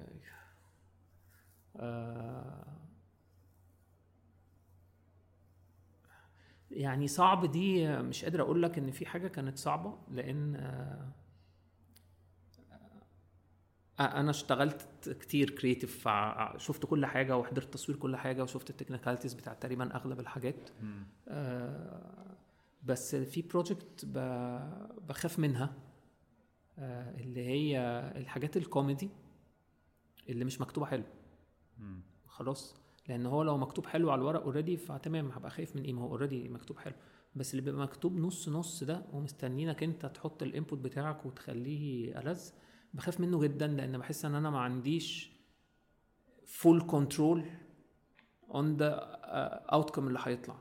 آه 1.76 2.78
يعني 6.72 7.08
صعب 7.08 7.44
دي 7.50 7.96
مش 7.98 8.24
قادر 8.24 8.42
أقول 8.42 8.62
لك 8.62 8.78
إن 8.78 8.90
في 8.90 9.06
حاجة 9.06 9.28
كانت 9.28 9.58
صعبة 9.58 9.98
لأن 10.10 10.56
آه 10.56 11.12
أنا 14.00 14.30
اشتغلت 14.30 15.08
كتير 15.20 15.50
creative 15.50 16.08
شفت 16.56 16.86
كل 16.86 17.06
حاجة 17.06 17.36
وحضرت 17.36 17.74
تصوير 17.74 17.98
كل 17.98 18.16
حاجة 18.16 18.42
وشفت 18.42 18.70
ال 18.70 18.74
technicalities 18.74 19.34
بتاعت 19.34 19.62
تقريبا 19.62 19.94
أغلب 19.96 20.20
الحاجات. 20.20 20.70
آه 21.28 22.36
بس 22.84 23.16
في 23.16 23.42
project 23.42 24.04
بخاف 25.08 25.38
منها 25.38 25.74
آه 26.78 27.20
اللي 27.20 27.46
هي 27.46 27.78
الحاجات 28.16 28.56
الكوميدي 28.56 29.10
اللي 30.28 30.44
مش 30.44 30.60
مكتوبة 30.60 30.86
حلو. 30.86 31.04
خلاص. 32.26 32.81
لأن 33.08 33.26
هو 33.26 33.42
لو 33.42 33.58
مكتوب 33.58 33.86
حلو 33.86 34.10
على 34.10 34.18
الورق 34.20 34.42
already 34.42 34.76
فتمام 34.76 35.30
هبقى 35.30 35.50
خايف 35.50 35.76
من 35.76 35.82
إيه؟ 35.82 35.92
ما 35.92 36.02
هو 36.02 36.08
already 36.08 36.48
مكتوب 36.48 36.78
حلو. 36.78 36.94
بس 37.34 37.50
اللي 37.50 37.62
بيبقى 37.62 37.82
مكتوب 37.82 38.16
نص 38.16 38.48
نص 38.48 38.84
ده 38.84 39.02
ومستنينك 39.12 39.82
أنت 39.82 40.06
تحط 40.06 40.42
ال 40.42 40.48
input 40.48 40.78
بتاعك 40.78 41.26
وتخليه 41.26 42.18
ألذ 42.20 42.40
بخاف 42.94 43.20
منه 43.20 43.40
جدا 43.40 43.66
لأن 43.66 43.98
بحس 43.98 44.24
إن 44.24 44.34
أنا 44.34 44.50
ما 44.50 44.58
عنديش 44.60 45.32
full 46.46 46.86
control 46.86 47.44
on 48.54 48.76
the 48.76 48.88
outcome 49.72 50.06
اللي 50.08 50.18
هيطلع. 50.22 50.56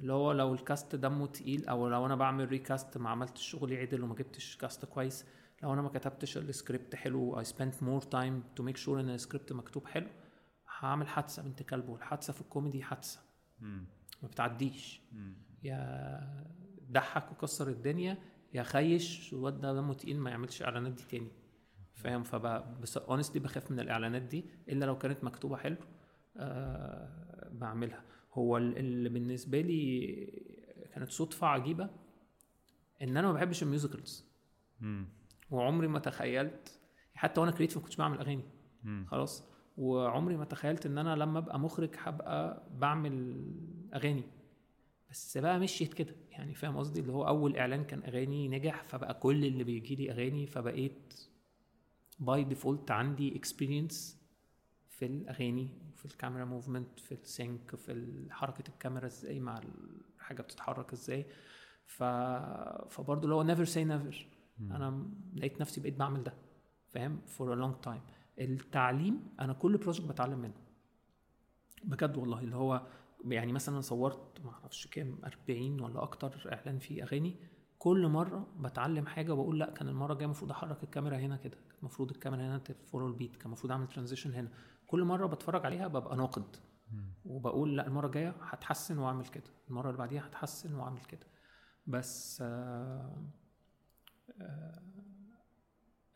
اللي 0.00 0.12
هو 0.12 0.32
لو 0.32 0.54
ال 0.54 0.62
cast 0.62 0.96
دمه 0.96 1.26
تقيل 1.26 1.66
أو 1.68 1.88
لو 1.88 2.06
أنا 2.06 2.14
بعمل 2.16 2.48
recast 2.48 2.98
ما 2.98 3.10
عملتش 3.10 3.42
شغلي 3.50 3.76
عدل 3.76 4.02
وما 4.02 4.14
جبتش 4.14 4.56
cast 4.56 4.84
كويس 4.84 5.26
لو 5.62 5.72
أنا 5.72 5.82
ما 5.82 5.88
كتبتش 5.88 6.38
السكريبت 6.38 6.94
حلو 6.94 7.38
I 7.38 7.44
spent 7.44 7.82
more 7.82 8.00
time 8.02 8.42
to 8.56 8.62
make 8.62 8.76
sure 8.76 9.00
إن 9.00 9.10
السكريبت 9.10 9.52
مكتوب 9.52 9.86
حلو. 9.86 10.06
هعمل 10.82 11.08
حادثة 11.08 11.42
بنت 11.42 11.62
كلب 11.62 11.88
والحادثه 11.88 12.32
في 12.32 12.40
الكوميدي 12.40 12.82
حادثة. 12.82 13.20
ما 14.22 14.28
بتعديش. 14.28 15.00
يا 15.62 16.46
ضحك 16.90 17.32
وكسر 17.32 17.68
الدنيا 17.68 18.18
يا 18.54 18.62
خيش 18.62 19.32
الواد 19.32 19.60
ده 19.60 19.72
دمه 19.74 19.94
تقيل 19.94 20.18
ما 20.20 20.30
يعملش 20.30 20.62
إعلانات 20.62 20.92
دي 20.92 21.02
تاني. 21.10 21.28
فاهم؟ 21.94 22.22
فبقى 22.22 22.74
بس 22.80 22.96
honestly 22.96 23.40
بخاف 23.40 23.70
من 23.70 23.80
الإعلانات 23.80 24.22
دي 24.22 24.44
إلا 24.68 24.84
لو 24.84 24.98
كانت 24.98 25.24
مكتوبة 25.24 25.56
حلو 25.56 25.76
أه 26.36 27.48
بعملها. 27.52 28.04
هو 28.32 28.56
ال- 28.56 28.78
اللي 28.78 29.08
بالنسبة 29.08 29.60
لي 29.60 30.16
كانت 30.94 31.10
صدفة 31.10 31.46
عجيبة 31.46 31.90
إن 33.02 33.16
أنا 33.16 33.26
ما 33.26 33.32
بحبش 33.32 33.62
ال 33.62 33.69
musicals 33.69 34.24
وعمري 35.50 35.88
ما 35.88 35.98
تخيلت 35.98 36.80
حتى 37.14 37.40
وأنا 37.40 37.52
creative 37.52 37.76
ما 37.76 37.82
كنتش 37.82 37.96
بعمل 37.96 38.18
أغاني. 38.18 38.44
خلاص. 39.06 39.48
وعمري 39.76 40.36
ما 40.36 40.44
تخيلت 40.44 40.86
إن 40.86 40.98
أنا 40.98 41.16
لما 41.16 41.38
أبقى 41.38 41.60
مخرج 41.60 41.90
هبقى 41.98 42.62
بعمل 42.78 43.44
أغاني. 43.94 44.22
بس 45.10 45.38
بقى 45.38 45.58
مشيت 45.58 45.94
كده 45.94 46.14
يعني 46.30 46.54
فاهم 46.54 46.76
قصدي؟ 46.76 47.00
اللي 47.00 47.12
هو 47.12 47.26
أول 47.28 47.56
إعلان 47.56 47.84
كان 47.84 48.02
أغاني 48.02 48.48
نجح 48.48 48.84
فبقى 48.84 49.14
كل 49.14 49.44
اللي 49.44 49.64
بيجي 49.64 49.94
لي 49.94 50.10
أغاني 50.10 50.46
فبقيت 50.46 51.14
by 52.20 52.44
default 52.44 52.90
عندي 52.90 53.36
experience 53.36 54.22
في 54.88 55.06
الأغاني 55.06 55.68
في 55.96 56.04
ال 56.04 56.10
camera 56.10 56.44
movement 56.44 57.00
في 57.00 57.12
ال 57.12 57.25
sync 57.25 57.76
في 57.76 58.06
حركة 58.30 58.68
الكاميرا 58.68 59.06
إزاي 59.06 59.40
مع 59.40 59.60
الحاجة 60.18 60.42
بتتحرك 60.42 60.92
إزاي. 60.92 61.26
ف 61.86 62.02
فبرضه 62.90 63.22
اللي 63.24 63.34
هو 63.34 63.42
never 63.42 63.64
say 63.64 63.84
never 63.84 64.26
أنا 64.60 65.06
لقيت 65.34 65.60
نفسي 65.60 65.80
بقيت 65.80 65.96
بعمل 65.96 66.22
ده 66.24 66.34
فاهم؟ 66.88 67.20
for 67.26 67.52
a 67.52 67.56
long 67.56 67.74
time 67.82 68.00
التعليم 68.38 69.20
أنا 69.40 69.52
كل 69.52 69.76
project 69.76 70.06
بتعلم 70.08 70.38
منه. 70.38 70.54
بجد 71.84 72.16
والله 72.16 72.38
اللي 72.40 72.56
هو 72.56 72.86
يعني 73.24 73.52
مثلا 73.52 73.80
صورت 73.80 74.40
ما 74.44 74.50
أعرفش 74.52 74.86
كام 74.86 75.18
40 75.24 75.80
ولا 75.80 76.02
أكتر 76.02 76.52
إعلان 76.52 76.78
فيه 76.78 77.02
أغاني 77.02 77.36
كل 77.78 78.06
مرة 78.08 78.46
بتعلم 78.60 79.06
حاجة 79.06 79.32
وبقول 79.32 79.58
لأ 79.58 79.70
كان 79.70 79.88
المرة 79.88 80.12
الجاية 80.12 80.24
المفروض 80.26 80.50
أحرك 80.50 80.82
الكاميرا 80.84 81.16
هنا 81.16 81.36
كده 81.36 81.56
كان 81.56 81.78
المفروض 81.80 82.10
الكاميرا 82.10 82.42
هنا 82.42 82.58
تفولو 82.58 83.06
البيت 83.06 83.36
كان 83.36 83.46
المفروض 83.46 83.72
أعمل 83.72 83.86
ترانزيشن 83.88 84.34
هنا. 84.34 84.48
كل 84.86 85.04
مرة 85.04 85.26
بتفرج 85.26 85.66
عليها 85.66 85.88
ببقى 85.88 86.16
ناقد. 86.16 86.56
وبقول 87.24 87.76
لأ 87.76 87.86
المرة 87.86 88.06
الجاية 88.06 88.34
هتحسن 88.42 88.98
وأعمل 88.98 89.26
كده 89.26 89.44
المرة 89.68 89.86
اللي 89.88 89.98
بعديها 89.98 90.26
هتحسن 90.26 90.74
وأعمل 90.74 91.00
كده. 91.00 91.26
بس 91.86 92.42
آه 92.42 93.22
آه 94.40 94.82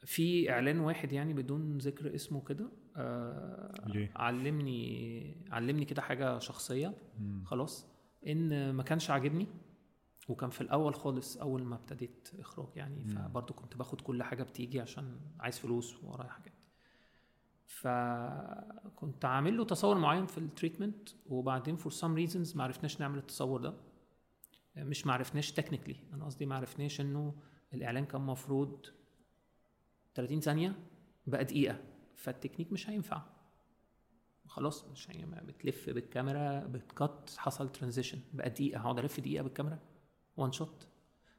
في 0.06 0.50
إعلان 0.50 0.80
واحد 0.80 1.12
يعني 1.12 1.32
بدون 1.34 1.78
ذكر 1.78 2.14
اسمه 2.14 2.44
كده 2.44 2.68
آه 2.96 3.84
ليه؟ 3.86 4.10
علمني 4.16 5.36
علمني 5.50 5.84
كده 5.84 6.02
حاجة 6.02 6.38
شخصية. 6.38 6.94
خلاص. 7.44 7.86
إن 8.26 8.70
ما 8.70 8.82
كانش 8.82 9.10
عاجبني 9.10 9.46
وكان 10.28 10.50
في 10.50 10.60
الأول 10.60 10.94
خالص 10.94 11.36
أول 11.36 11.62
ما 11.62 11.74
ابتديت 11.74 12.28
إخراج 12.38 12.68
يعني 12.76 13.04
فبرضه 13.04 13.54
كنت 13.54 13.76
باخد 13.76 14.00
كل 14.00 14.22
حاجة 14.22 14.42
بتيجي 14.42 14.80
عشان 14.80 15.20
عايز 15.40 15.58
فلوس 15.58 16.04
ورايا 16.04 16.30
حاجات. 16.30 16.52
فكنت 17.66 19.24
عامل 19.24 19.56
له 19.56 19.64
تصور 19.64 19.98
معين 19.98 20.26
في 20.26 20.38
ال 20.38 20.45
treatment 20.45 21.08
وبعدين 21.26 21.76
for 21.76 21.92
some 21.92 22.14
reasons 22.14 22.56
ما 22.56 22.64
عرفناش 22.64 23.00
نعمل 23.00 23.18
التصور 23.18 23.60
ده. 23.60 23.74
مش 24.76 25.06
ما 25.06 25.12
عرفناش 25.12 25.52
technically 25.52 25.96
أنا 26.12 26.24
قصدي 26.24 26.46
ما 26.46 26.54
عرفناش 26.56 27.00
إنه 27.00 27.34
الإعلان 27.74 28.04
كان 28.04 28.20
مفروض 28.20 28.86
30 30.16 30.40
ثانية 30.40 30.76
بقى 31.26 31.44
دقيقة. 31.44 31.78
فالتكنيك 32.14 32.72
مش 32.72 32.90
هينفع. 32.90 33.22
خلاص 34.46 34.84
مش 34.84 35.10
هي 35.10 35.26
بتلف 35.26 35.90
بالكاميرا 35.90 36.60
بت 36.60 36.90
cut 36.90 37.34
حصل 37.36 37.72
transition 37.72 38.20
بقى 38.32 38.50
دقيقة 38.50 38.80
هقعد 38.80 38.98
ألف 38.98 39.20
دقيقة 39.20 39.42
بالكاميرا. 39.42 39.78
one 40.36 40.52
shot 40.52 40.88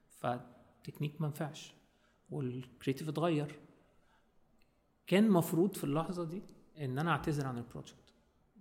فال 0.10 0.30
technique 0.30 1.22
ما 1.22 1.28
ينفعش. 1.28 1.74
وال 2.30 2.46
creative 2.46 3.10
اتغير. 3.10 3.60
كان 5.08 5.30
مفروض 5.30 5.76
في 5.76 5.84
اللحظة 5.84 6.24
دي 6.24 6.42
إن 6.78 7.00
أنا 7.00 7.12
أعتذر 7.12 7.46
عن 7.48 7.58
ال 7.58 7.65
project 7.65 8.14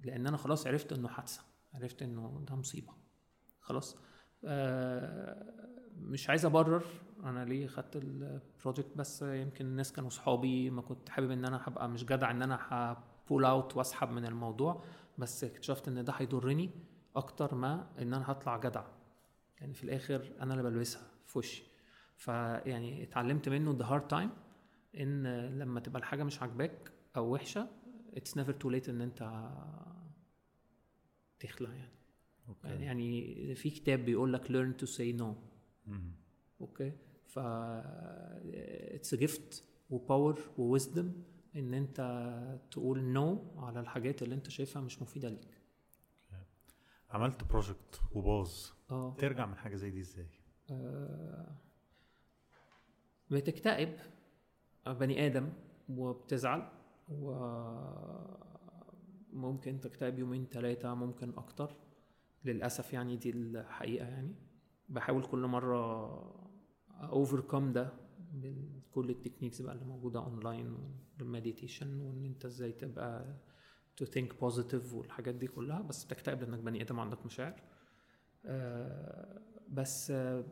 لأن 0.05 0.27
أنا 0.27 0.37
خلاص 0.37 0.67
عرفت 0.67 0.93
إنه 0.93 1.09
حادثة. 1.09 1.43
عرفت 1.75 2.03
إنه 2.03 2.45
ده 2.49 2.55
مصيبة. 2.57 2.93
خلاص. 3.61 3.97
آه 4.45 5.55
مش 5.97 6.31
عايز 6.31 6.45
أبرر. 6.45 6.85
أنا 7.31 7.45
ليه 7.45 7.67
خدت 7.67 7.97
ال 7.97 8.09
project 8.09 8.97
بس 8.97 9.23
يمكن 9.23 9.67
الناس 9.67 9.93
كانوا 9.93 10.11
صحابي 10.11 10.71
ما 10.71 10.83
كنت 10.83 11.09
حابب 11.09 11.31
إن 11.31 11.45
أنا 11.45 11.61
هبقى 11.65 11.89
مش 11.89 12.05
جدع 12.05 12.31
إن 12.31 12.43
أنا 12.43 12.59
ه 12.69 12.84
pull 12.84 13.45
out 13.45 13.77
وأسحب 13.77 14.11
من 14.11 14.27
الموضوع 14.27 14.85
بس 15.19 15.45
اكتشفت 15.45 15.89
إن 15.89 16.05
ده 16.05 16.13
هيضرني 16.13 16.71
أكتر 17.17 17.55
ما 17.55 17.91
إن 17.99 18.15
أنا 18.15 18.31
هطلع 18.31 18.57
جدع. 18.57 18.85
يعني 19.61 19.75
في 19.75 19.85
الآخر 19.85 20.33
أنا 20.41 20.53
اللي 20.55 20.63
بلبسها 20.71 21.03
في 21.27 21.39
وشي. 21.39 21.63
فيعني 22.17 23.03
اتعلمت 23.03 23.49
منه 23.49 23.77
the 23.79 23.85
hard 23.85 24.09
time 24.09 24.31
إن 25.01 25.27
لما 25.59 25.81
تبقى 25.81 25.99
الحاجة 25.99 26.25
مش 26.25 26.43
عاجباك 26.43 26.93
أو 27.17 27.35
وحشة 27.35 27.69
it's 28.15 28.37
never 28.37 28.53
too 28.53 28.71
late 28.71 28.89
إن 28.89 29.01
أنت 29.01 29.49
تخلع 31.41 31.71
يعني. 31.75 31.93
okay. 32.49 32.69
يعني 32.69 33.55
في 33.55 33.71
كتاب 33.71 33.99
بيقول 34.05 34.33
لك 34.33 34.47
learn 34.47 34.83
to 34.83 34.89
say 34.91 35.21
no. 35.21 35.25
مم. 35.87 36.13
okay؟ 36.61 36.93
ف 37.27 37.39
it's 37.39 39.15
gift 39.15 39.65
و 39.91 39.99
power 39.99 40.41
و 40.59 40.66
wisdom 40.66 41.13
إن 41.57 41.75
أنت 41.75 42.01
تقول 42.71 43.05
no 43.05 43.37
no 43.37 43.59
على 43.59 43.81
الحاجات 43.81 44.23
اللي 44.23 44.35
أنت 44.35 44.49
شايفها 44.51 44.83
مش 44.83 45.03
مفيدة 45.03 45.29
ليك. 45.29 45.57
عملت 47.11 47.45
project 47.45 48.01
وباظ. 48.13 48.53
آه. 48.91 49.15
ترجع 49.19 49.47
من 49.47 49.55
حاجة 49.57 49.77
زي 49.77 49.91
دي 49.91 50.01
إزاي؟ 50.01 50.27
آه، 50.71 51.57
بتكتئب 53.31 53.97
بني 54.87 55.27
آدم 55.27 55.53
وبتزعل 55.89 56.69
وممكن 59.33 59.81
تكتئب 59.81 60.19
يومين 60.19 60.47
ثلاثة 60.47 60.95
ممكن 60.95 61.31
أكتر. 61.31 61.77
للأسف 62.45 62.93
يعني 62.93 63.17
دي 63.17 63.31
الحقيقة 63.31 64.07
يعني. 64.07 64.35
بحاول 64.89 65.23
كل 65.27 65.47
مرة 65.47 66.46
اوفركم 67.01 67.73
ده 67.73 67.93
بكل 68.33 69.11
التكنيكس 69.11 69.63
بقى 69.63 69.75
اللي 69.75 69.85
موجودة 69.85 70.21
online 70.21 70.77
وال 71.21 71.34
meditation 71.34 72.01
وإن 72.01 72.25
أنت 72.25 72.45
إزاي 72.45 72.73
تبقى 72.73 73.37
to 73.97 74.05
think 74.05 74.41
positive 74.41 74.95
والحاجات 74.95 75.35
دي 75.35 75.47
كلها 75.47 75.83
بس 75.83 76.05
بتكتئب 76.05 76.41
لأنك 76.43 76.59
بني 76.59 76.83
آدم 76.83 77.01
عندك 77.01 77.27
مشاعر. 77.27 77.63
آه، 78.47 79.41
بس 79.69 80.11
آه، 80.11 80.45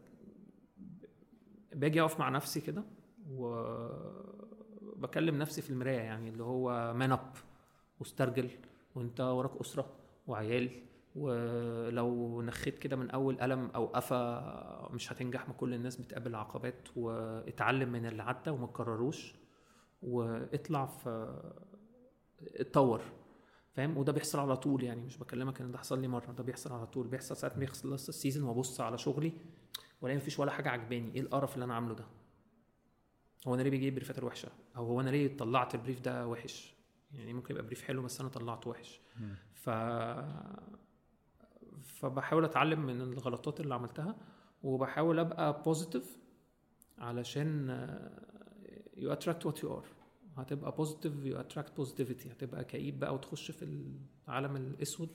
باجي 1.74 2.00
أقف 2.00 2.20
مع 2.20 2.28
نفسي 2.28 2.60
كده 2.60 2.84
وبكلم 3.30 5.38
نفسي 5.38 5.62
في 5.62 5.70
المراية 5.70 6.00
يعني 6.00 6.28
اللي 6.30 6.42
هو 6.42 6.94
man 6.94 7.12
up 7.12 7.32
واسترجل 8.00 8.50
وأنت 8.94 9.20
وراك 9.20 9.60
أسرة 9.60 9.96
وعيال. 10.26 10.70
ولو 11.14 12.42
نخيت 12.42 12.78
كده 12.78 12.96
من 12.96 13.10
أول 13.10 13.38
قلم 13.40 13.70
أو 13.74 13.86
قفا 13.86 14.88
مش 14.92 15.12
هتنجح 15.12 15.48
ما 15.48 15.54
كل 15.54 15.74
الناس 15.74 15.96
بتقابل 15.96 16.34
عقبات 16.34 16.88
واتعلم 16.96 17.92
من 17.92 18.06
اللي 18.06 18.22
عدى 18.22 18.50
وما 18.50 18.66
تكرروش 18.66 19.34
واطلع 20.02 20.86
في 20.86 21.40
اتطور 22.56 23.00
فاهم؟ 23.72 23.96
وده 23.98 24.12
بيحصل 24.12 24.38
على 24.38 24.56
طول 24.56 24.84
يعني 24.84 25.00
مش 25.00 25.18
بكلمك 25.18 25.60
إن 25.60 25.70
ده 25.70 25.78
حصل 25.78 26.00
لي 26.00 26.08
مرة 26.08 26.32
ده 26.32 26.44
بيحصل 26.44 26.72
على 26.72 26.86
طول 26.86 27.06
بيحصل 27.08 27.36
ساعه 27.36 27.52
ما 27.56 27.64
يخلص 27.64 28.08
السيزون 28.08 28.48
وأبص 28.48 28.80
على 28.80 28.98
شغلي 28.98 29.32
وألاقي 30.00 30.16
مفيش 30.16 30.38
ولا 30.38 30.50
حاجة 30.50 30.68
عجباني 30.68 31.14
إيه 31.14 31.20
القرف 31.20 31.54
اللي 31.54 31.64
أنا 31.64 31.74
عامله 31.74 31.94
ده؟ 31.94 32.04
هو 33.48 33.54
أنا 33.54 33.62
ليه 33.62 33.70
بيجيب 33.70 33.94
brief 33.94 34.18
ات 34.18 34.22
وحشه 34.24 34.48
أو 34.76 34.86
هو 34.86 35.00
أنا 35.00 35.10
ليه 35.10 35.36
طلعت 35.36 35.74
ال 35.74 35.79
brief 35.79 36.00
ده 36.00 36.26
وحش؟ 36.28 36.74
يعني 37.12 37.32
ممكن 37.32 37.54
يبقى 37.54 37.66
brief 37.66 37.82
حلو 37.82 38.02
بس 38.02 38.20
أنا 38.20 38.28
طلعته 38.28 38.70
وحش. 38.70 39.00
ف 39.52 39.70
فبحاول 41.84 42.44
أتعلم 42.44 42.86
من 42.86 43.00
الغلطات 43.00 43.60
اللي 43.60 43.74
عملتها 43.74 44.16
وبحاول 44.62 45.18
أبقى 45.18 45.62
positive 45.62 46.18
علشان 46.98 47.68
you 48.96 49.12
attract 49.12 49.46
what 49.46 49.62
you 49.62 49.74
are 49.74 49.84
هتبقى 50.36 50.72
positive 50.76 51.24
you 51.24 51.40
attract 51.40 51.76
positivity 51.76 52.32
هتبقى 52.32 52.64
كئيب 52.64 53.00
بقى 53.00 53.14
وتخش 53.14 53.50
في 53.50 53.84
العالم 54.28 54.56
الأسود. 54.56 55.08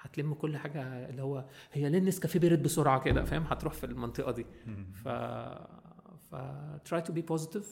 هتلم 0.00 0.34
كل 0.34 0.56
حاجة 0.56 1.08
اللي 1.10 1.22
هو 1.22 1.44
هي 1.72 1.88
ليه 1.90 1.98
النسكافيه 1.98 2.40
بيرد 2.40 2.62
بسرعة 2.62 3.00
كده؟ 3.04 3.24
فاهم؟ 3.24 3.42
هتروح 3.42 3.72
في 3.74 3.86
المنطقة 3.86 4.32
دي. 4.32 4.46
ف 4.92 5.08
ف 6.30 6.34
try 6.88 7.02
to 7.02 7.10
be 7.12 7.22
positive 7.34 7.66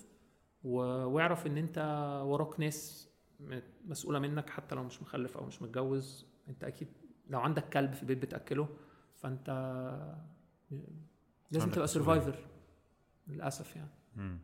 و... 0.64 0.76
واعرف 0.82 1.46
إن 1.46 1.56
أنت 1.56 1.78
وراك 2.26 2.60
ناس 2.60 3.08
مسؤولة 3.84 4.18
منك 4.18 4.50
حتى 4.50 4.74
لو 4.74 4.84
مش 4.84 5.02
مخلف 5.02 5.36
أو 5.36 5.46
مش 5.46 5.62
متجوز. 5.62 6.26
أنت 6.48 6.64
أكيد 6.64 6.88
لو 7.28 7.40
عندك 7.40 7.68
كلب 7.68 7.92
في 7.92 8.02
البيت 8.02 8.18
بتأكله 8.22 8.68
فأنت 9.14 9.48
لازم 11.50 11.70
تبقى. 11.70 11.86
سرفايفر 11.86 12.46
للأسف 13.26 13.76
يعني 13.76 13.90
مم. 14.16 14.38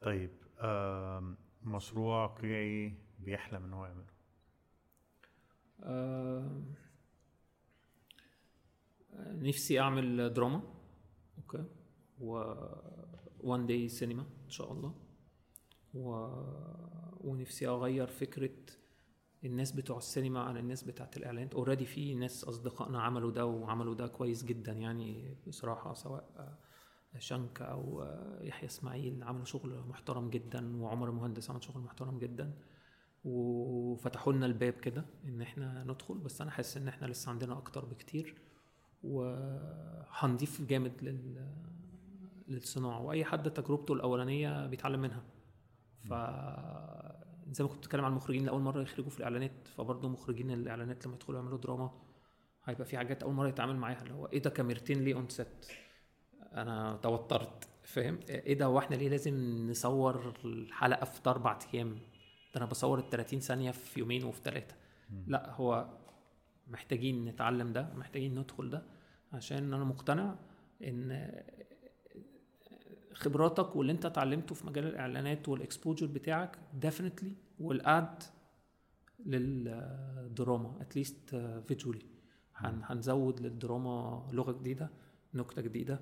طيب 0.00 0.30
مشروع 1.62 2.26
قيعي 2.26 2.94
بيحلم 3.18 3.64
إن 3.64 3.72
هو 3.72 3.86
يعمله 3.86 4.12
نفسي 9.48 9.80
أعمل 9.80 10.32
دراما 10.32 10.62
okay 11.38 11.64
و 12.20 12.54
one 13.40 13.66
day 13.66 13.88
سينما 13.88 14.26
إن 14.44 14.50
شاء 14.50 14.72
الله 14.72 14.94
و... 15.94 16.10
ونفسي 17.20 17.68
أغير 17.68 18.06
فكرة 18.06 18.50
الناس 19.44 19.72
بتوع 19.72 19.98
السينما 19.98 20.40
عن 20.40 20.56
الناس 20.56 20.82
بتاعت 20.84 21.16
الاعلانات 21.16 21.54
already 21.54 21.84
في 21.86 22.14
ناس 22.14 22.44
أصدقائنا 22.44 23.02
عملوا 23.02 23.30
ده 23.30 23.46
وعملوا 23.46 23.94
ده 23.94 24.06
كويس 24.06 24.44
جدا. 24.44 24.72
يعني 24.72 25.36
بصراحة 25.46 25.94
سواء 25.94 26.58
شنكة 27.18 27.64
أو 27.64 28.04
يحيى 28.40 28.68
إسماعيل 28.68 29.22
عملوا 29.22 29.44
شغل 29.44 29.86
محترم 29.88 30.30
جدا 30.30 30.82
وعمر 30.82 31.08
المهندس 31.08 31.50
عمل 31.50 31.64
شغل 31.64 31.82
محترم 31.82 32.18
جدا 32.18 32.54
وفتحوا 33.24 34.32
لنا 34.32 34.46
الباب 34.46 34.72
كده 34.72 35.04
إن 35.24 35.42
إحنا 35.42 35.84
ندخل. 35.84 36.18
بس 36.18 36.40
أنا 36.40 36.50
حاسس 36.50 36.76
إن 36.76 36.88
إحنا 36.88 37.06
لسه 37.06 37.30
عندنا 37.30 37.58
أكتر 37.58 37.84
بكتير 37.84 38.34
وهنضيف 39.02 40.62
جامد 40.62 40.92
لل 41.02 41.52
للصناعة. 42.48 43.02
وأي 43.02 43.24
حد 43.24 43.50
تجربته 43.50 43.94
الأولانية 43.94 44.66
بيتعلم 44.66 45.00
منها. 45.00 45.22
ف 46.08 46.12
زي 47.50 47.64
ما 47.64 47.70
كنت 47.70 47.78
بتكلم 47.78 48.04
عن 48.04 48.10
المخرجين 48.10 48.44
لأول 48.46 48.60
مرة 48.62 48.82
يخرجوا 48.82 49.10
في 49.10 49.18
الإعلانات 49.18 49.68
فبرضه 49.76 50.08
مخرجين 50.08 50.50
الإعلانات 50.50 51.06
لما 51.06 51.14
يدخلوا 51.14 51.38
يعملوا 51.38 51.58
دراما 51.58 51.90
هيبقى 52.64 52.84
في 52.84 52.96
حاجات 52.98 53.22
أول 53.22 53.34
مرة 53.34 53.48
يتعامل 53.48 53.76
معاها 53.76 54.02
اللي 54.02 54.14
هو 54.14 54.26
إيه 54.26 54.42
ده 54.42 54.50
كاميرتين 54.50 55.04
ليه 55.04 55.14
on 55.14 55.28
set 55.28 55.66
أنا 56.52 56.98
توترت 57.02 57.68
فاهم؟ 57.82 58.18
إيه 58.28 58.54
ده 58.58 58.64
هو 58.64 58.78
إحنا 58.78 58.96
ليه 58.96 59.08
لازم 59.08 59.34
نصور 59.70 60.34
الحلقة 60.44 61.04
في 61.04 61.20
أربع 61.30 61.58
أيام؟ 61.74 61.94
ده 61.94 62.56
أنا 62.56 62.64
بصور 62.66 62.98
ال 62.98 63.10
30 63.10 63.40
ثانية 63.40 63.70
في 63.70 64.00
يومين 64.00 64.24
وفي 64.24 64.40
ثلاثة 64.44 64.74
لا 65.26 65.50
هو 65.54 65.88
محتاجين 66.66 67.24
نتعلم 67.24 67.72
ده 67.72 67.92
محتاجين 67.94 68.38
ندخل 68.38 68.70
ده 68.70 68.82
عشان 69.32 69.74
أنا 69.74 69.84
مقتنع 69.84 70.34
إن 70.84 71.32
خبراتك 73.14 73.76
واللي 73.76 73.92
انت 73.92 74.06
اتعلمته 74.06 74.54
في 74.54 74.66
مجال 74.66 74.86
الإعلانات 74.86 75.48
وال 75.48 75.60
exposure 75.60 76.06
بتاعك 76.06 76.58
definitely 76.74 77.32
will 77.60 77.95
add 77.95 78.22
للدراما 79.26 80.76
at 80.80 80.96
least 80.96 81.36
visually 81.66 82.06
هنزود 82.56 83.40
للدراما 83.40 84.28
لغة 84.32 84.52
جديدة 84.52 84.90
نكتة 85.34 85.62
جديدة 85.62 86.00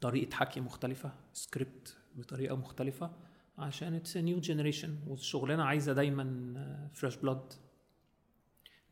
طريقة 0.00 0.34
حكي 0.34 0.60
مختلفة 0.60 1.12
سكريبت 1.32 1.96
بطريقة 2.16 2.56
مختلفة 2.56 3.10
عشان 3.58 3.94
it's 3.94 4.16
new 4.16 4.40
generation 4.40 4.96
والشغلانة 5.06 5.62
عايزة 5.62 5.92
دايما 5.92 6.90
fresh 6.94 7.16
blood 7.16 7.52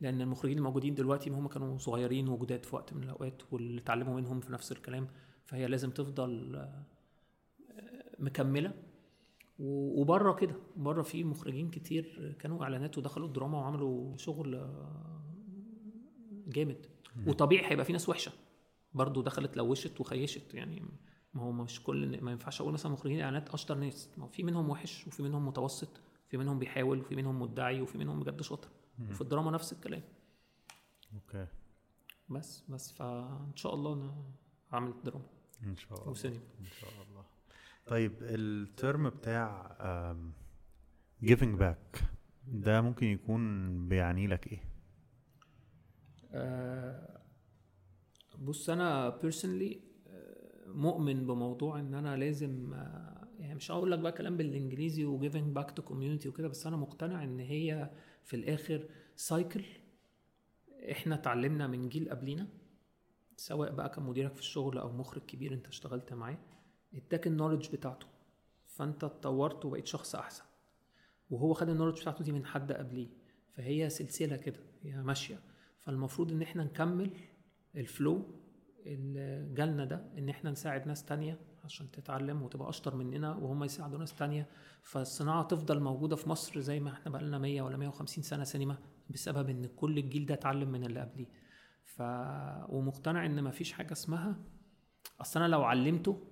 لأن 0.01 0.21
المخرجين 0.21 0.57
الموجودين 0.57 0.95
دلوقتي 0.95 1.29
هم 1.29 1.47
كانوا 1.47 1.77
صغيرين 1.77 2.27
وجداد 2.29 2.65
في 2.65 2.75
وقت 2.75 2.93
من 2.93 3.03
الأوقات 3.03 3.41
واللي 3.51 3.81
اتعلموا 3.81 4.15
منهم 4.15 4.39
في 4.39 4.51
نفس 4.53 4.71
الكلام 4.71 5.07
فهي 5.45 5.67
لازم 5.67 5.89
تفضل 5.91 6.67
مكملة. 8.19 8.73
وبره 9.59 10.33
كده 10.33 10.55
بره 10.75 11.01
في 11.01 11.23
مخرجين 11.23 11.69
كتير 11.69 12.35
كانوا 12.39 12.63
إعلانات 12.63 12.97
ودخلوا 12.97 13.27
الدراما 13.27 13.57
وعملوا 13.57 14.17
شغل 14.17 14.73
جامد. 16.47 16.85
وطبيعي 17.27 17.71
هيبقى 17.71 17.85
في 17.85 17.93
ناس 17.93 18.09
وحشة. 18.09 18.31
برضه 18.93 19.23
دخلت 19.23 19.57
لوشت 19.57 20.01
وخيشت 20.01 20.53
يعني 20.53 20.83
ما 21.33 21.43
هو 21.43 21.51
مش 21.51 21.83
كل 21.83 22.21
ما 22.21 22.31
ينفعش 22.31 22.61
أقول 22.61 22.73
مثلا 22.73 22.91
مخرجين 22.91 23.21
إعلانات 23.21 23.49
أشطر 23.49 23.75
ناس. 23.75 24.09
ما 24.17 24.25
هو 24.25 24.29
في 24.29 24.43
منهم 24.43 24.69
وحش 24.69 25.07
وفي 25.07 25.23
منهم 25.23 25.47
متوسط 25.47 26.01
في 26.29 26.37
منهم 26.37 26.59
بيحاول 26.59 26.99
وفي 26.99 27.15
منهم 27.15 27.41
مدعي 27.41 27.81
وفي 27.81 27.97
منهم 27.97 28.19
بجد 28.19 28.41
شاطر. 28.41 28.69
وفي 29.09 29.21
الدراما 29.21 29.51
نفس 29.51 29.73
الكلام. 29.73 30.01
okay. 31.13 31.47
بس 32.29 32.63
بس 32.69 32.91
فإن 32.91 33.55
شاء 33.55 33.73
الله 33.73 33.93
أنا 33.93 34.15
هعمل 34.71 34.93
دراما 35.03 35.25
إن 35.63 35.75
شاء 35.75 35.99
الله. 35.99 36.09
وسينما. 36.09 36.39
إن 36.59 36.65
شاء 36.65 36.89
الله. 36.89 37.16
طيب 37.87 38.13
ال 38.21 38.39
term 38.39 39.09
بتاع 39.09 39.77
giving 41.25 41.59
back 41.61 42.03
ده 42.47 42.81
ممكن 42.81 43.07
يكون 43.07 43.87
بيعني 43.87 44.27
لك 44.27 44.47
إيه؟ 44.47 44.63
آه، 46.31 47.21
بص 48.39 48.69
أنا 48.69 49.09
personally 49.09 49.81
مؤمن 50.67 51.25
بموضوع 51.27 51.79
إن 51.79 51.93
أنا 51.93 52.15
لازم 52.17 52.73
آه، 52.73 53.27
يعني 53.39 53.55
مش 53.55 53.71
هقول 53.71 53.91
لك 53.91 53.99
بقى 53.99 54.11
كلام 54.11 54.37
بالإنجليزي 54.37 55.05
و 55.05 55.12
giving 55.12 55.55
back 55.55 55.71
to 55.71 55.81
community 55.81 56.29
وكده 56.29 56.47
بس 56.47 56.67
أنا 56.67 56.77
مقتنع 56.77 57.23
إن 57.23 57.39
هي 57.39 57.91
في 58.23 58.35
الآخر 58.35 58.89
cycle 59.15 59.63
إحنا 60.91 61.15
اتعلمنا 61.15 61.67
من 61.67 61.89
جيل 61.89 62.09
قبلينا 62.09 62.47
سواء 63.37 63.71
بقى 63.75 63.89
كان 63.89 64.03
مديرك 64.03 64.33
في 64.33 64.39
الشغل 64.39 64.77
أو 64.77 64.91
مخرج 64.91 65.21
كبير 65.21 65.53
أنت 65.53 65.67
اشتغلت 65.67 66.13
معاه. 66.13 66.37
اداك 66.97 67.27
ال 67.27 67.31
knowledge 67.31 67.69
بتاعته. 67.69 68.07
فانت 68.65 69.03
اتطورت 69.03 69.65
وبقيت 69.65 69.87
شخص 69.87 70.15
أحسن. 70.15 70.43
وهو 71.29 71.53
خد 71.53 71.69
ال 71.69 71.72
knowledge 71.72 72.01
بتاعته 72.01 72.23
دي 72.23 72.31
من 72.31 72.45
حد 72.45 72.71
قبليه. 72.71 73.07
فهي 73.55 73.89
سلسلة 73.89 74.35
كده 74.35 74.59
هي 74.83 75.01
ماشية. 75.01 75.39
فالمفروض 75.79 76.31
إن 76.31 76.41
إحنا 76.41 76.63
نكمل 76.63 77.11
الفلو 77.75 78.25
اللي 78.85 79.53
جالنا 79.53 79.85
ده 79.85 80.05
إن 80.17 80.29
إحنا 80.29 80.51
نساعد 80.51 80.87
ناس 80.87 81.05
تانية 81.05 81.39
عشان 81.63 81.91
تتعلم 81.91 82.41
وتبقى 82.41 82.69
أشطر 82.69 82.95
مننا 82.95 83.35
وهم 83.35 83.63
يساعدوا 83.63 83.99
ناس 83.99 84.15
تانية. 84.15 84.47
فالصناعة 84.83 85.43
تفضل 85.43 85.79
موجودة 85.79 86.15
في 86.15 86.29
مصر 86.29 86.59
زي 86.59 86.79
ما 86.79 86.91
إحنا 86.93 87.11
بقالنا 87.11 87.37
100 87.37 87.61
ولا 87.61 87.77
150 87.77 88.23
سنة 88.23 88.43
سينما 88.43 88.77
بسبب 89.09 89.49
إن 89.49 89.65
كل 89.65 89.97
الجيل 89.97 90.25
ده 90.25 90.33
اتعلم 90.33 90.69
من 90.71 90.83
اللي 90.83 90.99
قبليه. 90.99 91.27
ف 91.83 92.01
ومقتنع 92.69 93.25
إن 93.25 93.43
مفيش 93.43 93.71
حاجة 93.73 93.91
اسمها. 93.91 94.39
أصل 95.21 95.39
أنا 95.39 95.47
لو 95.47 95.63
علمته 95.63 96.27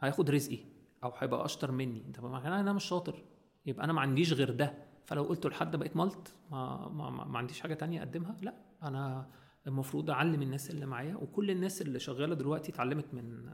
هياخد 0.00 0.30
رزقي 0.30 0.58
أو 1.04 1.12
هيبقى 1.18 1.44
أشطر 1.44 1.72
مني. 1.72 2.12
طب 2.14 2.24
ما 2.24 2.46
أنا 2.48 2.60
أنا 2.60 2.72
مش 2.72 2.84
شاطر. 2.84 3.22
يبقى 3.66 3.84
أنا 3.84 3.92
ما 3.92 4.00
عنديش 4.00 4.32
غير 4.32 4.50
ده. 4.50 4.74
فلو 5.04 5.22
قلت 5.22 5.46
لحد 5.46 5.76
بقيت 5.76 5.96
ملط 5.96 6.32
ما, 6.50 6.88
ما, 6.88 7.10
ما, 7.10 7.24
ما 7.24 7.38
عنديش 7.38 7.60
حاجة 7.60 7.74
تانية 7.74 7.98
أقدمها. 7.98 8.36
لا 8.42 8.54
أنا 8.82 9.30
المفروض 9.66 10.10
أعلم 10.10 10.42
الناس 10.42 10.70
اللي 10.70 10.86
معايا 10.86 11.16
وكل 11.16 11.50
الناس 11.50 11.82
اللي 11.82 11.98
شغالة 11.98 12.34
دلوقتي 12.34 12.72
اتعلمت 12.72 13.14
من 13.14 13.50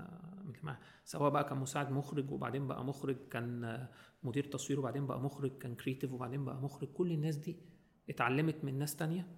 سواء 1.05 1.31
بقى 1.31 1.45
كان 1.45 1.59
مساعد 1.59 1.93
مخرج 1.93 2.31
وبعدين 2.31 2.67
بقى 2.67 2.85
مخرج 2.85 3.17
كان 3.31 3.87
مدير 4.23 4.45
تصوير 4.45 4.81
وبعدين 4.81 5.07
بقى 5.07 5.21
مخرج 5.21 5.59
كان 5.59 5.75
creative 5.75 6.13
وبعدين 6.13 6.45
بقى 6.45 6.57
مخرج. 6.63 6.89
كل 6.89 7.13
الناس 7.13 7.37
دي 7.37 7.57
اتعلمت 8.11 8.65
من 8.65 8.79
ناس 8.79 8.97
تانية 8.97 9.29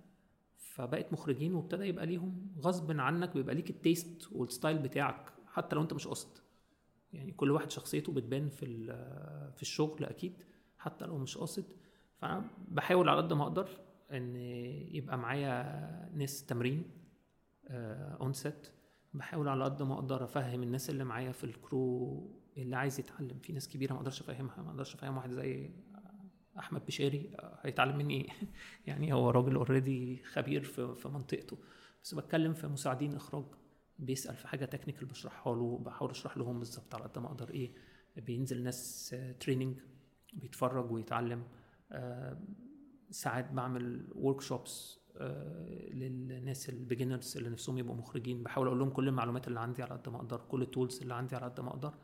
فبقت 0.57 1.13
مخرجين 1.13 1.55
وابتدى 1.55 1.85
يبقى 1.85 2.07
ليهم 2.07 2.55
غصب 2.61 3.01
عنك 3.01 3.35
بيبقى 3.35 3.55
ليك 3.55 3.71
ال 3.71 3.81
taste 3.81 4.33
وال 4.33 4.46
style 4.46 4.79
بتاعك 4.79 5.33
حتى 5.47 5.77
لو 5.77 5.83
أنت 5.83 5.93
مش 5.93 6.07
قصد. 6.07 6.39
يعني 7.13 7.33
كل 7.33 7.51
واحد 7.51 7.71
شخصيته 7.71 8.13
بتبان 8.13 8.49
في 8.49 8.67
في 9.57 9.63
الشغل 9.63 10.05
أكيد 10.05 10.33
حتى 10.79 11.07
لو 11.07 11.19
مش 11.19 11.39
قاصد. 11.39 11.65
فانا 12.19 12.45
بحاول 12.69 13.09
على 13.09 13.17
قد 13.23 13.33
ما 13.33 13.43
أقدر 13.43 13.69
إن 14.13 14.37
يبقى 14.91 15.19
معايا 15.19 16.11
ناس 16.15 16.47
تمرين 16.47 16.83
on 17.71 18.33
set 18.33 18.69
بحاول 19.15 19.49
على 19.49 19.65
قد 19.65 19.83
ما 19.83 19.95
أقدر 19.95 20.25
أفهم 20.25 20.63
الناس 20.63 20.91
اللي 20.91 21.05
معايا 21.05 21.33
في 21.33 21.45
ال 21.45 21.62
crew 21.62 22.31
اللي 22.57 22.77
عايز 22.77 23.01
يتعلم. 23.01 23.39
في 23.43 23.53
ناس 23.53 23.69
كبيرة 23.69 23.93
ما 23.93 23.99
أقدرش 23.99 24.21
أفهمها 24.21 24.63
ما 24.63 24.71
أقدرش 24.71 24.95
أفهم 24.95 25.17
واحد 25.17 25.31
زي 25.31 25.71
أحمد 26.59 26.87
بشاري 26.87 27.31
آه، 27.39 27.59
هيتعلم 27.63 27.97
مني 27.97 28.21
إيه؟ 28.21 28.31
يعني 28.87 29.13
هو 29.13 29.31
راجل 29.31 29.55
already 29.55 30.23
خبير 30.25 30.63
في 30.95 31.09
منطقته. 31.09 31.59
بس 32.03 32.15
بتكلم 32.15 32.53
في 32.55 32.67
مساعدين 32.67 33.15
إخراج. 33.15 33.45
بيسأل 33.99 34.37
في 34.37 34.49
حاجة 34.49 34.65
technical 34.65 35.07
بشرحها 35.07 35.55
له 35.55 35.79
بحاول 35.79 36.11
أشرح 36.11 36.37
لهم 36.37 36.59
بالظبط 36.59 36.95
على 36.95 37.05
قد 37.05 37.19
ما 37.19 37.27
أقدر 37.27 37.51
إيه 37.51 37.73
بينزل 38.17 38.63
ناس 38.63 39.17
training 39.41 39.79
بيتفرج 40.33 40.91
ويتعلم. 40.91 41.43
آه، 41.93 42.39
ساعات 43.11 43.53
بعمل 43.53 44.09
workshops 44.15 44.99
للناس 45.91 46.69
ال 46.69 46.76
beginners 46.76 47.37
اللي 47.37 47.49
نفسهم 47.49 47.79
يبقوا 47.79 47.97
مخرجين. 47.97 48.43
بحاول 48.43 48.67
أقول 48.67 48.79
لهم 48.79 48.91
كل 48.91 49.09
المعلومات 49.09 49.49
اللي 49.49 49.61
عندي 49.61 49.83
على 49.83 49.95
قد 49.95 50.09
ما 50.09 50.17
أقدر 50.17 50.41
كل 50.49 50.63
ال 50.63 50.69
tools 50.69 51.01
اللي 51.01 51.15
عندي 51.15 51.37
على 51.37 51.45
قد 51.45 51.61
ما 51.61 51.69
أقدر 51.69 51.95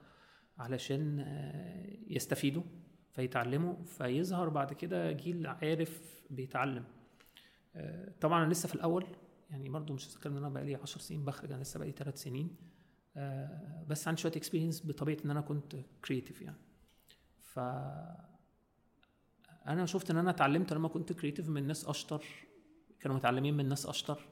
علشان 0.59 1.21
آه، 1.21 1.97
يستفيدوا 2.07 2.63
فيتعلموا. 3.11 3.85
فيظهر 3.85 4.49
بعد 4.49 4.73
كده 4.73 5.13
جيل 5.13 5.47
عارف 5.47 6.23
بيتعلم. 6.31 6.85
آه، 7.77 8.13
طبعا 8.21 8.45
أنا 8.45 8.53
لسه 8.53 8.69
في 8.69 8.75
الأول 8.75 9.07
يعني 9.51 9.69
برضو 9.69 9.95
مش 9.95 10.09
هتكلم 10.09 10.33
إن 10.33 10.39
أنا 10.39 10.49
بقالي 10.49 10.75
10 10.75 11.01
سنين 11.01 11.25
بخرج 11.25 11.53
أنا 11.53 11.63
لسه 11.63 11.79
بقالي 11.79 11.93
3 11.93 12.17
سنين. 12.17 12.57
آه، 13.17 13.85
بس 13.89 14.09
عندي 14.09 14.21
شوية 14.21 14.33
experience 14.37 14.87
بطبيعة 14.87 15.19
إن 15.25 15.31
أنا 15.31 15.41
كنت 15.41 15.77
creative 16.05 16.43
يعني. 16.43 16.57
ف 17.41 17.59
أنا 19.67 19.87
شفت 19.87 20.11
إن 20.11 20.17
أنا 20.17 20.31
اتعلمت 20.31 20.73
لما 20.73 20.89
كنت 20.89 21.13
creative 21.13 21.49
من 21.49 21.67
ناس 21.67 21.85
أشطر 21.85 22.25
كانوا 23.01 23.17
متعلمين 23.17 23.55
من 23.57 23.69
ناس 23.69 23.87
أشطر. 23.87 24.29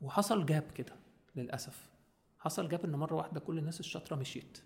وحصل 0.00 0.46
gap 0.46 0.70
كده 0.74 0.92
للأسف. 1.36 1.90
حصل 2.38 2.68
gap 2.68 2.84
إن 2.84 2.92
مرة 2.92 3.14
واحدة 3.14 3.40
كل 3.40 3.58
الناس 3.58 3.80
الشاطرة 3.80 4.16
مشيت. 4.16 4.58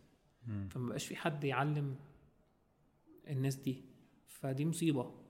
فما 0.70 0.88
بقاش 0.88 1.06
في 1.06 1.16
حد 1.16 1.44
يعلم 1.44 1.96
الناس 3.28 3.54
دي. 3.56 3.84
فدي 4.26 4.64
مصيبة. 4.66 5.23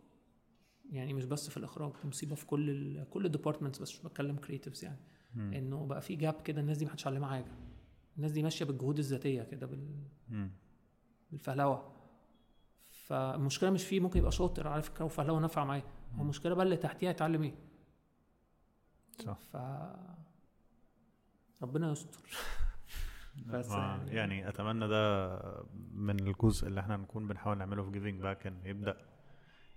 يعني 0.91 1.15
مش 1.15 1.25
بس 1.25 1.51
في 1.51 1.57
الإخراج 1.57 1.93
دي 2.03 2.09
مصيبة 2.09 2.35
في 2.35 2.47
كل 2.47 2.71
ال 2.71 3.11
كل 3.11 3.27
ال 3.27 3.31
departments 3.31 3.79
بس 3.79 3.93
مش 3.95 4.03
بتكلم 4.03 4.37
creatives 4.37 4.85
يعني. 4.85 4.99
إنه 5.37 5.87
بقى 5.87 6.01
في 6.03 6.17
gap 6.17 6.43
كده 6.43 6.61
الناس 6.61 6.79
دي 6.79 6.85
محدش 6.87 7.07
علمها 7.07 7.29
حاجة. 7.29 7.53
الناس 8.17 8.33
دي 8.33 8.43
ماشية 8.43 8.65
بالجهود 8.65 8.99
الذاتية 8.99 9.43
كده 9.43 9.67
بال... 9.67 9.89
مم. 10.29 10.51
بالفهلوة. 11.31 11.93
فالمشكلة 12.91 13.71
مش 13.71 13.85
فيه 13.87 14.01
ممكن 14.01 14.19
يبقى 14.19 14.33
شاطر 14.33 14.69
على 14.69 14.83
فكره 14.83 15.05
وفهلوه 15.05 15.41
نافعة 15.41 15.65
معاه. 15.65 15.83
هو 16.15 16.23
المشكلة 16.23 16.55
بقى 16.55 16.65
اللي 16.65 16.77
تحتيها 16.77 17.11
يتعلم 17.11 17.43
إيه؟ 17.43 17.55
صح. 19.19 19.39
ف 19.39 19.57
ربنا 21.63 21.93
يستر. 21.93 22.21
بس 23.47 23.71
يعني- 23.71 24.11
يعني 24.11 24.49
أتمنى 24.49 24.89
ده 24.89 25.29
من 25.95 26.21
الجزء 26.29 26.69
اللي 26.69 26.81
إحنا 26.81 26.97
نكون 26.97 27.29
بنحاول 27.29 27.59
نعمله 27.59 27.83
في 27.85 27.91
Giving 27.91 28.21
Back 28.21 28.47
إن 28.47 28.61
يبدأ 28.65 28.97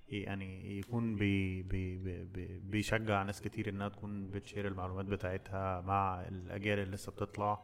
يعني 0.10 0.78
يكون 0.80 1.16
بي 1.16 1.64
بي 1.64 1.98
بي 1.98 2.24
بي 2.24 2.60
بيشجع 2.60 3.24
ناس 3.24 3.42
كتير 3.42 3.70
إنها 3.70 3.90
تكون 3.90 4.30
بتشير 4.30 4.68
المعلومات 4.68 5.06
بتاعتها 5.06 5.82
مع 5.82 6.22
الأجيال 6.22 6.80
اللي 6.80 6.96
لسه 6.96 7.12
بتطلع 7.12 7.64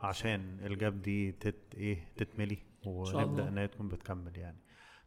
عشان 0.00 0.58
ال 0.66 0.75
gap 0.75 1.02
دي 1.02 1.32
تت 1.32 1.74
إيه 1.74 2.08
تتملي 2.16 2.58
ونبدأ. 2.86 3.48
إنها 3.48 3.66
تكون 3.66 3.88
بتكمل 3.88 4.38
يعني 4.38 4.56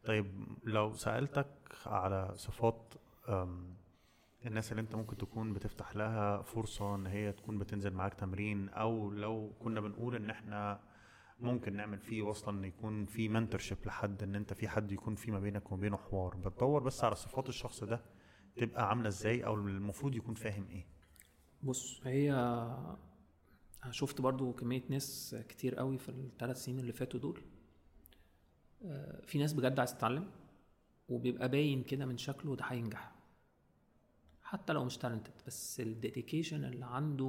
طيب 0.04 0.46
لو 0.64 0.92
سألتك 0.92 1.46
على 1.86 2.32
صفات 2.34 2.94
الناس 4.46 4.70
اللي 4.72 4.80
أنت 4.80 4.94
ممكن 4.94 5.16
تكون 5.16 5.52
بتفتح 5.52 5.96
لها 5.96 6.42
فرصة 6.42 6.94
إن 6.94 7.06
هي 7.06 7.32
تكون 7.32 7.58
بتنزل 7.58 7.92
معاك 7.94 8.14
تمرين 8.14 8.68
أو 8.68 9.10
لو 9.10 9.52
كنا 9.60 9.80
بنقول 9.80 10.16
إن 10.16 10.30
إحنا 10.30 10.80
ممكن 11.38 11.76
نعمل 11.76 11.98
فيه 12.00 12.22
وصلة 12.22 12.58
إن 12.58 12.64
يكون 12.64 13.06
في 13.06 13.28
mentorship 13.28 13.78
لحد 13.86 14.22
إن 14.22 14.34
أنت 14.34 14.52
في 14.52 14.68
حد 14.68 14.92
يكون 14.92 15.14
في 15.14 15.30
ما 15.30 15.40
بينك 15.40 15.72
وما 15.72 15.80
بينه 15.80 15.96
حوار. 15.96 16.36
بتدور 16.36 16.82
بس 16.82 17.04
على 17.04 17.14
صفات 17.14 17.48
الشخص 17.48 17.84
ده 17.84 18.00
تبقى 18.56 18.88
عاملة 18.88 19.08
إزاي 19.08 19.46
أو 19.46 19.54
المفروض 19.54 20.14
يكون 20.16 20.34
فاهم 20.34 20.66
إيه. 20.70 20.86
بص 21.62 22.00
هي 22.06 22.32
شفت 23.90 24.20
برضو 24.20 24.52
كمية 24.52 24.82
ناس 24.88 25.36
كتير 25.48 25.74
قوي 25.74 25.98
في 25.98 26.08
الثلاث 26.08 26.56
سنين 26.64 26.78
اللي 26.80 26.92
فاتوا 26.92 27.20
دول. 27.20 27.40
آه، 28.84 29.20
في 29.26 29.38
ناس 29.38 29.52
بجد 29.52 29.78
عايز 29.78 29.98
تتعلم 29.98 30.30
وبيبقى 31.08 31.48
باين 31.48 31.82
كده 31.82 32.06
من 32.06 32.18
شكله 32.18 32.56
ده 32.56 32.64
هينجح. 32.64 33.13
حتى 34.44 34.72
لو 34.72 34.84
مش 34.84 34.96
talented 34.98 35.32
بس 35.46 35.80
ال 35.80 35.88
dedication 35.88 36.64
اللي 36.64 36.86
عنده 36.86 37.24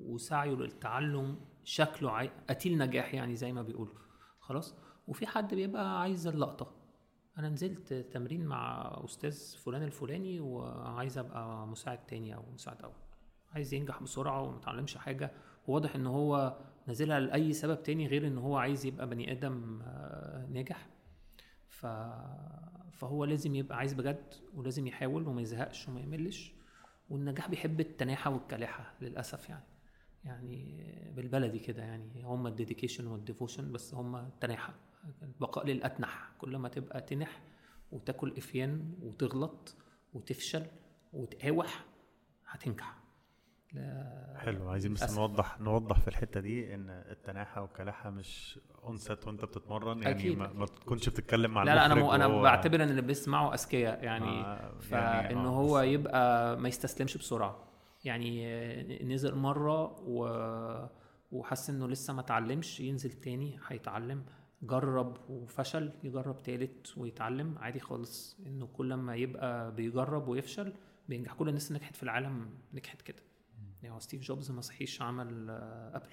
وسعيه 0.00 0.54
للتعلم 0.54 1.40
شكله 1.64 2.10
عاي... 2.10 2.30
قتيل 2.50 2.78
نجاح 2.78 3.14
يعني 3.14 3.36
زي 3.36 3.52
ما 3.52 3.62
بيقولوا. 3.62 3.94
خلاص؟ 4.38 4.76
وفي 5.08 5.26
حد 5.26 5.54
بيبقى 5.54 6.00
عايز 6.00 6.26
اللقطة. 6.26 6.72
أنا 7.38 7.48
نزلت 7.48 7.92
تمرين 7.92 8.46
مع 8.46 8.92
أستاذ 9.04 9.56
فلان 9.56 9.82
الفلاني 9.82 10.40
وعايز 10.40 11.18
أبقى 11.18 11.66
مساعد 11.66 12.06
تاني 12.06 12.34
أو 12.34 12.42
مساعد 12.54 12.82
أول. 12.82 12.92
عايز 13.52 13.74
ينجح 13.74 14.02
بسرعة 14.02 14.42
وما 14.42 14.56
يتعلمش 14.56 14.96
حاجة. 14.96 15.32
واضح 15.66 15.94
إن 15.94 16.06
هو 16.06 16.56
نازلها 16.86 17.20
لأي 17.20 17.52
سبب 17.52 17.82
تاني 17.82 18.06
غير 18.06 18.26
إن 18.26 18.38
هو 18.38 18.56
عايز 18.56 18.86
يبقى 18.86 19.08
بني 19.08 19.32
آدم 19.32 19.82
آه، 19.82 20.46
ناجح. 20.46 20.88
ف... 21.68 21.86
فهو 22.96 23.24
لازم 23.24 23.54
يبقى 23.54 23.78
عايز 23.78 23.92
بجد 23.92 24.34
ولازم 24.54 24.86
يحاول 24.86 25.28
وما 25.28 25.42
يزهقش 25.42 25.88
وما 25.88 26.00
يملش. 26.00 26.52
والنجاح 27.10 27.48
بيحب 27.48 27.80
التناحة 27.80 28.30
والكلاحة 28.30 28.94
للأسف 29.00 29.48
يعني. 29.48 29.64
يعني 30.24 30.84
بالبلدي 31.16 31.58
كده 31.58 31.82
يعني. 31.82 32.22
هم 32.22 32.46
ال 32.46 32.52
dedication 32.52 33.06
وال 33.06 33.19
devotion 33.19 33.72
بس 33.72 33.94
هم 33.94 34.16
التناحة. 34.16 34.74
البقاء 35.22 35.66
للأتنح. 35.66 36.32
كل 36.38 36.56
ما 36.56 36.68
تبقى 36.68 37.00
تنح 37.00 37.42
وتاكل 37.92 38.34
قفيان 38.36 38.94
وتغلط 39.02 39.76
وتفشل 40.14 40.66
وتقاوح 41.12 41.84
هتنجح. 42.46 43.03
حلو. 44.36 44.68
عايزين 44.70 44.94
بس. 44.94 45.18
نوضح 45.18 45.60
نوضح 45.60 46.00
في 46.00 46.08
الحتة 46.08 46.40
دي 46.40 46.74
إن 46.74 46.90
التناحة 46.90 47.62
والكلاحة 47.62 48.10
مش 48.10 48.58
on 48.84 49.01
set 49.01 49.26
وأنت 49.26 49.44
بتتمرن 49.44 50.02
يعني 50.02 50.18
أكيد، 50.18 50.38
ما. 50.38 50.52
ما 50.52 50.66
تكونش 50.66 51.08
بتتكلم 51.08 51.50
مع 51.54 51.62
لا 51.62 51.74
لا 51.74 51.86
أنا 51.86 51.94
مو 51.94 52.12
أنا 52.12 52.26
وهو- 52.26 52.42
بعتبر 52.42 52.82
إن 52.82 52.88
اللي 52.88 53.02
بيسمعوا 53.02 53.54
أذكياء 53.54 54.04
يعني 54.04 54.40
آه، 54.40 54.78
فانه 54.78 55.02
يعني 55.04 55.34
آه، 55.34 55.48
هو 55.48 55.78
بس- 55.80 55.84
يبقى 55.86 56.56
ما 56.60 56.68
يستسلمش 56.68 57.16
بسرعة. 57.16 57.58
يعني 58.04 58.46
آه، 58.46 59.02
نزل 59.04 59.34
مرة 59.34 60.00
و... 60.00 60.28
وحس 61.32 61.70
إنه 61.70 61.88
لسه 61.88 62.12
ما 62.12 62.20
اتعلمش 62.20 62.80
ينزل 62.80 63.10
تاني 63.12 63.58
هيتعلم. 63.68 64.24
جرب 64.62 65.16
وفشل 65.30 65.92
يجرب 66.04 66.42
تالت 66.42 66.98
ويتعلم. 66.98 67.58
عادي 67.58 67.80
خالص. 67.80 68.36
إنه 68.46 68.66
كل 68.66 68.94
ما 68.94 69.16
يبقى 69.16 69.74
بيجرب 69.74 70.28
ويفشل 70.28 70.72
بينجح. 71.08 71.32
كل 71.32 71.48
الناس 71.48 71.68
اللي 71.68 71.78
نجحت 71.78 71.96
في 71.96 72.02
العالم 72.02 72.50
نجحت 72.74 73.02
كده. 73.02 73.22
يعني 73.84 73.94
هو 73.94 73.98
ستيف 74.00 74.22
جوبز 74.22 74.50
ما 74.50 74.60
صحيش 74.60 75.02
عمل 75.02 75.50
آه، 75.50 75.96
Apple 75.96 76.10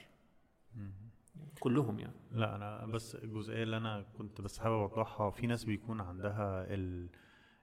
كلهم 1.60 2.00
يعني. 2.00 2.14
لا 2.32 2.56
أنا 2.56 2.86
بس 2.86 3.16
الجزئية 3.16 3.64
اللي 3.64 3.78
أنا 3.78 4.06
كنت 4.18 4.42
بس 4.42 4.60
حابب 4.60 4.76
أوضحها 4.76 5.30
في 5.30 5.48
ناس 5.48 5.64
بيكون 5.64 6.02
عندها 6.02 6.66
ال 6.74 7.10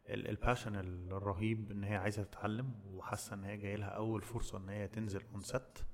ال 0.08 0.16
passion 0.16 0.74
الرهيب 0.76 1.70
إن 1.70 1.84
هي 1.84 1.96
عايزة 1.96 2.22
تتعلم 2.22 2.74
وحاسة 2.86 3.34
إن 3.34 3.44
هي 3.44 3.56
جاي 3.56 3.76
لها 3.76 3.88
أول 3.88 4.22
فرصة 4.22 4.58
إن 4.58 4.68
هي 4.68 4.88
تنزل 4.88 5.22
on 5.32 5.40
set 5.40 5.86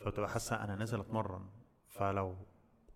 فبتبقى 0.00 0.28
حاسة 0.30 0.64
أنا 0.64 0.74
نازل 0.74 1.00
أتمرن. 1.00 1.48
فلو 1.88 2.36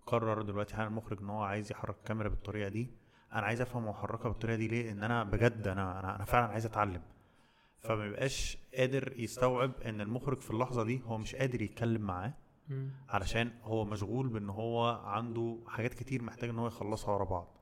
قرر 0.06 0.42
دلوقتي 0.42 0.74
حالا 0.76 0.88
المخرج 0.88 1.20
إن 1.20 1.30
هو 1.30 1.42
عايز 1.42 1.70
يحرك 1.72 1.96
الكاميرا 1.98 2.28
بالطريقة 2.28 2.68
دي 2.68 2.90
أنا 3.32 3.42
عايز 3.42 3.60
أفهم 3.60 3.84
هو 3.84 3.90
محركها 3.90 4.28
بالطريقة 4.28 4.56
دي 4.56 4.68
ليه؟ 4.68 4.92
إن 4.92 5.02
أنا 5.04 5.24
بجد 5.24 5.68
أنا 5.68 6.00
أنا, 6.00 6.16
أنا 6.16 6.24
فعلا 6.24 6.46
عايز 6.46 6.66
أتعلم. 6.66 7.02
فما 7.82 7.96
بيبقاش 8.04 8.58
قادر 8.74 9.12
يستوعب 9.20 9.72
إن 9.84 10.00
المخرج 10.00 10.40
في 10.40 10.50
اللحظة 10.50 10.84
دي 10.84 11.02
هو 11.04 11.18
مش 11.18 11.34
قادر 11.34 11.62
يتكلم 11.62 12.00
معاه. 12.02 12.34
علشان 13.08 13.52
هو 13.62 13.84
مشغول 13.84 14.28
بإن 14.28 14.50
هو 14.50 14.88
عنده 15.04 15.58
حاجات 15.66 15.94
كتير 15.94 16.22
محتاج 16.22 16.50
إن 16.50 16.58
هو 16.58 16.66
يخلصها 16.66 17.14
ورا 17.14 17.24
بعض 17.24 17.56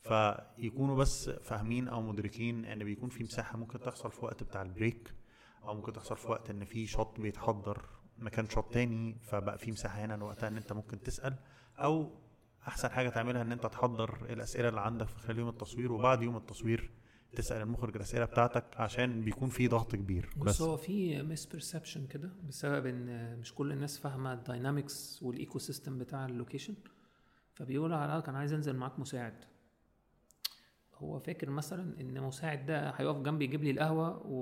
فيكونوا 0.00 0.96
بس 0.96 1.30
فاهمين 1.30 1.88
أو 1.88 2.02
مدركين 2.02 2.64
إن 2.64 2.84
بيكون 2.84 3.08
في 3.08 3.24
مساحة 3.24 3.58
ممكن 3.58 3.80
تحصل 3.80 4.10
في 4.12 4.24
وقت 4.24 4.42
بتاع 4.42 4.62
ال 4.62 4.71
break 4.71 5.14
أو 5.64 5.74
ممكن 5.74 5.92
تحصل 5.92 6.16
في 6.16 6.30
وقت 6.30 6.50
إن 6.50 6.64
في 6.64 6.86
shot 6.86 7.20
بيتحضر 7.20 7.86
مكان 8.18 8.48
shot 8.48 8.72
تاني 8.74 9.16
فبقى 9.22 9.58
في 9.58 9.70
مساحة 9.70 10.04
هنا 10.04 10.24
وقتها 10.24 10.48
إن 10.48 10.56
أنت 10.56 10.72
ممكن 10.72 11.02
تسأل 11.02 11.36
أو 11.78 12.10
أحسن 12.68 12.90
حاجة 12.90 13.08
تعملها 13.08 13.42
إن 13.42 13.52
أنت 13.52 13.66
تحضر 13.66 14.26
الأسئلة 14.30 14.68
اللي 14.68 14.80
عندك 14.80 15.06
في 15.08 15.18
خلال 15.18 15.38
يوم 15.38 15.48
التصوير 15.48 15.92
وبعد 15.92 16.22
يوم 16.22 16.36
التصوير 16.36 16.90
تسأل 17.36 17.62
المخرج 17.62 17.96
الأسئلة 17.96 18.24
بتاعتك 18.24 18.64
عشان 18.76 19.24
بيكون 19.24 19.48
في 19.48 19.68
ضغط 19.68 19.96
كبير. 19.96 20.30
بس 20.36 20.62
هو 20.62 20.76
في 20.76 21.22
misperception 21.22 22.06
كده 22.06 22.30
بسبب 22.48 22.86
إن 22.86 23.38
مش 23.38 23.54
كل 23.54 23.72
الناس 23.72 23.98
فاهمة 23.98 24.32
ال 24.32 24.42
dynamics 24.42 25.22
وال 25.22 25.58
ecosystem 25.58 25.98
بتاع 25.98 26.26
ال 26.26 26.31
location 26.31 26.74
فبيقول 27.54 27.92
لك 27.92 28.22
أنا 28.22 28.34
عايز 28.36 28.52
انزل 28.52 28.76
معاك 28.76 28.98
مساعد. 28.98 29.44
هو 30.94 31.18
فاكر 31.18 31.50
مثلا 31.50 32.00
إن 32.00 32.20
مساعد 32.20 32.66
ده 32.66 32.90
هيقف 32.90 33.16
جنبي 33.22 33.44
يجيب 33.44 33.64
لي 33.64 33.70
القهوة 33.70 34.26
و... 34.26 34.36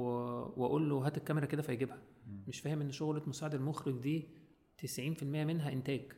وأقول 0.56 0.90
له 0.90 0.96
هات 1.06 1.16
الكاميرا 1.16 1.46
كده 1.46 1.62
فيجيبها. 1.62 2.02
مش 2.48 2.60
فاهم 2.60 2.80
إن 2.80 2.90
شغلة 2.92 3.22
مساعد 3.26 3.54
المخرج 3.54 3.98
دي 4.00 4.28
90% 5.20 5.22
منها 5.22 5.72
إنتاج. 5.72 6.12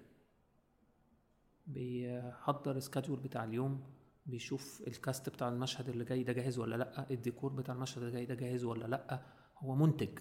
بيحضر 1.67 2.77
ال 2.77 2.82
schedule 2.82 3.21
بتاع 3.21 3.45
اليوم. 3.45 3.81
بيشوف 4.27 4.83
ال 4.87 4.95
cast 4.95 5.29
بتاع 5.29 5.49
المشهد 5.49 5.89
اللي 5.89 6.05
جاي 6.05 6.23
ده 6.23 6.33
جاهز 6.33 6.59
ولا 6.59 6.77
لأ؟ 6.77 7.11
الديكور 7.11 7.53
بتاع 7.53 7.75
المشهد 7.75 7.99
اللي 8.03 8.13
جاي 8.13 8.27
ده 8.27 8.35
جاهز 8.35 8.65
ولا 8.65 8.87
لأ؟ 8.87 9.23
هو 9.59 9.75
منتج. 9.75 10.19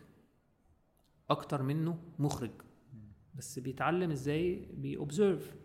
أكتر 1.29 1.61
منه 1.63 1.99
مخرج. 2.19 2.51
بس 3.35 3.59
بيتعلم 3.59 4.11
إزاي؟ 4.11 4.69
بي 4.73 4.91
observe 4.91 5.55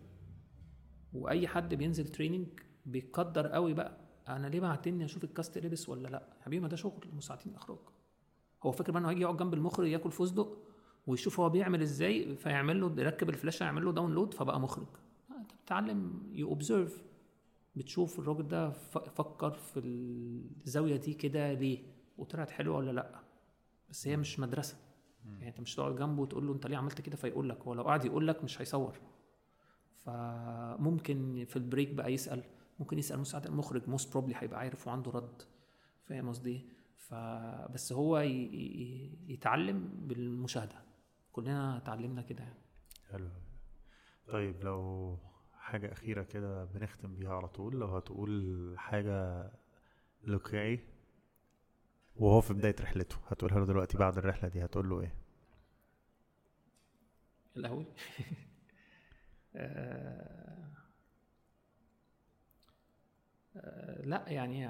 وأي 1.13 1.49
حد 1.49 1.75
بينزل 1.75 2.09
training 2.09 2.47
بيقدر 2.87 3.47
قوي 3.47 3.75
بقى 3.75 3.99
أنا 4.29 4.47
ليه 4.47 4.61
بعتني 4.61 5.05
أشوف 5.05 5.25
ال 5.25 5.31
cast 5.31 5.59
لبس 5.59 5.89
ولا 5.89 6.09
لأ؟ 6.09 6.37
حبيبي 6.41 6.63
ما 6.63 6.69
ده 6.69 6.77
شغل 6.77 7.09
مساعدين 7.13 7.55
إخراج. 7.55 7.79
هو 8.63 8.73
فاكر 8.73 8.93
بقى 8.93 9.01
انه 9.01 9.11
هيجي 9.11 9.21
يقعد 9.21 9.37
جنب 9.37 9.55
المخرج 9.55 9.89
ياكل 9.89 10.11
فستق 10.13 10.59
ويشوف 11.07 11.41
هو 11.41 11.49
بيعمل 11.49 11.83
إزاي 11.83 12.37
فيعمل 12.37 12.81
له 12.81 12.95
يركب 12.99 13.29
الفلاشة 13.29 13.65
يعمل 13.65 13.85
له 13.85 13.93
download 13.93 14.35
فبقى 14.35 14.61
مخرج. 14.61 14.87
أنت 15.39 15.53
بتتعلم 15.55 16.23
you 16.33 16.49
observe 16.49 17.05
بتشوف 17.77 18.19
الراجل 18.19 18.49
ده 18.49 18.71
فكر 18.71 19.51
في 19.51 19.81
الزاوية 20.65 20.97
دي 20.97 21.15
كده 21.15 21.53
ليه؟ 21.53 21.83
وطلعت 22.19 22.51
حلوة 22.51 22.77
ولا 22.77 22.91
لأ؟ 22.91 23.21
بس 23.91 24.07
هي 24.09 24.17
مش 24.17 24.41
مدرسة. 24.41 24.77
يعني 25.25 25.49
انت 25.49 25.61
مش 25.61 25.75
تقعد 25.75 25.97
جنبه 25.97 26.23
وتقول 26.23 26.47
له 26.47 26.53
انت 26.53 26.67
ليه 26.67 26.77
عملت 26.77 27.01
كده؟ 27.01 27.17
فيقول 27.17 27.49
لك. 27.49 27.61
هو 27.61 27.75
لو 27.75 27.83
قعد 27.83 28.05
يقول 28.05 28.29
لك 28.29 28.45
مش 28.45 28.61
هيصور. 28.61 29.01
فممكن 30.05 31.45
في 31.49 31.57
ال 31.57 31.62
break 31.62 31.89
بقى 31.95 32.13
يسأل 32.13 32.43
ممكن 32.79 32.99
يسأل 32.99 33.19
مساعد 33.21 33.47
المخرج 33.47 33.89
most 33.89 34.13
probably 34.13 34.35
هيبقى 34.39 34.61
عارف 34.61 34.87
وعنده 34.87 35.11
رد. 35.11 35.43
فاهم 36.05 36.29
قصدي 36.29 36.51
إيه؟ 36.51 36.65
فبس 36.97 37.93
هو 37.93 38.19
يتعلم 39.29 39.91
بالمشاهدة. 40.07 40.83
كلنا 41.33 41.77
اتعلمنا 41.77 42.23
كده 42.23 42.43
يعني. 42.45 42.59
حلو. 43.11 43.29
طيب 44.29 44.65
لو 44.65 45.19
حاجة 45.67 45.93
أخيرة 45.93 46.23
كده 46.23 46.65
بنختم 46.65 47.15
بيها 47.15 47.35
على 47.35 47.49
طول. 47.49 47.77
لو 47.77 47.87
هتقول 47.87 48.75
حاجة 48.79 49.51
لقيعي 50.27 50.81
وهو 52.17 52.41
في 52.41 52.55
بداية 52.55 52.77
رحلته 52.81 53.17
هتقولها 53.29 53.59
له 53.59 53.67
دلوقتي 53.67 53.99
بعد 53.99 54.19
الرحلة 54.19 54.49
دي 54.49 54.65
هتقول 54.65 54.89
له 54.89 55.01
إيه؟ 55.01 55.15
الأول 57.57 57.87
آه، 59.57 60.73
آه، 63.57 64.03
لا 64.05 64.25
يعني 64.29 64.67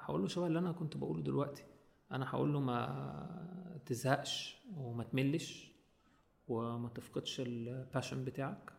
هقول 0.00 0.20
له 0.22 0.28
شبه 0.28 0.46
اللي 0.46 0.58
أنا 0.58 0.72
كنت 0.72 0.96
بقوله 0.96 1.22
دلوقتي. 1.22 1.64
أنا 2.12 2.30
هقول 2.30 2.52
له 2.52 2.60
ما 2.60 3.80
تزهقش 3.86 4.62
وما 4.76 5.04
تملش 5.04 5.72
وما 6.48 6.88
تفقدش 6.88 7.40
ال 7.40 7.51
passion 7.51 8.24
بتاعك. 8.24 8.77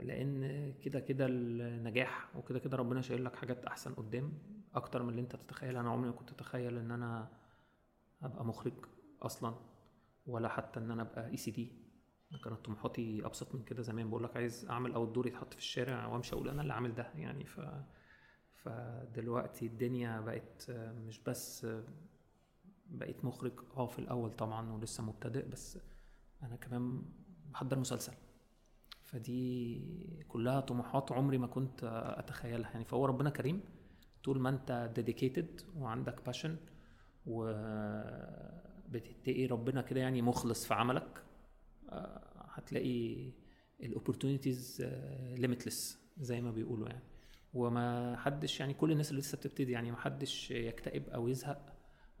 لأن 0.00 0.72
كده 0.82 1.00
كده 1.00 1.26
النجاح 1.26 2.36
وكده 2.36 2.58
كده 2.58 2.76
ربنا 2.76 3.00
شايل 3.00 3.24
لك 3.24 3.36
حاجات 3.36 3.64
أحسن 3.64 3.94
قدام 3.94 4.32
أكتر 4.74 5.02
من 5.02 5.08
اللي 5.10 5.20
أنت 5.20 5.36
تتخيل. 5.36 5.76
أنا 5.76 5.90
عمري 5.90 6.10
ما 6.10 6.16
كنت 6.16 6.30
أتخيل 6.30 6.78
إن 6.78 6.90
أنا 6.90 7.28
أبقى 8.22 8.44
مخرج 8.44 8.72
أصلا 9.22 9.54
ولا 10.26 10.48
حتى 10.48 10.80
إن 10.80 10.90
أنا 10.90 11.02
أبقى 11.02 11.26
ACD 11.28 11.72
كانت 12.44 12.64
طموحاتي 12.64 13.26
أبسط 13.26 13.54
من 13.54 13.62
كده 13.64 13.82
زمان. 13.82 14.10
بقول 14.10 14.24
لك 14.24 14.36
عايز 14.36 14.66
أعمل 14.70 14.92
outdoor 14.94 15.26
يتحط 15.26 15.52
في 15.52 15.58
الشارع 15.58 16.06
وأمشي 16.06 16.34
أقول 16.34 16.48
أنا 16.48 16.62
اللي 16.62 16.72
عامل 16.72 16.94
ده 16.94 17.10
يعني. 17.14 17.44
ف 17.44 17.60
فدلوقتي 18.54 19.66
الدنيا 19.66 20.20
بقت 20.20 20.66
آه، 20.70 20.92
مش 20.92 21.18
بس 21.20 21.64
آه، 21.64 21.84
بقيت 22.86 23.24
مخرج. 23.24 23.52
أه 23.76 23.86
في 23.86 23.98
الأول 23.98 24.32
طبعا 24.32 24.72
ولسه 24.72 25.02
مبتدئ 25.02 25.48
بس 25.48 25.78
أنا 26.42 26.56
كمان 26.56 27.02
بحضر 27.50 27.78
مسلسل. 27.78 28.12
فدي 29.12 30.24
كلها 30.28 30.60
طموحات 30.60 31.12
عمري 31.12 31.38
ما 31.38 31.46
كنت 31.46 31.84
آه، 31.84 32.18
أتخيلها. 32.20 32.70
يعني 32.70 32.84
فهو 32.84 33.06
ربنا 33.06 33.30
كريم 33.30 33.60
طول 34.24 34.40
ما 34.40 34.48
أنت 34.48 34.90
dedicated 34.94 35.60
وعندك 35.76 36.26
passion 36.26 36.56
وبتتقي 37.26 37.76
ربنا 39.46 39.82
كده 39.82 40.00
يعني 40.00 40.22
مخلص 40.22 40.66
في 40.66 40.74
عملك 40.74 41.22
آه، 41.88 42.22
هتلاقي 42.54 43.30
ال 43.82 43.89
opportunities 43.89 44.82
limitless 45.36 45.98
زي 46.18 46.40
ما 46.40 46.50
بيقولوا 46.50 46.88
يعني. 46.88 47.02
وما 47.54 48.16
حدش 48.16 48.60
يعني 48.60 48.74
كل 48.74 48.92
الناس 48.92 49.10
اللي 49.10 49.20
لسه 49.20 49.38
بتبتدي 49.38 49.72
يعني 49.72 49.90
ما 49.90 49.96
حدش 49.96 50.50
يكتئب 50.50 51.08
أو 51.08 51.28
يزهق 51.28 51.72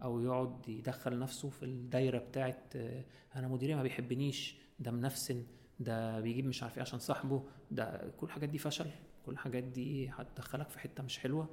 أو 0.02 0.20
يقعد 0.20 0.68
يدخل 0.68 1.18
نفسه 1.18 1.48
في 1.48 1.64
الدايرة 1.64 2.18
بتاعت 2.18 2.76
آه، 2.76 3.04
أنا 3.36 3.48
مديري 3.48 3.74
ما 3.74 3.82
بيحبنيش 3.82 4.56
ده 4.78 4.90
منفسن. 4.90 5.46
ده 5.80 6.20
بيجيب 6.20 6.46
مش 6.46 6.62
عارف 6.62 6.76
إيه 6.76 6.82
عشان 6.82 6.98
صاحبه 6.98 7.44
ده 7.70 8.12
كل 8.16 8.26
الحاجات 8.26 8.48
دي 8.48 8.58
فشل 8.58 8.90
كل 9.26 9.32
الحاجات 9.32 9.64
دي 9.64 10.08
هتدخلك 10.08 10.68
في 10.68 10.78
حتة 10.78 11.02
مش 11.02 11.18
حلوة. 11.18 11.48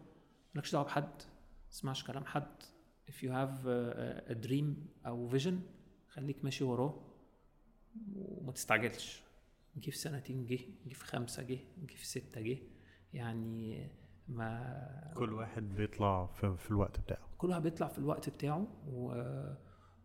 مالكش 0.55 0.71
دعوة 0.73 0.85
بحد 0.85 1.03
ما 1.03 1.69
تسمعش 1.71 2.03
كلام 2.03 2.25
حد. 2.25 2.63
If 3.09 3.13
you 3.23 3.29
have 3.29 3.65
a, 4.31 4.47
dream 4.47 4.65
أو 5.05 5.29
vision 5.39 5.53
خليك 6.07 6.43
ماشي 6.43 6.63
وراه 6.63 7.01
وما 8.15 8.51
تستعجلش. 8.51 9.21
جه 9.77 9.89
في 9.91 9.97
سنتين 9.97 10.45
جه 10.45 10.59
جه 10.87 10.93
في 10.93 11.05
خمسة 11.05 11.43
جه 11.43 11.59
جه 11.77 11.95
في 11.95 12.05
ستة 12.07 12.41
جه. 12.41 12.57
يعني 13.13 13.87
ما 14.27 15.13
كل 15.17 15.33
واحد 15.33 15.63
بيطلع 15.75 16.25
في, 16.25 16.55
في 16.57 16.71
الوقت 16.71 16.99
بتاعه. 16.99 17.27
كل 17.37 17.49
واحد 17.49 17.63
بيطلع 17.63 17.87
في 17.87 17.97
الوقت 17.99 18.29
بتاعه 18.29 18.67
و... 18.87 19.23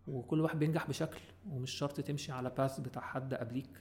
وكل 0.07 0.41
واحد 0.41 0.59
بينجح 0.59 0.89
بشكل. 0.89 1.21
ومش 1.49 1.71
شرط 1.71 2.01
تمشي 2.01 2.33
على 2.33 2.51
path 2.51 2.81
بتاع 2.81 3.03
حد 3.03 3.35
قبليك. 3.35 3.81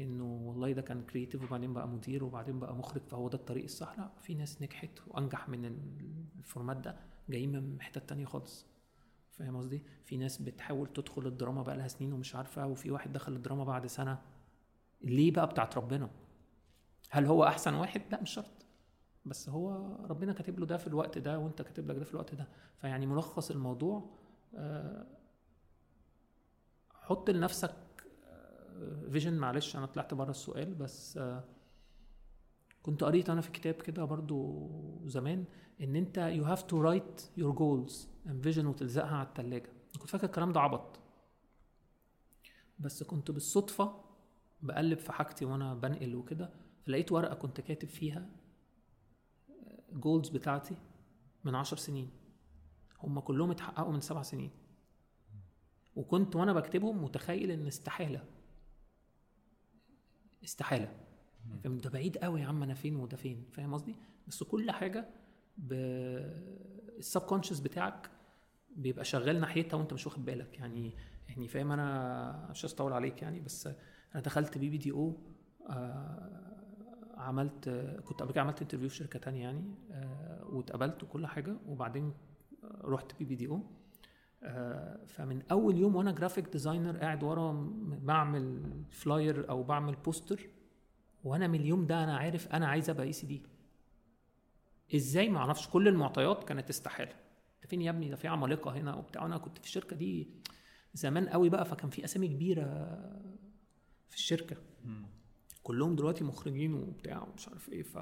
إنه 0.00 0.24
والله 0.24 0.72
ده 0.72 0.82
كان 0.82 1.02
creative 1.02 1.42
وبعدين 1.44 1.72
بقى 1.72 1.88
مدير 1.88 2.24
وبعدين 2.24 2.58
بقى 2.60 2.74
مخرج 2.76 3.02
فهو 3.02 3.28
ده 3.28 3.38
الطريق 3.38 3.64
الصح 3.64 3.98
لا 3.98 4.10
في 4.20 4.34
ناس 4.34 4.62
نجحت 4.62 4.90
وأنجح 5.06 5.48
من 5.48 5.64
ال 6.38 6.43
format 6.43 6.76
ده 6.76 6.96
جايين 7.28 7.52
من 7.62 7.80
حتت 7.82 8.08
تانية 8.08 8.24
خالص 8.24 8.66
فاهم 9.30 9.56
قصدي؟ 9.56 9.82
في 10.04 10.16
ناس 10.16 10.42
بتحاول 10.42 10.86
تدخل 10.92 11.26
الدراما 11.26 11.62
بقى 11.62 11.76
لها 11.76 11.88
سنين 11.88 12.12
ومش 12.12 12.34
عارفة 12.36 12.66
وفي 12.66 12.90
واحد 12.90 13.12
دخل 13.12 13.32
الدراما 13.32 13.64
بعد 13.64 13.86
سنة 13.86 14.22
ليه 15.02 15.30
بقى 15.30 15.46
بتاعت 15.46 15.76
ربنا؟ 15.78 16.10
هل 17.10 17.26
هو 17.26 17.44
أحسن 17.44 17.74
واحد؟ 17.74 18.02
لا 18.12 18.22
مش 18.22 18.30
شرط 18.30 18.66
بس 19.26 19.48
هو 19.48 19.96
ربنا 20.06 20.32
كاتب 20.32 20.58
له 20.60 20.66
ده 20.66 20.76
في 20.76 20.86
الوقت 20.86 21.18
ده 21.18 21.38
وأنت 21.38 21.62
كاتب 21.62 21.90
لك 21.90 21.96
ده 21.96 22.04
في 22.04 22.10
الوقت 22.10 22.34
ده 22.34 22.48
فيعني 22.80 23.06
ملخص 23.06 23.50
الموضوع 23.50 24.10
آه، 24.54 25.06
حط 26.94 27.30
لنفسك 27.30 27.74
vision 29.10 29.38
معلش 29.38 29.76
أنا 29.76 29.86
طلعت 29.86 30.14
بره 30.14 30.30
السؤال 30.30 30.74
بس 30.74 31.16
آه، 31.16 31.44
كنت 32.82 33.04
قريت 33.04 33.30
أنا 33.30 33.40
في 33.40 33.50
كتاب 33.50 33.74
كده 33.74 34.04
برضو 34.04 34.68
زمان 35.06 35.44
إن 35.80 35.96
أنت 35.96 36.18
you 36.18 36.44
have 36.44 36.62
to 36.62 36.80
write 36.80 37.30
your 37.36 37.52
goals 37.52 38.08
and 38.26 38.42
vision 38.42 38.66
وتلزقها 38.66 39.16
على 39.16 39.28
التلاجة. 39.28 39.72
كنت 40.00 40.10
فاكر 40.10 40.26
الكلام 40.26 40.52
ده 40.52 40.60
عبط. 40.60 41.00
بس 42.78 43.02
كنت 43.02 43.30
بالصدفة 43.30 44.04
بقلب 44.62 44.98
في 44.98 45.12
حاجتي 45.12 45.44
وأنا 45.44 45.74
بنقل 45.74 46.14
وكده 46.14 46.50
فلقيت 46.86 47.12
ورقة 47.12 47.34
كنت 47.34 47.60
كاتب 47.60 47.88
فيها 47.88 48.28
جولز 49.92 50.28
بتاعتي 50.28 50.76
من 51.44 51.54
عشر 51.54 51.76
سنين. 51.76 52.10
هم 53.02 53.20
كلهم 53.20 53.50
اتحققوا 53.50 53.92
من 53.92 54.00
سبع 54.00 54.22
سنين. 54.22 54.50
وكنت 55.96 56.36
وأنا 56.36 56.52
بكتبهم 56.52 57.04
متخيل 57.04 57.50
إن 57.50 57.66
استحالة. 57.66 58.24
استحالة. 60.44 60.92
فاهم؟ 61.64 61.78
ده 61.78 61.90
بعيد 61.90 62.18
قوي 62.18 62.40
يا 62.40 62.46
عم 62.46 62.62
أنا 62.62 62.74
فين 62.74 62.96
وده 62.96 63.16
فين؟ 63.16 63.44
فاهم 63.52 63.74
قصدي؟ 63.74 63.96
بس 64.28 64.42
كل 64.42 64.70
حاجة 64.70 65.08
ب 65.58 65.72
السب 66.98 67.20
كونشس 67.20 67.60
بتاعك 67.60 68.10
بيبقى 68.76 69.04
شغال 69.04 69.40
ناحيتها 69.40 69.76
وأنت 69.76 69.92
مش 69.92 70.06
واخد 70.06 70.24
بالك. 70.24 70.58
يعني 70.58 70.92
يعني 71.28 71.48
فاهم؟ 71.48 71.72
أنا 71.72 72.48
مش 72.50 72.64
عايز 72.64 72.74
أطول 72.74 72.92
عليك 72.92 73.22
يعني 73.22 73.40
بس 73.40 73.66
أنا 74.14 74.22
دخلت 74.22 74.58
BBDO 74.58 75.16
عملت 77.16 77.68
كنت 78.04 78.22
قبل 78.22 78.32
كده 78.32 78.40
عملت 78.40 78.62
interview 78.62 78.88
في 78.88 78.94
شركة 78.96 79.18
تانية 79.18 79.42
يعني 79.42 79.74
آه، 79.90 80.44
واتقبلت 80.46 81.02
وكل 81.02 81.26
حاجة 81.26 81.56
وبعدين 81.66 82.12
رحت 82.64 83.18
BBDO 83.18 83.60
فمن 85.06 85.42
أول 85.50 85.76
يوم 85.78 85.96
وأنا 85.96 86.12
graphic 86.12 86.48
designer 86.48 86.96
قاعد 86.96 87.22
ورا 87.22 87.52
بعمل 88.02 88.62
flyer 88.90 89.50
أو 89.50 89.62
بعمل 89.62 89.96
poster 89.96 90.48
وأنا 91.24 91.46
من 91.46 91.60
اليوم 91.60 91.86
ده 91.86 92.04
أنا 92.04 92.16
عارف 92.16 92.48
أنا 92.48 92.66
عايز 92.66 92.90
أبقى 92.90 93.06
ECD 93.06 93.42
إزاي؟ 94.94 95.28
ما 95.28 95.38
أعرفش. 95.38 95.68
كل 95.68 95.88
المعطيات 95.88 96.44
كانت 96.44 96.70
استحاله 96.70 97.12
انت 97.56 97.70
فين 97.70 97.82
يا 97.82 97.90
ابني؟ 97.90 98.08
ده 98.08 98.16
في 98.16 98.28
عمالقة 98.28 98.70
هنا 98.70 98.94
وبتاع. 98.94 99.26
أنا 99.26 99.38
كنت 99.38 99.58
في 99.58 99.64
الشركة 99.64 99.96
دي 99.96 100.28
زمان 100.94 101.28
قوي 101.28 101.48
بقى 101.48 101.64
فكان 101.64 101.90
في 101.90 102.04
أسامي 102.04 102.28
كبيرة 102.28 102.64
في 104.08 104.16
الشركة. 104.16 104.56
كلهم 105.62 105.96
دلوقتي 105.96 106.24
مخرجين 106.24 106.74
وبتاع 106.74 107.22
ومش 107.22 107.48
عارف 107.48 107.68
إيه 107.68 107.82
ف 107.82 107.96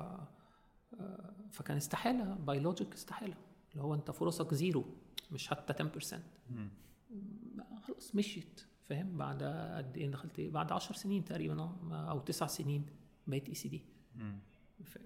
آه، 0.95 1.35
فكان 1.51 1.77
استحالة. 1.77 2.35
by 2.35 2.52
logic 2.52 2.95
استحالة. 2.95 3.35
اللي 3.73 3.83
هو 3.83 3.95
أنت 3.95 4.11
فرصك 4.11 4.55
zero. 4.55 4.85
مش 5.31 5.49
حتى 5.49 5.73
10% 5.73 6.15
ما 7.55 7.81
خلاص 7.83 8.15
مشيت 8.15 8.65
فاهم؟ 8.89 9.17
بعد 9.19 9.43
قد 9.77 9.97
إيه 9.97 10.11
دخلت 10.11 10.39
إيه؟ 10.39 10.51
بعد 10.51 10.73
10 10.73 10.95
سنين 10.97 11.25
تقريبا 11.25 11.55
ما- 11.83 12.11
أو 12.11 12.19
9 12.21 12.47
سنين 12.49 12.87
بقيت 13.27 13.49
ECD 13.49 13.85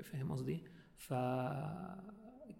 فاهم 0.03 0.32
قصدي؟ 0.32 0.62
ف 0.97 1.15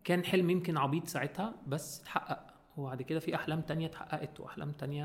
كان 0.05 0.25
حلم 0.25 0.51
يمكن 0.51 0.77
عبيط 0.77 1.07
ساعتها 1.09 1.55
بس 1.67 2.01
اتحقق. 2.01 2.53
وبعد 2.77 3.03
كده 3.03 3.21
في 3.21 3.35
أحلام 3.35 3.61
تانية 3.61 3.87
اتحققت 3.87 4.41
وأحلام 4.41 4.73
تانية 4.73 5.05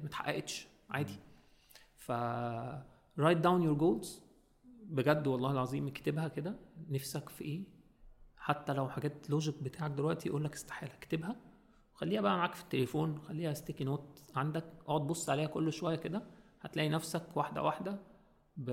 ما 0.00 0.06
اتحققتش 0.06 0.68
عادي 0.90 1.18
ف 1.96 2.12
write 3.20 3.42
down 3.42 3.62
your 3.62 3.80
goals. 3.80 4.08
بجد 4.82 5.26
والله 5.26 5.50
العظيم 5.52 5.86
اكتبها 5.88 6.28
كده. 6.28 6.56
نفسك 6.90 7.28
في 7.28 7.44
إيه؟ 7.44 7.62
حتى 8.36 8.72
لو 8.72 8.88
حاجات 8.88 9.30
logic 9.30 9.62
بتاعك 9.62 9.90
دلوقتي 9.90 10.28
يقول 10.28 10.44
لك 10.44 10.52
استحالة 10.54 10.94
اكتبها. 10.94 11.36
خليها 11.98 12.20
بقى 12.20 12.36
معاك 12.36 12.54
في 12.54 12.62
التليفون 12.62 13.18
خليها 13.20 13.52
sticky 13.54 13.84
note 13.84 14.22
عندك 14.36 14.64
اقعد 14.86 15.00
بص 15.00 15.30
عليها 15.30 15.46
كل 15.46 15.72
شوية 15.72 15.96
كده 15.96 16.22
هتلاقي 16.60 16.88
نفسك 16.88 17.36
واحدة 17.36 17.62
واحدة 17.62 17.98
ب... 18.56 18.70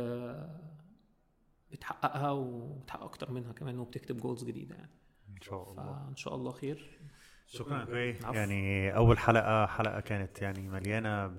بتحققها 1.72 2.32
وبتحقق 2.32 3.04
أكتر 3.04 3.32
منها 3.32 3.54
كمان 3.54 3.80
وبتكتب 3.80 4.18
جولز 4.18 4.44
جديدة 4.44 4.76
يعني. 4.76 4.92
إن 5.30 5.42
شاء 5.42 5.72
الله. 5.72 5.84
فإن 6.06 6.16
شاء 6.16 6.36
الله 6.36 6.52
خير. 6.52 7.00
شكرا. 7.48 7.78
عفو. 7.78 8.34
يعني 8.34 8.96
أول 8.96 9.18
حلقة 9.18 9.66
حلقة 9.66 10.00
كانت 10.00 10.42
يعني 10.42 10.70
مليانة 10.70 11.28
ب 11.28 11.38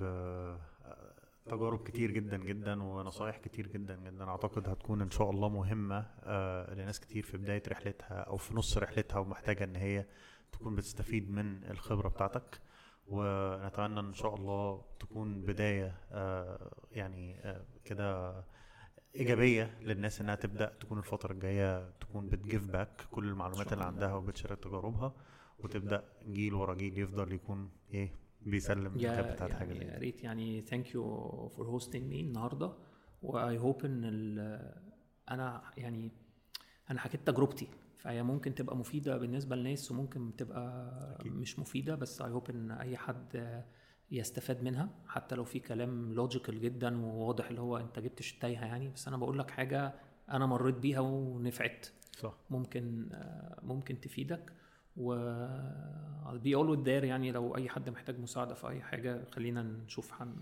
تجارب 1.47 1.83
كتير 1.83 2.11
جدا 2.11 2.37
جدا 2.37 2.83
ونصايح 2.83 3.39
كتير 3.39 3.67
جدا 3.67 3.97
جدا. 3.97 4.25
أعتقد 4.25 4.69
هتكون 4.69 5.03
إن 5.03 5.11
شاء 5.11 5.31
الله 5.31 5.49
مهمة 5.49 6.07
آه، 6.25 6.75
لناس 6.75 7.01
كتير 7.01 7.23
في 7.23 7.37
بداية 7.37 7.63
رحلتها 7.69 8.21
أو 8.21 8.37
في 8.37 8.55
نص 8.55 8.79
رحلتها 8.79 9.19
ومحتاجة 9.19 9.65
إن 9.65 9.77
هي 9.77 10.07
تكون 10.59 10.75
بتستفيد 10.75 11.31
من 11.31 11.65
الخبرة 11.65 12.09
بتاعتك 12.09 12.61
ونتمنى 13.07 14.01
إن 14.01 14.13
شاء 14.15 14.35
الله 14.35 14.85
تكون 15.01 15.43
بداية 15.43 15.95
آه، 16.13 16.71
يعني 16.93 17.41
آه، 17.41 17.65
كده 17.85 18.35
إيجابية 19.15 19.79
للناس 19.83 20.21
إنها 20.21 20.35
تبدأ 20.35 20.73
تكون 20.81 20.99
الفترة 20.99 21.33
الجاية 21.33 21.91
تكون 21.91 22.29
بت 22.29 22.41
give 22.41 22.67
back 22.67 23.07
كل 23.11 23.29
المعلومات 23.29 23.73
اللي 23.73 23.85
عندها 23.85 24.15
وبتشارك 24.15 24.59
تجاربها 24.59 25.15
وتبدأ 25.59 26.05
جيل 26.29 26.55
ورا 26.55 26.75
جيل 26.75 26.99
يفضل 26.99 27.33
يكون 27.33 27.71
إيه 27.95 28.13
بيسلم 28.43 28.87
الكتاب 28.97 29.33
بتاعت 29.33 29.53
حاجة 29.53 29.73
يعني 29.73 29.85
زي 29.85 29.93
يا. 29.93 29.99
ريت 29.99 30.25
يعني 30.25 30.61
thank 30.61 30.95
you 30.95 31.05
for 31.49 31.67
hosting 31.67 32.03
me 32.03 32.21
النهارده 32.21 32.73
و 33.23 33.59
I 33.59 33.64
hope 33.64 33.85
إن 33.85 34.05
أنا 35.31 35.63
يعني 35.77 36.13
أنا 36.91 37.01
حكيت 37.01 37.27
تجربتي 37.27 37.69
فهي 38.07 38.23
ممكن 38.23 38.55
تبقى 38.55 38.77
مفيدة 38.77 39.17
بالنسبة 39.17 39.57
للناس 39.57 39.91
وممكن 39.91 40.37
تبقى 40.37 40.91
أكيد. 41.21 41.33
مش 41.33 41.59
مفيدة 41.59 41.95
بس 41.95 42.23
I 42.23 42.31
hope 42.31 42.51
إن 42.51 42.71
أي 42.71 42.97
حد 42.97 43.63
يستفاد 44.11 44.63
منها. 44.63 44.89
حتى 45.07 45.35
لو 45.35 45.45
في 45.45 45.59
كلام 45.61 46.13
logical 46.13 46.61
جدا 46.61 47.05
وواضح 47.07 47.49
اللي 47.49 47.61
هو 47.61 47.77
أنت 47.77 47.99
جبتش 47.99 48.35
التايهه 48.35 48.65
يعني 48.67 48.89
بس 48.89 49.09
أنا 49.09 49.17
بقول 49.17 49.39
لك 49.39 49.51
حاجة 49.51 49.95
أنا 50.31 50.47
مريت 50.47 50.75
بيها 50.75 51.01
ونفعت. 51.01 51.87
صح. 52.19 52.35
ممكن 52.51 53.09
ممكن 53.63 54.01
تفيدك 54.01 54.53
و 54.97 55.15
I'll 56.27 56.41
be 56.45 56.59
always 56.59 56.85
there 56.85 57.05
يعني 57.05 57.33
لو 57.33 57.57
أي 57.57 57.69
حد 57.69 57.91
محتاج 57.91 58.19
مساعدة 58.21 58.55
في 58.55 58.69
أي 58.69 58.83
حاجة 58.83 59.25
خلينا 59.31 59.63
نشوف 59.63 60.23
هن 60.23 60.37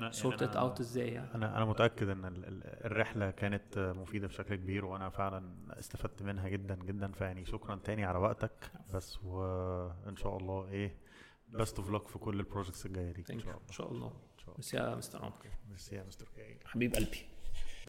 لا، 0.00 0.10
sort 0.12 0.42
يعني 0.42 0.52
out 0.54 0.80
إزاي 0.80 1.08
يعني؟ 1.08 1.34
أنا 1.34 1.56
أنا 1.56 1.64
متأكد 1.64 2.08
إن 2.08 2.24
ال- 2.24 2.44
ال- 2.44 2.86
الرحلة 2.86 3.30
كانت 3.30 3.78
مفيدة 3.78 4.26
بشكل 4.26 4.54
كبير 4.54 4.84
وأنا 4.84 5.10
فعلا 5.10 5.54
استفدت 5.78 6.22
منها 6.22 6.48
جدا 6.48 6.74
جدا 6.74 7.12
فيعني 7.12 7.44
شكرا 7.44 7.76
تاني 7.76 8.04
على 8.04 8.18
وقتك 8.18 8.72
بس 8.94 9.24
وإن 9.24 10.16
شاء 10.16 10.36
الله 10.36 10.68
إيه 10.68 10.96
best 11.48 11.78
of 11.78 11.90
luck 11.90 12.08
في 12.08 12.18
كل 12.18 12.40
ال 12.40 12.45
projects 12.45 12.86
الجاية 12.86 13.12
دي. 13.12 13.24
إن. 13.32 13.40
شاء 13.40 13.48
الله. 13.56 13.60
إن 13.66 13.72
شاء 13.72 13.90
الله. 13.90 14.58
بس 14.58 14.74
يا 14.74 14.94
مستر 14.94 15.24
عمر 15.24 15.32
ميرسي 15.68 15.96
يا 15.96 16.04
مستر 16.04 16.28
كاي 16.36 16.58
حبيب 16.64 16.94
قلبي. 16.94 17.18